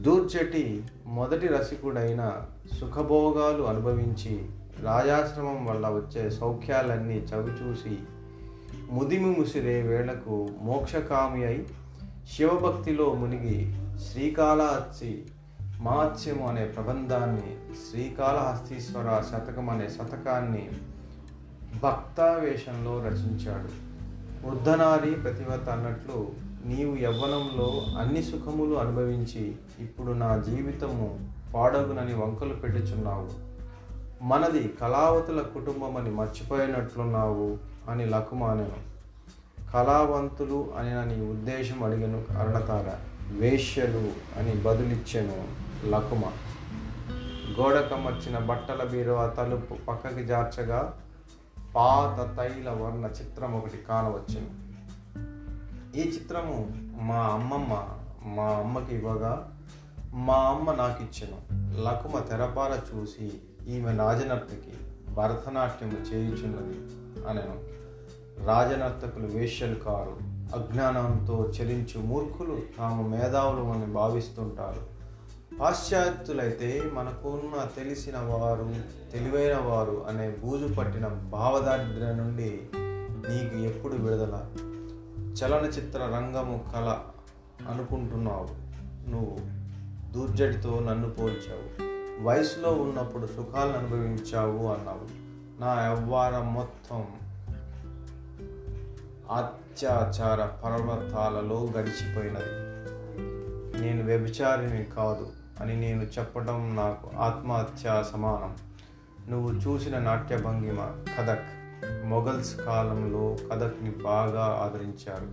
దూర్చటి 0.03 0.85
మొదటి 1.07 1.47
రసికుడైన 1.47 2.47
సుఖభోగాలు 2.81 3.63
అనుభవించి 3.63 4.47
రాజాశ్రమం 4.83 5.67
వల్ల 5.67 5.89
వచ్చే 5.89 6.31
సౌఖ్యాలన్నీ 6.31 7.19
చవిచూసి 7.19 7.99
ముదిమి 8.93 9.39
ముసిరే 9.39 9.83
వేళకు 9.83 10.49
మోక్షకామి 10.63 11.45
అయి 11.45 11.67
శివభక్తిలో 12.33 13.15
మునిగి 13.15 13.75
శ్రీకాళహస్తి 13.99 15.27
మాత్స్యము 15.81 16.49
అనే 16.49 16.65
ప్రబంధాన్ని 16.65 17.57
శ్రీకాళహస్తీశ్వర 17.91 19.23
శతకం 19.33 19.71
అనే 19.71 19.89
శతకాన్ని 19.89 20.69
భక్తావేశంలో 21.83 23.03
రచించాడు. 23.03 23.69
వృద్ధనారి 24.47 25.11
ప్రతివత 25.11 25.69
అన్నట్లు 25.69 26.33
నీవు 26.65 26.97
యవ్వనంలో 26.97 27.87
అన్ని 27.99 28.23
సుఖములు 28.23 28.75
అనుభవించి 28.75 29.57
ఇప్పుడు 29.81 30.13
నా 30.13 30.37
జీవితము 30.37 31.33
పాడగునని 31.55 32.15
వంకలు 32.15 32.55
పెట్టుచున్నావు. 32.55 33.29
మనది 34.23 34.69
కళావతుల 34.69 35.41
కుటుంబం 35.41 35.97
అని 35.97 36.11
మర్చిపోయినట్లున్నావు. 36.11 37.72
అని 37.89 38.07
లకుమానెను 38.07 38.93
కళావంతులు 39.73 40.75
అని 40.77 41.15
నీ 41.15 41.31
ఉద్దేశం 41.31 41.83
అడిగను 41.83 42.25
అరుణతార 42.39 42.99
వేశ్యలు 43.39 44.13
అని 44.39 44.55
బదులిచ్చెను 44.55 45.49
లకుమ. 45.89 46.25
గోడకమర్చిన 47.61 48.39
బట్టల 48.39 48.85
బీరువా 48.85 49.27
తలుపు 49.27 49.75
పక్కకి 49.75 50.25
జార్చగా 50.25 50.99
పాత 51.77 52.39
తైల 52.39 52.71
వర్ణ 52.71 53.05
చిత్రం 53.07 53.55
ఒకటి 53.55 53.77
కానవచ్చును. 53.77 54.63
ఈ 55.97 56.01
చిత్రము 56.01 56.71
మా 57.03 57.17
అమ్మమ్మ 57.17 57.89
మా 58.25 58.45
అమ్మకి 58.45 58.95
ఇవ్వగా 58.95 59.61
మా 60.15 60.35
అమ్మ 60.35 60.73
నాకు 60.73 61.03
ఇచ్చెను 61.03 61.39
లకుమ 61.83 62.19
తెరపాల 62.19 62.81
చూసి 62.95 63.33
ఈమె 63.69 63.97
రాజనర్తకి 63.97 64.73
భరతనాట్యము 65.13 65.93
చేయుచున్నది. 65.93 67.02
అనను. 67.29 67.73
రాజనర్తకులు 68.47 69.27
వేష్యలు 69.27 69.75
కారు 69.75 70.17
అజ్ఞానంతో 70.53 71.53
చెలించు 71.61 72.01
మూర్ఖులు 72.01 72.61
తాము 72.79 73.09
మేధావులు 73.09 73.63
అని 73.73 73.93
భావిస్తుంటారు. 73.93 74.93
పాశ్చాత్యులైతే 75.61 76.83
మనకున్న 76.93 77.69
తెలిసిన 77.77 78.15
వారు 78.17 78.75
తెలివైన 79.13 79.57
వారు 79.57 80.05
అనే 80.09 80.31
బూజు 80.31 80.75
పట్టిన 80.75 81.07
భావదారిద్ర్యం 81.07 82.19
నుండి 82.19 82.61
నీకు 83.29 83.59
ఎప్పుడు 83.59 83.95
విడుదల? 83.95 84.45
చలనచిత్ర 85.19 85.99
రంగము 85.99 86.65
కళ 86.75 86.99
అనుకుంటున్నావు. 87.71 88.49
నువ్వు 89.11 89.37
దూర్జటితో 90.13 90.81
నన్ను 90.81 91.11
పోల్చావు. 91.11 91.93
వయసులో 92.23 92.73
ఉన్నప్పుడు 92.73 93.27
సుఖాలను 93.27 93.79
అనుభవించావు 93.79 94.67
అన్నావు. 94.67 95.22
నా 95.63 95.87
యవ్వారం 95.87 96.55
మొత్తం 96.55 97.07
అత్యాచార 99.31 100.47
పర్వతాలలో 100.47 101.73
గడిచిపోయినది. 101.77 102.51
నేను 103.81 104.05
వ్యభిచారిని 104.05 104.85
కాదు 104.85 105.33
అని 105.61 105.81
నేను 105.81 106.03
చెప్పడం 106.03 106.77
నాకు 106.77 107.11
ఆత్మహత్య 107.17 108.05
సమానం. 108.13 108.57
నువ్వు 109.29 109.51
చూసిన 109.53 109.99
నాట్య 109.99 110.37
భంగిమ 110.37 111.05
కథక్ 111.19 111.47
మొఘల్స్ 112.07 112.57
కాలంలో 112.57 113.37
కథక్ని 113.53 113.91
బాగా 113.91 114.45
ఆదరించారు 114.45 115.27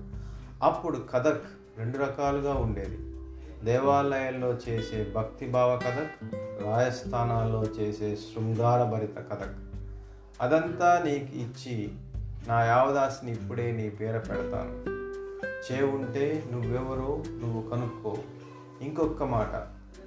అప్పుడు 0.64 1.06
కథక్ 1.14 1.44
రెండు 1.78 1.98
రకాలుగా 1.98 2.54
ఉండేది. 2.54 2.98
దేవాలయాల్లో 3.66 4.48
చేసే 4.48 5.14
భక్తిభావ 5.16 5.78
కథక్ 5.78 6.36
రాజస్థానాల్లో 6.64 7.64
చేసే 7.64 8.16
శృంగారభరిత 8.16 9.16
కథక్. 9.16 9.69
అదంతా 10.42 11.02
నీకు 11.06 11.38
ఇచ్చి 11.38 11.92
నా 12.48 12.64
యావదాసిని 12.64 13.32
ఇప్పుడే 13.32 13.72
నీ 13.72 13.90
పేర 13.90 14.12
పెడతాను. 14.12 14.90
చేవుంటే 15.72 16.44
నువ్వెవరో 16.52 17.24
నువ్వు 17.30 17.70
కనుక్కో. 17.70 18.18
ఇంకొక 18.82 19.24
మాట 19.24 19.56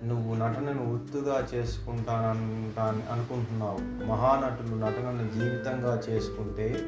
నువ్వు 0.05 0.35
నటనను 0.35 0.95
ఉత్తుగా 0.95 1.49
చేసుకుంటానంటా 1.55 3.03
అనుకుంటున్నావు. 3.11 4.05
మహానటులు 4.05 4.77
నటనను 4.77 5.29
జీవితంగా 5.35 6.03
చేసుకుంటే 6.09 6.81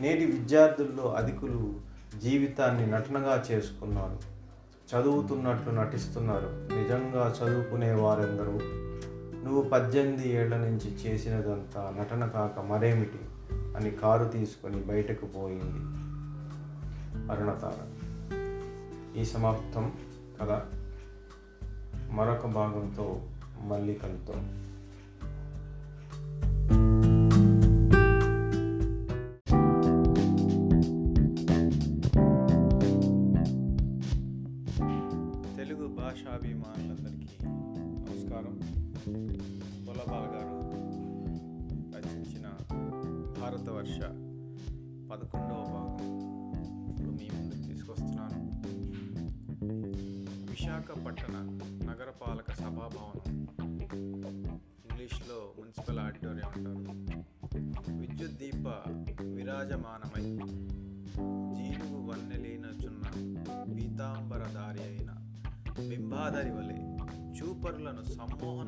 నేటి 0.00 0.26
విద్యార్థుల్లో 0.26 1.12
అధికులు 1.12 1.74
జీవితాన్ని 2.18 2.86
నటనగా 2.86 3.44
చేసుకున్నారు. 3.50 4.36
చదువుతున్నట్లు 4.96 5.72
నటిస్తున్నారు. 5.72 6.46
నిజంగా 6.46 7.34
చదువుకునే 7.42 7.92
వారందరూ 7.92 8.60
నువ్వు 9.46 9.62
పద్దెనిమిది 9.62 10.28
ఏళ్ళ 10.32 10.56
నుంచి 10.56 10.90
చేసినదంతా 10.90 11.96
నటన 11.98 12.26
కాక 12.26 12.60
మరేమిటి? 12.60 13.18
అని 13.76 13.90
కారు 13.90 14.24
తీసుకొని 14.24 14.76
బయటకు 14.76 15.26
పోయింది 15.26 15.96
అరుణతార. 17.32 17.74
ఈ 19.20 19.24
సమాప్తం 19.24 19.92
కదా 20.42 20.66
మరొక 22.10 22.46
భాగంతో 22.46 23.20
మళ్ళీ 23.64 23.94
కలుద్దాం. 23.94 24.65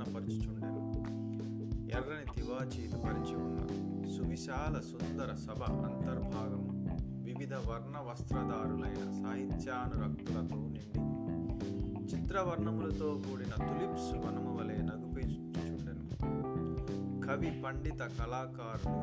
సమ్మోహనపరచుచుండెను 0.00 0.82
ఎర్రని 1.90 2.26
తివాచీలు 2.34 2.98
పరిచి 2.98 3.34
ఉన్న 3.36 3.58
సువిశాల 4.08 4.80
సుందర 4.80 5.34
సభ 5.36 5.60
అంతర్భాగము 5.86 6.72
వివిధ 7.22 7.54
వర్ణ 7.66 7.96
వస్త్రధారులైన 7.98 9.04
సాహిత్యానురక్తులతో 9.22 10.58
నిండి 10.66 11.02
చిత్రవర్ణములతో 12.12 13.22
కూడిన 13.24 13.54
తులిప్స్ 13.58 14.12
వనము 14.16 14.52
వలె 14.56 14.76
నగుపించుచుండెను. 14.82 16.04
కవి 17.26 17.50
పండిత 17.64 18.02
కళాకారులు 18.18 18.96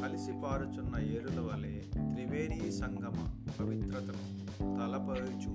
కలిసి 0.00 0.32
పారుచున్న 0.44 0.96
ఏరుల 1.10 1.40
వలె 1.40 1.74
త్రివేణీ 2.12 2.70
సంగమ 2.72 3.16
పవిత్రతను 3.58 4.24
తలపరుచు 4.76 5.54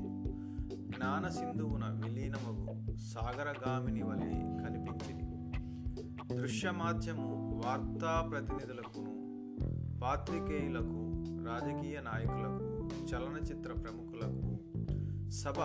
జ్ఞాన 0.89 1.29
సింధువున 1.29 1.85
విలీనమగు 1.99 2.65
సాగరగామిని 3.07 4.03
వలె 4.03 4.31
కనిపించింది 4.61 5.25
దృశ్య 6.35 6.71
మాధ్యము 6.71 7.27
వార్తా 7.61 8.13
ప్రతినిధులకును 8.31 9.13
పాత్రికేయులకు 10.01 10.99
రాజకీయ 11.45 11.97
నాయకులకు 12.01 12.65
చలనచిత్ర 13.05 13.73
ప్రముఖులకు 13.73 14.43
సభ 15.39 15.57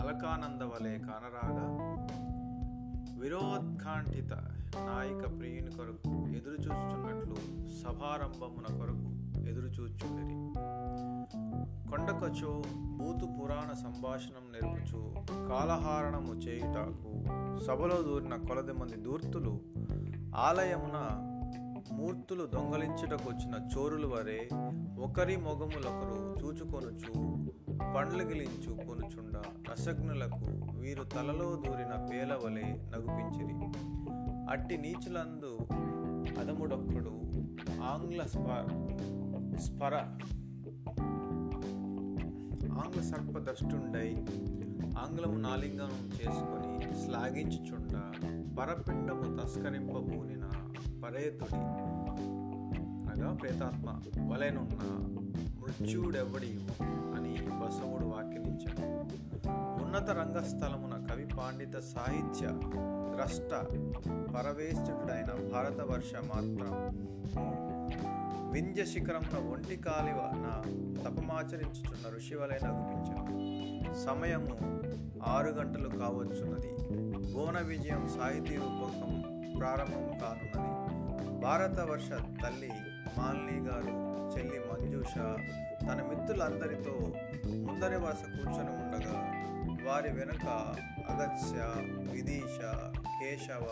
అలకానంద 0.00 0.62
వలె 0.62 0.94
కానరాగా 0.98 1.66
విరోత్కాంఠిత 3.20 4.32
నాయక 4.86 5.22
ప్రియుని 5.38 5.72
కొరకు 5.76 6.12
ఎదురుచూస్తున్నట్లు 6.36 7.36
సభారంభమున 7.80 8.66
కొరకు 8.76 9.10
ఎదురుచూచుండిరి. 9.50 10.36
కొండకచో 11.90 12.62
భూతు 12.98 13.26
పురాణ 13.26 13.72
సంభాషణం 13.72 14.44
నేర్పుచు 14.52 15.00
కాలహారణము 15.48 16.32
చేయుటకు 16.32 17.10
సభలో 17.64 18.02
దూరిన 18.02 18.36
కొలది 18.36 18.72
మంది 18.72 18.96
దూర్తులు 18.96 19.60
ఆలయమున 20.36 21.26
మూర్తులు 21.92 22.44
దొంగలించుటకు 22.46 23.30
వచ్చిన 23.30 23.54
చోరుల 23.74 24.06
వరే 24.06 24.48
ఒకరి 25.00 25.36
మొగములొకరు 25.36 26.36
చూచుకొనుచు 26.42 27.12
పండ్లు 27.96 28.22
గిలించు 28.22 28.72
కొనుచుండ 28.86 29.36
రసజ్ఞులకు 29.70 30.44
వీరు 30.80 31.04
తలలో 31.04 31.48
దూరిన 31.66 32.06
పేలవలే 32.12 32.90
నగుపించిరి. 32.92 33.54
అట్టి 34.50 34.76
నీచులందు 34.76 35.58
అదముడొక్కడు 36.40 37.14
ఆంగ్ల 37.82 38.22
స్పా 38.22 38.56
స్పర. 39.60 39.94
ఆంగ్ల 42.80 43.00
సర్ప 43.00 43.38
దష్టుండై 43.38 44.16
ఆంగ్లము 44.98 45.38
నాలింగనం 45.38 46.10
చేసుకొని 46.16 47.04
శ్లాఘించుచుండ 47.06 47.94
పరపిండము 48.60 49.42
తస్కరింపబూనిన 49.42 50.44
పరేతుడి. 51.04 51.60
అనగా 53.10 53.32
ప్రేతాత్మ 53.32 54.02
వలెనున్న 54.32 54.78
మృత్యుడెవడి 55.60 56.52
అని 57.16 57.34
బసవుడు 57.42 58.04
వ్యాఖ్యానించాడు 58.04 58.86
ఉన్నత 59.82 60.10
రంగస్థలమున 60.10 61.06
కవి 61.06 61.26
పాండిత 61.26 61.78
సాహిత్య 61.78 62.46
ద్రష్ట 63.14 63.52
పరవేష్ఠుడైన 64.34 65.52
భారతవర్ష 65.52 66.12
మాత్రం 66.24 66.74
వింధ్య 68.50 68.84
శిఖరమున 68.84 69.52
ఒంటి 69.52 69.76
కాలివన 69.76 70.62
తపమాచరించుచున్న 71.04 72.16
ఋషివలే 72.16 72.58
నగుపించాను 72.64 73.40
సమయము 74.04 74.58
ఆరు 75.26 75.50
గంటలు 75.50 75.88
కావచ్చున్నది. 75.88 76.76
భువన 77.34 77.60
విజయం 77.60 78.08
సాహితీ 78.08 78.56
రూపకం 78.56 79.12
ప్రారంభం 79.58 80.18
కానున్నది. 80.18 81.40
భారతవర్ష 81.40 82.08
తల్లి 82.12 82.70
మాలిని 83.18 83.68
గారు 83.68 84.20
చెల్లి 84.36 84.60
మంజూష 84.60 85.14
తన 85.82 86.06
మిత్రులందరితో 86.10 87.12
ముందరి 87.54 87.96
వరుస 87.96 88.22
కూర్చొని 88.22 88.70
ఉండగా 88.70 89.34
వారి 89.90 90.12
వెనుక 90.12 90.74
అగత్య 91.08 91.72
విదీష 92.12 92.58
కేశవ 93.06 93.68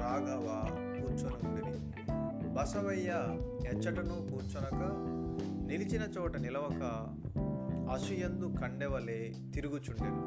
రాఘవ 0.00 0.66
కూర్చొని 1.00 1.48
ఉండిరి. 1.48 1.72
బసవయ్య 2.54 3.10
ఎచ్చటను 3.72 4.28
కూర్చొనక 4.30 4.82
నిలిచిన 5.66 6.08
చోట 6.18 6.36
నిలవక 6.36 6.82
అసుయందు 7.90 8.54
కండెవలే 8.60 9.32
తిరుగుచుండెను. 9.54 10.22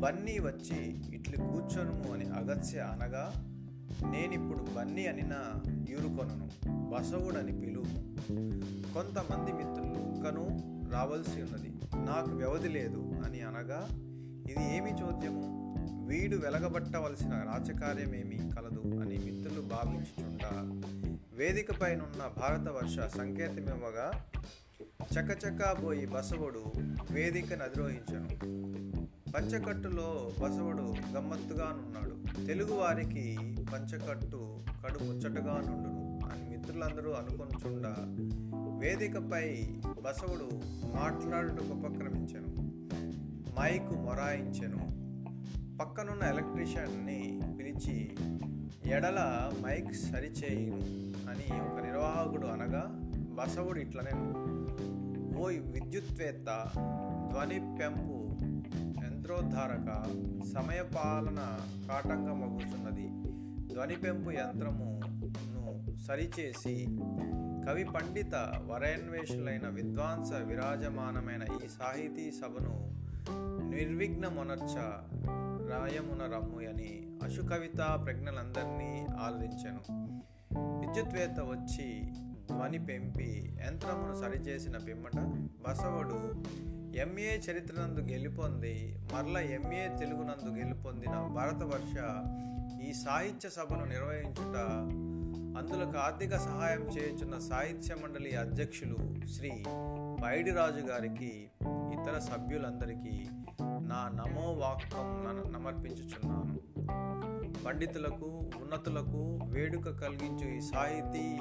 బన్నీ 0.00 0.38
వచ్చి 0.38 0.78
ఇట్లు 1.14 1.36
కూర్చొను 1.36 2.12
అని 2.12 2.24
అగత్య 2.24 2.78
అనగా 2.78 3.24
నేనిప్పుడు 4.10 4.74
బన్నీ 4.76 5.06
అనిన 5.06 5.34
యూరుకొనను 5.90 6.48
బసవుడని 6.90 7.60
పిలువు 7.60 7.94
కొంతమంది 8.94 9.52
మిత్రులు 9.52 10.16
ఇంకను 10.16 10.44
రావాల్సి 10.90 11.42
ఉన్నది 11.42 11.70
నాకు 12.06 12.30
వ్యవధి 12.30 12.68
లేదు 12.68 13.12
అని 13.26 13.40
అనగా 13.40 13.80
ఇది 14.50 14.76
ఏమి 14.76 14.90
చోద్యము? 14.90 15.44
వీడు 16.06 16.36
వెలగబట్టవలసిన 16.36 17.28
రాజకార్యమేమీ 17.28 18.36
కలదు 18.56 18.80
అని 19.00 19.18
మిత్రులు 19.18 19.60
భావించుచుంటారు 19.60 20.95
వేదికపైనున్న 21.36 22.30
భారతవర్ష 22.40 23.16
సంకేతమివ్వగా 23.16 24.24
చకచకాబోయి 25.14 26.06
బసవుడు 26.06 26.72
వేదికను 27.10 27.64
అధిరోహించను. 27.64 28.28
పంచకట్టులో 29.32 30.32
బసవుడు 30.42 30.94
గమ్మత్తుగానున్నాడు. 31.16 32.46
తెలుగువారికి 32.46 33.38
పంచకట్టు 33.72 34.64
కడు 34.84 35.04
ముచ్చటగా 35.04 35.52
నుండును 35.52 36.20
అని 36.24 36.56
మిత్రులందరూ 36.56 37.12
అనుకొనుచుండా 37.12 37.96
వేదికపై 38.78 39.62
బసవుడు 40.02 40.50
మాట్లాడుటకు 40.96 41.72
ఉపక్రమించను. 41.72 42.62
మైకు 43.60 43.94
మొరాయించెను. 43.94 44.96
పక్కనున్న 45.76 46.22
ఎలక్ట్రీషియన్ని 46.22 47.40
పిలిచి 47.58 48.16
ఎడల 48.90 49.20
మైక్ 49.62 49.92
సరిచేయును 50.02 50.80
అని 51.30 51.46
ఒక 51.60 51.76
నిర్వాహకుడు 51.84 52.46
అనగా 52.46 52.82
బసవుడు 53.34 53.78
ఇట్లనేను 53.78 54.26
ఓ 55.38 55.46
విద్యుత్వేత్త 55.72 56.50
ధ్వని 57.32 57.58
పెంపు 57.78 58.16
యంత్రోద్ధారక 59.04 59.88
సమయపాలన 60.52 61.40
కాటంగా 61.88 62.34
మగుచున్నది 62.34 63.08
ధ్వని 63.74 63.96
పెంపు 63.96 64.30
యంత్రమును 64.30 64.94
సరిచేసి 66.06 66.74
కవి 67.66 67.84
పండిత 67.84 68.34
వరయన్వేషులైన 68.66 69.68
విద్వాంస 69.68 70.30
విరాజమానమైన 70.44 71.44
ఈ 71.56 71.68
సాహితీ 71.68 72.26
సభను 72.30 72.74
నిర్విఘ్నమొనర్చ 73.70 74.74
రాయమున 75.68 76.22
రమ్ము 76.34 76.58
అని 76.58 77.06
అశుకవిత 77.22 78.00
ప్రజ్ఞలందరినీ 78.04 79.06
ఆలరించాను. 79.20 79.80
విద్యుత్వేత్త 80.80 81.40
వచ్చి 81.40 82.02
ధ్వని 82.50 82.86
పెంపి 82.86 83.56
యంత్రమును 83.66 84.14
సరిచేసిన 84.14 84.78
పిమ్మట 84.78 85.16
బసవుడు 85.68 86.44
ఎంఏ 86.96 87.36
చరిత్రనందు 87.36 88.00
గెలుపొంది 88.12 88.96
మరల 89.14 89.36
ఎంఏ 89.38 89.96
తెలుగునందు 89.98 90.58
గెలుపొందిన 90.58 91.12
భారతవర్ష 91.12 91.94
ఈ 92.88 92.92
సాహిత్య 92.92 93.48
సభను 93.48 93.84
నిర్వహించుట 93.84 94.56
అందులోకి 95.58 95.98
ఆర్థిక 95.98 96.36
సహాయం 96.36 96.80
చేయుచున్న 96.80 97.38
సాహిత్య 97.38 97.94
మండలి 97.94 98.36
అధ్యక్షులు 98.36 98.96
శ్రీ 99.32 99.50
పైడిరాజు 100.24 100.80
గారికి 100.80 101.48
ఇతర 101.66 102.18
సభ్యులందరికీ 102.18 103.28
నా 103.86 104.00
నమో 104.14 104.52
వాక్యం 104.52 105.08
సమర్పించుచున్నాను 105.52 106.56
పండితులకు 107.66 108.28
ఉన్నతులకు 108.62 109.20
వేడుక 109.44 109.90
కలిగించు 110.00 110.46
ఈ 110.56 110.60
సాహితీ 110.60 111.38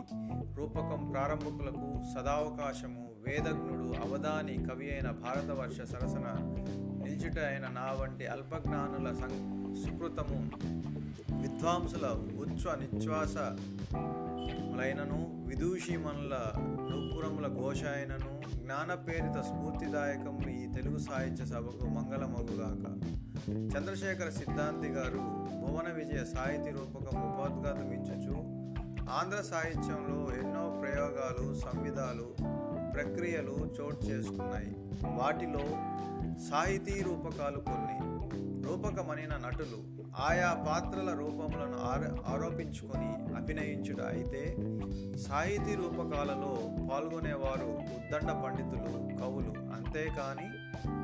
రూపకం 0.57 1.09
ప్రారంభకులకు 1.11 1.87
సదావకాశము. 2.13 3.03
వేదజ్ఞుడు 3.27 3.87
అవధాని 4.05 4.55
కవి 4.65 4.91
అయిన 4.91 5.11
భారతవర్ష 5.11 5.77
సరసన 5.81 6.27
నిల్చుట 7.03 7.37
అయిన 7.39 7.67
నా 7.67 7.87
వంటి 8.01 8.27
అల్పజ్ఞానుల 8.27 9.13
సం 9.13 9.33
సుకృతము 9.83 10.39
విద్వాంసుల 11.41 12.05
ఉచ్ఛ్వ 12.39 12.75
నిశ్వాస 12.75 13.35
లైనను 14.53 15.45
విదూషిమనుల 15.47 16.51
నూపురముల 16.89 17.47
ఘోషాయనను 17.47 18.55
జ్ఞానపేరిత 18.55 19.41
స్ఫూర్తిదాయకములు 19.41 20.49
ఈ 20.49 20.67
తెలుగు 20.67 20.97
సాహిత్య 20.97 21.45
సభకు 21.45 21.85
మంగళమగుగాక. 21.85 23.11
చంద్రశేఖర 23.49 24.29
సిద్ధాంతి 24.29 24.87
గారు 24.87 25.17
భువన 25.65 25.93
విజయ 25.93 26.25
సాహితీ 26.25 26.71
రూపకం 26.71 27.21
ఉపోద్ఘాతం 27.21 27.93
ఇచ్చుచు 27.93 28.35
ఆంధ్ర 29.09 29.41
సాహిత్యంలో 29.41 30.35
ఎన్నో 30.35 30.79
ప్రయోగాలు 30.81 31.59
సంవిధాలు 31.59 32.35
ప్రక్రియలు 32.93 33.69
చోటు 33.81 34.05
చేసుకున్నాయి. 34.05 34.75
వాటిలో 35.05 35.65
సాహితీ 36.49 37.01
రూపకాలు 37.01 37.59
కొన్ని 37.59 38.15
రూపకమనిన 38.67 39.29
నటులు 39.29 39.94
ఆయా 40.19 40.53
పాత్రల 40.67 41.13
రూపములను 41.13 41.77
ఆరోపించుకొని 42.27 43.09
అభినయించుట 43.35 44.01
అయితే 44.01 44.43
సాహితీ 45.17 45.75
రూపకాలలో 45.75 46.51
పాల్గొనేవారు 46.89 47.69
ఉద్దండ 47.97 48.31
పండితులు 48.43 48.91
కవులు 49.19 49.53
అంతేకాని 49.73 50.47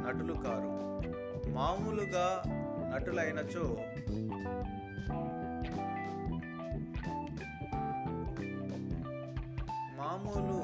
నటులు 0.06 0.34
కారు. 0.34 0.72
మామూలుగా 1.50 2.28
నటులైనచో 2.92 3.66
మామూలు 9.98 10.60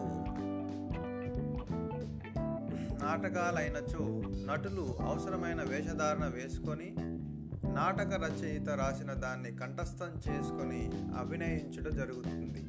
నాటకాలైనచో 3.01 4.03
నటులు 4.45 4.95
అవసరమైన 5.01 5.63
వేషధారణ 5.63 6.27
వేసుకొని 6.27 6.89
నాటక 7.77 8.13
రచయిత 8.13 8.69
రాసిన 8.69 9.13
దాన్ని 9.13 9.51
కంఠస్థం 9.51 10.11
చేసుకొని 10.27 10.91
అభినయించడం 11.17 11.97
జరుగుతుంది. 11.97 12.61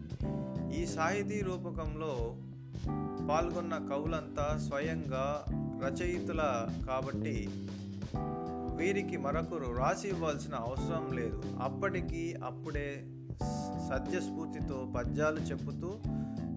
ఈ 0.79 0.87
సాహితీ 0.87 1.41
రూపకంలో 1.41 2.37
పాల్గొన్న 3.29 3.75
కవులంతా 3.91 4.47
స్వయంగా 4.69 5.45
రచయితుల 5.85 6.43
కాబట్టి 6.89 7.37
వీరికి 8.77 9.17
మరొకరు 9.17 9.77
రాసి 9.77 10.09
ఇవ్వాల్సిన 10.09 10.55
అవసరం 10.55 11.07
లేదు. 11.13 11.43
అప్పటికి 11.63 12.37
అప్పుడే 12.45 13.05
సద్యస్ఫూర్తితో 13.89 14.93
పద్యాలు 14.97 15.41
చెబుతూ 15.41 15.91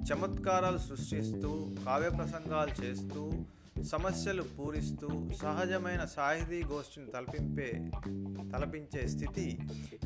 చమత్కారాలు 0.09 0.77
సృష్టిస్తూ 0.77 1.49
కావ్య 1.85 2.09
ప్రసంగాలు 2.09 2.85
చేస్తూ 2.85 3.31
సమస్యలు 3.83 4.43
పూరిస్తూ 4.43 5.07
సహజమైన 5.41 6.05
సాహితీ 6.05 6.63
గోష్ఠిని 6.63 7.05
తలపింపే 7.05 7.89
తలపించే 8.53 9.07
స్థితి 9.07 9.59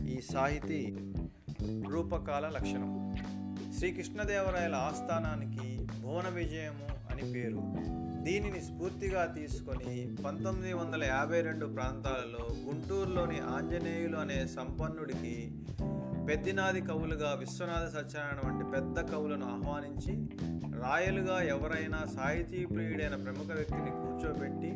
ఈ 0.10 0.22
సాహితీ 0.22 0.96
రూపకాల 1.92 2.50
లక్షణం. 2.50 3.16
శ్రీకృష్ణదేవరాయల 3.74 4.76
ఆస్థానానికి 4.76 5.68
భువన 6.02 6.28
విజయము 6.30 6.88
అని 7.12 7.24
పేరు. 7.34 7.62
దీనిని 8.24 8.62
స్ఫూర్తిగా 8.62 9.26
తీసుకొని 9.26 9.96
పంతొమ్మిది 10.26 10.74
వందల 10.74 11.04
యాభై 11.04 11.42
రెండు 11.42 11.66
ప్రాంతాలలో 11.66 12.44
గుంటూరులోని 12.66 13.40
ఆంజనేయులు 13.40 14.18
అనే 14.18 14.48
సంపన్నుడికి 14.48 15.36
పెద్దినాది 16.28 16.82
కవులుగా 16.82 17.34
విశ్వనాథ 17.34 17.86
సత్యనారాయణ 17.94 18.40
వంటి 18.48 18.66
పెద్ద 18.72 19.12
కవులను 19.12 19.46
ఆహ్వానించి 19.46 20.14
రాయలుగా 20.82 21.42
ఎవరైనా 21.42 22.06
సాహితీ 22.16 22.66
ప్రియుడైన 22.66 23.16
ప్రముఖ 23.16 23.50
వ్యక్తిని 23.52 23.92
కూర్చోబెట్టి 23.92 24.72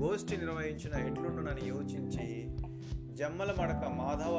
గోష్ఠి 0.00 0.36
నిర్వహించిన 0.36 0.94
ఎట్లుండునని 1.06 1.68
యోచించి 1.68 2.26
జమ్మల 3.14 3.50
మడక 3.60 3.84
మాధవ 3.90 4.36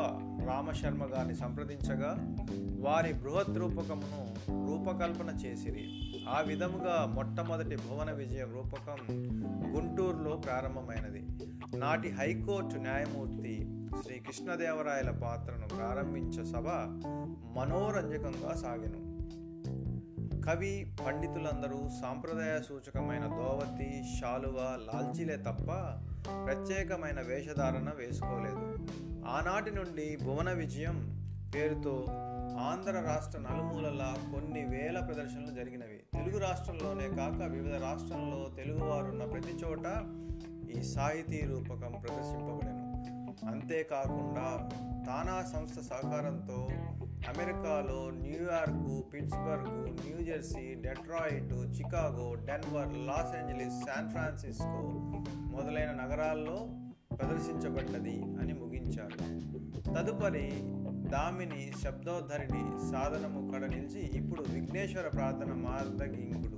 రామశర్మ 0.47 1.03
గారిని 1.03 1.35
సంప్రదించగా 1.35 2.35
వారి 2.79 3.13
బృహత్ 3.13 3.57
రూపకమును 3.57 4.35
రూపకల్పన 4.67 5.35
చేసిరి. 5.35 5.89
ఆ 6.29 6.41
విధముగా 6.41 7.05
మొట్టమొదటి 7.05 7.75
భువన 7.75 8.11
విజయం 8.11 8.51
రూపకం 8.53 8.97
గుంటూరులో 9.75 10.35
ప్రారంభమైనది. 10.35 11.27
నాటి 11.77 12.09
హైకోర్టు 12.09 12.77
న్యాయమూర్తి 12.77 13.67
శ్రీ 14.03 14.19
కృష్ణదేవరాయల 14.19 15.09
పాత్రను 15.09 15.67
ప్రారంభించే 15.67 16.45
సభ 16.45 16.67
మనోరంజకంగా 17.57 18.55
సాగెను. 18.55 19.07
కవి 20.41 20.97
పండితులందరూ 21.05 21.89
సాంప్రదాయ 22.01 22.59
సూచకమైన 22.59 23.25
దోవతి 23.25 24.03
శాలువ 24.21 24.79
లాల్చీలే 24.93 25.37
తప్ప 25.37 25.67
ప్రత్యేకమైన 26.45 27.21
వేషధారణ 27.21 27.91
వేసుకోలేదు. 27.97 28.77
ఆనాటి 29.27 29.71
నుండి 29.71 30.17
భువన 30.23 30.51
విజయం 30.51 30.97
పేరుతో 31.55 32.05
ఆంధ్ర 32.59 32.91
రాష్ట్ర 32.91 33.39
నలుమూలలా 33.39 34.15
కొన్ని 34.33 34.65
వేల 34.65 34.99
ప్రదర్శనలు 34.99 35.51
జరిగినవి. 35.55 35.97
తెలుగు 36.13 36.37
రాష్ట్రంలోనే 36.39 37.07
కాక 37.07 37.41
వివిధ 37.51 37.73
రాష్ట్రంలో 37.73 38.49
తెలుగువారున్న 38.55 39.25
ప్రతి 39.25 39.51
చోట 39.51 39.85
ఈ 40.69 40.83
సాహితీ 40.83 41.41
రూపకం 41.41 41.91
ప్రదర్శింపబడింది 41.91 42.83
అంతేకాకుండా 43.51 44.47
తానా 45.05 45.43
సంస్థ 45.43 45.79
సహకారంతో 45.79 46.67
అమెరికాలో 47.29 48.11
New York 48.11 49.09
Pittsburgh 49.13 50.05
New Jersey 50.05 50.73
Detroit 50.73 51.53
Chicago 51.77 52.33
Denver 52.45 52.93
Los 53.07 53.35
Angeles 53.35 53.79
San 53.85 54.09
Francisco 54.09 54.83
మొదలైన 55.55 55.91
నగరాల్లో 55.91 56.86
ప్రదర్శించబడ్డది 57.17 58.21
అని 58.41 58.53
ముగించారు 58.53 59.17
తదుపరి 59.95 60.47
దామిని 61.09 61.71
శబ్దోద్ధరిణి 61.83 62.91
సాధనము 62.91 63.51
కడ 63.51 63.65
నిలిచి 63.65 64.17
ఇప్పుడు 64.17 64.43
విఘ్నేశ్వర 64.49 65.07
ప్రార్థన 65.07 65.53
మార్దగింగుడు 65.53 66.57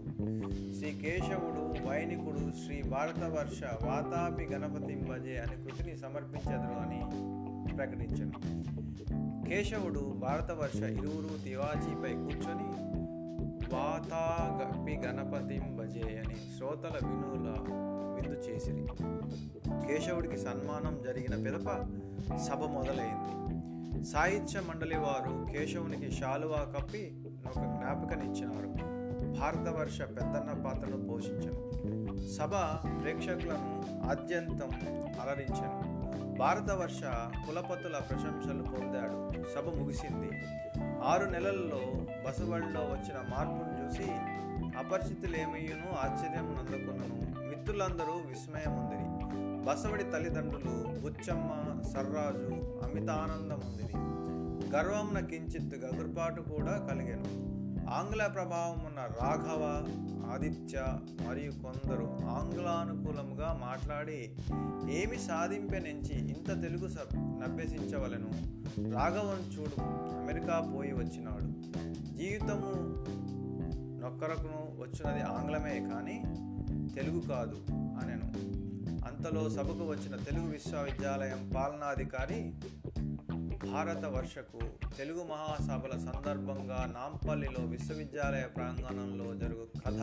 శ్రీ 0.79 0.91
కేశవుడు 0.91 1.87
వైనికుడు 1.87 2.65
శ్రీ 2.65 2.81
భారతవర్ష 2.81 3.63
వాతాపి 3.85 4.43
గణపతి 4.43 4.95
భజే 4.95 5.37
అనే 5.37 5.63
కృతిని 5.63 5.97
సమర్పించదురు 5.97 6.77
అని 6.79 7.01
ప్రకటించను. 7.77 8.37
కేశవుడు 9.49 9.99
భారతవర్ష 9.99 10.75
ఇరువురు 10.75 11.43
తివాచీపై 11.43 12.13
కూర్చొని 12.13 12.69
వాతాగపి 13.75 14.95
గణపతి 14.97 15.59
భజే 15.77 16.17
అని 16.17 16.35
శ్రోతల 16.57 16.97
వినుల 17.07 17.47
విందు 18.21 18.39
చేసిరి. 18.39 18.87
కేశవుడికి 19.87 20.37
సన్మానం 20.37 21.01
జరిగిన 21.03 21.43
పిదప 21.43 21.69
సభ 22.37 22.63
మొదలైంది. 22.63 23.39
సాహిత్య 24.05 24.59
మండలి 24.59 24.97
వారు 24.97 25.51
కేశవునికి 25.51 26.11
శాలువా 26.11 26.57
కప్పి 26.57 27.23
ఒక 27.45 27.59
జ్ఞాపికనిచ్చినారు. 27.59 28.69
భారతవర్ష 29.39 30.01
పెద్దన్న 30.01 30.63
పాత్రను 30.65 31.07
పోషించను. 31.07 31.69
సభ 32.35 32.51
ప్రేక్షకులను 33.01 33.83
ఆద్యంతం 34.09 34.69
అలరించను. 35.21 35.99
భారతవర్ష 36.37 37.03
కులపతుల 37.47 37.97
ప్రశంసలు 37.97 38.63
పొందాడు. 38.63 39.31
సభ 39.31 39.79
ముగిసింది. 39.79 40.29
ఆరు 41.03 41.25
నెలల్లో 41.25 41.81
బసవళ్ళలో 42.25 42.81
వచ్చిన 42.81 43.17
మార్పును 43.29 43.85
చూసి 43.85 44.11
అపరిచితులేమయ్యను 44.77 45.97
ఆశ్చర్యం 45.97 46.55
నందుకున్నను 46.55 47.28
మిత్రులందరూ 47.69 48.13
విస్మయముందిరి. 48.13 49.03
బసవడి 49.65 50.03
తల్లిదండ్రులు 50.03 50.99
బుచ్చమ్మ 50.99 51.81
సర్రాజు 51.81 52.79
అమితానందముందిరి. 52.85 53.93
గర్వంన 54.75 55.25
కించిత్ 55.25 55.75
గగుర్పాటు 55.75 56.41
కూడా 56.41 56.87
కలిగెను. 56.91 57.23
ఆంగ్ల 57.89 58.27
ప్రభావం 58.27 58.85
ఉన్న 58.85 59.09
రాఘవ 59.21 59.85
ఆదిత్య 60.33 60.99
మరియు 61.27 61.51
కొందరు 61.51 62.19
ఆంగ్లానుకూలముగా 62.25 63.59
మాట్లాడి 63.61 64.35
ఏమి 64.89 65.17
సాధింపెనెంచి 65.17 66.29
ఇంత 66.29 66.61
తెలుగు 66.61 66.89
నభ్యసించవలను. 67.17 68.31
రాఘవన్ 68.93 69.59
చూడు 69.59 69.81
అమెరికా 70.19 70.73
పోయి 70.75 70.91
వచ్చినాడు. 70.91 71.79
జీవితము 72.17 72.71
నొక్కరకును 74.01 74.81
వచ్చినది 74.81 75.21
ఆంగ్లమే 75.21 75.89
కానీ 75.93 76.45
తెలుగు 76.99 77.19
కాదు 77.19 77.55
అనెను. 77.71 78.29
అంతలో 79.07 79.49
సభకు 79.49 79.85
వచ్చిన 79.85 80.15
తెలుగు 80.15 80.51
విశ్వవిద్యాలయం 80.51 81.51
పాలనాధికారి 81.55 82.53
భారత 83.71 84.05
వర్షకు 84.05 84.59
తెలుగు 84.97 85.23
మహాసభల 85.23 85.97
సందర్భంగా 85.97 86.93
నాంపల్లిలో 86.93 87.65
విశ్వవిద్యాలయ 87.65 88.41
ప్రాంగణంలో 88.41 89.35
జరుగు 89.35 89.67
కథ 89.85 90.01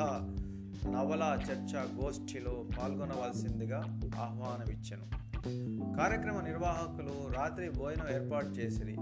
నవల 0.88 1.38
చర్చ 1.50 1.76
గోష్ఠిలో 1.76 2.64
పాల్గొనవలసిందిగా 2.78 3.78
ఆహ్వానమిచ్చాను. 4.20 5.26
కార్యక్రమ 5.96 6.40
నిర్వాహకులు 6.40 7.32
రాత్రి 7.32 7.70
భోజనం 7.70 8.22
ఏర్పాటు 8.22 8.46
చేసిరి. 8.46 8.96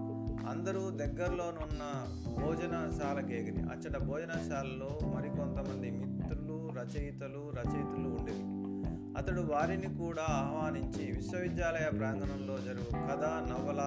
అందరూ 0.49 0.91
దగ్గరలోనున్న 0.91 2.07
భోజనశాలకేగిరి. 2.43 3.63
అచ్చట 3.63 3.99
భోజనశాలలో 3.99 4.99
మరికొంతమంది 5.07 6.14
రచయితలు 6.85 7.53
రచయితలు 7.57 8.09
ఉండేవి. 8.09 8.55
అతడు 9.19 9.41
వారిని 9.41 9.95
కూడా 9.95 10.23
ఆహ్వానించి 10.23 11.13
విశ్వవిద్యాలయ 11.13 11.99
ప్రాంగణంలో 11.99 12.59
జరుగు 12.59 12.93
కథ 12.93 13.25
నవల 13.25 13.83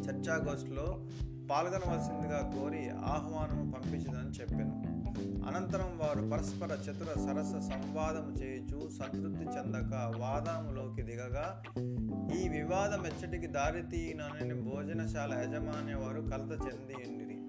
చర్చాగోష్ఠిలో 0.00 1.06
పాల్గొనవలసిందిగా 1.50 2.52
కోరి 2.54 2.90
ఆహ్వానము 2.90 3.72
పంపించదని 3.72 4.30
చెప్పాను. 4.40 4.92
అనంతరం 5.46 5.98
వారు 5.98 6.30
పరస్పర 6.30 6.68
చతుర 6.68 7.06
సరస 7.06 7.64
సంవాదము 7.64 8.32
చేయుచు 8.42 8.90
సంతృప్తి 8.90 9.44
చెందక 9.44 10.12
వాదములోకి 10.20 11.02
దిగగా 11.02 11.62
ఈ 12.40 12.48
వివాదం 12.48 13.06
ఎచ్చటికి 13.06 13.46
దారితీయనని 13.46 14.54
భోజనశాల 14.54 15.32
యజమాని 15.34 15.94
వారు 15.94 16.20
కలత 16.20 16.66
చెంది 16.66 17.10
ఉండిరి 17.10 17.41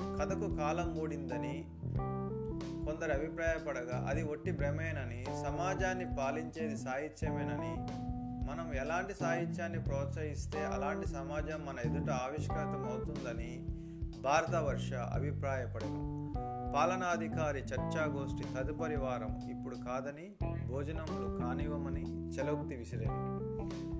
కథకు 0.00 0.56
కాలం 0.56 0.98
మూడిందని 0.98 1.64
కొందరు 2.86 3.12
అభిప్రాయపడగా 3.12 4.06
అది 4.08 4.22
ఒట్టి 4.22 4.52
భ్రమేనని 4.52 5.24
సమాజాన్ని 5.24 6.16
పాలించేది 6.18 6.76
సాహిత్యమేనని 6.76 8.02
మనం 8.50 8.74
ఎలాంటి 8.74 9.14
సాహిత్యాన్ని 9.14 9.82
ప్రోత్సహిస్తే 9.82 10.64
అలాంటి 10.64 11.08
సమాజం 11.08 11.66
మన 11.66 11.76
ఎదుట 11.84 12.10
ఆవిష్కృతం 12.10 12.86
అవుతుందని 12.86 13.66
భారతవర్ష 14.20 14.92
అభిప్రాయపడను. 14.92 16.34
పాలనాధికారి 16.74 17.58
చర్చాగోష్ఠి 17.58 18.54
తదుపరి 18.54 18.96
వారం 18.96 19.50
ఇప్పుడు 19.50 19.76
కాదని 19.76 20.34
భోజనములు 20.68 21.38
కానివ్వమని 21.38 22.02
చలోక్తి 22.28 22.76
విసిరాను. 22.76 23.52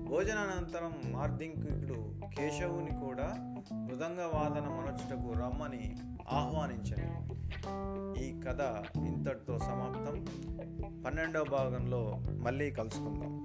భోజనానంతరం 0.09 1.13
మార్దింకుడు 1.13 2.13
కేశవుని 2.37 3.05
కూడా 3.05 3.55
మృదంగ 3.73 4.21
వాదన 4.33 4.61
మనొచ్చుటకు 4.61 5.39
రమ్మని 5.39 5.95
ఆహ్వానించను. 6.31 7.23
ఈ 8.19 8.41
కథ 8.41 8.83
ఇంతటితో 8.97 9.59
సమాప్తం. 9.59 10.25
పన్నెండవ 11.05 11.43
భాగంలో 11.51 12.19
మళ్ళీ 12.29 12.71
కలుసుకుందాం. 12.71 13.43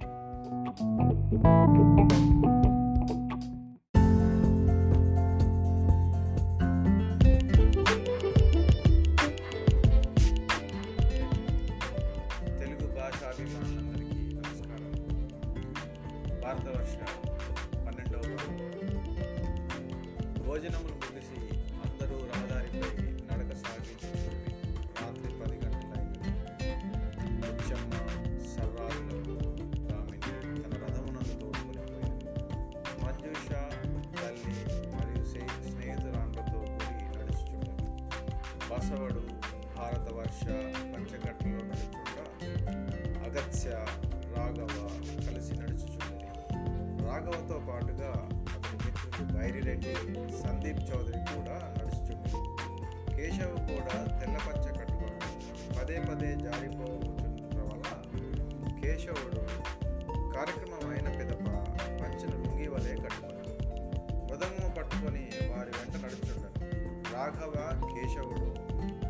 రాఘవ 67.29 67.55
కేశవుడు 67.89 68.47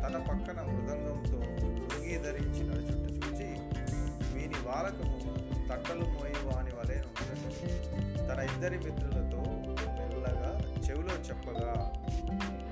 తన 0.02 0.16
పక్కన 0.28 0.58
మృదంగంతో 0.62 1.38
లుంగి 1.76 2.16
ధరించి 2.18 2.62
నడుచుంట 2.64 3.06
చూచి 3.16 3.46
వీని 4.34 4.58
బాలకము 4.66 5.18
తట్టలు 5.68 6.06
మోయేవాని 6.06 6.72
వలె 6.78 6.96
ఉండటం 7.10 7.54
తన 8.28 8.38
ఇద్దరి 8.50 8.78
మిత్రులతో 8.78 9.40
మెల్లగా 9.98 10.50
చెవిలో 10.84 11.16
చెప్పగా 11.28 11.72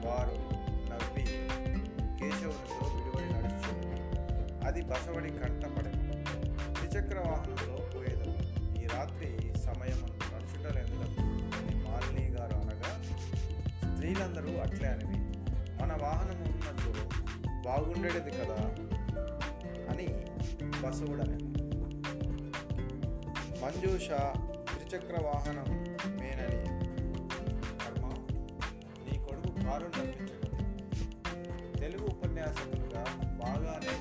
వారు 0.06 0.36
నవ్వి 0.90 1.24
కేశవునితో 2.18 2.78
విడివడి 2.94 3.28
నడుచు. 3.34 3.72
అది 4.66 4.82
బసవడి 4.82 5.32
కంటపడను 5.38 6.04
ద్విచక్ర 6.74 7.18
వాహనంలో 7.28 7.78
పోయేదము 7.94 8.36
ఈ 8.82 8.86
రాత్రి 8.86 9.30
సమయం 9.58 10.02
నడుచుటలేందుకు 10.32 11.26
మాలిని 11.86 12.26
గారు 12.28 12.56
అనగా 12.56 12.92
స్త్రీలందరూ 13.94 14.52
అట్లే 14.64 14.88
అని. 14.88 15.07
వాహనం 16.00 16.38
ఉన్నట్టు 16.48 16.90
బాగుండేది 17.64 18.32
కదా 18.32 18.58
అని 19.90 20.06
బసవుడని 20.82 21.38
మంజూష 23.62 24.08
త్రిచక్ర 24.68 25.16
వాహనం 25.24 25.68
మేనని 26.20 26.60
కర్మ. 27.80 28.04
నీ 29.04 29.14
కొడుకు 29.24 29.50
కారు 29.58 29.88
నడిపించడం 29.88 30.54
తెలుగు 31.80 32.06
ఉపన్యాసకులుగా 32.06 33.02
బాగానే 33.40 33.94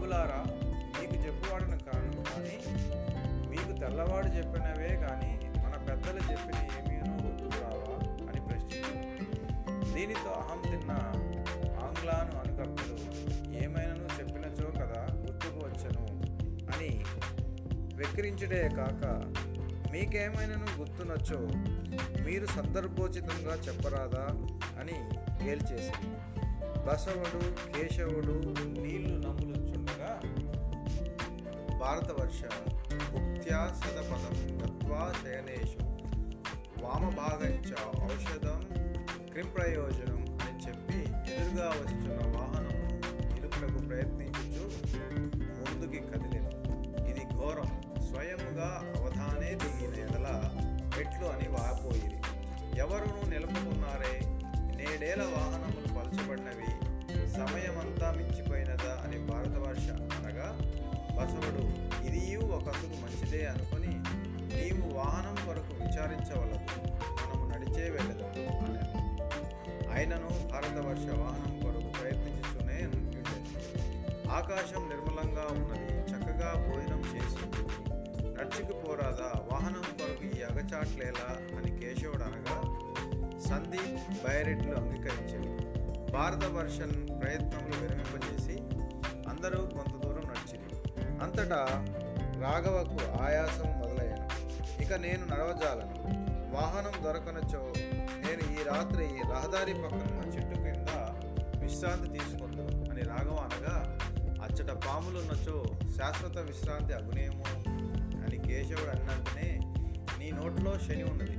బాబులారా 0.00 0.38
మీకు 0.92 1.16
చెప్పువాడను 1.24 1.76
కాను 1.86 2.22
కానీ 2.28 2.54
మీకు 3.50 3.72
తెల్లవాడు 3.80 4.28
చెప్పినవే 4.36 4.92
కానీ 5.02 5.32
మన 5.64 5.74
పెద్దలు 5.88 6.20
చెప్పిన 6.28 6.58
ఏమీనూ 6.76 7.10
గుర్తుకురావా 7.16 7.96
అని 8.28 8.40
ప్రశ్నించారు 8.46 9.26
దీనితో 9.90 10.30
అహం 10.38 10.62
తిన్న 10.64 10.92
ఆంగ్లాను 11.86 12.32
అనుకర్తలు 12.42 12.96
ఏమైనాను 13.60 14.08
చెప్పినచో 14.16 14.70
కదా 14.78 15.02
గుర్తుకు 15.18 15.60
వచ్చను 15.66 16.06
అని 16.72 16.90
వెక్కిరించుడే 18.00 18.62
కాక 18.78 19.04
మీకేమైనాను 19.92 20.70
గుర్తునొచ్చో 20.78 21.40
మీరు 22.24 22.48
సందర్భోచితంగా 22.56 23.56
చెప్పరాదా 23.66 24.26
అని 24.80 24.98
గేల్చేసింది 25.42 26.10
బసవుడు 26.86 27.42
కేశవుడు 27.70 28.36
నీళ్ళు 28.76 29.16
నములు 29.24 29.49
భారతవర్ష 31.80 32.42
భుక్త్యా 33.12 33.80
సదపదం 33.80 34.36
గత్వా 34.58 35.12
శయనేషు. 35.22 35.82
వామభాగంచ 36.84 37.70
ఔషధం 38.04 38.60
క్రిప్రయోజనం 39.32 40.38
అని 40.42 40.66
చెప్పి 40.66 40.98
ఎదురుగా 41.34 41.68
వస్తున్న 41.68 42.38
వాహనము 42.38 43.00
నిలుపునకు 43.34 43.86
ప్రయత్నించు 43.86 44.62
ముందుకి 45.38 45.98
కదిలిను. 45.98 46.50
ఇది 47.08 47.20
ఘోరం. 47.34 47.82
స్వయముగా 48.08 48.94
అవధానే 48.98 49.54
దిగిన 49.54 49.94
ఎడల 50.04 50.28
మెట్లు 50.96 51.26
అని 51.26 51.48
వాపోయిరి 51.48 52.18
ఎవరును 52.78 53.30
నిలుపుకున్నారే? 53.30 54.20
నేడేల 54.76 55.22
వాహనములు 55.22 55.88
పలచబడినవి? 55.98 56.90
సమయమంతా 57.30 58.14
మించిపోయినదా 58.16 58.92
అని 59.04 59.18
భారతవర్ష 59.18 59.90
అనగా 59.90 60.58
బసవుడు 61.20 61.62
ఇదియు 62.06 62.40
ఒకసుకు 62.40 62.96
మంచిదే 63.02 63.46
అనుకొని 63.46 63.92
నీవు 64.50 64.94
వాహనం 64.94 65.36
కొరకు 65.46 65.72
విచారించవలదు. 65.74 66.66
మనము 67.18 67.48
నడిచే 67.48 67.90
వెళ్ళదు 67.90 68.24
అని 68.24 68.78
ఆయనను 69.88 70.30
భారతవర్ష 70.52 71.06
వాహనం 71.18 71.60
కొరకు 71.62 71.90
ప్రయత్నించుతూనే 72.00 72.78
ఆకాశం 74.30 74.82
నిర్మలంగా 74.88 75.46
ఉన్నది 75.52 75.94
చక్కగా 76.10 76.50
భోజనం 76.66 77.02
చేసి 77.12 77.46
నడుచుకుపోరాదా 78.34 79.30
వాహనం 79.52 79.84
కొరకు 79.98 80.24
ఈ 80.30 80.42
అగచాట్లేలా 80.42 81.28
అని 81.58 81.80
కేశవుడు 81.80 82.24
అనగా 82.24 82.56
సందీప్ 83.48 84.24
బైరెడ్లు 84.24 84.74
అంగీకరించింది 84.74 85.56
భారత 86.12 86.44
వర్షన్ 86.50 86.94
ప్రయత్నములు 87.20 87.76
విరమింపజేసి 87.80 88.56
అందరూ 89.28 89.60
కొంత 89.66 89.92
అంతటా 91.22 91.84
రాఘవకు 92.40 93.22
ఆయాసం 93.22 93.78
మొదలయ్యాను. 93.78 94.28
ఇక 94.82 94.92
నేను 94.92 95.24
నడవజాలను. 95.24 96.20
వాహనం 96.54 97.04
దొరకనచో 97.04 97.72
నేను 98.26 98.52
ఈ 98.52 98.64
రాత్రి 98.64 99.06
రహదారి 99.30 99.74
పక్కన 99.74 100.32
చెట్టు 100.34 100.56
కింద 100.56 100.90
విశ్రాంతి 101.62 102.18
తీసుకుందాం 102.18 102.90
అని 102.90 103.02
రాఘవ 103.02 103.36
అనగా 103.36 103.98
అచ్చట 104.44 104.70
పాములున్నచో 104.70 105.64
శాశ్వత 105.98 106.38
విశ్రాంతి 106.38 106.94
అగునేమో 106.94 107.44
అని 108.24 108.38
కేశవుడు 108.38 108.90
అన్నంటనే 108.90 109.60
నీ 110.18 110.30
నోట్లో 110.30 110.78
శని 110.78 111.02
ఉన్నది. 111.02 111.36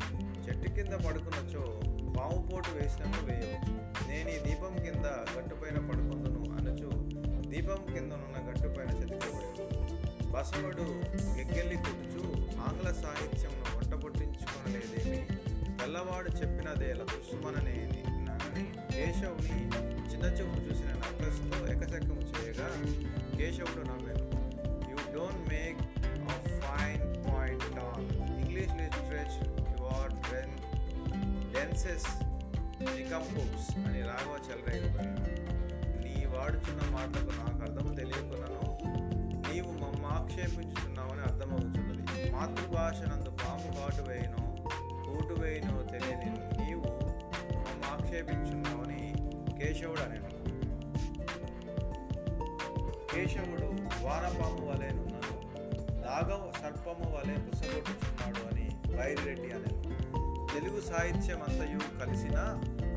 చెట్టు 0.47 0.69
కింద 0.69 0.93
పడుకున్నచో 0.93 1.81
పాము 2.19 2.49
పోటు 2.53 2.69
వేసినను 2.71 3.25
వేయవచ్చు 3.25 3.73
నేను 4.07 4.29
ఈ 4.29 4.37
దీపం 4.37 4.73
కింద 4.83 5.05
గట్టుపైన 5.05 5.75
పడుకుందును 5.75 6.41
అనచు 6.55 6.89
దీపం 7.49 7.93
కింద 7.93 8.11
ఉన్న 8.11 8.49
గట్టుపైన 8.49 8.89
చెతికిపోయాడు 8.97 9.50
బసవుడు 10.33 10.85
గెగ్గెల్లి 11.37 11.75
కొట్టుచు 11.75 12.23
ఆంగ్ల 12.67 12.89
సాహిత్యంను 13.01 13.65
వంట 13.75 13.93
పుట్టించుకొనలేదేమి? 14.03 15.19
తెల్లవాడు 15.79 16.29
చెప్పినదేల 16.39 17.01
దుస్సుమననేది 17.11 18.01
నని 18.27 18.65
కేశవుని 18.93 19.57
చిన్న 20.11 20.25
చూపు 20.37 20.59
చూసిన 20.65 20.89
నక్కస్తో 21.01 21.59
ఎకశకము 21.73 22.23
చేయగా 22.31 22.67
కేశవుడు 23.37 23.83
నవ్వాను. 23.89 24.25
You 24.91 24.97
don't 25.15 25.43
make 25.49 25.81
a 26.33 26.37
fine 26.63 27.05
point 27.27 27.79
on 27.87 28.07
English 28.39 28.75
literature 28.81 29.51
you 29.71 29.85
are 29.99 30.13
den 30.29 30.55
dances 31.55 32.09
decompose 32.85 33.67
అని 33.87 34.01
రాఘవ 34.01 34.37
చెలరేగిపోయాను 34.47 35.27
నీ 36.03 36.15
వాడుచున్న 36.35 36.81
మాటలకు 36.95 37.33
నాకు 37.41 37.61
అర్థం 37.67 37.95
తెలియకున్నాను. 37.95 38.60
మమ్మ 40.45 41.21
అర్థమవుతున్నది. 41.21 42.31
మాతృభాష 42.31 43.01
నందు 43.01 43.29
పాము 43.29 43.73
కాటు 43.75 44.09
వేయను 44.09 44.41
కూటు 45.05 45.41
వేయను 45.41 45.87
తెలియని 45.91 46.29
నీవు 46.61 46.87
మమ్మ 47.55 47.83
ఆక్షేపించున్నావని 47.91 49.01
కేశవుడు 49.59 50.01
అనేను 50.01 50.29
కేశవుడు 53.13 53.67
వారపాము 54.03 54.65
వలెనున్నాను 54.69 55.35
రాఘవ 56.01 56.51
సర్పము 56.61 57.11
వలె 57.15 57.35
పుసగొట్టుచున్నాడు 57.35 58.47
అని 58.47 58.65
బైరిరెడ్డి 58.97 59.51
అనేను. 59.51 59.81
తెలుగు 60.53 60.81
సాహిత్యం 60.81 61.41
అంతయు 61.41 61.99
కలిసిన 61.99 62.37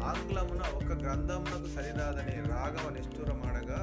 ఆంగ్లమున 0.02 0.62
ఒక 0.76 1.02
గ్రంథమునకు 1.02 1.68
సరిరాదని 1.74 2.48
రాఘవ 2.50 2.90
నిష్ఠూరమాడగా 2.90 3.80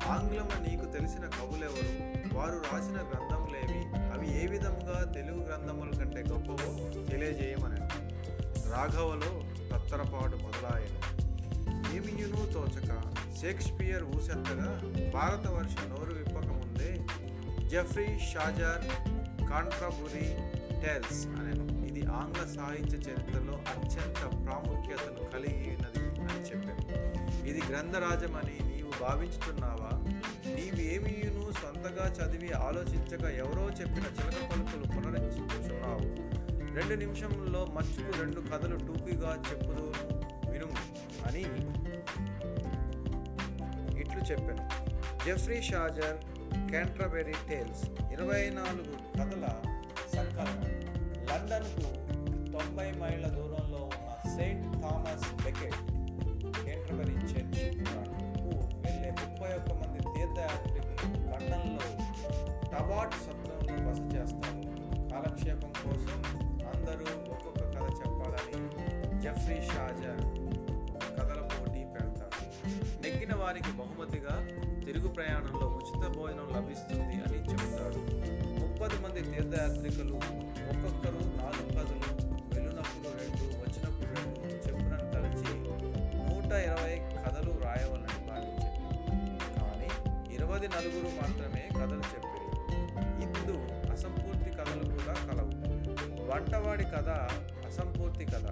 ఆంగ్లము 0.06 0.68
నీకు 0.68 0.84
తెలిసిన 0.84 1.26
కవులెవరు? 1.26 1.90
వారు 2.38 2.50
రాసిన 2.50 2.96
గ్రంథములేవి. 2.96 3.80
అవి 3.96 4.44
ఏ 4.44 4.46
విధంగా 4.46 5.12
తెలుగు 5.14 5.40
గ్రంథముల 5.40 5.98
కంటే 5.98 6.24
గొప్పవో 6.32 7.06
తెలియజేయమని 7.06 7.80
రాఘవలో 8.70 9.42
తత్తరపాటు 9.72 10.36
మొదలాయను. 10.36 11.18
ఏమియును 11.96 12.52
తోచక? 12.52 13.02
షేక్స్పియర్ 13.40 14.04
ఊసెత్తగా 14.04 14.82
భారతవర్ష 15.14 15.74
నోరు 15.88 16.14
విప్పక 16.14 16.46
ముందే 16.46 17.06
జెఫ్రీ 17.68 18.18
షాజార్ 18.18 18.84
కాంట్రాబురీ 19.50 20.36
టెల్స్ 20.82 21.26
అనెను. 21.26 21.86
ఇది 21.86 22.06
ఆంగ్ల 22.06 22.56
సాహిత్య 22.56 22.96
చరిత్రలో 22.96 23.52
అత్యంత 23.52 24.46
ప్రాముఖ్యతను 24.46 25.30
కలిగినది 25.30 26.07
అని 26.30 26.44
చెప్పాను 26.50 26.84
ఇది 27.48 27.60
గ్రంథరాజమని 27.70 28.56
నీవు 28.68 28.92
భావించుతున్నావా? 29.02 29.90
నీవేమీను 30.54 31.52
సొంతగా 31.52 32.06
చదివి 32.18 32.52
ఆలోచించక 32.52 33.24
ఎవరో 33.24 33.64
చెప్పిన 33.70 34.06
చిలక 34.18 34.40
పలుకులు 34.50 34.86
పునరుచున్నావు 34.92 36.38
రెండు 36.74 36.94
నిమిషంలో 36.94 37.64
మచ్చుకు 37.64 38.20
రెండు 38.20 38.40
కథలు 38.40 38.76
టూకీగా 38.76 39.44
చెప్పుదు 39.50 39.86
వినుము 40.50 40.76
అని 41.26 41.42
ఇట్లు 44.00 44.20
చెప్పాను. 44.20 44.64
జెఫ్రీ 45.24 45.62
షాజర్ 45.62 46.18
క్యాంట్రబెరీ 46.70 47.32
టేల్స్ 47.48 47.84
ఇరవై 48.12 48.50
నాలుగు 48.50 48.94
కథల 49.18 49.46
సంకలనం. 50.16 50.68
లండన్కు 51.30 51.88
తొంభై 52.52 52.92
మైళ్ళ 52.92 53.26
దూరంలో 53.26 53.80
ఉన్న 53.94 54.36
saint 54.36 54.66
Thomas 54.82 55.44
Becket 55.44 55.80
Canterbury 56.88 57.14
church 57.30 57.62
వెళ్ళే 58.84 59.08
ముప్పై 59.20 59.48
ఒక్క 59.56 59.72
మంది 59.80 60.00
తీర్థయాత్రికులు 60.12 61.08
లండన్లో 61.30 61.88
టబాట్ 62.72 63.16
సత్రంలో 63.24 63.74
బస 63.86 64.00
చేస్తారు. 64.14 64.60
కాలక్షేపం 65.10 65.72
కోసం 65.82 66.20
అందరూ 66.72 67.06
ఒక్కొక్క 67.34 67.60
కథ 67.74 67.86
చెప్పాలని 68.00 68.60
జెఫ్రీ 69.24 69.58
షాజర్ 69.72 70.22
కథల 71.18 71.40
పోటీ 71.52 71.82
పెడతారు. 71.94 72.40
నెగ్గిన 73.02 73.34
వారికి 73.42 73.74
బహుమతిగా 73.80 74.36
తిరుగు 74.86 75.10
ప్రయాణంలో 75.18 75.68
ఉచిత 75.80 76.02
భోజనం 76.16 76.48
లభిస్తుంది 76.56 77.18
అని 77.26 77.42
చెబుతారు. 77.50 78.02
ముప్పది 78.62 78.98
మంది 79.04 79.22
తీర్థయాత్రికులు 79.30 80.16
ఒక్కొక్కరు 80.72 81.22
నాలుగు 81.40 81.70
కథలు 81.76 82.27
నూట 86.48 86.56
ఇరవై 86.56 87.02
కథలు 87.24 87.50
రాయవాలని 87.64 88.28
భావించారు 88.28 88.84
కానీ 89.58 89.88
ఇరవై 90.34 90.58
నలుగురు 90.58 91.08
మాత్రమే 91.22 91.68
కథలు 91.80 92.00
చెప్పారు. 92.00 92.72
ఇందు 93.22 93.56
అసంపూర్తి 93.92 94.50
కథలు 94.50 94.84
కూడా 94.90 95.12
కలవు. 95.12 95.52
వంటవాడి 96.30 96.84
కథ 96.84 97.08
అసంపూర్తి 97.66 98.24
కథ. 98.24 98.46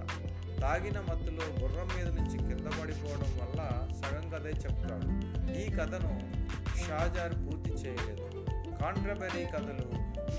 తాగిన 0.60 1.01
మత్తులో 1.01 1.44
గుర్రం 1.60 1.89
మీద 1.97 2.09
నుంచి 2.09 2.39
కింద 2.39 2.66
పడిపోవడం 2.66 3.32
వల్ల 3.43 3.89
సగం 4.02 4.31
కథే 4.31 4.51
చెప్తాడు. 4.51 5.09
ఈ 5.52 5.70
కథను 5.70 6.20
షాజార్ 6.89 7.35
పూర్తి 7.35 7.70
చేయలేదు. 7.70 8.47
కాంట్రబరీ 8.82 9.44
కథలు 9.44 9.89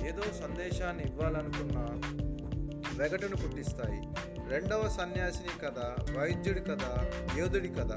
ఏదో 0.07 0.23
సందేశాన్ని 0.41 1.03
ఇవ్వాలనుకున్న 1.03 1.77
వెగటును 2.97 3.35
పుట్టిస్తాయి. 3.35 4.01
రెండవ 4.49 4.89
సన్యాసిని 4.89 5.59
కథ 5.59 5.79
వైద్యుడి 6.17 6.59
కథ 6.59 6.79
యోధుడి 7.37 7.67
కథ. 7.67 7.91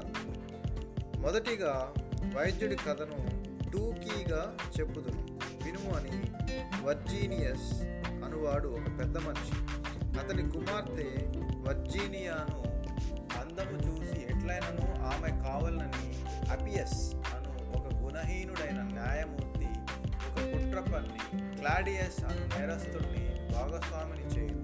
మొదటిగా 1.17 1.93
వైద్యుడి 2.35 2.75
కథను 2.75 3.17
టూకీగా 3.71 4.57
చెప్పుదును. 4.79 5.39
వినుము 5.63 5.91
అని 5.91 6.31
వర్జీనియస్ 6.83 7.81
అనువాడు 8.25 8.67
ఒక 8.67 8.99
పెద్ద 8.99 9.17
మనిషి. 9.17 9.57
అతని 10.19 10.51
కుమార్తె 10.51 11.07
వర్జీనియాను 11.69 12.59
అందము 13.39 13.77
చూసి 13.77 14.21
ఎట్లయినను 14.21 15.03
ఆమె 15.03 15.29
కావాలని 15.43 16.23
అపియస్ 16.49 17.15
అను 17.15 17.77
ఒక 17.77 17.93
గుణహీనుడైన 17.93 18.81
న్యాయమూర్తి 18.81 19.67
ఒక 20.27 20.45
కుట్ర 20.51 20.91
పన్ని 20.91 21.57
క్లాడియస్ 21.57 22.23
అను 22.23 22.59
నేరస్తుడిని 22.59 23.53
భాగస్వామిని 23.53 24.25
చేయను. 24.25 24.60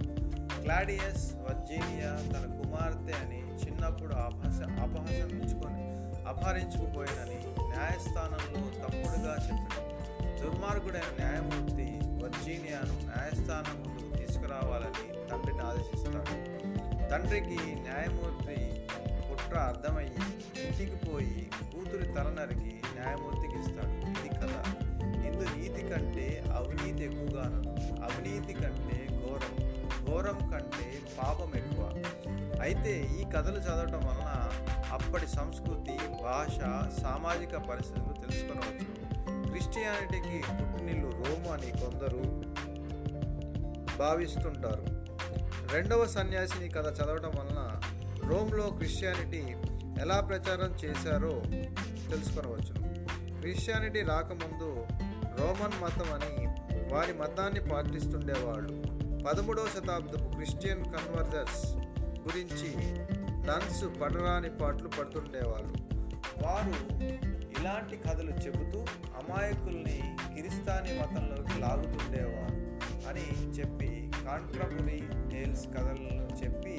క్లాడియస్ 0.63 1.25
వర్జీనియా 1.35 2.11
తన 2.33 2.45
కుమార్తె 2.59 3.13
అని 3.13 3.39
చిన్నప్పుడు 3.63 4.13
అపహస 4.13 4.61
అపహసించుకొని 4.61 5.85
అపహరించుకుపోయినని 6.27 7.39
న్యాయస్థానంలో 7.73 8.61
తప్పుడుగా 8.79 9.33
చెప్పాడు 9.47 9.85
దుర్మార్గుడైన 10.41 11.11
న్యాయమూర్తి 11.19 11.87
వర్జీనియాను 12.23 12.95
న్యాయస్థానం 13.09 13.75
ముందుకు 13.83 14.17
తీసుకురావాలని 14.17 15.05
తండ్రిని 15.29 15.59
ఆదేశిస్తాడు. 15.59 16.35
తండ్రికి 17.11 17.59
న్యాయమూర్తి 17.87 18.57
కుట్ర 19.27 19.57
అర్థమయ్యి 19.59 20.13
ఇంటికి 20.67 21.05
పోయి 21.05 21.49
కూతురి 21.71 22.07
తల 22.07 22.29
నరికి 22.39 22.81
న్యాయమూర్తికి 22.97 23.59
ఇస్తాడు. 23.59 23.93
ఇది 24.11 24.29
కథ. 24.35 24.53
ఇందు 25.27 25.45
నీతి 25.57 25.81
కంటే 25.89 26.43
అవినీతి 26.55 27.03
ఎక్కువగాను 27.03 27.61
అవినీతి 28.03 28.53
కంటే 28.53 29.16
ఘోరం 30.17 30.51
కంటే 30.51 31.01
పాపం 31.17 31.51
ఎక్కువ. 31.55 32.03
అయితే 32.61 33.01
ఈ 33.21 33.23
కథలు 33.23 33.57
చదవటం 33.57 33.97
వలన 33.97 34.49
అప్పటి 34.91 35.27
సంస్కృతి 35.27 35.97
భాష 36.23 36.55
సామాజిక 37.01 37.57
పరిస్థితులు 37.57 38.13
తెలుసుకొనవచ్చు. 38.13 38.85
క్రిస్టియానిటీకి 39.51 40.43
పుట్టినిల్లు 40.51 41.09
రోము 41.09 41.53
అని 41.53 41.71
కొందరు 41.71 42.43
భావిస్తుంటారు. 43.97 44.85
రెండవ 45.73 46.05
సన్యాసిని 46.05 46.69
కథ 46.69 46.85
చదవడం 46.85 47.29
వలన 47.29 47.81
రోమ్లో 48.29 48.63
క్రిస్టియానిటీ 48.63 49.55
ఎలా 50.01 50.19
ప్రచారం 50.19 50.75
చేశారో 50.85 51.41
తెలుసుకొనవచ్చు. 52.09 52.73
క్రిస్టియానిటీ 53.39 54.01
రాకముందు 54.01 54.85
రోమన్ 55.39 55.83
మతం 55.83 56.13
అని 56.13 56.47
వారి 56.93 57.13
మతాన్ని 57.13 57.59
పాటిస్తుండేవాళ్ళు. 57.59 58.86
పదమూడవ 59.27 59.67
శతాబ్దపు 59.67 60.27
క్రిస్టియన్ 60.35 60.83
కన్వర్జర్స్ 60.83 61.63
గురించి 62.19 62.69
నన్స్ 63.47 63.81
పడరాని 63.99 64.49
పాటలు 64.51 64.89
పడుతుండేవాళ్ళు 64.89 65.73
వారు 66.43 66.75
ఇలాంటి 67.57 67.95
కథలు 67.97 68.33
చెబుతూ 68.43 68.79
అమాయకుల్ని 69.21 69.97
కిరిస్తానీ 70.35 70.91
మతంలోకి 70.99 71.55
లాగుతుండేవారు 71.59 72.55
అని 73.09 73.25
చెప్పి 73.57 73.89
కాంట్రపురి 74.27 74.99
టేల్స్ 75.31 75.65
కథలను 75.67 76.27
చెప్పి 76.41 76.77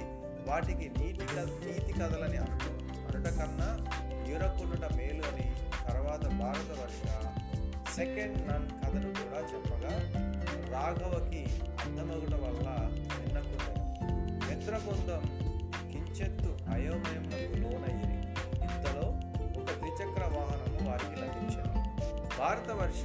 వాటికి 0.49 0.89
నీటి 0.97 1.27
కథ 1.27 1.49
నీతి 1.66 1.93
కథలని 1.93 2.39
అంటూ 2.39 2.73
అనట 3.05 3.27
కన్నా 3.37 3.69
యూరకుండుట 4.31 4.85
మేలు 4.97 5.25
అని 5.25 5.47
తర్వాత 5.87 6.25
భారతవర్ష 6.41 7.03
సెకండ్ 7.97 8.41
నన్ 8.49 8.69
కథను 8.81 9.12
కూడా 9.20 9.41
చెప్పగా 9.53 9.95
రాఘవకి 10.79 11.43
అర్థమగుట 11.81 12.35
వల్ల 12.35 12.67
విన్నకుండెను 13.19 13.85
మిత్రబృందం 14.49 15.23
కించెత్తు 15.93 16.51
అయోమయములకు 16.71 17.57
లోనయ్యి 17.59 18.19
ఇంతలో 18.67 19.07
ఒక 19.61 19.71
ద్విచక్ర 19.79 20.25
వాహనము 20.37 20.81
వారికి 20.89 21.17
లభించెను. 21.21 21.73
భారతవర్ష 22.39 23.05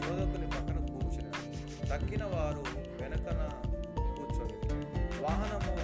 చోదకుని 0.00 0.46
పక్కన 0.46 0.78
కూర్చుని 0.86 1.32
తక్కిన 1.88 2.24
వారు 2.24 2.62
వెనకన 3.00 3.40
కూర్చొని 4.16 4.56
వాహనము 5.22 5.74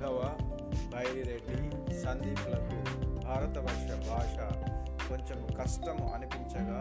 రాఘవ 0.00 0.18
బైరిరెడ్డి 0.94 1.94
సందీప్లకు 1.94 2.76
భారతవర్ష 3.24 4.08
భాష 4.08 4.36
కొంచెం 5.08 5.38
కష్టము 5.60 6.12
అనిపించగా 6.14 6.78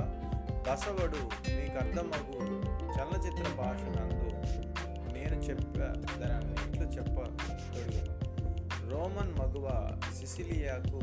బసవడు 0.70 1.22
మీకు 1.56 1.78
అర్థమగు 1.78 2.40
చలనచిత్ర 2.96 3.56
భాష 3.58 3.82
నందు. 3.98 4.30
నేను 5.14 5.36
చెప్పదాన్ని 5.36 6.54
ఇట్లు 6.68 6.86
చెప్పగలిగాను 6.86 8.14
రోమన్ 8.90 9.34
మగువ 9.40 9.98
సిసిలియాకు 10.20 11.02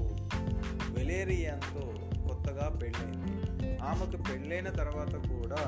వెలేరియాన్తో 0.99 1.85
కొత్తగా 2.29 2.69
పెళ్ళైంది. 2.69 3.79
ఆమెకు 3.79 4.23
పెళ్ళైన 4.23 4.69
తర్వాత 4.71 5.15
కూడా 5.15 5.63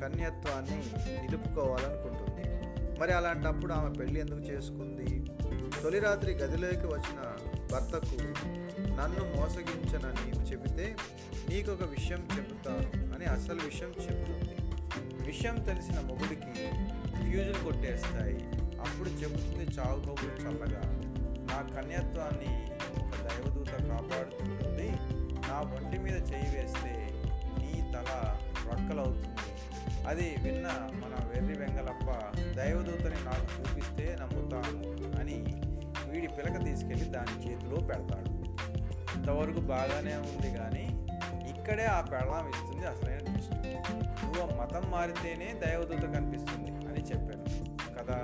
కన్యత్వాన్ని 0.00 0.78
నిలుపుకోవాలనుకుంటుంది. 1.22 2.48
మరి 3.00 3.12
అలాంటప్పుడు 3.12 3.72
ఆమె 3.72 3.90
పెళ్ళి 3.98 4.20
ఎందుకు 4.20 4.40
చేసుకుంది? 4.40 5.08
తొలి 5.80 5.98
రాత్రి 5.98 6.32
గదిలోకి 6.32 6.86
వచ్చిన 6.86 7.20
భర్తకు 7.72 8.22
నన్ను 8.80 9.36
మోసగించనని 9.36 10.50
చెబితే 10.50 10.96
నీకొక 11.48 11.82
విషయం 11.82 12.28
చెబుతాను 12.36 13.14
అని 13.14 13.24
అసలు 13.24 13.60
విషయం 13.64 13.88
చెబుతుంది. 13.88 14.56
విషయం 15.26 15.56
తెలిసిన 15.56 16.00
మొగుడికి 16.00 16.52
ఫ్యూజులు 17.16 17.64
కొట్టేస్తాయి. 17.64 18.36
అప్పుడు 18.80 19.08
చెబుతుంది 19.08 19.64
చావు 19.64 20.00
కబురు 20.00 20.42
చల్లగా 20.42 20.82
నా 21.42 21.80
కన్యత్వాన్ని 21.80 22.70
ఒక 23.02 23.28
దైవదూత 23.28 23.88
కాపాడుతుంటుంది. 23.88 24.88
నా 25.48 25.60
ఒంటి 25.60 25.98
మీద 25.98 26.16
చేయి 26.16 26.56
వేస్తే 26.56 27.10
నీ 27.58 27.92
తల 27.92 28.36
రొక్కలవుతుంది. 28.68 29.28
అది 30.08 30.36
విన్న 30.42 30.66
మన 30.92 31.24
వెర్రి 31.24 31.58
వెంగలప్ప 31.58 32.10
దైవదూతని 32.56 33.24
నాకు 33.24 33.60
చూపిస్తే 33.60 34.16
నమ్ముతాను 34.20 35.18
అని 35.20 35.61
వీడి 36.12 36.28
పిలక 36.28 36.64
తీసుకెళ్ళి 36.64 37.04
దాని 37.04 37.46
చేతిలో 37.46 37.76
పెడతాడు. 37.76 38.32
ఇంతవరకు 39.16 39.60
బాగానే 39.60 40.14
ఉంది 40.14 40.58
కానీ 40.58 40.84
ఇక్కడే 41.50 41.84
ఆ 41.84 42.00
పెళ్ళం 42.00 42.48
ఇస్తుంది 42.48 42.86
అసలైన 42.86 43.18
ట్విస్ట్. 43.18 43.54
నువ్వు 44.24 44.60
మతం 44.60 44.90
మారితేనే 44.90 45.54
దైవదూత 45.66 46.14
కనిపిస్తుంది 46.14 46.70
అని 46.70 47.00
చెప్పాను 47.00 47.44
కదా? 47.94 48.18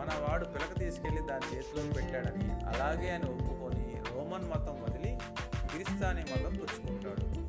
మన 0.00 0.08
వాడు 0.28 0.44
పిలక 0.44 0.78
తీసుకెళ్ళి 0.78 1.22
దాని 1.22 1.56
చేతిలో 1.56 1.92
పెట్టాడని 1.92 2.50
అలాగే 2.50 3.10
అని 3.10 3.24
ఒప్పుకొని 3.24 3.96
రోమన్ 4.10 4.48
మతం 4.50 4.82
వదిలి 4.82 5.18
క్రిస్తానీ 5.70 6.20
మతం 6.20 6.54
పుచ్చుకుంటాడు. 6.54 7.42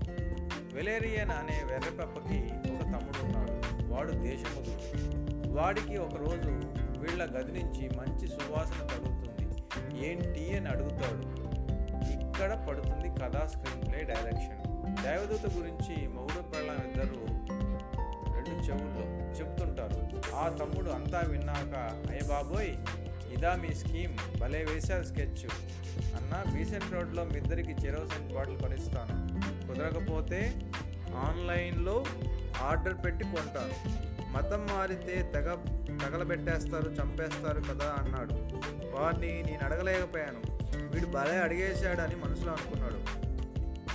వెలేరియన్ 0.76 1.32
అనే 1.32 1.64
వెర్రపెప్పకి 1.64 2.40
ఒక 2.76 2.82
తమ్ముడు 2.82 3.26
ఉన్నాడు. 3.26 3.84
వాడు 3.94 4.12
దేశముడు 4.12 4.74
వాడికి 5.48 5.98
ఒకరోజు 5.98 6.52
వీళ్ళ 7.00 7.24
గది 7.24 7.52
నుంచి 7.52 7.90
మంచి 7.98 8.28
సువాసన 8.28 8.88
తగులుతుంది 8.88 9.23
ఏంటి 9.98 10.58
అని 10.58 10.68
అడుగుతాడు. 10.68 11.24
ఇక్కడ 12.14 12.54
పడుతుంది 12.70 13.10
కథా 13.20 13.48
స్క్రీన్ 13.48 13.82
ప్లే 13.88 14.04
డైరెక్షన్. 14.04 14.60
దేవదూత 15.04 15.46
గురించి 15.58 16.08
మౌడు 16.08 16.42
పెళ్ళం 16.42 16.80
ఇద్దరు 16.88 17.20
రెండు 18.36 18.64
చెవుల్లో 18.64 19.06
చెప్తుంటారు 19.34 20.02
ఆ 20.36 20.50
తమ్ముడు 20.50 20.90
అంతా 20.90 21.20
విన్నాక 21.20 21.76
అయ్య 22.12 22.28
బాబోయ్ 22.30 22.74
ఇదా 23.34 23.56
మీ 23.56 23.76
స్కీమ్. 23.76 24.40
భలే 24.40 24.66
వేశారు 24.70 25.04
స్కెచ్. 25.04 25.46
అన్న 26.18 26.54
బీసెంట్ 26.54 26.94
రోడ్లో 26.94 27.24
మీ 27.24 27.38
ఇద్దరికి 27.38 27.72
చెరో 27.72 28.08
సెంట్ 28.08 28.34
బాటిల్ 28.34 28.60
కొనిస్తాను. 28.60 29.16
కుదరకపోతే 29.68 30.56
ఆన్లైన్లో 31.16 32.06
ఆర్డర్ 32.62 33.06
పెట్టి 33.06 33.24
కొంటాను. 33.24 33.76
మతం 34.34 34.68
మారితే 34.72 35.32
తెగ 35.34 35.56
తగలబెట్టేస్తారు 36.04 36.90
చంపేస్తారు 36.90 37.62
కదా 37.62 37.96
అన్నాడు. 38.00 38.34
వారిని 38.96 39.44
నేను 39.44 39.66
అడగలేకపోయాను. 39.66 40.42
వీడు 40.88 41.06
భలే 41.06 41.38
అడిగేశాడని 41.38 42.16
మనసులో 42.16 42.52
అనుకున్నాడు. 42.52 43.24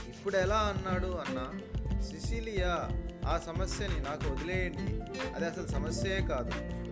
ఇప్పుడు 0.08 0.36
ఎలా 0.36 0.56
అన్నాడు 0.56 1.06
అన్న 1.06 1.52
సిసిలియా 2.00 2.88
ఆ 3.28 3.38
సమస్యని 3.38 4.00
నాకు 4.00 4.30
వదిలేయండి. 4.30 5.00
అది 5.34 5.46
అసలు 5.46 5.66
సమస్యే 5.66 6.26
కాదు. 6.28 6.50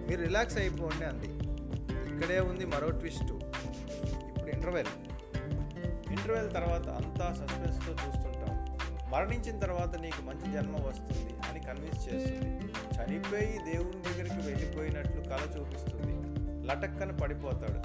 మీరు 0.09 0.23
రిలాక్స్ 0.23 0.59
అయిపోండి 0.59 1.05
అంది. 1.05 1.27
ఇక్కడే 2.15 2.41
ఉంది 2.41 2.67
మరో 2.67 2.91
ట్విస్ట్. 2.91 3.33
ఇప్పుడు 4.39 4.51
ఇంటర్వెల్. 4.51 4.87
ఇంటర్వెల్ 6.11 6.53
తర్వాత 6.53 6.89
అంతా 6.89 7.47
సస్పెన్స్తో 7.47 7.93
చూస్తుంటాం. 7.93 8.79
మరణించిన 9.11 9.59
తర్వాత 9.59 9.97
నీకు 9.97 10.23
మంచి 10.23 10.53
జన్మ 10.53 10.77
వస్తుంది. 10.77 11.36
కన్విన్స్ 11.67 12.15
చేస్తుంది. 12.15 12.51
చనిపోయి 12.97 13.61
దేవుని 13.73 14.03
దగ్గరికి 14.03 14.49
వెళ్ళిపోయినట్లు 14.49 15.21
కళ 15.21 15.61
చూపిస్తుంది. 15.61 16.07
లటక్కన 16.67 17.13
పడిపోతాడు. 17.13 17.81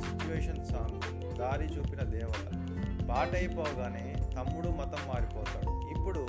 సిచ్యువేషన్ 0.00 0.66
సాంగ్ 0.66 1.36
దారి 1.38 1.64
చూపిన 1.64 2.02
దేవత. 2.02 2.66
పాట 3.08 3.34
అయిపోగానే 3.34 4.16
తమ్ముడు 4.36 4.68
మతం 4.68 5.08
మారిపోతాడు. 5.08 5.98
ఇప్పుడు 5.98 6.28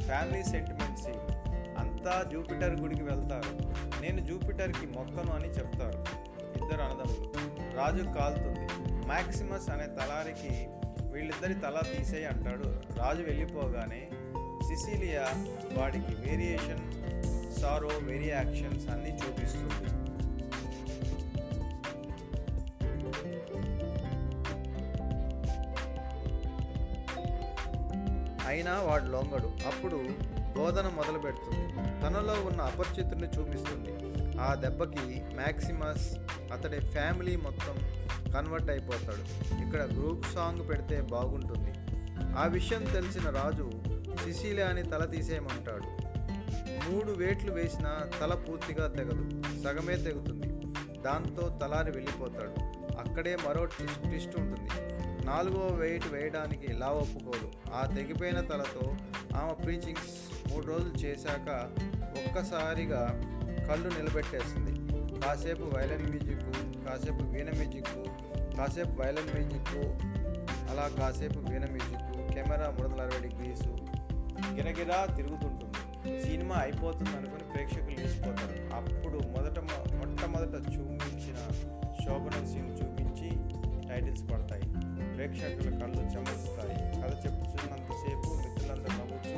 ఫ్యామిలీ 0.00 0.44
సెంటిమెంట్ 0.44 0.98
సీన్ 0.98 1.32
అంతా 1.78 2.30
జూపిటర్ 2.32 2.80
గుడికి 2.80 3.02
వెళ్తారు. 3.02 3.72
నేను 4.02 4.26
జూపిటర్కి 4.26 4.86
మొక్కను 4.86 5.32
అని 5.32 5.48
చెప్తారు. 5.48 6.04
ఇద్దరు 6.62 6.82
అన్నదమ్ములు. 6.82 7.30
రాజు 7.76 8.18
కాలుతుంది. 8.18 8.94
మ్యాక్సిమస్ 9.06 9.70
అనే 9.70 9.86
తలారికి 9.86 10.68
వీళ్ళిద్దరి 11.12 11.54
తల 11.54 11.80
తీసేయి 11.96 12.26
అంటాడు. 12.26 12.64
రాజు 12.98 13.22
వెళ్ళిపోగానే 13.22 14.08
సిసిలియా 14.66 15.26
వాడికి 15.72 16.14
వేరియేషన్ 16.14 16.92
సారో 17.60 17.90
వేరియాక్షన్స్ 18.02 18.88
అన్నీ 18.88 19.10
చూపిస్తుంది. 19.10 19.90
అయినా 28.46 28.80
వాడు 28.80 29.04
లొంగడు. 29.04 29.66
అప్పుడు 29.66 29.96
బోధన 30.58 30.88
మొదలు 30.88 31.18
పెడుతుంది 31.18 31.66
తనలో 32.02 32.46
ఉన్న 32.46 32.60
అపరిచితుడిని 32.60 33.28
చూపిస్తుంది. 33.38 33.92
ఆ 34.40 34.54
దెబ్బకి 34.54 35.22
మ్యాక్సిమస్ 35.34 36.18
అతడి 36.52 36.80
ఫ్యామిలీ 36.80 37.36
మొత్తం 37.36 37.76
కన్వర్ట్ 38.32 38.70
అయిపోతాడు. 38.70 39.54
ఇక్కడ 39.62 39.82
గ్రూప్ 39.82 40.26
సాంగ్ 40.34 40.68
పెడితే 40.68 41.00
బాగుంటుంది. 41.00 41.72
ఆ 42.38 42.46
విషయం 42.46 42.84
తెలిసిన 42.84 43.30
రాజు 43.30 43.70
సిసిలియాని 44.16 44.82
తల 44.82 45.04
తీసేయమంటాడు. 45.04 45.88
మూడు 46.90 47.12
వేట్లు 47.12 47.52
వేసినా 47.52 48.10
తల 48.20 48.34
పూర్తిగా 48.34 48.86
తెగదు. 48.88 49.24
సగమే 49.62 49.96
తెగుతుంది. 49.96 50.48
దాంతో 51.00 51.58
తలారి 51.62 51.90
వెళ్ళిపోతాడు. 51.90 52.52
అక్కడే 52.96 53.36
మరో 53.36 53.64
ట్విస్ట్ 53.64 54.02
ట్విస్ట్ 54.02 54.36
ఉంటుంది. 54.36 54.70
నాలుగో 55.26 55.66
వెయిట్ 55.66 56.12
వేయడానికి 56.12 56.72
లా 56.72 56.88
ఒప్పుకోదు 56.88 57.52
ఆ 57.74 57.86
తెగిపోయిన 57.86 58.40
తలతో 58.40 58.96
ఆమె 59.36 59.64
ప్రీచింగ్స్ 59.64 60.10
మూడు 60.52 60.66
రోజులు 60.66 60.98
చేశాక 60.98 61.70
ఒక్కసారిగా 62.26 63.02
కళ్ళు 63.68 63.88
నిలబెట్టేస్తుంది 63.88 64.72
కాసేపు 65.20 65.62
వైలన్ 65.62 66.10
మ్యూజిక్ 66.10 66.44
కాసేపు 66.86 67.24
వీణ 67.24 67.50
మ్యూజిక్ 67.50 67.90
కాసేపు 68.58 69.02
వైలన్ 69.02 69.30
మ్యూజిక్ 69.34 69.76
అలా 70.70 70.90
కాసేపు 70.98 71.38
వీణ 71.38 71.64
మ్యూజిక్ 71.64 72.34
కెమెరా 72.34 72.70
మూడు 72.70 72.88
వందల 72.88 73.00
అరవై 73.00 73.28
డిగ్రీసు 73.28 73.85
గిరగిరా 74.54 74.98
తిరుగుతుంటుంది. 75.16 75.72
సినిమా 76.22 76.56
అయిపోతుంది 76.56 77.12
అనుకుని 77.16 77.44
ప్రేక్షకులు 77.52 77.96
లేచిపోతారు. 78.00 78.56
అప్పుడు 78.76 79.18
మొదట 79.34 79.58
మొట్టమొదట 79.98 80.54
చూపించిన 80.74 81.38
శోభన 82.02 82.36
సీన్ 82.52 82.70
చూపించి 82.78 83.28
టైటిల్స్ 83.88 84.24
పడతాయి 84.30 84.66
ప్రేక్షకుల 85.14 85.70
కళ్ళు 85.80 86.02
చెమరుస్తాయి. 86.14 86.76
కథ 87.02 87.12
చెప్పుచున్నంతసేపు 87.24 88.28
మిత్రులందరూ 88.40 88.94
నవ్వుతూ 89.00 89.34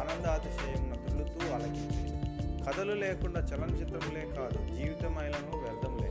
ఆనందాతిశయం 0.00 0.84
తుల్లుతూ 1.06 1.40
ఆలకించింది 1.54 2.12
కథలు 2.66 2.92
లేకుండా 2.92 3.40
చలనచిత్రములే 3.40 4.22
కాదు 4.36 4.58
జీవితమైలను 4.74 5.52
వ్యర్థంలే 5.62 6.10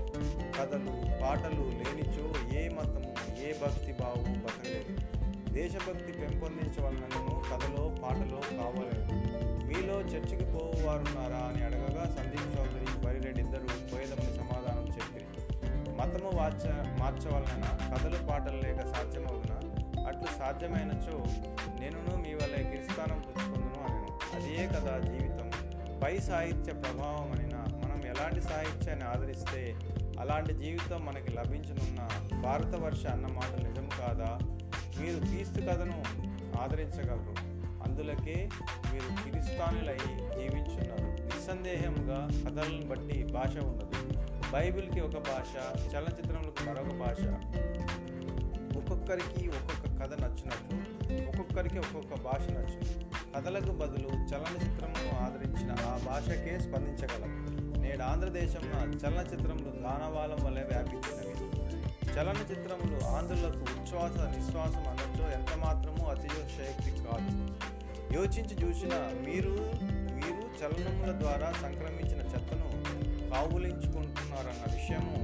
కథలు 0.57 0.91
పాటలు 1.21 1.63
లేనిచో 1.79 2.25
ఏ 2.59 2.63
మతము 2.69 3.11
ఏ 3.43 3.51
భక్తి 3.61 3.93
భావము 4.01 4.35
బతకలేదు. 4.43 4.91
దేశభక్తి 5.53 6.11
పెంపొందించవలనను 6.11 7.41
కథలో 7.51 7.95
పాటలో 8.03 8.39
కావలేదు. 8.63 9.03
మీలో 9.65 10.01
చర్చికి 10.01 10.45
పోవారున్నారా 10.45 11.37
అని 11.37 11.63
అడగగా 11.63 12.05
సందీప్ 12.17 12.57
చౌదరి 12.57 13.05
బరిరెడ్డిద్దరూ 13.05 13.67
పోయేదమని 13.91 14.37
సమాధానం 14.37 14.87
చెప్పి 14.87 15.21
మతము 15.97 16.29
వాచ 16.37 16.63
మార్చవలన 16.99 17.65
కథలు 17.93 18.27
పాటలు 18.29 18.57
లేక 18.57 18.79
సాధ్యమవునా 18.85 19.57
అట్లు 20.07 20.27
సాధ్యమైనచో 20.39 21.17
నేనును 21.79 22.15
మీ 22.17 22.33
వల్ల 22.33 22.55
గిరిస్థానం 22.69 23.19
పుచ్చుకుందును 23.19 23.83
అనను. 23.83 24.09
అదే 24.35 24.67
కదా 24.67 24.99
జీవితం. 24.99 25.51
పై 25.99 26.19
సాహిత్య 26.19 26.73
ప్రభావం 26.73 27.31
అనినా 27.31 27.65
మనం 27.83 28.05
ఎలాంటి 28.05 28.41
సాహిత్యాన్ని 28.41 29.05
ఆదరిస్తే 29.05 29.75
అలాంటి 30.19 30.53
జీవితం 30.53 31.05
మనకి 31.05 31.31
లభించనున్న 31.31 32.09
భారతవర్ష 32.41 33.05
అన్న 33.05 33.27
మాట 33.27 33.61
నిజం 33.61 33.89
కాదా? 33.99 34.39
మీరు 35.01 35.19
క్రీస్తు 35.19 35.61
కథను 35.61 36.03
ఆదరించగలరు. 36.61 37.53
అందులకే 37.83 38.49
మీరు 38.93 39.31
కిరిస్తానులై 39.31 39.97
జీవించున్నారు. 40.39 41.23
నిస్సందేహంగా 41.23 42.29
కథలను 42.45 42.87
బట్టి 42.87 43.23
భాష 43.23 43.57
ఉండదు 43.57 43.93
బైబిల్కి 44.53 45.01
ఒక 45.01 45.17
భాష 45.17 45.79
చలనచిత్రములకు 45.95 46.63
మరొక 46.63 46.87
భాష. 46.87 47.19
ఒక్కొక్కరికి 48.77 49.47
ఒక్కొక్క 49.47 50.03
కథ 50.03 50.21
నచ్చినట్లు 50.21 50.93
ఒక్కొక్కరికి 51.27 51.79
ఒక్కొక్క 51.79 52.23
భాష 52.23 52.51
నచ్చును. 52.51 53.03
కథలకు 53.35 53.71
బదులు 53.71 54.07
చలనచిత్రమును 54.07 55.23
ఆదరించిన 55.23 55.71
ఆ 55.71 55.97
భాషకే 56.05 56.59
స్పందించగలం. 56.59 57.52
నేడు 57.83 58.03
ఆంధ్రదేశంలో 58.03 58.77
చలనచిత్రములు 59.01 59.71
దానవాలం 59.85 60.39
వలె 60.45 60.63
వ్యాపించినవి. 60.63 61.33
చలనచిత్రములు 62.15 62.97
ఆంధ్రులకు 63.05 63.63
ఉచ్ఛ్వాస 63.73 64.17
నిశ్వాసం 64.35 64.83
అనొచ్చో 64.91 65.25
ఎంత 65.37 65.51
మాత్రమూ 65.65 66.03
అతిశయోక్తి 66.09 66.91
కాదు. 66.91 67.31
యోచించి 68.13 68.55
చూసిన 68.63 68.93
మీరు 69.25 69.53
మీరు 70.19 70.43
చలనముల 70.59 71.11
ద్వారా 71.19 71.51
సంక్రమించిన 71.61 72.21
చెత్తను 72.33 72.69
కావులించుకుంటున్నారన్న 73.29 74.63
విషయము 74.73 75.17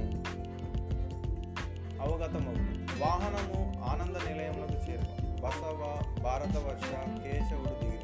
అవగతమవును 2.02 2.72
వాహనము 3.02 3.58
ఆనంద 3.84 4.16
నిలయములకు 4.28 4.78
చేరును. 4.88 5.20
బసవ 5.42 5.80
భారతవర్ష 6.22 6.90
కేశవుడు 7.22 7.74
దిగి 7.80 7.99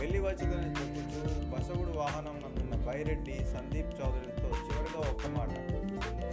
వెళ్ళి 0.00 0.20
వచ్చుకొని 0.20 0.68
చెప్పుచు 0.70 1.20
బసవుడు 1.50 1.98
వాహనం 1.98 2.36
నందున్న 2.36 2.74
బైరెడ్డి 2.86 3.32
సందీప్ 3.32 3.90
చౌదరితో 4.00 4.48
చివరిగా 4.48 5.10
ఒక్క 5.10 5.26
మాట. 5.26 5.50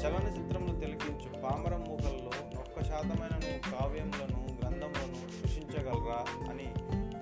చలనచిత్రంలో 0.01 0.73
తిలకించు 0.79 1.41
పామరం 1.41 1.83
మూకల్లో 1.89 2.31
ఒక్క 2.59 2.83
శాతమైన 2.83 3.35
కావ్యములను 3.71 4.39
గ్రంథములను 4.59 5.17
సృష్టించగలరా 5.37 6.19
అని 6.49 6.67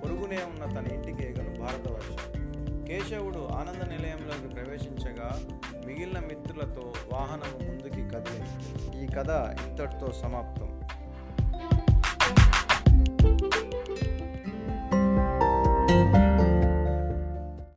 పొరుగునే 0.00 0.38
ఉన్న 0.42 0.64
తన 0.74 0.92
ఇంటికి 0.92 1.28
ఎగను 1.28 1.60
భారతవర్ష. 1.60 2.16
కేశవుడు 2.88 3.48
ఆనంద 3.52 3.88
నిలయంలోకి 3.88 4.54
ప్రవేశించగా 4.54 5.40
మిగిలిన 5.86 6.18
మిత్రులతో 6.18 6.92
వాహనం 7.12 7.68
ముందుకి 7.68 8.02
కదిలే 8.14 8.46
ఈ 9.02 9.06
కథ 9.06 9.30
ఇంతటితో 9.66 10.12
సమాప్తం. 10.12 10.70